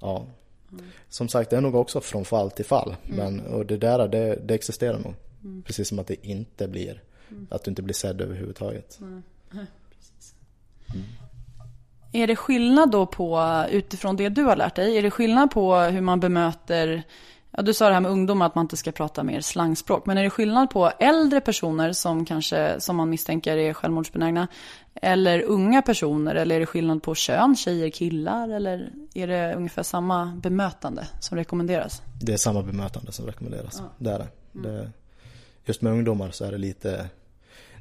Ja. 0.00 0.26
Mm. 0.72 0.84
Som 1.08 1.28
sagt, 1.28 1.50
det 1.50 1.56
är 1.56 1.60
nog 1.60 1.74
också 1.74 2.00
från 2.00 2.24
fall 2.24 2.50
till 2.50 2.64
fall. 2.64 2.96
Mm. 3.04 3.16
Men, 3.16 3.46
och 3.46 3.66
det 3.66 3.76
där, 3.76 4.08
det, 4.08 4.36
det 4.44 4.54
existerar 4.54 4.98
nog. 4.98 5.14
Mm. 5.44 5.62
Precis 5.62 5.88
som 5.88 5.98
att 5.98 6.06
det 6.06 6.26
inte 6.26 6.68
blir, 6.68 7.02
mm. 7.30 7.46
att 7.50 7.64
du 7.64 7.70
inte 7.70 7.82
blir 7.82 7.94
sedd 7.94 8.20
överhuvudtaget. 8.20 8.98
Mm. 10.94 11.04
Är 12.12 12.26
det 12.26 12.36
skillnad 12.36 12.90
då 12.90 13.06
på, 13.06 13.64
utifrån 13.70 14.16
det 14.16 14.28
du 14.28 14.42
har 14.42 14.56
lärt 14.56 14.76
dig, 14.76 14.98
är 14.98 15.02
det 15.02 15.10
skillnad 15.10 15.50
på 15.50 15.76
hur 15.76 16.00
man 16.00 16.20
bemöter 16.20 17.02
Ja, 17.50 17.62
du 17.62 17.74
sa 17.74 17.88
det 17.88 17.94
här 17.94 18.00
med 18.00 18.10
ungdomar, 18.10 18.46
att 18.46 18.54
man 18.54 18.64
inte 18.64 18.76
ska 18.76 18.92
prata 18.92 19.22
mer 19.22 19.40
slangspråk. 19.40 20.06
Men 20.06 20.18
är 20.18 20.22
det 20.22 20.30
skillnad 20.30 20.70
på 20.70 20.90
äldre 20.98 21.40
personer 21.40 21.92
som 21.92 22.24
kanske, 22.24 22.80
som 22.80 22.96
man 22.96 23.10
misstänker 23.10 23.56
är 23.56 23.72
självmordsbenägna, 23.72 24.48
eller 24.94 25.42
unga 25.42 25.82
personer, 25.82 26.34
eller 26.34 26.56
är 26.56 26.60
det 26.60 26.66
skillnad 26.66 27.02
på 27.02 27.14
kön, 27.14 27.56
tjejer, 27.56 27.90
killar, 27.90 28.48
eller 28.48 28.92
är 29.14 29.26
det 29.26 29.54
ungefär 29.54 29.82
samma 29.82 30.26
bemötande 30.42 31.06
som 31.20 31.38
rekommenderas? 31.38 32.02
Det 32.20 32.32
är 32.32 32.36
samma 32.36 32.62
bemötande 32.62 33.12
som 33.12 33.26
rekommenderas, 33.26 33.76
ja. 33.78 33.84
det 33.98 34.10
är 34.10 34.18
det. 34.18 34.28
Mm. 34.54 34.72
det. 34.72 34.90
Just 35.64 35.82
med 35.82 35.92
ungdomar 35.92 36.30
så 36.30 36.44
är 36.44 36.52
det 36.52 36.58
lite, 36.58 37.08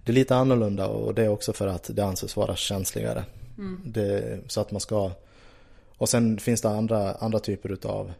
det 0.05 0.11
är 0.11 0.13
lite 0.13 0.35
annorlunda 0.35 0.87
och 0.87 1.13
det 1.13 1.23
är 1.23 1.29
också 1.29 1.53
för 1.53 1.67
att 1.67 1.89
det 1.93 2.05
anses 2.05 2.35
vara 2.35 2.55
känsligare. 2.55 3.23
Mm. 3.57 3.81
Det, 3.85 4.39
så 4.47 4.61
att 4.61 4.71
man 4.71 4.81
ska, 4.81 5.11
och 5.97 6.09
sen 6.09 6.37
finns 6.37 6.61
det 6.61 6.69
andra, 6.69 7.13
andra 7.13 7.39
typer 7.39 7.71
utav 7.71 8.13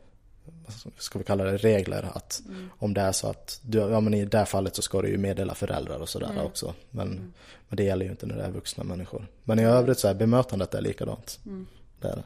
ska 0.98 1.20
vi 1.20 1.26
kalla 1.26 1.44
det, 1.44 1.58
regler. 1.58 2.10
Att 2.14 2.42
mm. 2.48 2.70
om 2.80 2.94
det 2.94 3.02
är 3.02 3.12
så 3.12 3.28
att, 3.28 3.60
du, 3.64 3.78
ja 3.78 4.00
men 4.00 4.14
i 4.14 4.26
det 4.26 4.38
här 4.38 4.46
fallet 4.46 4.76
så 4.76 4.82
ska 4.82 5.02
du 5.02 5.10
ju 5.10 5.18
meddela 5.18 5.56
föräldrar 5.56 6.00
och 6.00 6.10
sådär 6.10 6.30
mm. 6.32 6.46
också. 6.46 6.74
Men, 6.90 7.08
mm. 7.08 7.34
men 7.70 7.78
det 7.78 7.84
gäller 7.84 8.06
ju 8.06 8.12
inte 8.12 8.26
när 8.26 8.36
det 8.36 8.44
är 8.44 8.52
vuxna 8.52 8.84
människor. 8.84 9.28
Men 9.44 9.60
i 9.60 9.64
övrigt 9.64 10.00
så 10.00 10.08
är 10.08 10.14
bemötandet 10.14 10.74
är 10.74 10.82
likadant. 10.82 11.40
Mm. 11.46 11.68
Det 12.02 12.08
är 12.08 12.16
det. 12.16 12.24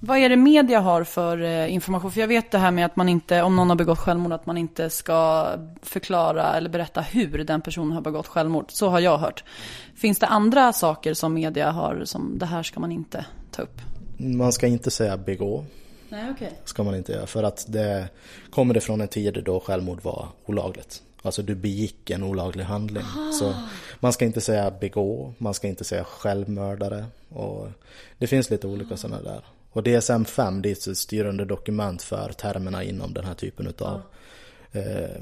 Vad 0.00 0.18
är 0.18 0.28
det 0.28 0.36
media 0.36 0.80
har 0.80 1.04
för 1.04 1.42
eh, 1.42 1.74
information? 1.74 2.12
För 2.12 2.20
jag 2.20 2.28
vet 2.28 2.50
det 2.50 2.58
här 2.58 2.70
med 2.70 2.86
att 2.86 2.96
man 2.96 3.08
inte, 3.08 3.42
om 3.42 3.56
någon 3.56 3.68
har 3.68 3.76
begått 3.76 3.98
självmord, 3.98 4.32
att 4.32 4.46
man 4.46 4.58
inte 4.58 4.90
ska 4.90 5.48
förklara 5.82 6.54
eller 6.54 6.70
berätta 6.70 7.00
hur 7.00 7.44
den 7.44 7.60
personen 7.60 7.92
har 7.92 8.00
begått 8.00 8.26
självmord. 8.26 8.64
Så 8.68 8.88
har 8.88 9.00
jag 9.00 9.18
hört. 9.18 9.44
Finns 9.94 10.18
det 10.18 10.26
andra 10.26 10.72
saker 10.72 11.14
som 11.14 11.34
media 11.34 11.70
har 11.70 12.02
som 12.04 12.38
det 12.38 12.46
här 12.46 12.62
ska 12.62 12.80
man 12.80 12.92
inte 12.92 13.26
ta 13.50 13.62
upp? 13.62 13.80
Man 14.18 14.52
ska 14.52 14.66
inte 14.66 14.90
säga 14.90 15.16
begå. 15.16 15.64
Nej, 16.08 16.30
okay. 16.30 16.50
Ska 16.64 16.82
man 16.82 16.94
inte 16.94 17.12
göra. 17.12 17.26
För 17.26 17.42
att 17.42 17.64
det 17.68 18.08
kommer 18.50 18.74
det 18.74 18.80
från 18.80 19.00
en 19.00 19.08
tid 19.08 19.42
då 19.44 19.60
självmord 19.60 20.02
var 20.02 20.28
olagligt. 20.44 21.02
Alltså 21.22 21.42
du 21.42 21.54
begick 21.54 22.10
en 22.10 22.22
olaglig 22.22 22.64
handling. 22.64 23.02
Aha. 23.02 23.32
Så 23.32 23.54
man 24.00 24.12
ska 24.12 24.24
inte 24.24 24.40
säga 24.40 24.70
begå, 24.70 25.32
man 25.38 25.54
ska 25.54 25.68
inte 25.68 25.84
säga 25.84 26.04
självmördare. 26.04 27.06
Och 27.28 27.68
det 28.18 28.26
finns 28.26 28.50
lite 28.50 28.66
olika 28.66 28.94
ah. 28.94 28.96
sådana 28.96 29.22
där. 29.22 29.44
Och 29.72 29.82
DSM-5 29.82 30.60
det 30.60 30.68
är 30.68 30.90
ett 30.90 30.98
styrande 30.98 31.44
dokument 31.44 32.02
för 32.02 32.32
termerna 32.32 32.84
inom 32.84 33.14
den 33.14 33.24
här 33.24 33.34
typen 33.34 33.66
utav. 33.66 34.02
Ah. 34.72 34.78
Eh, 34.78 35.20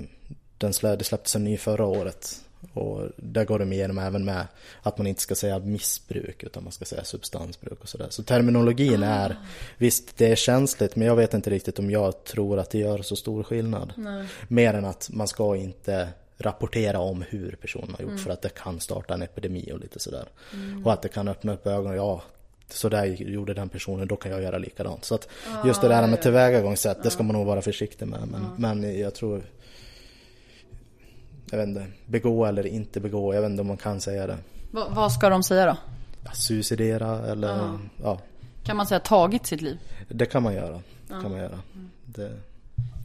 den 0.59 0.73
slä, 0.73 0.97
det 0.97 1.05
släpptes 1.05 1.37
en 1.37 1.45
ny 1.45 1.57
förra 1.57 1.87
året. 1.87 2.44
Och 2.73 3.09
där 3.17 3.45
går 3.45 3.59
de 3.59 3.73
igenom 3.73 3.99
även 3.99 4.25
med 4.25 4.47
att 4.83 4.99
man 4.99 5.07
inte 5.07 5.21
ska 5.21 5.35
säga 5.35 5.59
missbruk 5.59 6.43
utan 6.43 6.63
man 6.63 6.73
ska 6.73 6.85
säga 6.85 7.05
substansbruk 7.05 7.81
och 7.81 7.89
sådär. 7.89 8.07
Så 8.11 8.23
terminologin 8.23 9.03
ah. 9.03 9.07
är, 9.07 9.37
visst 9.79 10.17
det 10.17 10.27
är 10.27 10.37
känsligt 10.37 10.97
men 10.97 11.07
jag 11.07 11.17
vet 11.17 11.35
inte 11.35 11.51
riktigt 11.51 11.79
om 11.79 11.91
jag 11.91 12.25
tror 12.25 12.59
att 12.59 12.71
det 12.71 12.79
gör 12.79 13.03
så 13.03 13.17
stor 13.17 13.43
skillnad. 13.43 13.93
Nej. 13.97 14.27
Mer 14.49 14.75
än 14.75 14.85
att 14.85 15.11
man 15.13 15.29
ska 15.29 15.57
inte 15.57 16.09
rapportera 16.39 16.99
om 16.99 17.25
hur 17.29 17.57
personen 17.61 17.91
har 17.91 18.03
gjort 18.03 18.11
mm. 18.11 18.25
för 18.25 18.31
att 18.31 18.43
det 18.43 18.49
kan 18.49 18.81
starta 18.81 19.15
en 19.15 19.23
epidemi 19.23 19.73
och 19.73 19.81
lite 19.81 19.99
sådär. 19.99 20.29
Mm. 20.53 20.87
Och 20.87 20.93
att 20.93 21.03
det 21.03 21.09
kan 21.09 21.29
öppna 21.29 21.53
upp 21.53 21.67
ögonen, 21.67 21.97
ja 21.97 22.23
så 22.69 22.89
där 22.89 23.05
gjorde 23.05 23.55
den 23.55 23.69
personen, 23.69 24.09
då 24.09 24.17
kan 24.17 24.33
jag 24.33 24.43
göra 24.43 24.59
likadant. 24.59 25.05
Så 25.05 25.15
att 25.15 25.29
just 25.65 25.81
det 25.81 25.89
där 25.89 26.07
med 26.07 26.23
tillvägagångssätt, 26.23 27.03
det 27.03 27.11
ska 27.11 27.23
man 27.23 27.37
nog 27.37 27.47
vara 27.47 27.63
försiktig 27.63 28.09
med. 28.09 28.29
Men, 28.29 28.47
men 28.57 28.99
jag 28.99 29.15
tror 29.15 29.43
jag 31.51 31.59
vet 31.59 31.69
inte, 31.69 31.87
begå 32.07 32.45
eller 32.45 32.67
inte 32.67 33.01
begå. 33.01 33.35
Jag 33.35 33.43
vet 33.43 33.51
inte 33.51 33.61
om 33.61 33.67
man 33.67 33.77
kan 33.77 34.01
säga 34.01 34.27
det. 34.27 34.39
Va, 34.71 34.87
vad 34.91 35.13
ska 35.13 35.29
de 35.29 35.43
säga 35.43 35.67
då? 35.67 35.77
Ja, 36.25 36.31
suicidera 36.33 37.27
eller 37.27 37.49
ja. 37.49 37.79
ja. 38.03 38.19
Kan 38.65 38.77
man 38.77 38.87
säga 38.87 39.01
tagit 39.01 39.47
sitt 39.47 39.63
liv? 39.63 39.79
Det 40.09 40.27
kan 40.27 40.43
man 40.43 40.55
göra. 40.55 40.83
Det 41.09 41.15
kan 41.23 41.31
man 41.31 41.41
göra. 41.41 41.59
Det... 42.05 42.33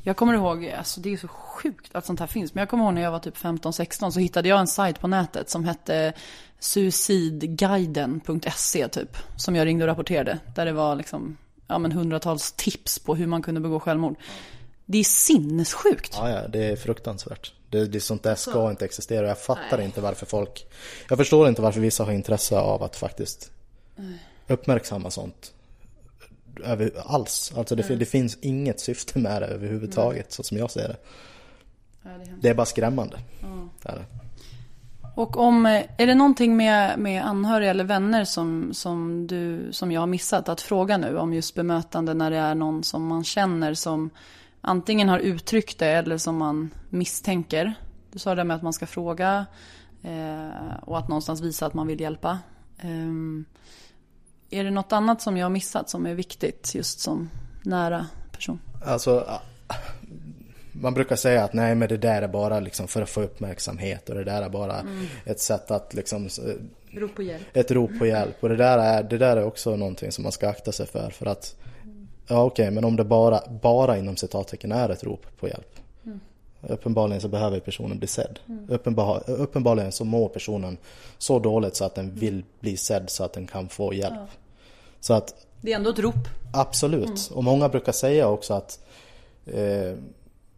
Jag 0.03 0.17
kommer 0.17 0.33
ihåg, 0.33 0.73
alltså 0.77 1.01
det 1.01 1.13
är 1.13 1.17
så 1.17 1.27
sjukt 1.27 1.95
att 1.95 2.05
sånt 2.05 2.19
här 2.19 2.27
finns. 2.27 2.53
Men 2.53 2.61
jag 2.61 2.69
kommer 2.69 2.83
ihåg 2.83 2.93
när 2.93 3.01
jag 3.01 3.11
var 3.11 3.19
typ 3.19 3.37
15-16 3.37 4.11
så 4.11 4.19
hittade 4.19 4.49
jag 4.49 4.59
en 4.59 4.67
sajt 4.67 4.99
på 4.99 5.07
nätet 5.07 5.49
som 5.49 5.65
hette 5.65 6.13
suicidguiden.se 6.59 8.87
typ. 8.87 9.17
Som 9.35 9.55
jag 9.55 9.65
ringde 9.65 9.83
och 9.83 9.87
rapporterade. 9.87 10.39
Där 10.55 10.65
det 10.65 10.71
var 10.71 10.95
liksom, 10.95 11.37
ja 11.67 11.79
men 11.79 11.91
hundratals 11.91 12.51
tips 12.51 12.99
på 12.99 13.15
hur 13.15 13.27
man 13.27 13.41
kunde 13.41 13.61
begå 13.61 13.79
självmord. 13.79 14.15
Det 14.85 14.97
är 14.97 15.03
sinnessjukt. 15.03 16.13
Ja, 16.17 16.29
ja, 16.29 16.47
det 16.47 16.65
är 16.65 16.75
fruktansvärt. 16.75 17.53
Det, 17.69 17.85
det 17.85 17.99
sånt 17.99 18.23
där 18.23 18.35
ska 18.35 18.51
så. 18.51 18.69
inte 18.69 18.85
existera. 18.85 19.27
Jag 19.27 19.39
fattar 19.39 19.77
Nej. 19.77 19.85
inte 19.85 20.01
varför 20.01 20.25
folk... 20.25 20.67
Jag 21.09 21.17
förstår 21.17 21.49
inte 21.49 21.61
varför 21.61 21.79
vissa 21.79 22.03
har 22.03 22.11
intresse 22.11 22.59
av 22.59 22.83
att 22.83 22.95
faktiskt 22.95 23.51
uppmärksamma 24.47 25.11
sånt. 25.11 25.53
Över, 26.63 26.91
alls. 27.05 27.53
Alltså 27.57 27.75
det, 27.75 27.95
det, 27.95 28.05
finns 28.05 28.37
inget 28.41 28.79
syfte 28.79 29.19
med 29.19 29.41
det 29.41 29.47
överhuvudtaget, 29.47 30.25
Nej. 30.25 30.31
så 30.31 30.43
som 30.43 30.57
jag 30.57 30.71
ser 30.71 30.87
det. 30.87 30.97
Ja, 32.03 32.09
det, 32.09 32.35
det, 32.41 32.49
är 32.49 32.53
bara 32.53 32.65
skrämmande. 32.65 33.19
Ja. 33.83 33.91
Och 35.15 35.37
om, 35.37 35.65
är 35.97 36.07
det 36.07 36.15
någonting 36.15 36.57
med, 36.57 36.99
med 36.99 37.25
anhöriga 37.25 37.69
eller 37.69 37.83
vänner 37.83 38.25
som, 38.25 38.73
som, 38.73 39.27
du, 39.27 39.69
som 39.71 39.91
jag 39.91 40.01
har 40.01 40.07
missat 40.07 40.49
att 40.49 40.61
fråga 40.61 40.97
nu 40.97 41.17
om 41.17 41.33
just 41.33 41.55
bemötande 41.55 42.13
när 42.13 42.31
det 42.31 42.37
är 42.37 42.55
någon 42.55 42.83
som 42.83 43.07
man 43.07 43.23
känner 43.23 43.73
som 43.73 44.09
antingen 44.61 45.09
har 45.09 45.19
uttryckt 45.19 45.79
det 45.79 45.87
eller 45.87 46.17
som 46.17 46.37
man 46.37 46.69
misstänker 46.89 47.73
Du 48.11 48.19
sa 48.19 48.35
det 48.35 48.43
med 48.43 48.55
att 48.55 48.63
man 48.63 48.73
ska 48.73 48.85
fråga 48.85 49.45
eh, 50.03 50.73
och 50.81 50.97
att 50.97 51.07
någonstans 51.07 51.41
visa 51.41 51.65
att 51.65 51.73
man 51.73 51.87
vill 51.87 52.01
hjälpa. 52.01 52.39
Eh, 52.77 53.09
är 54.49 54.63
det 54.63 54.71
något 54.71 54.93
annat 54.93 55.21
som 55.21 55.37
jag 55.37 55.45
har 55.45 55.49
missat 55.49 55.89
som 55.89 56.05
är 56.05 56.13
viktigt 56.13 56.75
just 56.75 56.99
som 56.99 57.29
nära 57.63 58.05
person? 58.31 58.59
Alltså, 58.85 59.39
man 60.71 60.93
brukar 60.93 61.15
säga 61.15 61.43
att 61.43 61.53
nej 61.53 61.75
men 61.75 61.89
det 61.89 61.97
där 61.97 62.21
är 62.21 62.27
bara 62.27 62.59
liksom 62.59 62.87
för 62.87 63.01
att 63.01 63.09
få 63.09 63.21
uppmärksamhet 63.21 64.09
och 64.09 64.15
det 64.15 64.23
där 64.23 64.41
är 64.41 64.49
bara 64.49 64.79
mm. 64.79 65.05
ett 65.25 65.39
sätt 65.39 65.71
att 65.71 65.93
liksom 65.93 66.29
Rop 66.91 67.15
på 67.15 67.23
hjälp. 67.23 67.43
Ett 67.53 67.71
rop 67.71 67.99
på 67.99 68.05
hjälp. 68.05 68.43
Och 68.43 68.49
det 68.49 68.55
där, 68.55 68.77
är, 68.77 69.03
det 69.03 69.17
där 69.17 69.37
är 69.37 69.43
också 69.43 69.75
någonting 69.75 70.11
som 70.11 70.23
man 70.23 70.31
ska 70.31 70.49
akta 70.49 70.71
sig 70.71 70.87
för. 70.87 71.09
För 71.09 71.25
att, 71.25 71.55
ja 72.29 72.43
okej, 72.43 72.63
okay, 72.63 72.75
men 72.75 72.83
om 72.83 72.95
det 72.95 73.03
bara, 73.03 73.41
bara 73.61 73.97
inom 73.97 74.17
citattecken 74.17 74.71
är 74.71 74.89
ett 74.89 75.03
rop 75.03 75.25
på 75.39 75.47
hjälp. 75.47 75.79
Mm. 76.05 76.19
Uppenbarligen 76.61 77.21
så 77.21 77.27
behöver 77.27 77.59
personen 77.59 77.99
bli 77.99 78.07
sedd. 78.07 78.39
Mm. 78.47 78.65
Uppenbar, 78.69 79.23
uppenbarligen 79.27 79.91
så 79.91 80.05
mår 80.05 80.29
personen 80.29 80.77
så 81.17 81.39
dåligt 81.39 81.75
så 81.75 81.85
att 81.85 81.95
den 81.95 82.15
vill 82.15 82.43
bli 82.59 82.77
sedd 82.77 83.09
så 83.09 83.23
att 83.23 83.33
den 83.33 83.47
kan 83.47 83.69
få 83.69 83.93
hjälp. 83.93 84.13
Ja. 84.15 84.27
Så 84.99 85.13
att, 85.13 85.45
det 85.61 85.71
är 85.71 85.75
ändå 85.75 85.89
ett 85.89 85.99
rop. 85.99 86.27
Absolut. 86.53 87.07
Mm. 87.07 87.37
Och 87.37 87.43
många 87.43 87.69
brukar 87.69 87.91
säga 87.91 88.27
också 88.27 88.53
att 88.53 88.79
eh, 89.45 89.93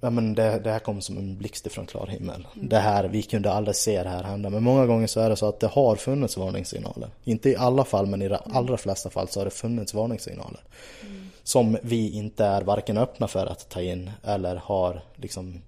ja, 0.01 0.09
men 0.09 0.36
det, 0.36 0.59
det, 0.63 0.72
här 0.72 0.80
kom 0.80 1.01
som 1.01 1.17
en 1.17 1.38
blixt 1.38 1.67
ifrån 1.67 1.86
klar 1.86 2.07
himmel. 2.07 2.47
Mm. 2.55 2.69
Det 2.69 2.80
här, 2.80 3.03
vi 3.03 3.24
kunde 3.24 3.51
aldrig 3.51 3.76
se 3.76 4.03
det 4.03 4.09
här 4.09 4.24
hända. 4.24 4.49
Men 4.49 4.63
många 4.63 4.86
gånger 4.86 5.07
så 5.07 5.19
är 5.19 5.30
det 5.30 5.36
så 5.36 5.45
att 5.45 5.59
det 5.59 5.67
har 5.67 5.95
funnits 5.95 6.38
varningssignaler. 6.38 7.09
Inte 7.24 7.49
i 7.49 7.55
alla 7.55 7.86
fall, 7.86 8.05
men 8.05 8.22
i 8.22 8.28
de 8.28 8.38
allra 8.53 8.78
flesta 8.78 9.09
fall 9.09 9.28
så 9.28 9.39
har 9.39 9.45
det 9.45 9.51
funnits 9.51 9.93
varningssignaler. 9.93 10.61
Mm. 11.01 11.20
Som 11.44 11.78
vi 11.84 12.10
inte 12.10 12.46
är 12.46 12.62
varken 12.62 12.98
öppna 12.98 13.28
för 13.28 13.46
att 13.46 13.70
ta 13.70 13.82
in 13.82 14.12
eller 14.24 14.56
har 14.56 15.02
liksom 15.16 15.62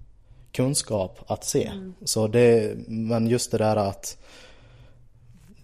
kunskap 0.52 1.18
att 1.26 1.44
se. 1.44 1.66
Mm. 1.66 1.94
Så 2.04 2.26
det, 2.26 2.76
men 2.86 3.26
just 3.26 3.50
det 3.50 3.58
där 3.58 3.76
att 3.76 4.18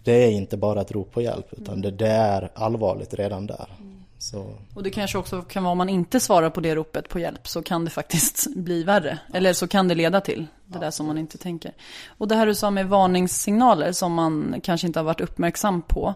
det 0.03 0.11
är 0.11 0.31
inte 0.31 0.57
bara 0.57 0.81
ett 0.81 0.91
rop 0.91 1.11
på 1.11 1.21
hjälp 1.21 1.47
utan 1.51 1.73
mm. 1.73 1.81
det, 1.81 1.91
det 1.91 2.11
är 2.11 2.49
allvarligt 2.53 3.13
redan 3.13 3.47
där. 3.47 3.69
Mm. 3.79 4.03
Så. 4.21 4.53
Och 4.73 4.83
det 4.83 4.89
kanske 4.89 5.17
också 5.17 5.41
kan 5.41 5.63
vara 5.63 5.71
om 5.71 5.77
man 5.77 5.89
inte 5.89 6.19
svarar 6.19 6.49
på 6.49 6.61
det 6.61 6.75
ropet 6.75 7.09
på 7.09 7.19
hjälp 7.19 7.47
så 7.47 7.61
kan 7.63 7.85
det 7.85 7.91
faktiskt 7.91 8.47
bli 8.55 8.83
värre. 8.83 9.19
Eller 9.33 9.53
så 9.53 9.67
kan 9.67 9.87
det 9.87 9.95
leda 9.95 10.21
till 10.21 10.47
det 10.65 10.79
där 10.79 10.91
som 10.91 11.05
man 11.05 11.17
inte 11.17 11.37
tänker. 11.37 11.71
Och 12.07 12.27
det 12.27 12.35
här 12.35 12.45
du 12.45 12.55
sa 12.55 12.71
med 12.71 12.87
varningssignaler 12.87 13.91
som 13.91 14.13
man 14.13 14.61
kanske 14.63 14.87
inte 14.87 14.99
har 14.99 15.03
varit 15.03 15.21
uppmärksam 15.21 15.81
på. 15.81 16.13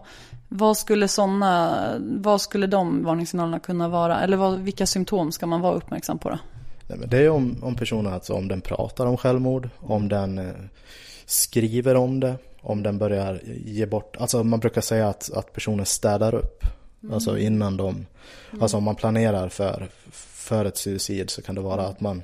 Vad 0.48 0.76
skulle 0.76 1.08
sådana, 1.08 1.92
vad 2.00 2.40
skulle 2.40 2.66
de 2.66 3.04
varningssignalerna 3.04 3.60
kunna 3.60 3.88
vara? 3.88 4.20
Eller 4.20 4.36
vad, 4.36 4.58
vilka 4.58 4.86
symptom 4.86 5.32
ska 5.32 5.46
man 5.46 5.60
vara 5.60 5.74
uppmärksam 5.74 6.18
på 6.18 6.30
då? 6.30 6.38
Nej, 6.86 6.98
men 6.98 7.08
det 7.08 7.18
är 7.18 7.28
om, 7.28 7.56
om 7.62 7.74
personen, 7.74 8.12
alltså 8.12 8.34
om 8.34 8.48
den 8.48 8.60
pratar 8.60 9.06
om 9.06 9.16
självmord, 9.16 9.68
om 9.80 10.08
den 10.08 10.38
eh, 10.38 10.54
skriver 11.26 11.94
om 11.94 12.20
det, 12.20 12.34
om 12.60 12.82
den 12.82 12.98
börjar 12.98 13.40
ge 13.64 13.86
bort, 13.86 14.16
alltså 14.16 14.44
man 14.44 14.60
brukar 14.60 14.80
säga 14.80 15.08
att, 15.08 15.32
att 15.32 15.52
personen 15.52 15.86
städar 15.86 16.34
upp. 16.34 16.64
Mm. 17.02 17.14
Alltså 17.14 17.38
innan 17.38 17.76
de, 17.76 17.88
mm. 17.88 18.62
alltså 18.62 18.76
om 18.76 18.84
man 18.84 18.94
planerar 18.94 19.48
för, 19.48 19.88
för 20.12 20.64
ett 20.64 20.76
suicid 20.76 21.30
så 21.30 21.42
kan 21.42 21.54
det 21.54 21.60
vara 21.60 21.86
att 21.86 22.00
man 22.00 22.22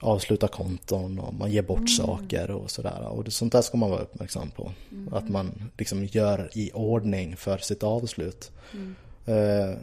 avslutar 0.00 0.48
konton 0.48 1.18
och 1.18 1.34
man 1.34 1.50
ger 1.50 1.62
bort 1.62 1.78
mm. 1.78 1.88
saker 1.88 2.50
och 2.50 2.70
sådär. 2.70 3.08
Och 3.08 3.24
det, 3.24 3.30
sånt 3.30 3.52
där 3.52 3.62
ska 3.62 3.76
man 3.76 3.90
vara 3.90 4.00
uppmärksam 4.00 4.50
på. 4.50 4.72
Mm. 4.92 5.14
Att 5.14 5.28
man 5.28 5.70
liksom 5.78 6.04
gör 6.04 6.50
i 6.52 6.70
ordning 6.74 7.36
för 7.36 7.58
sitt 7.58 7.82
avslut. 7.82 8.50
Mm. 8.72 8.94
Eh, 9.26 9.78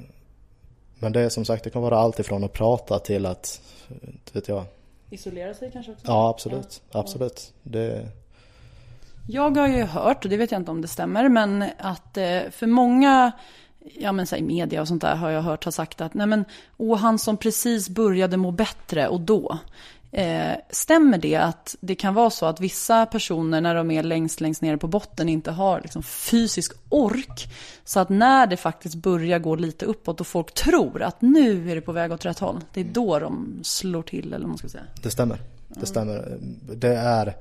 men 0.99 1.11
det 1.11 1.21
är 1.21 1.29
som 1.29 1.45
sagt, 1.45 1.63
det 1.63 1.69
kan 1.69 1.81
vara 1.81 1.97
allt 1.97 2.19
ifrån 2.19 2.43
att 2.43 2.53
prata 2.53 2.99
till 2.99 3.25
att, 3.25 3.61
vet 4.33 4.47
jag. 4.47 4.65
Isolera 5.09 5.53
sig 5.53 5.71
kanske 5.71 5.91
också? 5.91 6.07
Ja, 6.07 6.29
absolut. 6.29 6.81
Ja. 6.91 6.99
Absolut. 6.99 7.53
Det... 7.63 8.09
Jag 9.27 9.57
har 9.57 9.67
ju 9.67 9.83
hört, 9.83 10.25
och 10.25 10.29
det 10.29 10.37
vet 10.37 10.51
jag 10.51 10.61
inte 10.61 10.71
om 10.71 10.81
det 10.81 10.87
stämmer, 10.87 11.29
men 11.29 11.65
att 11.77 12.17
eh, 12.17 12.41
för 12.51 12.67
många 12.67 13.31
ja 13.93 14.11
men 14.11 14.27
så 14.27 14.35
i 14.35 14.41
media 14.41 14.81
och 14.81 14.87
sånt 14.87 15.01
där 15.01 15.15
har 15.15 15.29
jag 15.29 15.41
hört 15.41 15.63
ha 15.63 15.71
sagt 15.71 16.01
att 16.01 16.13
nej 16.13 16.27
men, 16.27 16.45
åh 16.77 16.97
han 16.97 17.19
som 17.19 17.37
precis 17.37 17.89
började 17.89 18.37
må 18.37 18.51
bättre 18.51 19.07
och 19.07 19.21
då. 19.21 19.57
Eh, 20.17 20.55
stämmer 20.69 21.17
det 21.17 21.35
att 21.35 21.75
det 21.79 21.95
kan 21.95 22.13
vara 22.13 22.29
så 22.29 22.45
att 22.45 22.61
vissa 22.61 23.05
personer 23.05 23.61
när 23.61 23.75
de 23.75 23.91
är 23.91 24.03
längst, 24.03 24.41
längst 24.41 24.61
nere 24.61 24.77
på 24.77 24.87
botten 24.87 25.29
inte 25.29 25.51
har 25.51 25.81
liksom, 25.81 26.03
fysisk 26.03 26.73
ork? 26.89 27.53
Så 27.85 27.99
att 27.99 28.09
när 28.09 28.47
det 28.47 28.57
faktiskt 28.57 28.95
börjar 28.95 29.39
gå 29.39 29.55
lite 29.55 29.85
uppåt 29.85 30.21
och 30.21 30.27
folk 30.27 30.53
tror 30.53 31.01
att 31.01 31.21
nu 31.21 31.71
är 31.71 31.75
det 31.75 31.81
på 31.81 31.91
väg 31.91 32.11
åt 32.11 32.25
rätt 32.25 32.39
håll. 32.39 32.59
Det 32.73 32.81
är 32.81 32.85
då 32.85 33.19
de 33.19 33.59
slår 33.63 34.03
till 34.03 34.27
eller 34.27 34.39
vad 34.39 34.49
man 34.49 34.57
ska 34.57 34.69
säga. 34.69 34.83
Det 35.03 35.11
stämmer. 35.11 35.37
Det 35.67 35.85
stämmer. 35.85 36.37
Det 36.75 36.95
är 36.95 37.35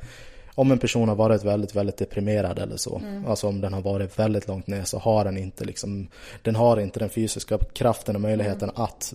om 0.55 0.71
en 0.71 0.79
person 0.79 1.09
har 1.09 1.17
varit 1.17 1.45
väldigt, 1.45 1.77
väldigt 1.77 1.97
deprimerad 1.97 2.59
eller 2.59 2.77
så, 2.77 2.99
mm. 2.99 3.27
alltså 3.27 3.49
om 3.49 3.61
den 3.61 3.73
har 3.73 3.81
varit 3.81 4.19
väldigt 4.19 4.49
långt 4.49 4.67
ner 4.67 4.85
så 4.85 4.99
har 4.99 5.25
den 5.25 5.37
inte 5.37 5.65
liksom, 5.65 6.09
den 6.43 6.57
har 6.57 6.81
inte 6.81 6.99
den 6.99 7.11
fysiska 7.11 7.59
kraften 7.59 8.15
och 8.15 8.23
möjligheten 8.23 8.71
mm. 8.71 8.83
att 8.83 9.15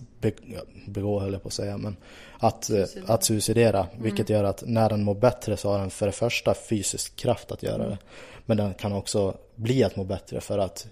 begå, 0.86 1.20
höll 1.20 1.32
jag 1.32 1.42
på 1.42 1.48
att 1.48 1.54
säga, 1.54 1.76
men 1.78 1.96
att 2.38 2.64
suicidera, 2.64 3.14
att 3.14 3.24
suicidera 3.24 3.78
mm. 3.78 4.02
vilket 4.02 4.28
gör 4.28 4.44
att 4.44 4.62
när 4.66 4.88
den 4.88 5.02
mår 5.02 5.14
bättre 5.14 5.56
så 5.56 5.70
har 5.70 5.78
den 5.78 5.90
för 5.90 6.06
det 6.06 6.12
första 6.12 6.54
fysisk 6.54 7.16
kraft 7.16 7.52
att 7.52 7.62
göra 7.62 7.88
det. 7.88 7.98
Men 8.46 8.56
den 8.56 8.74
kan 8.74 8.92
också 8.92 9.36
bli 9.54 9.84
att 9.84 9.96
må 9.96 10.04
bättre 10.04 10.40
för 10.40 10.58
att 10.58 10.86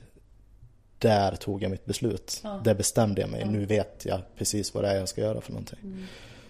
där 0.99 1.37
tog 1.37 1.63
jag 1.63 1.71
mitt 1.71 1.85
beslut. 1.85 2.41
Ja. 2.45 2.61
Där 2.65 2.75
bestämde 2.75 3.21
jag 3.21 3.31
mig. 3.31 3.41
Ja. 3.41 3.51
Nu 3.51 3.65
vet 3.67 4.05
jag 4.05 4.21
precis 4.37 4.75
vad 4.75 4.85
det 4.85 4.91
är 4.91 4.97
jag 4.97 5.09
ska 5.09 5.21
göra 5.21 5.41
för 5.41 5.53
någonting. 5.53 5.79
Mm. 5.83 6.05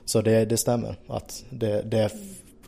Så 0.05 0.21
det, 0.21 0.45
det 0.45 0.57
stämmer 0.57 0.97
att 1.07 1.45
det, 1.51 1.83
det 1.83 2.13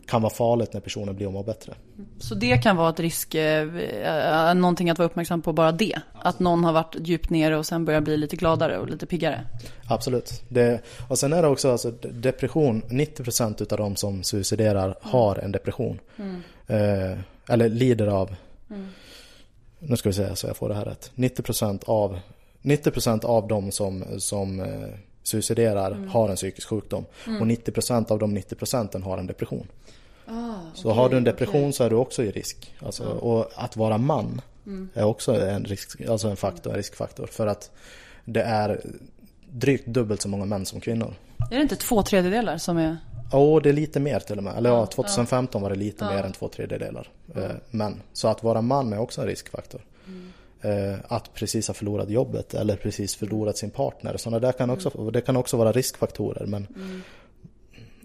kan 0.06 0.22
vara 0.22 0.32
farligt 0.32 0.72
när 0.72 0.80
personen 0.80 1.16
blir 1.16 1.26
och 1.26 1.32
mår 1.32 1.44
bättre. 1.44 1.74
Så 2.18 2.34
det 2.34 2.58
kan 2.58 2.76
vara 2.76 2.90
ett 2.90 3.00
risk, 3.00 3.34
eh, 3.34 4.54
någonting 4.54 4.90
att 4.90 4.98
vara 4.98 5.06
uppmärksam 5.06 5.42
på 5.42 5.52
bara 5.52 5.72
det? 5.72 6.00
Att 6.12 6.38
någon 6.38 6.64
har 6.64 6.72
varit 6.72 6.96
djupt 7.00 7.30
nere 7.30 7.56
och 7.56 7.66
sen 7.66 7.84
börjar 7.84 8.00
bli 8.00 8.16
lite 8.16 8.36
gladare 8.36 8.78
och 8.78 8.88
lite 8.88 9.06
piggare? 9.06 9.46
Absolut. 9.88 10.42
Det, 10.48 10.80
och 11.08 11.18
sen 11.18 11.32
är 11.32 11.42
det 11.42 11.48
också 11.48 11.70
alltså, 11.70 11.90
depression, 12.00 12.82
90% 12.82 13.72
av 13.72 13.78
de 13.78 13.96
som 13.96 14.22
suiciderar 14.22 14.84
mm. 14.84 14.96
har 15.00 15.36
en 15.36 15.52
depression. 15.52 15.98
Mm. 16.16 16.42
Eh, 16.66 17.18
eller 17.48 17.68
lider 17.68 18.06
av, 18.06 18.34
mm. 18.70 18.88
nu 19.78 19.96
ska 19.96 20.08
vi 20.08 20.12
säga 20.12 20.36
så 20.36 20.46
jag 20.46 20.56
får 20.56 20.68
det 20.68 20.74
här 20.74 20.84
rätt, 20.84 21.10
90% 21.14 21.84
av 21.86 22.18
90% 22.62 23.24
av 23.24 23.48
de 23.48 23.72
som, 23.72 24.04
som 24.18 24.60
eh, 24.60 24.88
suiciderar 25.22 25.90
mm. 25.90 26.08
har 26.08 26.28
en 26.28 26.36
psykisk 26.36 26.68
sjukdom. 26.68 27.04
Mm. 27.26 27.42
Och 27.42 27.46
90% 27.46 28.12
av 28.12 28.18
de 28.18 28.38
90% 28.38 29.02
har 29.02 29.18
en 29.18 29.26
depression. 29.26 29.66
Ah, 30.26 30.54
så 30.74 30.88
okay, 30.88 31.02
har 31.02 31.08
du 31.08 31.16
en 31.16 31.24
depression 31.24 31.60
okay. 31.60 31.72
så 31.72 31.84
är 31.84 31.90
du 31.90 31.96
också 31.96 32.22
i 32.22 32.30
risk. 32.30 32.74
Alltså, 32.78 33.04
mm. 33.04 33.18
Och 33.18 33.50
att 33.54 33.76
vara 33.76 33.98
man 33.98 34.40
mm. 34.66 34.88
är 34.94 35.04
också 35.04 35.40
en, 35.40 35.64
risk, 35.64 36.00
alltså 36.00 36.28
en, 36.28 36.36
faktor, 36.36 36.70
en 36.70 36.76
riskfaktor. 36.76 37.26
För 37.26 37.46
att 37.46 37.70
det 38.24 38.42
är 38.42 38.80
drygt 39.50 39.86
dubbelt 39.86 40.22
så 40.22 40.28
många 40.28 40.44
män 40.44 40.66
som 40.66 40.80
kvinnor. 40.80 41.14
Är 41.50 41.56
det 41.56 41.62
inte 41.62 41.76
två 41.76 42.02
tredjedelar 42.02 42.58
som 42.58 42.76
är... 42.76 42.96
Ja, 43.32 43.38
oh, 43.38 43.62
det 43.62 43.68
är 43.68 43.72
lite 43.72 44.00
mer 44.00 44.20
till 44.20 44.38
och 44.38 44.44
med. 44.44 44.56
Eller 44.56 44.70
ja, 44.70 44.86
2015 44.86 45.62
var 45.62 45.70
det 45.70 45.76
lite 45.76 46.04
ja. 46.04 46.10
mer 46.10 46.22
än 46.22 46.32
två 46.32 46.48
tredjedelar 46.48 47.08
eh, 47.36 47.50
män. 47.70 48.02
Så 48.12 48.28
att 48.28 48.42
vara 48.42 48.62
man 48.62 48.92
är 48.92 48.98
också 48.98 49.20
en 49.20 49.26
riskfaktor. 49.26 49.80
Mm. 50.06 50.32
Eh, 50.62 50.98
att 51.08 51.34
precis 51.34 51.66
ha 51.66 51.74
förlorat 51.74 52.10
jobbet 52.10 52.54
eller 52.54 52.76
precis 52.76 53.16
förlorat 53.16 53.58
sin 53.58 53.70
partner. 53.70 54.16
Sådana 54.16 54.38
där 54.38 54.52
kan 54.52 54.70
också, 54.70 54.98
mm. 54.98 55.12
det 55.12 55.20
kan 55.20 55.36
också 55.36 55.56
vara 55.56 55.72
riskfaktorer. 55.72 56.46
Men 56.46 56.66
mm. 56.76 57.02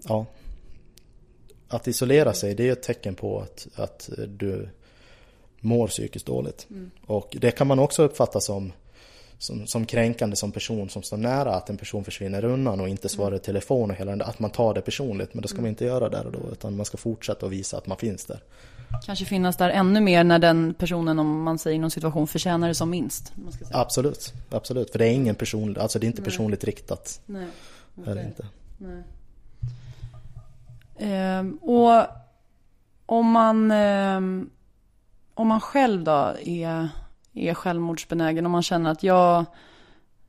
ja, 0.08 0.26
att 1.68 1.88
isolera 1.88 2.32
sig 2.32 2.54
det 2.54 2.68
är 2.68 2.72
ett 2.72 2.82
tecken 2.82 3.14
på 3.14 3.40
att, 3.40 3.68
att 3.74 4.10
du 4.28 4.68
mår 5.60 5.88
psykiskt 5.88 6.26
dåligt. 6.26 6.66
Mm. 6.70 6.90
Och 7.06 7.36
det 7.40 7.50
kan 7.50 7.66
man 7.66 7.78
också 7.78 8.02
uppfatta 8.02 8.40
som, 8.40 8.72
som, 9.38 9.66
som 9.66 9.86
kränkande 9.86 10.36
som 10.36 10.52
person 10.52 10.88
som 10.88 11.02
står 11.02 11.16
nära 11.16 11.54
att 11.54 11.70
en 11.70 11.76
person 11.76 12.04
försvinner 12.04 12.44
undan 12.44 12.80
och 12.80 12.88
inte 12.88 13.08
svarar 13.08 13.36
i 13.36 13.38
telefon 13.38 13.90
och 13.90 13.96
hela 13.96 14.10
den 14.10 14.22
att 14.22 14.38
man 14.38 14.50
tar 14.50 14.74
det 14.74 14.80
personligt. 14.80 15.34
Men 15.34 15.42
det 15.42 15.48
ska 15.48 15.60
man 15.60 15.68
inte 15.68 15.84
göra 15.84 16.08
där 16.08 16.26
och 16.26 16.32
då 16.32 16.38
utan 16.52 16.76
man 16.76 16.86
ska 16.86 16.96
fortsätta 16.96 17.46
och 17.46 17.52
visa 17.52 17.78
att 17.78 17.86
man 17.86 17.96
finns 17.96 18.24
där. 18.24 18.40
Kanske 19.04 19.24
finnas 19.24 19.56
där 19.56 19.70
ännu 19.70 20.00
mer 20.00 20.24
när 20.24 20.38
den 20.38 20.74
personen, 20.74 21.18
om 21.18 21.42
man 21.42 21.58
säger 21.58 21.78
någon 21.78 21.90
situation, 21.90 22.26
förtjänar 22.26 22.68
det 22.68 22.74
som 22.74 22.90
minst. 22.90 23.32
Absolut, 23.70 24.34
absolut. 24.50 24.90
För 24.90 24.98
det 24.98 25.06
är 25.06 25.12
ingen 25.12 25.34
person, 25.34 25.76
alltså 25.80 25.98
det 25.98 26.06
är 26.06 26.08
inte 26.08 26.20
Nej. 26.20 26.30
personligt 26.30 26.64
riktat. 26.64 27.20
Nej. 27.26 27.46
Okay. 27.96 28.12
Är 28.12 28.16
det 28.16 28.22
inte. 28.24 28.46
Nej. 28.78 29.02
Ehm, 30.98 31.56
och 31.56 32.06
om 33.06 33.30
man, 33.30 33.70
ehm, 33.70 34.50
om 35.34 35.48
man 35.48 35.60
själv 35.60 36.04
då 36.04 36.34
är, 36.44 36.88
är 37.36 37.54
självmordsbenägen, 37.54 38.46
om 38.46 38.52
man 38.52 38.62
känner 38.62 38.90
att 38.90 39.02
jag, 39.02 39.44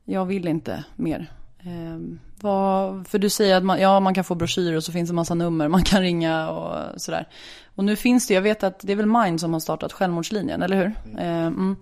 jag 0.04 0.24
vill 0.24 0.48
inte 0.48 0.84
mer. 0.96 1.32
Ehm, 1.60 2.18
vad, 2.40 3.06
för 3.06 3.18
du 3.18 3.30
säger 3.30 3.56
att 3.56 3.64
man, 3.64 3.80
ja, 3.80 4.00
man 4.00 4.14
kan 4.14 4.24
få 4.24 4.34
broschyrer 4.34 4.76
och 4.76 4.84
så 4.84 4.92
finns 4.92 5.08
det 5.08 5.12
en 5.12 5.16
massa 5.16 5.34
nummer 5.34 5.68
man 5.68 5.82
kan 5.82 6.02
ringa 6.02 6.50
och 6.50 7.00
sådär. 7.00 7.28
Och 7.74 7.84
nu 7.84 7.96
finns 7.96 8.28
det, 8.28 8.34
jag 8.34 8.42
vet 8.42 8.62
att 8.62 8.80
det 8.80 8.92
är 8.92 8.96
väl 8.96 9.06
Mind 9.06 9.40
som 9.40 9.52
har 9.52 9.60
startat 9.60 9.92
självmordslinjen, 9.92 10.62
eller 10.62 10.76
hur? 10.76 10.92
Mm. 11.18 11.46
mm. 11.46 11.76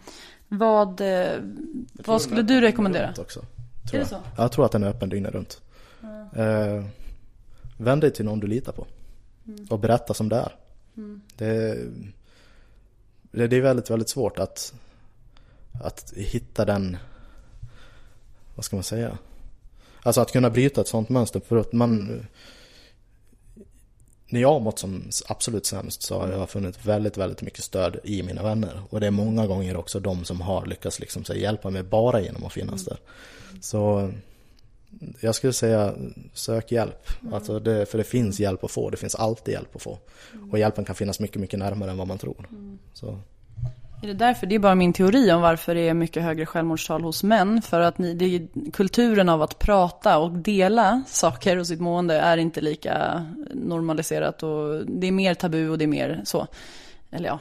Vad, 0.49 1.01
eh, 1.01 1.39
vad 1.93 2.23
skulle 2.23 2.43
du 2.43 2.61
rekommendera? 2.61 3.15
Också, 3.19 3.41
är 3.93 3.99
det 3.99 4.07
så? 4.07 4.17
Jag 4.37 4.53
tror 4.53 4.65
att 4.65 4.73
den 4.73 4.83
är 4.83 4.89
öppen 4.89 5.09
dygnet 5.09 5.35
runt. 5.35 5.61
Mm. 6.03 6.79
Eh, 6.79 6.85
vänd 7.77 8.01
dig 8.01 8.11
till 8.11 8.25
någon 8.25 8.41
du 8.41 8.47
litar 8.47 8.73
på. 8.73 8.87
Och 9.71 9.79
berätta 9.79 10.15
som 10.15 10.29
det 10.29 10.37
är. 10.37 10.53
Det, 11.37 11.79
det, 13.31 13.47
det 13.47 13.57
är 13.57 13.61
väldigt, 13.61 13.91
väldigt 13.91 14.09
svårt 14.09 14.39
att, 14.39 14.75
att 15.83 16.13
hitta 16.17 16.65
den, 16.65 16.97
vad 18.55 18.65
ska 18.65 18.77
man 18.77 18.83
säga? 18.83 19.19
Alltså 20.03 20.21
att 20.21 20.33
kunna 20.33 20.51
bryta 20.51 20.81
ett 20.81 20.89
sånt 20.89 21.09
mönster 21.09 21.41
för 21.41 21.57
att 21.57 21.73
man 21.73 22.21
när 24.29 24.41
jag 24.41 24.53
har 24.53 24.61
mått 24.61 24.79
som 24.79 25.03
absolut 25.27 25.67
sämst 25.67 26.03
så 26.03 26.21
har 26.21 26.29
jag 26.29 26.51
funnit 26.51 26.87
väldigt, 26.87 27.17
väldigt 27.17 27.43
mycket 27.43 27.65
stöd 27.65 27.97
i 28.05 28.23
mina 28.23 28.43
vänner. 28.43 28.83
Och 28.91 29.01
det 29.01 29.07
är 29.07 29.11
många 29.11 29.47
gånger 29.47 29.77
också 29.77 30.01
de 30.01 30.25
som 30.25 30.41
har 30.41 30.67
lyckats 30.67 31.01
liksom 31.01 31.25
så 31.25 31.35
hjälpa 31.35 31.71
mig 31.71 31.83
bara 31.83 32.21
genom 32.21 32.45
att 32.45 32.53
finnas 32.53 32.85
där. 32.85 32.99
Så 33.61 34.13
jag 35.21 35.35
skulle 35.35 35.53
säga 35.53 35.95
sök 36.33 36.73
hjälp. 36.73 37.09
Alltså 37.33 37.59
det, 37.61 37.87
för 37.87 37.99
det 37.99 38.05
finns 38.05 38.41
hjälp 38.41 38.65
att 38.65 38.71
få. 38.71 38.91
Det 38.91 38.97
finns 38.97 39.15
alltid 39.15 39.55
hjälp 39.55 39.77
att 39.77 39.83
få. 39.83 39.99
Och 40.51 40.59
hjälpen 40.59 40.85
kan 40.85 40.95
finnas 40.95 41.21
mycket, 41.21 41.41
mycket 41.41 41.59
närmare 41.59 41.91
än 41.91 41.97
vad 41.97 42.09
man 42.09 42.19
tror. 42.19 42.49
Så. 42.93 43.19
Är 44.07 44.09
det 44.09 44.25
därför? 44.25 44.47
Det 44.47 44.55
är 44.55 44.59
bara 44.59 44.75
min 44.75 44.93
teori 44.93 45.33
om 45.33 45.43
varför 45.43 45.75
det 45.75 45.89
är 45.89 45.95
mycket 45.95 46.23
högre 46.23 46.47
självmordstal 46.47 47.03
hos 47.03 47.23
män. 47.23 47.63
För 47.63 47.81
att 47.81 47.99
ni, 47.99 48.15
det 48.15 48.47
kulturen 48.73 49.29
av 49.29 49.43
att 49.43 49.59
prata 49.59 50.19
och 50.19 50.33
dela 50.33 51.03
saker 51.07 51.59
och 51.59 51.67
sitt 51.67 51.81
mående 51.81 52.15
är 52.15 52.37
inte 52.37 52.61
lika 52.61 53.27
normaliserat. 53.55 54.43
Och 54.43 54.87
det 54.87 55.07
är 55.07 55.13
mer 55.13 55.35
tabu 55.35 55.69
och 55.69 55.79
det 55.79 55.85
är 55.85 55.89
mer 55.89 56.21
så. 56.25 56.47
Eller 57.11 57.29
ja, 57.29 57.39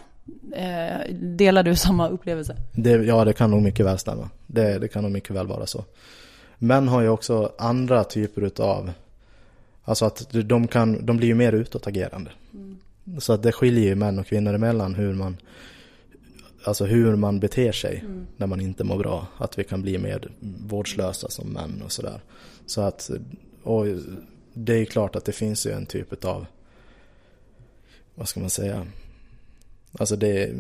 eh, 0.58 1.14
delar 1.14 1.64
du 1.64 1.76
samma 1.86 2.10
upplevelse? 2.10 2.56
Det, 2.72 2.92
ja, 2.92 3.26
det 3.26 3.34
kan 3.34 3.52
nog 3.52 3.62
mycket 3.62 3.86
väl 3.86 3.98
stämma. 3.98 4.30
Det, 4.48 4.80
det 4.80 4.88
kan 4.88 5.04
nog 5.04 5.12
mycket 5.12 5.36
väl 5.36 5.48
vara 5.48 5.66
så. 5.66 5.84
Män 6.58 6.88
har 6.88 7.02
ju 7.02 7.10
också 7.10 7.52
andra 7.58 8.04
typer 8.04 8.42
utav, 8.42 8.92
alltså 9.84 10.06
att 10.06 10.28
de, 10.32 10.68
kan, 10.68 11.06
de 11.06 11.18
blir 11.18 11.28
ju 11.28 11.36
mer 11.36 11.54
utåtagerande. 11.54 12.32
Mm. 12.54 12.78
Så 13.20 13.34
att 13.34 13.44
det 13.44 13.52
skiljer 13.52 13.86
ju 13.86 13.96
män 13.96 14.20
och 14.20 14.28
kvinnor 14.28 14.54
emellan 14.54 14.96
hur 14.96 15.14
man 15.14 15.38
alltså 16.68 16.86
hur 16.86 17.16
man 17.16 17.40
beter 17.40 17.72
sig 17.72 18.00
mm. 18.00 18.28
när 18.38 18.48
man 18.48 18.62
inte 18.62 18.84
mår 18.84 18.98
bra. 18.98 19.28
Att 19.38 19.60
vi 19.60 19.64
kan 19.64 19.82
bli 19.82 19.98
mer 19.98 20.32
vårdslösa 20.68 21.30
som 21.30 21.48
män 21.50 21.82
och 21.86 21.92
sådär. 21.92 22.22
Så 22.66 22.82
att, 22.82 23.10
och 23.64 23.86
det 24.54 24.74
är 24.74 24.86
klart 24.86 25.16
att 25.16 25.26
det 25.26 25.32
finns 25.32 25.66
ju 25.66 25.72
en 25.72 25.86
typ 25.86 26.26
av, 26.26 26.46
vad 28.16 28.28
ska 28.28 28.40
man 28.40 28.50
säga, 28.50 28.88
alltså 30.00 30.16
det, 30.16 30.54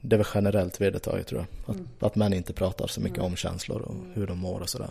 det 0.00 0.16
är 0.16 0.18
väl 0.18 0.26
generellt 0.34 0.80
vedertaget 0.80 1.26
tror 1.26 1.40
jag. 1.40 1.70
Att, 1.70 1.76
mm. 1.76 1.88
att 2.00 2.16
män 2.16 2.32
inte 2.32 2.52
pratar 2.52 2.86
så 2.86 3.00
mycket 3.00 3.18
mm. 3.18 3.30
om 3.30 3.36
känslor 3.36 3.82
och 3.82 3.94
hur 4.14 4.26
de 4.26 4.38
mår 4.38 4.60
och 4.60 4.68
sådär. 4.68 4.90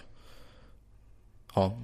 Ja. 1.56 1.78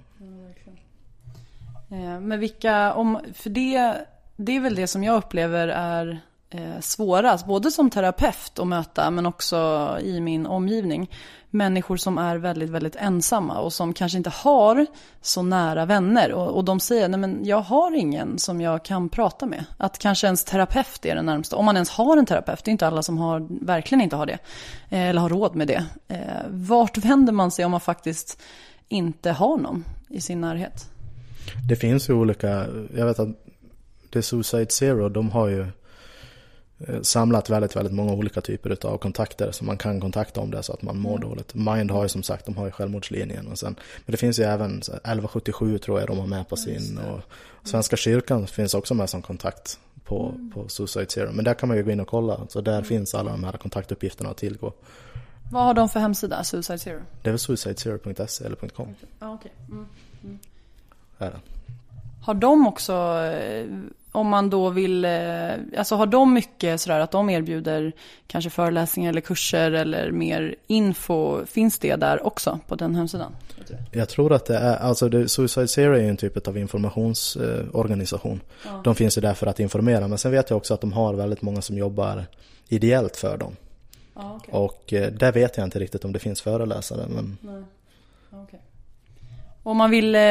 Eh, 1.90 2.20
men 2.20 2.40
vilka, 2.40 2.94
om, 2.94 3.20
för 3.34 3.50
det, 3.50 4.06
det 4.36 4.56
är 4.56 4.60
väl 4.60 4.76
det 4.76 4.88
som 4.88 5.04
jag 5.04 5.18
upplever 5.18 5.68
är 5.68 6.22
Eh, 6.58 6.80
svårast, 6.80 7.32
alltså 7.32 7.48
både 7.48 7.72
som 7.72 7.90
terapeut 7.90 8.60
att 8.60 8.68
möta 8.68 9.12
men 9.12 9.26
också 9.26 9.90
i 10.02 10.20
min 10.20 10.46
omgivning. 10.46 11.12
Människor 11.50 11.98
som 11.98 12.18
är 12.18 12.38
väldigt, 12.38 12.70
väldigt 12.70 12.96
ensamma 12.96 13.60
och 13.60 13.74
som 13.74 13.94
kanske 13.94 14.18
inte 14.18 14.30
har 14.30 14.86
så 15.22 15.42
nära 15.42 15.86
vänner. 15.86 16.32
Och, 16.32 16.56
och 16.56 16.64
de 16.64 16.80
säger, 16.80 17.10
nej 17.10 17.20
men 17.20 17.46
jag 17.46 17.62
har 17.62 17.96
ingen 17.96 18.40
som 18.40 18.62
jag 18.62 18.86
kan 18.86 19.10
prata 19.10 19.46
med. 19.46 19.66
Att 19.78 20.00
kanske 20.00 20.28
ens 20.28 20.44
terapeut 20.44 21.06
är 21.06 21.16
den 21.16 21.26
närmsta. 21.26 21.56
Om 21.56 21.66
man 21.66 21.76
ens 21.76 21.90
har 21.90 22.18
en 22.18 22.26
terapeut, 22.26 22.64
det 22.64 22.70
är 22.70 22.72
inte 22.72 22.88
alla 22.88 23.04
som 23.04 23.18
har, 23.18 23.66
verkligen 23.66 24.02
inte 24.02 24.16
har 24.16 24.26
det. 24.26 24.38
Eh, 24.90 25.10
eller 25.10 25.22
har 25.22 25.30
råd 25.30 25.56
med 25.56 25.68
det. 25.68 25.86
Eh, 26.08 26.18
vart 26.50 26.98
vänder 26.98 27.34
man 27.34 27.52
sig 27.52 27.66
om 27.66 27.72
man 27.72 27.82
faktiskt 27.82 28.42
inte 28.88 29.32
har 29.32 29.58
någon 29.58 29.86
i 30.10 30.22
sin 30.22 30.42
närhet? 30.42 30.90
Det 31.70 31.76
finns 31.76 32.10
ju 32.10 32.14
olika, 32.14 32.66
jag 32.96 33.06
vet 33.06 33.20
att 33.20 33.30
det 34.10 34.20
är 34.20 34.24
Suicide 34.24 34.70
Zero, 34.70 35.10
de 35.10 35.30
har 35.32 35.48
ju 35.48 35.68
samlat 37.02 37.50
väldigt, 37.50 37.76
väldigt 37.76 37.94
många 37.94 38.14
olika 38.14 38.42
typer 38.42 38.88
av 38.88 38.98
kontakter 38.98 39.52
som 39.52 39.68
man 39.68 39.78
kan 39.78 40.02
kontakta 40.02 40.42
om 40.42 40.52
det 40.52 40.64
så 40.64 40.74
att 40.74 40.82
man 40.82 40.98
mår 40.98 41.18
mm. 41.18 41.30
dåligt. 41.30 41.54
Mind 41.54 41.92
har 41.92 42.04
ju 42.04 42.10
som 42.10 42.24
sagt, 42.24 42.46
de 42.46 42.58
har 42.58 42.66
ju 42.66 42.72
självmordslinjen 42.72 43.48
och 43.48 43.60
sen, 43.60 43.76
men 44.06 44.12
det 44.12 44.18
finns 44.18 44.40
ju 44.40 44.44
även 44.44 44.78
1177 44.78 45.78
tror 45.78 46.00
jag 46.00 46.08
de 46.08 46.18
har 46.18 46.28
med 46.28 46.50
på 46.50 46.56
sin 46.56 46.98
och 46.98 47.22
Svenska 47.64 47.96
kyrkan 47.96 48.48
finns 48.48 48.74
också 48.74 48.94
med 48.94 49.10
som 49.10 49.22
kontakt 49.22 49.80
på, 50.04 50.34
mm. 50.36 50.52
på 50.52 50.70
Suicide 50.70 51.10
Zero. 51.10 51.32
Men 51.32 51.46
där 51.46 51.54
kan 51.54 51.70
man 51.70 51.78
ju 51.78 51.84
gå 51.84 51.92
in 51.92 52.00
och 52.00 52.08
kolla, 52.08 52.48
så 52.50 52.62
där 52.62 52.72
mm. 52.72 52.86
finns 52.86 53.16
alla 53.16 53.32
de 53.32 53.44
här 53.44 53.52
kontaktuppgifterna 53.52 54.30
att 54.30 54.38
tillgå. 54.38 54.74
Vad 55.52 55.64
har 55.64 55.74
de 55.74 55.90
för 55.90 56.00
hemsida, 56.00 56.44
Suicide 56.44 56.80
Zero? 56.80 57.00
Det 57.22 57.30
är 57.30 57.32
väl 57.32 57.40
suicidezero.se 57.40 58.46
eller 58.46 58.56
.com. 58.56 58.96
Okej. 59.20 59.30
Okay. 59.34 59.52
Mm. 59.72 59.88
Mm. 60.24 60.40
Har 62.26 62.34
de 62.34 62.68
också 62.68 62.94
eh, 62.94 63.66
om 64.12 64.28
man 64.28 64.50
då 64.50 64.70
vill, 64.70 65.06
eh, 65.06 65.12
alltså 65.78 65.96
har 65.96 66.06
de 66.06 66.34
mycket 66.34 66.82
sådär 66.82 67.00
att 67.00 67.12
de 67.12 67.30
erbjuder 67.30 67.94
kanske 68.28 68.50
föreläsningar 68.50 69.10
eller 69.10 69.22
kurser 69.22 69.72
eller 69.72 70.12
mer 70.12 70.56
info, 70.68 71.46
finns 71.46 71.80
det 71.80 71.96
där 71.96 72.26
också 72.26 72.60
på 72.68 72.76
den 72.76 72.96
hemsidan? 72.96 73.36
Jag 73.92 74.10
tror 74.10 74.34
att 74.34 74.46
det 74.46 74.58
är, 74.58 74.78
alltså 74.78 75.10
det, 75.10 75.30
Suicide 75.30 75.68
Zero 75.68 75.94
är 75.94 76.00
ju 76.00 76.10
en 76.10 76.18
typ 76.18 76.48
av 76.48 76.58
informationsorganisation. 76.58 78.42
Ja. 78.66 78.82
De 78.84 78.96
finns 78.96 79.18
ju 79.18 79.22
där 79.22 79.34
för 79.34 79.48
att 79.48 79.60
informera, 79.60 80.08
men 80.08 80.18
sen 80.18 80.32
vet 80.32 80.50
jag 80.50 80.58
också 80.58 80.74
att 80.74 80.82
de 80.82 80.94
har 80.94 81.14
väldigt 81.14 81.42
många 81.42 81.62
som 81.62 81.78
jobbar 81.78 82.26
ideellt 82.68 83.18
för 83.18 83.38
dem. 83.38 83.56
Ja, 84.16 84.36
okay. 84.36 84.54
Och 84.54 84.94
eh, 84.94 85.12
där 85.12 85.32
vet 85.32 85.58
jag 85.58 85.64
inte 85.64 85.80
riktigt 85.80 86.06
om 86.06 86.14
det 86.14 86.20
finns 86.20 86.42
föreläsare. 86.42 87.08
Men... 87.08 87.38
Nej. 87.42 87.64
Okay. 88.44 88.60
Om 89.66 89.78
man 89.78 89.90
vill, 89.92 90.16
eh, 90.16 90.22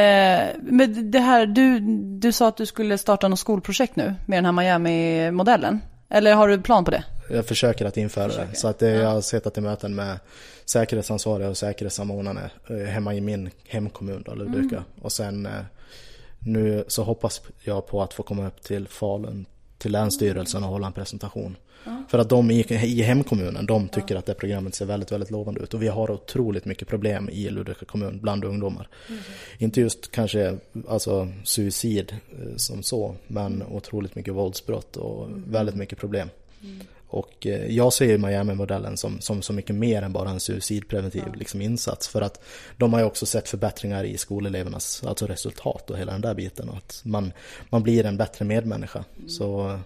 men 0.62 1.10
det 1.10 1.18
här, 1.18 1.46
du, 1.46 1.80
du 2.18 2.32
sa 2.32 2.48
att 2.48 2.56
du 2.56 2.66
skulle 2.66 2.98
starta 2.98 3.28
något 3.28 3.38
skolprojekt 3.38 3.96
nu 3.96 4.14
med 4.26 4.38
den 4.38 4.44
här 4.44 4.52
Miami-modellen. 4.52 5.80
Eller 6.08 6.34
har 6.34 6.48
du 6.48 6.62
plan 6.62 6.84
på 6.84 6.90
det? 6.90 7.04
Jag 7.30 7.46
försöker 7.46 7.86
att 7.86 7.96
införa 7.96 8.28
försöker. 8.28 8.50
det. 8.50 8.56
Så 8.56 8.68
att 8.68 8.78
det, 8.78 8.90
jag 8.90 9.10
har 9.10 9.20
suttit 9.20 9.58
i 9.58 9.60
möten 9.60 9.94
med 9.94 10.18
säkerhetsansvariga 10.64 11.48
och 11.48 11.56
säkerhetssamordnare 11.56 12.50
eh, 12.70 12.76
hemma 12.76 13.14
i 13.14 13.20
min 13.20 13.50
hemkommun 13.68 14.22
då, 14.26 14.34
Ludvika. 14.34 14.76
Mm. 14.76 14.82
Och 15.02 15.12
sen 15.12 15.46
eh, 15.46 15.52
nu 16.38 16.84
så 16.88 17.02
hoppas 17.02 17.42
jag 17.62 17.86
på 17.86 18.02
att 18.02 18.14
få 18.14 18.22
komma 18.22 18.46
upp 18.46 18.62
till 18.62 18.88
Falun, 18.88 19.46
till 19.78 19.92
Länsstyrelsen 19.92 20.64
och 20.64 20.70
hålla 20.70 20.86
en 20.86 20.92
presentation. 20.92 21.56
För 22.08 22.18
att 22.18 22.28
de 22.28 22.50
i, 22.50 22.64
i 22.70 23.02
hemkommunen, 23.02 23.66
de 23.66 23.88
tycker 23.88 24.14
ja. 24.14 24.18
att 24.18 24.26
det 24.26 24.34
programmet 24.34 24.74
ser 24.74 24.86
väldigt, 24.86 25.12
väldigt 25.12 25.30
lovande 25.30 25.60
ut. 25.60 25.74
Och 25.74 25.82
vi 25.82 25.88
har 25.88 26.10
otroligt 26.10 26.64
mycket 26.64 26.88
problem 26.88 27.30
i 27.30 27.50
Ludvika 27.50 27.84
kommun 27.84 28.18
bland 28.22 28.44
ungdomar. 28.44 28.88
Mm. 29.08 29.20
Inte 29.58 29.80
just 29.80 30.12
kanske 30.12 30.58
alltså 30.88 31.28
suicid 31.44 32.12
eh, 32.12 32.56
som 32.56 32.82
så, 32.82 33.14
men 33.26 33.62
otroligt 33.62 34.14
mycket 34.14 34.34
våldsbrott 34.34 34.96
och 34.96 35.26
mm. 35.26 35.44
väldigt 35.46 35.74
mycket 35.74 35.98
problem. 35.98 36.28
Mm. 36.62 36.80
Och 37.08 37.46
eh, 37.46 37.66
jag 37.66 37.92
ser 37.92 38.04
ju 38.06 38.18
Miami-modellen 38.18 38.96
som, 38.96 39.20
som 39.20 39.42
så 39.42 39.52
mycket 39.52 39.76
mer 39.76 40.02
än 40.02 40.12
bara 40.12 40.30
en 40.30 40.40
suicidpreventiv 40.40 41.22
ja. 41.26 41.32
liksom, 41.34 41.60
insats. 41.60 42.08
För 42.08 42.22
att 42.22 42.44
de 42.76 42.92
har 42.92 43.00
ju 43.00 43.06
också 43.06 43.26
sett 43.26 43.48
förbättringar 43.48 44.04
i 44.04 44.18
skolelevernas 44.18 45.04
alltså 45.04 45.26
resultat 45.26 45.90
och 45.90 45.98
hela 45.98 46.12
den 46.12 46.20
där 46.20 46.34
biten. 46.34 46.68
Och 46.68 46.76
att 46.76 47.00
man, 47.04 47.32
man 47.70 47.82
blir 47.82 48.06
en 48.06 48.16
bättre 48.16 48.44
medmänniska. 48.44 49.04
Mm. 49.16 49.28
Så... 49.28 49.78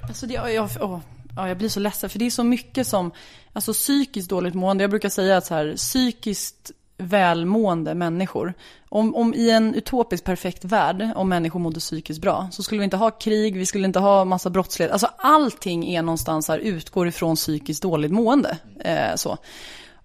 Alltså 0.00 0.26
det, 0.26 0.34
jag, 0.34 0.70
åh, 0.80 1.00
ja, 1.36 1.48
jag 1.48 1.58
blir 1.58 1.68
så 1.68 1.80
ledsen 1.80 2.10
för 2.10 2.18
det 2.18 2.26
är 2.26 2.30
så 2.30 2.44
mycket 2.44 2.86
som, 2.86 3.10
alltså 3.52 3.72
psykiskt 3.72 4.30
dåligt 4.30 4.54
mående, 4.54 4.84
jag 4.84 4.90
brukar 4.90 5.08
säga 5.08 5.36
att 5.36 5.46
så 5.46 5.54
här, 5.54 5.76
psykiskt 5.76 6.72
välmående 7.00 7.94
människor. 7.94 8.54
Om, 8.88 9.14
om 9.14 9.34
i 9.34 9.50
en 9.50 9.74
utopisk 9.74 10.24
perfekt 10.24 10.64
värld, 10.64 11.10
om 11.16 11.28
människor 11.28 11.60
mådde 11.60 11.80
psykiskt 11.80 12.20
bra, 12.20 12.48
så 12.52 12.62
skulle 12.62 12.78
vi 12.78 12.84
inte 12.84 12.96
ha 12.96 13.10
krig, 13.10 13.56
vi 13.56 13.66
skulle 13.66 13.86
inte 13.86 13.98
ha 13.98 14.24
massa 14.24 14.50
brottslighet. 14.50 14.92
Alltså 14.92 15.10
allting 15.18 15.94
är 15.94 16.02
någonstans 16.02 16.48
här, 16.48 16.58
utgår 16.58 17.08
ifrån 17.08 17.36
psykiskt 17.36 17.82
dåligt 17.82 18.12
mående. 18.12 18.58
Eh, 18.80 19.14
så. 19.16 19.38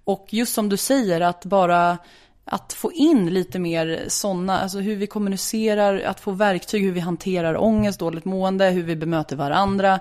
Och 0.04 0.28
just 0.30 0.54
som 0.54 0.70
du 0.70 0.78
säger, 0.78 1.22
att 1.22 1.46
bara 1.46 1.98
att 2.46 2.74
få 2.74 2.92
in 2.92 3.34
lite 3.34 3.60
mer 3.60 4.06
sådana, 4.08 4.60
alltså 4.60 4.80
hur 4.80 4.96
vi 4.96 5.08
kommunicerar, 5.08 6.02
att 6.02 6.20
få 6.20 6.32
verktyg 6.32 6.84
hur 6.84 6.92
vi 6.92 7.00
hanterar 7.00 7.64
ångest, 7.64 8.00
dåligt 8.00 8.26
mående, 8.26 8.70
hur 8.70 8.84
vi 8.84 8.96
bemöter 8.96 9.36
varandra 9.36 10.00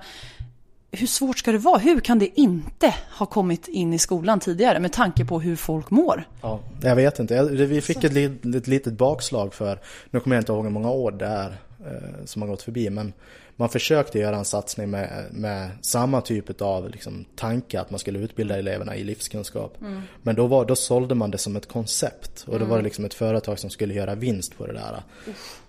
hur 0.97 1.07
svårt 1.07 1.39
ska 1.39 1.53
det 1.53 1.59
vara? 1.59 1.79
Hur 1.79 2.01
kan 2.01 2.19
det 2.19 2.41
inte 2.41 2.95
ha 3.19 3.27
kommit 3.27 3.69
in 3.69 3.93
i 3.93 3.99
skolan 3.99 4.41
tidigare 4.41 4.81
med 4.81 4.93
tanke 4.93 5.25
på 5.25 5.41
hur 5.41 5.57
folk 5.57 5.91
mår? 5.91 6.29
Ja, 6.43 6.61
jag 6.83 6.97
vet 6.97 7.19
inte. 7.19 7.45
Vi 7.45 7.81
fick 7.81 8.05
ett, 8.05 8.45
ett 8.55 8.67
litet 8.67 8.93
bakslag 8.93 9.55
för, 9.55 9.81
nu 10.11 10.21
kommer 10.21 10.37
jag 10.37 10.41
inte 10.41 10.53
ihåg 10.53 10.65
hur 10.65 10.71
många 10.71 10.91
år 10.91 11.11
det 11.13 11.27
är 11.27 11.57
eh, 11.87 12.25
som 12.25 12.43
har 12.43 12.49
gått 12.49 12.63
förbi, 12.63 12.91
men 12.91 13.13
man 13.57 13.69
försökte 13.69 14.19
göra 14.19 14.37
en 14.37 14.45
satsning 14.45 14.91
med, 14.91 15.25
med 15.31 15.71
samma 15.81 16.21
typ 16.21 16.61
av 16.61 16.91
liksom, 16.91 17.25
tanke 17.37 17.81
att 17.81 17.91
man 17.91 18.01
skulle 18.01 18.19
utbilda 18.19 18.59
eleverna 18.59 18.97
i 18.97 19.05
livskunskap. 19.05 19.81
Mm. 19.81 20.03
Men 20.23 20.37
då, 20.37 20.47
var, 20.47 20.65
då 20.65 20.77
sålde 20.77 21.15
man 21.15 21.31
det 21.31 21.39
som 21.39 21.57
ett 21.57 21.69
koncept 21.69 22.45
och 22.47 22.53
då 22.53 22.57
mm. 22.57 22.69
var 22.69 22.77
det 22.77 22.85
liksom 22.85 23.05
ett 23.05 23.15
företag 23.15 23.59
som 23.59 23.71
skulle 23.71 23.95
göra 23.95 24.15
vinst 24.15 24.59
på 24.59 24.67
det 24.67 24.73
där. 24.73 25.03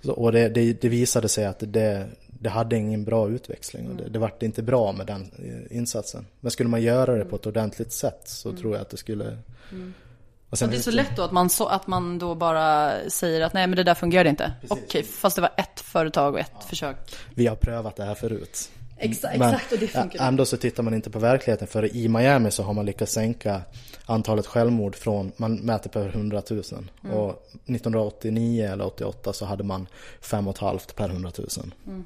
Så, 0.01 0.11
och 0.11 0.31
det, 0.31 0.49
det, 0.49 0.81
det, 0.81 0.89
visade 0.89 1.29
sig 1.29 1.45
att 1.45 1.63
det, 1.67 2.07
det 2.45 2.49
hade 2.49 2.77
ingen 2.77 3.03
bra 3.03 3.29
utväxling 3.29 3.89
och 3.89 3.95
det, 3.95 4.09
det 4.09 4.19
vart 4.19 4.43
inte 4.43 4.63
bra 4.63 4.91
med 4.91 5.07
den 5.07 5.31
eh, 5.37 5.77
insatsen. 5.77 6.25
Men 6.39 6.51
skulle 6.51 6.69
man 6.69 6.81
göra 6.81 7.15
det 7.15 7.25
på 7.25 7.35
ett 7.35 7.45
ordentligt 7.45 7.91
sätt 7.91 8.21
så 8.25 8.49
mm. 8.49 8.61
tror 8.61 8.73
jag 8.73 8.81
att 8.81 8.89
det 8.89 8.97
skulle 8.97 9.37
mm. 9.71 9.93
Och 10.49 10.57
det 10.57 10.77
är 10.77 10.79
så 10.79 10.91
lätt 10.91 11.15
då 11.15 11.21
att 11.23 11.31
man, 11.31 11.49
så, 11.49 11.67
att 11.67 11.87
man 11.87 12.19
då 12.19 12.35
bara 12.35 12.93
säger 13.09 13.41
att 13.41 13.53
nej 13.53 13.67
men 13.67 13.77
det 13.77 13.83
där 13.83 13.93
fungerade 13.93 14.29
inte. 14.29 14.51
Okej, 14.67 15.03
fast 15.03 15.35
det 15.35 15.41
var 15.41 15.51
ett 15.57 15.79
företag 15.79 16.33
och 16.33 16.39
ett 16.39 16.63
försök. 16.69 16.97
Vi 17.35 17.47
har 17.47 17.55
prövat 17.55 17.95
det 17.95 18.03
här 18.03 18.15
förut. 18.15 18.69
Exakt, 18.97 19.37
Men 19.37 19.53
exakt 19.53 19.71
och 19.71 19.79
det 19.79 19.87
funkar. 19.87 20.27
ändå 20.27 20.45
så 20.45 20.57
tittar 20.57 20.83
man 20.83 20.93
inte 20.93 21.09
på 21.09 21.19
verkligheten 21.19 21.67
för 21.67 21.95
i 21.95 22.07
Miami 22.07 22.51
så 22.51 22.63
har 22.63 22.73
man 22.73 22.85
lyckats 22.85 23.11
sänka 23.11 23.61
antalet 24.05 24.47
självmord 24.47 24.95
från, 24.95 25.31
man 25.37 25.55
mäter 25.55 25.89
per 25.89 26.07
100 26.07 26.41
000 26.49 26.63
Mm. 27.03 27.17
och 27.17 27.29
1989 27.65 28.65
eller 28.71 28.85
88 28.85 29.33
så 29.33 29.45
hade 29.45 29.63
man 29.63 29.87
5,5 30.21 30.95
per 30.95 31.09
100 31.09 31.31
000. 31.37 31.47
Mm. 31.87 32.05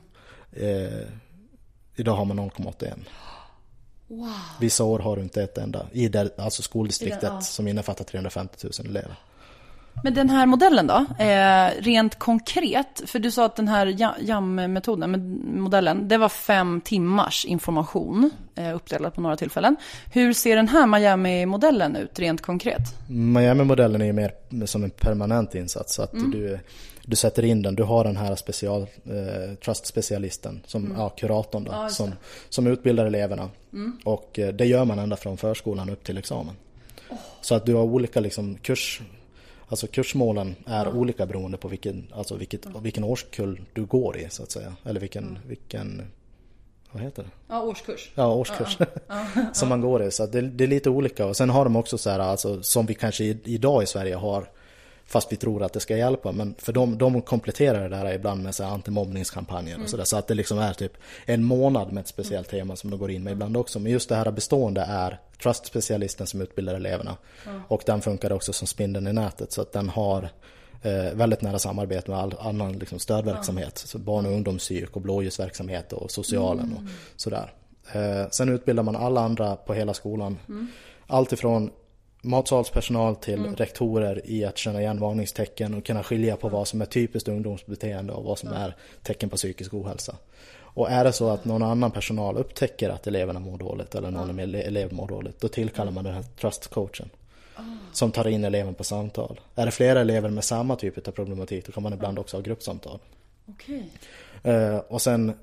Eh, 0.59 1.07
idag 1.95 2.15
har 2.15 2.25
man 2.25 2.39
0,81. 2.39 2.95
Vissa 4.59 4.83
år 4.83 4.99
har 4.99 5.15
du 5.15 5.21
inte 5.21 5.43
ett 5.43 5.57
enda, 5.57 5.85
i 5.91 6.07
det, 6.07 6.39
alltså 6.39 6.61
skoldistriktet 6.61 7.23
I 7.23 7.25
den, 7.25 7.35
ja. 7.35 7.41
som 7.41 7.67
innefattar 7.67 8.05
350 8.05 8.67
000 8.79 8.89
elever. 8.89 9.15
Men 10.03 10.13
den 10.13 10.29
här 10.29 10.45
modellen 10.45 10.87
då, 10.87 11.05
eh, 11.23 11.81
rent 11.81 12.19
konkret, 12.19 13.01
för 13.05 13.19
du 13.19 13.31
sa 13.31 13.45
att 13.45 13.55
den 13.55 13.67
här 13.67 13.95
ja- 13.97 14.15
JAM-metoden, 14.21 15.39
modellen, 15.61 16.07
det 16.07 16.17
var 16.17 16.29
fem 16.29 16.81
timmars 16.81 17.45
information 17.45 18.31
eh, 18.55 18.75
uppdelat 18.75 19.15
på 19.15 19.21
några 19.21 19.35
tillfällen. 19.35 19.75
Hur 20.13 20.33
ser 20.33 20.55
den 20.55 20.67
här 20.67 20.87
Miami-modellen 20.87 21.95
ut 21.95 22.19
rent 22.19 22.41
konkret? 22.41 22.81
Miami-modellen 23.07 24.01
är 24.01 24.13
mer 24.13 24.31
som 24.65 24.83
en 24.83 24.89
permanent 24.89 25.55
insats. 25.55 25.95
Så 25.95 26.01
att 26.01 26.11
du, 26.11 26.59
du 27.09 27.15
sätter 27.15 27.45
in 27.45 27.61
den, 27.61 27.75
du 27.75 27.83
har 27.83 28.03
den 28.03 28.17
här 28.17 28.35
special, 28.35 28.81
eh, 28.81 29.55
trust-specialisten, 29.63 30.61
som, 30.65 30.93
ja, 30.97 31.09
kuratorn 31.09 31.63
då, 31.63 31.89
som, 31.89 32.11
som 32.49 32.67
utbildar 32.67 33.05
eleverna. 33.05 33.49
Och 34.03 34.39
eh, 34.39 34.53
det 34.53 34.65
gör 34.65 34.85
man 34.85 34.99
ända 34.99 35.15
från 35.15 35.37
förskolan 35.37 35.89
upp 35.89 36.03
till 36.03 36.17
examen. 36.17 36.55
Så 37.41 37.55
att 37.55 37.65
du 37.65 37.73
har 37.75 37.83
olika 37.83 38.19
liksom, 38.19 38.57
kurs, 38.57 39.01
alltså 39.67 39.87
kursmålen 39.87 40.55
är 40.65 40.95
olika 40.95 41.25
beroende 41.25 41.57
på 41.57 41.67
vilken, 41.67 42.07
alltså 42.13 42.35
vilket, 42.35 42.65
vilken 42.81 43.03
årskull 43.03 43.61
du 43.73 43.85
går 43.85 44.17
i 44.17 44.27
så 44.29 44.43
att 44.43 44.51
säga. 44.51 44.75
Eller 44.83 44.99
vilken, 44.99 45.39
vilken 45.47 46.01
vad 46.91 47.03
heter 47.03 47.23
det? 47.23 47.29
Ja, 47.47 47.61
årskurs. 47.61 48.11
Ja, 48.15 48.33
årskurs. 48.33 48.77
som 49.53 49.69
man 49.69 49.81
går 49.81 50.03
i. 50.03 50.11
Så 50.11 50.25
det, 50.25 50.41
det 50.41 50.63
är 50.63 50.67
lite 50.67 50.89
olika. 50.89 51.25
Och 51.25 51.37
sen 51.37 51.49
har 51.49 51.63
de 51.63 51.75
också 51.75 51.97
så 51.97 52.09
här, 52.09 52.19
alltså, 52.19 52.63
som 52.63 52.85
vi 52.85 52.93
kanske 52.93 53.23
idag 53.23 53.83
i 53.83 53.85
Sverige 53.85 54.15
har, 54.15 54.49
fast 55.09 55.31
vi 55.31 55.35
tror 55.35 55.63
att 55.63 55.73
det 55.73 55.79
ska 55.79 55.97
hjälpa. 55.97 56.31
Men 56.31 56.55
för 56.57 56.73
de, 56.73 56.97
de 56.97 57.21
kompletterar 57.21 57.89
det 57.89 57.95
där 57.95 58.13
ibland 58.13 58.43
med 58.43 58.55
så 58.55 58.63
här 58.63 58.71
antimobbningskampanjer 58.71 59.83
och 59.83 59.89
sådär. 59.89 60.03
Så 60.03 60.17
att 60.17 60.27
det 60.27 60.33
liksom 60.33 60.59
är 60.59 60.73
typ 60.73 60.93
en 61.25 61.43
månad 61.43 61.91
med 61.91 62.01
ett 62.01 62.07
speciellt 62.07 62.49
tema 62.49 62.75
som 62.75 62.89
de 62.89 62.99
går 62.99 63.11
in 63.11 63.23
med 63.23 63.33
ibland 63.33 63.57
också. 63.57 63.79
Men 63.79 63.91
just 63.91 64.09
det 64.09 64.15
här 64.15 64.31
bestående 64.31 64.81
är 64.81 65.19
Trust-specialisten 65.43 66.27
som 66.27 66.41
utbildar 66.41 66.75
eleverna. 66.75 67.17
Och 67.67 67.83
den 67.85 68.01
funkar 68.01 68.31
också 68.31 68.53
som 68.53 68.67
spindeln 68.67 69.07
i 69.07 69.13
nätet. 69.13 69.51
Så 69.51 69.61
att 69.61 69.71
den 69.71 69.89
har 69.89 70.29
eh, 70.81 71.13
väldigt 71.13 71.41
nära 71.41 71.59
samarbete 71.59 72.11
med 72.11 72.19
all 72.19 72.35
annan 72.39 72.73
liksom, 72.73 72.99
stödverksamhet. 72.99 73.77
Så 73.77 73.97
barn 73.97 74.25
och 74.25 74.31
ungdomspsyk 74.31 74.95
och 74.95 75.01
blåljusverksamhet 75.01 75.93
och 75.93 76.11
socialen 76.11 76.73
och 76.73 76.83
sådär. 77.15 77.53
Eh, 77.93 78.29
sen 78.31 78.49
utbildar 78.49 78.83
man 78.83 78.95
alla 78.95 79.21
andra 79.21 79.55
på 79.55 79.73
hela 79.73 79.93
skolan. 79.93 80.37
Allt 81.07 81.31
ifrån 81.31 81.71
matsalspersonal 82.21 83.15
till 83.15 83.55
rektorer 83.55 84.21
i 84.25 84.45
att 84.45 84.57
känna 84.57 84.81
igen 84.81 84.99
varningstecken 84.99 85.73
och 85.73 85.85
kunna 85.85 86.03
skilja 86.03 86.37
på 86.37 86.49
vad 86.49 86.67
som 86.67 86.81
är 86.81 86.85
typiskt 86.85 87.29
ungdomsbeteende 87.29 88.13
och 88.13 88.23
vad 88.23 88.39
som 88.39 88.49
är 88.49 88.75
tecken 89.03 89.29
på 89.29 89.35
psykisk 89.35 89.73
ohälsa. 89.73 90.15
Och 90.71 90.89
är 90.91 91.03
det 91.03 91.13
så 91.13 91.29
att 91.29 91.45
någon 91.45 91.63
annan 91.63 91.91
personal 91.91 92.37
upptäcker 92.37 92.89
att 92.89 93.07
eleverna 93.07 93.39
mår 93.39 93.57
dåligt 93.57 93.95
eller 93.95 94.11
någon 94.11 94.39
ele- 94.39 94.67
elev 94.67 94.93
mår 94.93 95.07
dåligt, 95.07 95.41
då 95.41 95.47
tillkallar 95.47 95.91
man 95.91 96.03
den 96.03 96.13
här 96.13 96.23
trust-coachen. 96.41 97.09
Som 97.93 98.11
tar 98.11 98.27
in 98.27 98.43
eleven 98.43 98.73
på 98.73 98.83
samtal. 98.83 99.39
Är 99.55 99.65
det 99.65 99.71
flera 99.71 100.01
elever 100.01 100.29
med 100.29 100.43
samma 100.43 100.75
typ 100.75 101.07
av 101.07 101.11
problematik, 101.11 101.65
då 101.65 101.71
kan 101.71 101.83
man 101.83 101.93
ibland 101.93 102.19
också 102.19 102.37
ha 102.37 102.41
gruppsamtal. 102.41 102.99
Okej. 103.45 103.89
Eh, 104.43 104.77
och 104.77 105.01
sen 105.01 105.33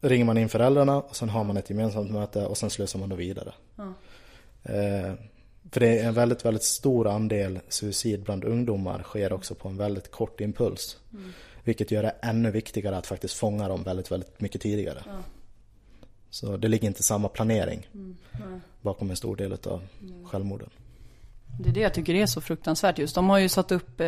ringer 0.00 0.24
man 0.24 0.38
in 0.38 0.48
föräldrarna 0.48 0.96
och 0.96 1.16
sen 1.16 1.28
har 1.28 1.44
man 1.44 1.56
ett 1.56 1.70
gemensamt 1.70 2.10
möte 2.10 2.46
och 2.46 2.56
sen 2.56 2.70
slussar 2.70 2.98
man 2.98 3.08
då 3.08 3.16
vidare. 3.16 3.52
Eh, 4.62 5.12
för 5.76 5.80
det 5.80 5.98
är 5.98 6.08
en 6.08 6.14
väldigt, 6.14 6.44
väldigt 6.44 6.62
stor 6.62 7.08
andel 7.08 7.60
suicid 7.68 8.22
bland 8.22 8.44
ungdomar 8.44 9.02
sker 9.02 9.32
också 9.32 9.54
på 9.54 9.68
en 9.68 9.76
väldigt 9.76 10.10
kort 10.10 10.40
impuls. 10.40 10.96
Vilket 11.64 11.90
gör 11.90 12.02
det 12.02 12.14
ännu 12.22 12.50
viktigare 12.50 12.96
att 12.96 13.06
faktiskt 13.06 13.34
fånga 13.34 13.68
dem 13.68 13.82
väldigt, 13.82 14.12
väldigt 14.12 14.40
mycket 14.40 14.60
tidigare. 14.60 15.02
Så 16.30 16.56
det 16.56 16.68
ligger 16.68 16.88
inte 16.88 17.02
samma 17.02 17.28
planering 17.28 17.88
bakom 18.80 19.10
en 19.10 19.16
stor 19.16 19.36
del 19.36 19.52
av 19.52 19.80
självmorden. 20.24 20.68
Det 21.60 21.68
är 21.68 21.72
det 21.72 21.80
jag 21.80 21.94
tycker 21.94 22.14
är 22.14 22.26
så 22.26 22.40
fruktansvärt 22.40 22.98
just. 22.98 23.14
De 23.14 23.28
har 23.28 23.38
ju 23.38 23.48
satt 23.48 23.72
upp 23.72 24.00
eh, 24.00 24.06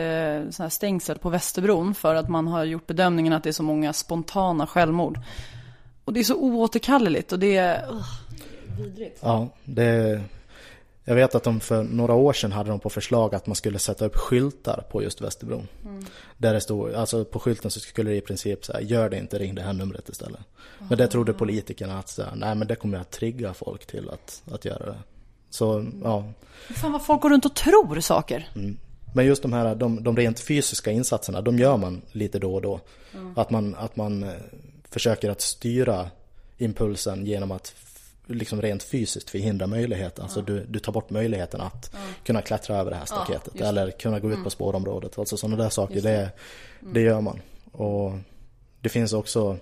såna 0.51 0.65
här 0.65 0.69
stängsel 0.69 1.19
på 1.19 1.28
Västerbron 1.31 1.95
för 1.95 2.15
att 2.15 2.28
man 2.28 2.47
har 2.47 2.65
gjort 2.65 2.86
bedömningen 2.86 3.32
att 3.32 3.43
det 3.43 3.51
är 3.51 3.53
så 3.53 3.62
många 3.62 3.93
spontana 3.93 4.66
självmord. 4.66 5.20
Och 6.05 6.12
det 6.12 6.20
är 6.20 6.24
så 6.24 6.36
oåterkalleligt 6.36 7.32
och 7.32 7.39
det 7.39 7.57
är... 7.57 7.90
Uh, 7.90 8.03
vidrigt. 8.78 9.19
Ja, 9.23 9.49
det... 9.65 10.23
Jag 11.09 11.15
vet 11.15 11.35
att 11.35 11.43
de 11.43 11.61
för 11.61 11.83
några 11.83 12.15
år 12.15 12.33
sedan 12.33 12.53
hade 12.53 12.71
de 12.71 12.81
på 12.81 12.91
förslag 12.91 13.35
att 13.35 13.47
man 13.47 13.57
skulle 13.57 13.79
sätta 13.79 14.05
upp 14.05 14.17
skyltar 14.17 14.85
på 14.91 15.03
just 15.03 15.21
Västerbron. 15.21 15.69
Där 16.37 16.55
det 16.55 16.61
stod, 16.61 16.95
alltså 16.95 17.25
på 17.25 17.39
skylten 17.39 17.71
så 17.71 17.81
skulle 17.81 18.11
det 18.11 18.17
i 18.17 18.21
princip 18.21 18.65
säga 18.65 18.81
gör 18.81 19.11
det 19.11 19.19
inte, 19.19 19.39
ring 19.39 19.55
det 19.55 19.63
här 19.63 19.73
numret 19.73 20.09
istället. 20.09 20.41
Men 20.79 20.99
det 20.99 21.07
trodde 21.07 21.33
politikerna 21.33 21.99
att 21.99 22.09
så 22.09 22.23
här, 22.23 22.33
nej 22.37 22.55
men 22.55 22.69
det 22.69 22.77
kommer 22.77 22.99
att 22.99 23.11
trigga 23.11 23.55
folk 23.55 23.87
till 23.87 24.11
att, 24.11 24.43
att 24.53 24.65
göra 24.65 24.87
det. 24.87 24.99
Så 25.51 25.87
ja, 26.03 26.25
Fan 26.77 26.93
vad 26.93 27.07
folk 27.07 27.23
går 27.23 27.31
runt 27.31 27.45
och 27.45 27.55
tror 27.55 28.01
saker. 28.01 28.49
men 29.15 29.27
just 29.27 29.43
de 29.43 29.53
här 29.53 29.75
de, 29.75 30.03
de 30.03 30.17
rent 30.17 30.41
fysiska 30.41 30.91
insatserna, 30.91 31.41
de 31.41 31.59
gör 31.59 31.77
man 31.77 32.03
lite 32.13 32.39
då 32.39 32.55
och 32.55 32.63
då. 32.63 32.81
Att 33.37 33.51
man, 33.51 33.75
att 33.75 33.97
man 33.97 34.23
eh, 34.23 34.31
försöker 34.91 35.31
att 35.31 35.41
styra 35.41 36.11
impulsen 36.59 37.27
genom 37.27 37.51
att 37.51 37.69
liksom 38.29 38.63
rent 38.63 38.83
fysiskt 38.83 39.31
förhindra 39.31 39.67
möjligheten. 39.67 40.25
Alltså 40.25 40.43
du, 40.43 40.65
du 40.65 40.79
tar 40.79 40.93
bort 40.93 41.11
möjligheten 41.11 41.61
att 41.61 41.95
kunna 42.25 42.43
klättra 42.43 42.77
över 42.77 42.91
det 42.91 42.97
här 42.97 43.05
staketet. 43.05 43.55
eller 43.61 43.91
kunna 43.91 44.21
gå 44.21 44.31
ut 44.33 44.45
på 44.45 44.51
spårområdet. 44.51 45.19
Alltså 45.19 45.37
sådana 45.37 45.63
där 45.63 45.71
saker, 45.71 46.01
det, 46.01 46.31
det 46.81 47.01
gör 47.01 47.21
man. 47.21 47.41
Och 47.73 48.13
det 48.81 48.89
finns 48.89 49.13
också 49.13 49.57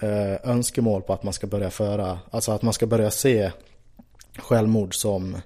eh, 0.00 0.50
önskemål 0.50 1.02
på 1.02 1.12
att 1.12 1.22
man 1.22 1.32
ska 1.32 1.46
börja 1.46 1.70
föra, 1.70 2.18
alltså 2.30 2.52
att 2.52 2.62
man 2.62 2.72
ska 2.72 2.86
börja 2.86 3.10
se 3.10 3.50
självmord 4.38 4.94
som 4.94 5.36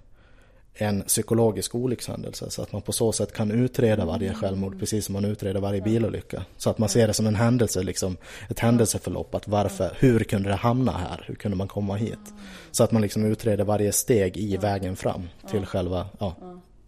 en 0.79 1.03
psykologisk 1.03 1.75
olyckshändelse 1.75 2.51
så 2.51 2.63
att 2.63 2.73
man 2.73 2.83
på 2.83 2.93
så 2.93 3.13
sätt 3.13 3.33
kan 3.33 3.51
utreda 3.51 4.05
varje 4.05 4.35
självmord 4.35 4.79
precis 4.79 5.05
som 5.05 5.13
man 5.13 5.25
utreder 5.25 5.61
varje 5.61 5.81
bilolycka. 5.81 6.45
Så 6.57 6.71
att 6.71 6.79
man 6.79 6.89
ser 6.89 7.07
det 7.07 7.15
som 7.15 7.27
en 7.27 7.35
händelse, 7.35 7.83
liksom 7.83 8.17
ett 8.49 8.59
händelseförlopp. 8.59 9.35
Att 9.35 9.49
varför, 9.49 9.97
hur 9.99 10.21
kunde 10.25 10.49
det 10.49 10.55
hamna 10.55 10.93
här? 10.93 11.25
Hur 11.27 11.35
kunde 11.35 11.57
man 11.57 11.69
komma 11.69 11.95
hit? 11.95 12.35
Så 12.71 12.85
att 12.85 12.93
man 12.93 13.03
liksom 13.03 13.25
utreder 13.25 13.65
varje 13.65 13.93
steg 13.93 14.37
i 14.37 14.57
vägen 14.57 14.97
fram 14.97 15.29
till 15.51 15.67
själva 15.67 16.07
ja, 16.19 16.35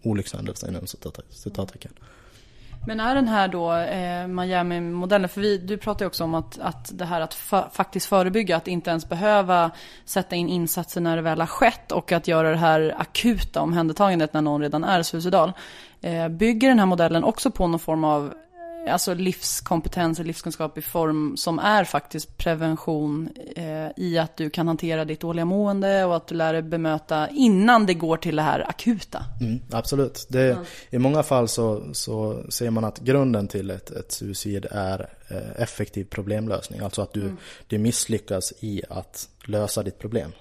olyckshändelsen 0.02 0.70
inom 0.70 0.84
citat- 0.84 1.20
citattecken. 1.30 1.92
Men 2.86 3.00
är 3.00 3.14
den 3.14 3.28
här 3.28 3.48
då 3.48 3.72
eh, 3.72 4.26
Miami-modellen, 4.26 5.28
för 5.28 5.40
vi, 5.40 5.58
du 5.58 5.76
pratar 5.76 6.04
ju 6.04 6.06
också 6.06 6.24
om 6.24 6.34
att, 6.34 6.58
att 6.58 6.98
det 6.98 7.04
här 7.04 7.20
att 7.20 7.34
fa- 7.34 7.70
faktiskt 7.72 8.06
förebygga, 8.06 8.56
att 8.56 8.68
inte 8.68 8.90
ens 8.90 9.08
behöva 9.08 9.70
sätta 10.04 10.36
in 10.36 10.48
insatser 10.48 11.00
när 11.00 11.16
det 11.16 11.22
väl 11.22 11.40
har 11.40 11.46
skett 11.46 11.92
och 11.92 12.12
att 12.12 12.28
göra 12.28 12.50
det 12.50 12.56
här 12.56 12.94
akuta 12.98 13.60
omhändertagandet 13.60 14.32
när 14.32 14.42
någon 14.42 14.62
redan 14.62 14.84
är 14.84 15.02
suicidal. 15.02 15.52
Eh, 16.00 16.28
bygger 16.28 16.68
den 16.68 16.78
här 16.78 16.86
modellen 16.86 17.24
också 17.24 17.50
på 17.50 17.66
någon 17.66 17.80
form 17.80 18.04
av 18.04 18.34
alltså 18.88 19.14
livskompetens 19.14 20.18
och 20.18 20.24
livskunskap 20.24 20.78
i 20.78 20.82
form 20.82 21.36
som 21.36 21.58
är 21.58 21.84
faktiskt 21.84 22.36
prevention 22.36 23.28
eh, 23.56 23.88
i 23.96 24.18
att 24.18 24.36
du 24.36 24.50
kan 24.50 24.68
hantera 24.68 25.04
ditt 25.04 25.20
dåliga 25.20 25.44
mående 25.44 26.04
och 26.04 26.16
att 26.16 26.26
du 26.26 26.34
lär 26.34 26.52
dig 26.52 26.62
bemöta 26.62 27.28
innan 27.28 27.86
det 27.86 27.94
går 27.94 28.16
till 28.16 28.36
det 28.36 28.42
här 28.42 28.68
akuta. 28.68 29.24
Mm, 29.40 29.60
absolut. 29.70 30.26
Det, 30.28 30.58
I 30.90 30.98
många 30.98 31.22
fall 31.22 31.48
så, 31.48 31.82
så 31.92 32.42
ser 32.48 32.70
man 32.70 32.84
att 32.84 32.98
grunden 32.98 33.48
till 33.48 33.70
ett, 33.70 33.90
ett 33.90 34.12
suicid 34.12 34.66
är 34.70 35.08
eh, 35.28 35.62
effektiv 35.62 36.04
problemlösning. 36.04 36.80
Alltså 36.80 37.02
att 37.02 37.12
du, 37.12 37.32
du 37.66 37.78
misslyckas 37.78 38.52
i 38.60 38.82
att 38.88 39.28
lösa 39.44 39.82
ditt 39.82 39.98
problem. 39.98 40.32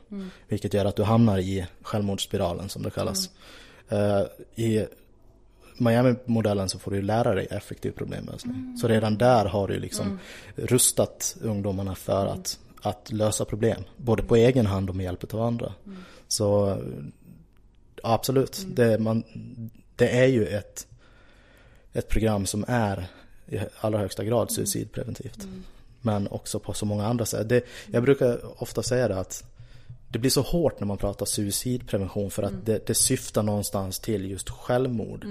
Vilket 0.48 0.74
gör 0.74 0.86
att 0.86 0.96
du 0.96 1.04
hamnar 1.04 1.38
i 1.38 1.66
självmordsspiralen 1.82 2.70
som 2.70 2.84
det 2.84 2.90
kallas. 2.90 3.30
Eh, 3.90 4.22
I 4.56 4.86
Miami-modellen 5.78 6.70
så 6.70 6.80
får 6.80 6.92
du 6.92 7.02
lära 7.02 7.36
dig 7.36 7.48
effektiv 7.52 7.92
problemlösning. 7.92 8.78
Så 8.82 8.88
redan 8.88 9.18
där 9.18 9.46
har 9.46 9.68
du 9.68 9.80
liksom 9.80 10.20
rustat 10.56 11.38
ungdomarna 11.42 11.96
för 11.96 12.26
att, 12.26 12.60
att 12.82 13.12
lösa 13.12 13.46
problem. 13.46 13.84
Både 13.98 14.24
på 14.24 14.36
egen 14.36 14.66
hand 14.66 14.90
och 14.90 14.96
med 14.96 15.04
hjälp 15.04 15.34
av 15.34 15.42
andra. 15.42 15.74
Så 16.28 16.78
Ja, 18.04 18.14
absolut. 18.14 18.66
Det, 18.68 19.00
man, 19.00 19.24
det 19.96 20.10
är 20.10 20.26
ju 20.26 20.46
ett, 20.46 20.88
ett 21.94 22.08
program 22.08 22.46
som 22.46 22.66
är 22.68 23.08
i 23.48 23.60
allra 23.80 24.00
högsta 24.00 24.24
grad 24.24 24.52
suicidpreventivt. 24.52 25.48
Men 26.02 26.28
också 26.28 26.60
på 26.60 26.74
så 26.74 26.86
många 26.86 27.06
andra 27.06 27.26
sätt. 27.26 27.50
Det, 27.50 27.64
jag 27.92 28.04
brukar 28.04 28.62
ofta 28.64 28.84
säga 28.84 29.08
det 29.08 29.20
att 29.20 29.44
det 30.10 30.20
blir 30.20 30.32
så 30.32 30.42
hårt 30.42 30.80
när 30.80 30.88
man 30.88 30.98
pratar 30.98 31.26
suicidprevention 31.26 32.32
för 32.32 32.44
att 32.44 32.66
det, 32.66 32.88
det 32.88 32.96
syftar 32.96 33.44
någonstans 33.44 34.00
till 34.00 34.32
just 34.32 34.50
självmord. 34.50 35.26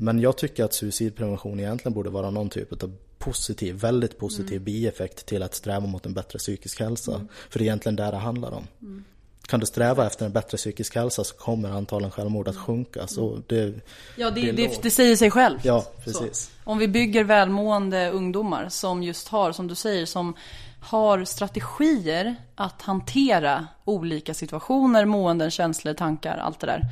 Men 0.00 0.20
jag 0.20 0.36
tycker 0.36 0.64
att 0.64 0.72
suicidprevention 0.72 1.60
egentligen 1.60 1.94
borde 1.94 2.10
vara 2.10 2.30
någon 2.30 2.50
typ 2.50 2.82
av 2.82 2.96
positiv, 3.18 3.74
väldigt 3.74 4.18
positiv 4.18 4.52
mm. 4.52 4.64
bieffekt 4.64 5.26
till 5.26 5.42
att 5.42 5.54
sträva 5.54 5.86
mot 5.86 6.06
en 6.06 6.14
bättre 6.14 6.38
psykisk 6.38 6.80
hälsa. 6.80 7.14
Mm. 7.14 7.28
För 7.50 7.58
det 7.58 7.62
är 7.62 7.66
egentligen 7.66 7.96
det 7.96 8.10
det 8.10 8.16
handlar 8.16 8.52
om. 8.52 8.66
Mm. 8.82 9.04
Kan 9.48 9.60
du 9.60 9.66
sträva 9.66 10.06
efter 10.06 10.26
en 10.26 10.32
bättre 10.32 10.56
psykisk 10.56 10.94
hälsa 10.94 11.24
så 11.24 11.34
kommer 11.34 11.70
antalen 11.70 12.10
självmord 12.10 12.48
att 12.48 12.56
sjunka. 12.56 13.06
Så 13.06 13.42
det, 13.46 13.74
ja, 14.16 14.30
det, 14.30 14.40
det, 14.40 14.52
det, 14.52 14.82
det 14.82 14.90
säger 14.90 15.16
sig 15.16 15.30
själv. 15.30 15.58
Ja, 15.62 15.84
precis. 16.04 16.38
Så. 16.38 16.50
Om 16.70 16.78
vi 16.78 16.88
bygger 16.88 17.24
välmående 17.24 18.10
ungdomar 18.10 18.68
som 18.68 19.02
just 19.02 19.28
har, 19.28 19.52
som 19.52 19.66
du 19.66 19.74
säger, 19.74 20.06
som 20.06 20.34
har 20.80 21.24
strategier 21.24 22.36
att 22.54 22.82
hantera 22.82 23.66
olika 23.84 24.34
situationer, 24.34 25.04
måenden, 25.04 25.50
känslor, 25.50 25.94
tankar, 25.94 26.36
allt 26.36 26.60
det 26.60 26.66
där. 26.66 26.86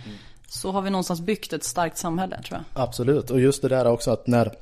Så 0.46 0.70
har 0.70 0.82
vi 0.82 0.90
någonstans 0.90 1.20
byggt 1.20 1.52
ett 1.52 1.64
starkt 1.64 1.98
samhälle 1.98 2.42
tror 2.42 2.58
jag. 2.58 2.82
Absolut, 2.82 3.30
och 3.30 3.40
just 3.40 3.62
det 3.62 3.68
där 3.68 3.86
också 3.86 4.10
att 4.10 4.26
när 4.26 4.52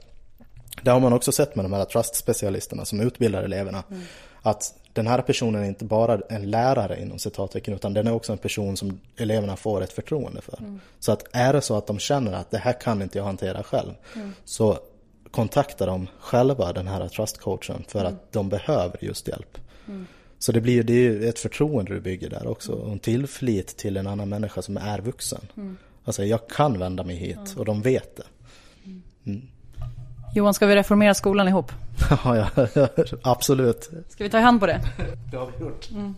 det 0.82 0.90
har 0.90 1.00
man 1.00 1.12
också 1.12 1.32
sett 1.32 1.56
med 1.56 1.64
de 1.64 1.72
här 1.72 1.84
trust-specialisterna 1.84 2.84
som 2.84 3.00
utbildar 3.00 3.42
eleverna. 3.42 3.82
Mm. 3.90 4.02
Att 4.42 4.74
den 4.92 5.06
här 5.06 5.22
personen 5.22 5.62
är 5.62 5.66
inte 5.66 5.84
bara 5.84 6.20
en 6.28 6.50
lärare 6.50 7.02
inom 7.02 7.18
citattecken 7.18 7.74
utan 7.74 7.94
den 7.94 8.06
är 8.06 8.12
också 8.12 8.32
en 8.32 8.38
person 8.38 8.76
som 8.76 9.00
eleverna 9.16 9.56
får 9.56 9.82
ett 9.82 9.92
förtroende 9.92 10.40
för. 10.40 10.58
Mm. 10.58 10.80
Så 10.98 11.12
att 11.12 11.24
är 11.32 11.52
det 11.52 11.60
så 11.60 11.76
att 11.76 11.86
de 11.86 11.98
känner 11.98 12.32
att 12.32 12.50
det 12.50 12.58
här 12.58 12.80
kan 12.80 13.02
inte 13.02 13.18
jag 13.18 13.24
hantera 13.24 13.62
själv. 13.62 13.92
Mm. 14.14 14.32
Så 14.44 14.78
kontaktar 15.30 15.86
de 15.86 16.06
själva 16.18 16.72
den 16.72 16.88
här 16.88 17.08
trustcoachen 17.08 17.84
för 17.88 18.00
mm. 18.00 18.12
att 18.12 18.32
de 18.32 18.48
behöver 18.48 19.04
just 19.04 19.28
hjälp. 19.28 19.58
Mm. 19.88 20.06
Så 20.38 20.52
det 20.52 20.60
blir 20.60 20.82
det 20.82 21.06
är 21.06 21.28
ett 21.28 21.38
förtroende 21.38 21.94
du 21.94 22.00
bygger 22.00 22.30
där 22.30 22.46
också. 22.46 22.72
Och 22.72 22.92
en 22.92 22.98
tillflit 22.98 23.76
till 23.76 23.96
en 23.96 24.06
annan 24.06 24.28
människa 24.28 24.62
som 24.62 24.76
är 24.76 25.00
vuxen. 25.00 25.40
Mm. 25.56 25.76
Alltså 26.04 26.24
jag 26.24 26.48
kan 26.48 26.78
vända 26.78 27.04
mig 27.04 27.16
hit 27.16 27.54
och 27.56 27.64
de 27.64 27.82
vet 27.82 28.16
det. 28.16 28.24
Mm. 29.26 29.42
Johan, 30.34 30.54
ska 30.54 30.66
vi 30.66 30.76
reformera 30.76 31.14
skolan 31.14 31.48
ihop? 31.48 31.72
ja, 32.24 32.36
ja, 32.36 32.88
absolut. 33.22 33.90
Ska 34.08 34.24
vi 34.24 34.30
ta 34.30 34.38
i 34.38 34.42
hand 34.42 34.60
på 34.60 34.66
det? 34.66 34.80
det 35.30 35.36
har 35.36 35.50
vi 35.58 35.64
gjort. 35.64 35.90
Mm. 35.90 36.14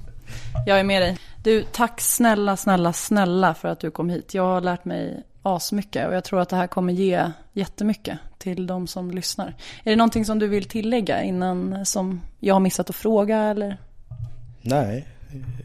Jag 0.66 0.80
är 0.80 0.84
med 0.84 1.02
dig. 1.02 1.18
Du, 1.43 1.64
tack 1.72 2.01
snälla, 2.01 2.56
snälla, 2.56 2.93
snälla 2.93 3.55
för 3.55 3.68
att 3.68 3.80
du 3.80 3.90
kom 3.90 4.10
hit. 4.10 4.34
Jag 4.34 4.43
har 4.43 4.60
lärt 4.60 4.84
mig 4.84 5.22
asmycket 5.43 6.09
och 6.09 6.14
jag 6.14 6.24
tror 6.24 6.40
att 6.40 6.48
det 6.48 6.56
här 6.56 6.66
kommer 6.66 6.93
ge 6.93 7.30
jättemycket 7.52 8.18
till 8.38 8.66
de 8.66 8.86
som 8.86 9.10
lyssnar. 9.10 9.55
Är 9.84 9.90
det 9.90 9.97
någonting 9.97 10.24
som 10.24 10.38
du 10.38 10.48
vill 10.48 10.64
tillägga 10.64 11.22
innan 11.22 11.86
som 11.86 12.20
jag 12.40 12.55
har 12.55 12.60
missat 12.60 12.90
att 12.90 12.97
fråga 12.97 13.43
eller? 13.43 13.76
Nej, 14.66 15.09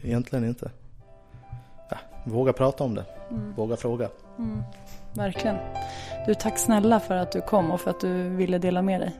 egentligen 0.02 0.44
inte. 0.44 0.70
Ja, 1.90 1.96
våga 2.24 2.52
prata 2.52 2.84
om 2.84 2.94
det, 2.94 3.04
mm. 3.30 3.52
våga 3.54 3.76
fråga. 3.76 4.08
Mm, 4.38 4.62
verkligen. 5.12 5.56
Du, 6.26 6.34
tack 6.34 6.58
snälla 6.58 7.00
för 7.00 7.16
att 7.16 7.32
du 7.32 7.40
kom 7.40 7.70
och 7.70 7.80
för 7.80 7.90
att 7.90 8.00
du 8.00 8.28
ville 8.28 8.58
dela 8.58 8.82
med 8.82 9.00
dig. 9.00 9.12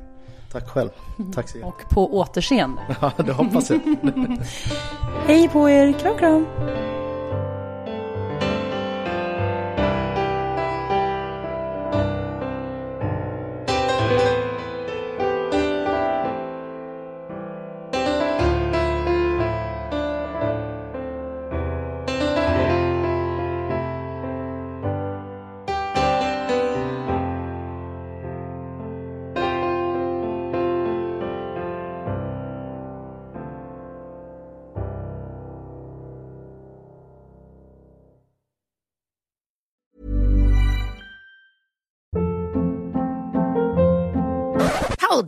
Tack 0.53 0.69
själv. 0.69 0.91
Tack 1.35 1.49
så 1.49 1.67
Och 1.67 1.83
på 1.91 2.17
återseende. 2.17 2.83
Ja, 3.01 3.13
det 3.27 3.33
hoppas 3.33 3.71
jag. 3.71 3.81
Hej 5.27 5.49
på 5.49 5.71
er. 5.71 5.93
Kram, 5.93 6.19
kram. 6.19 6.47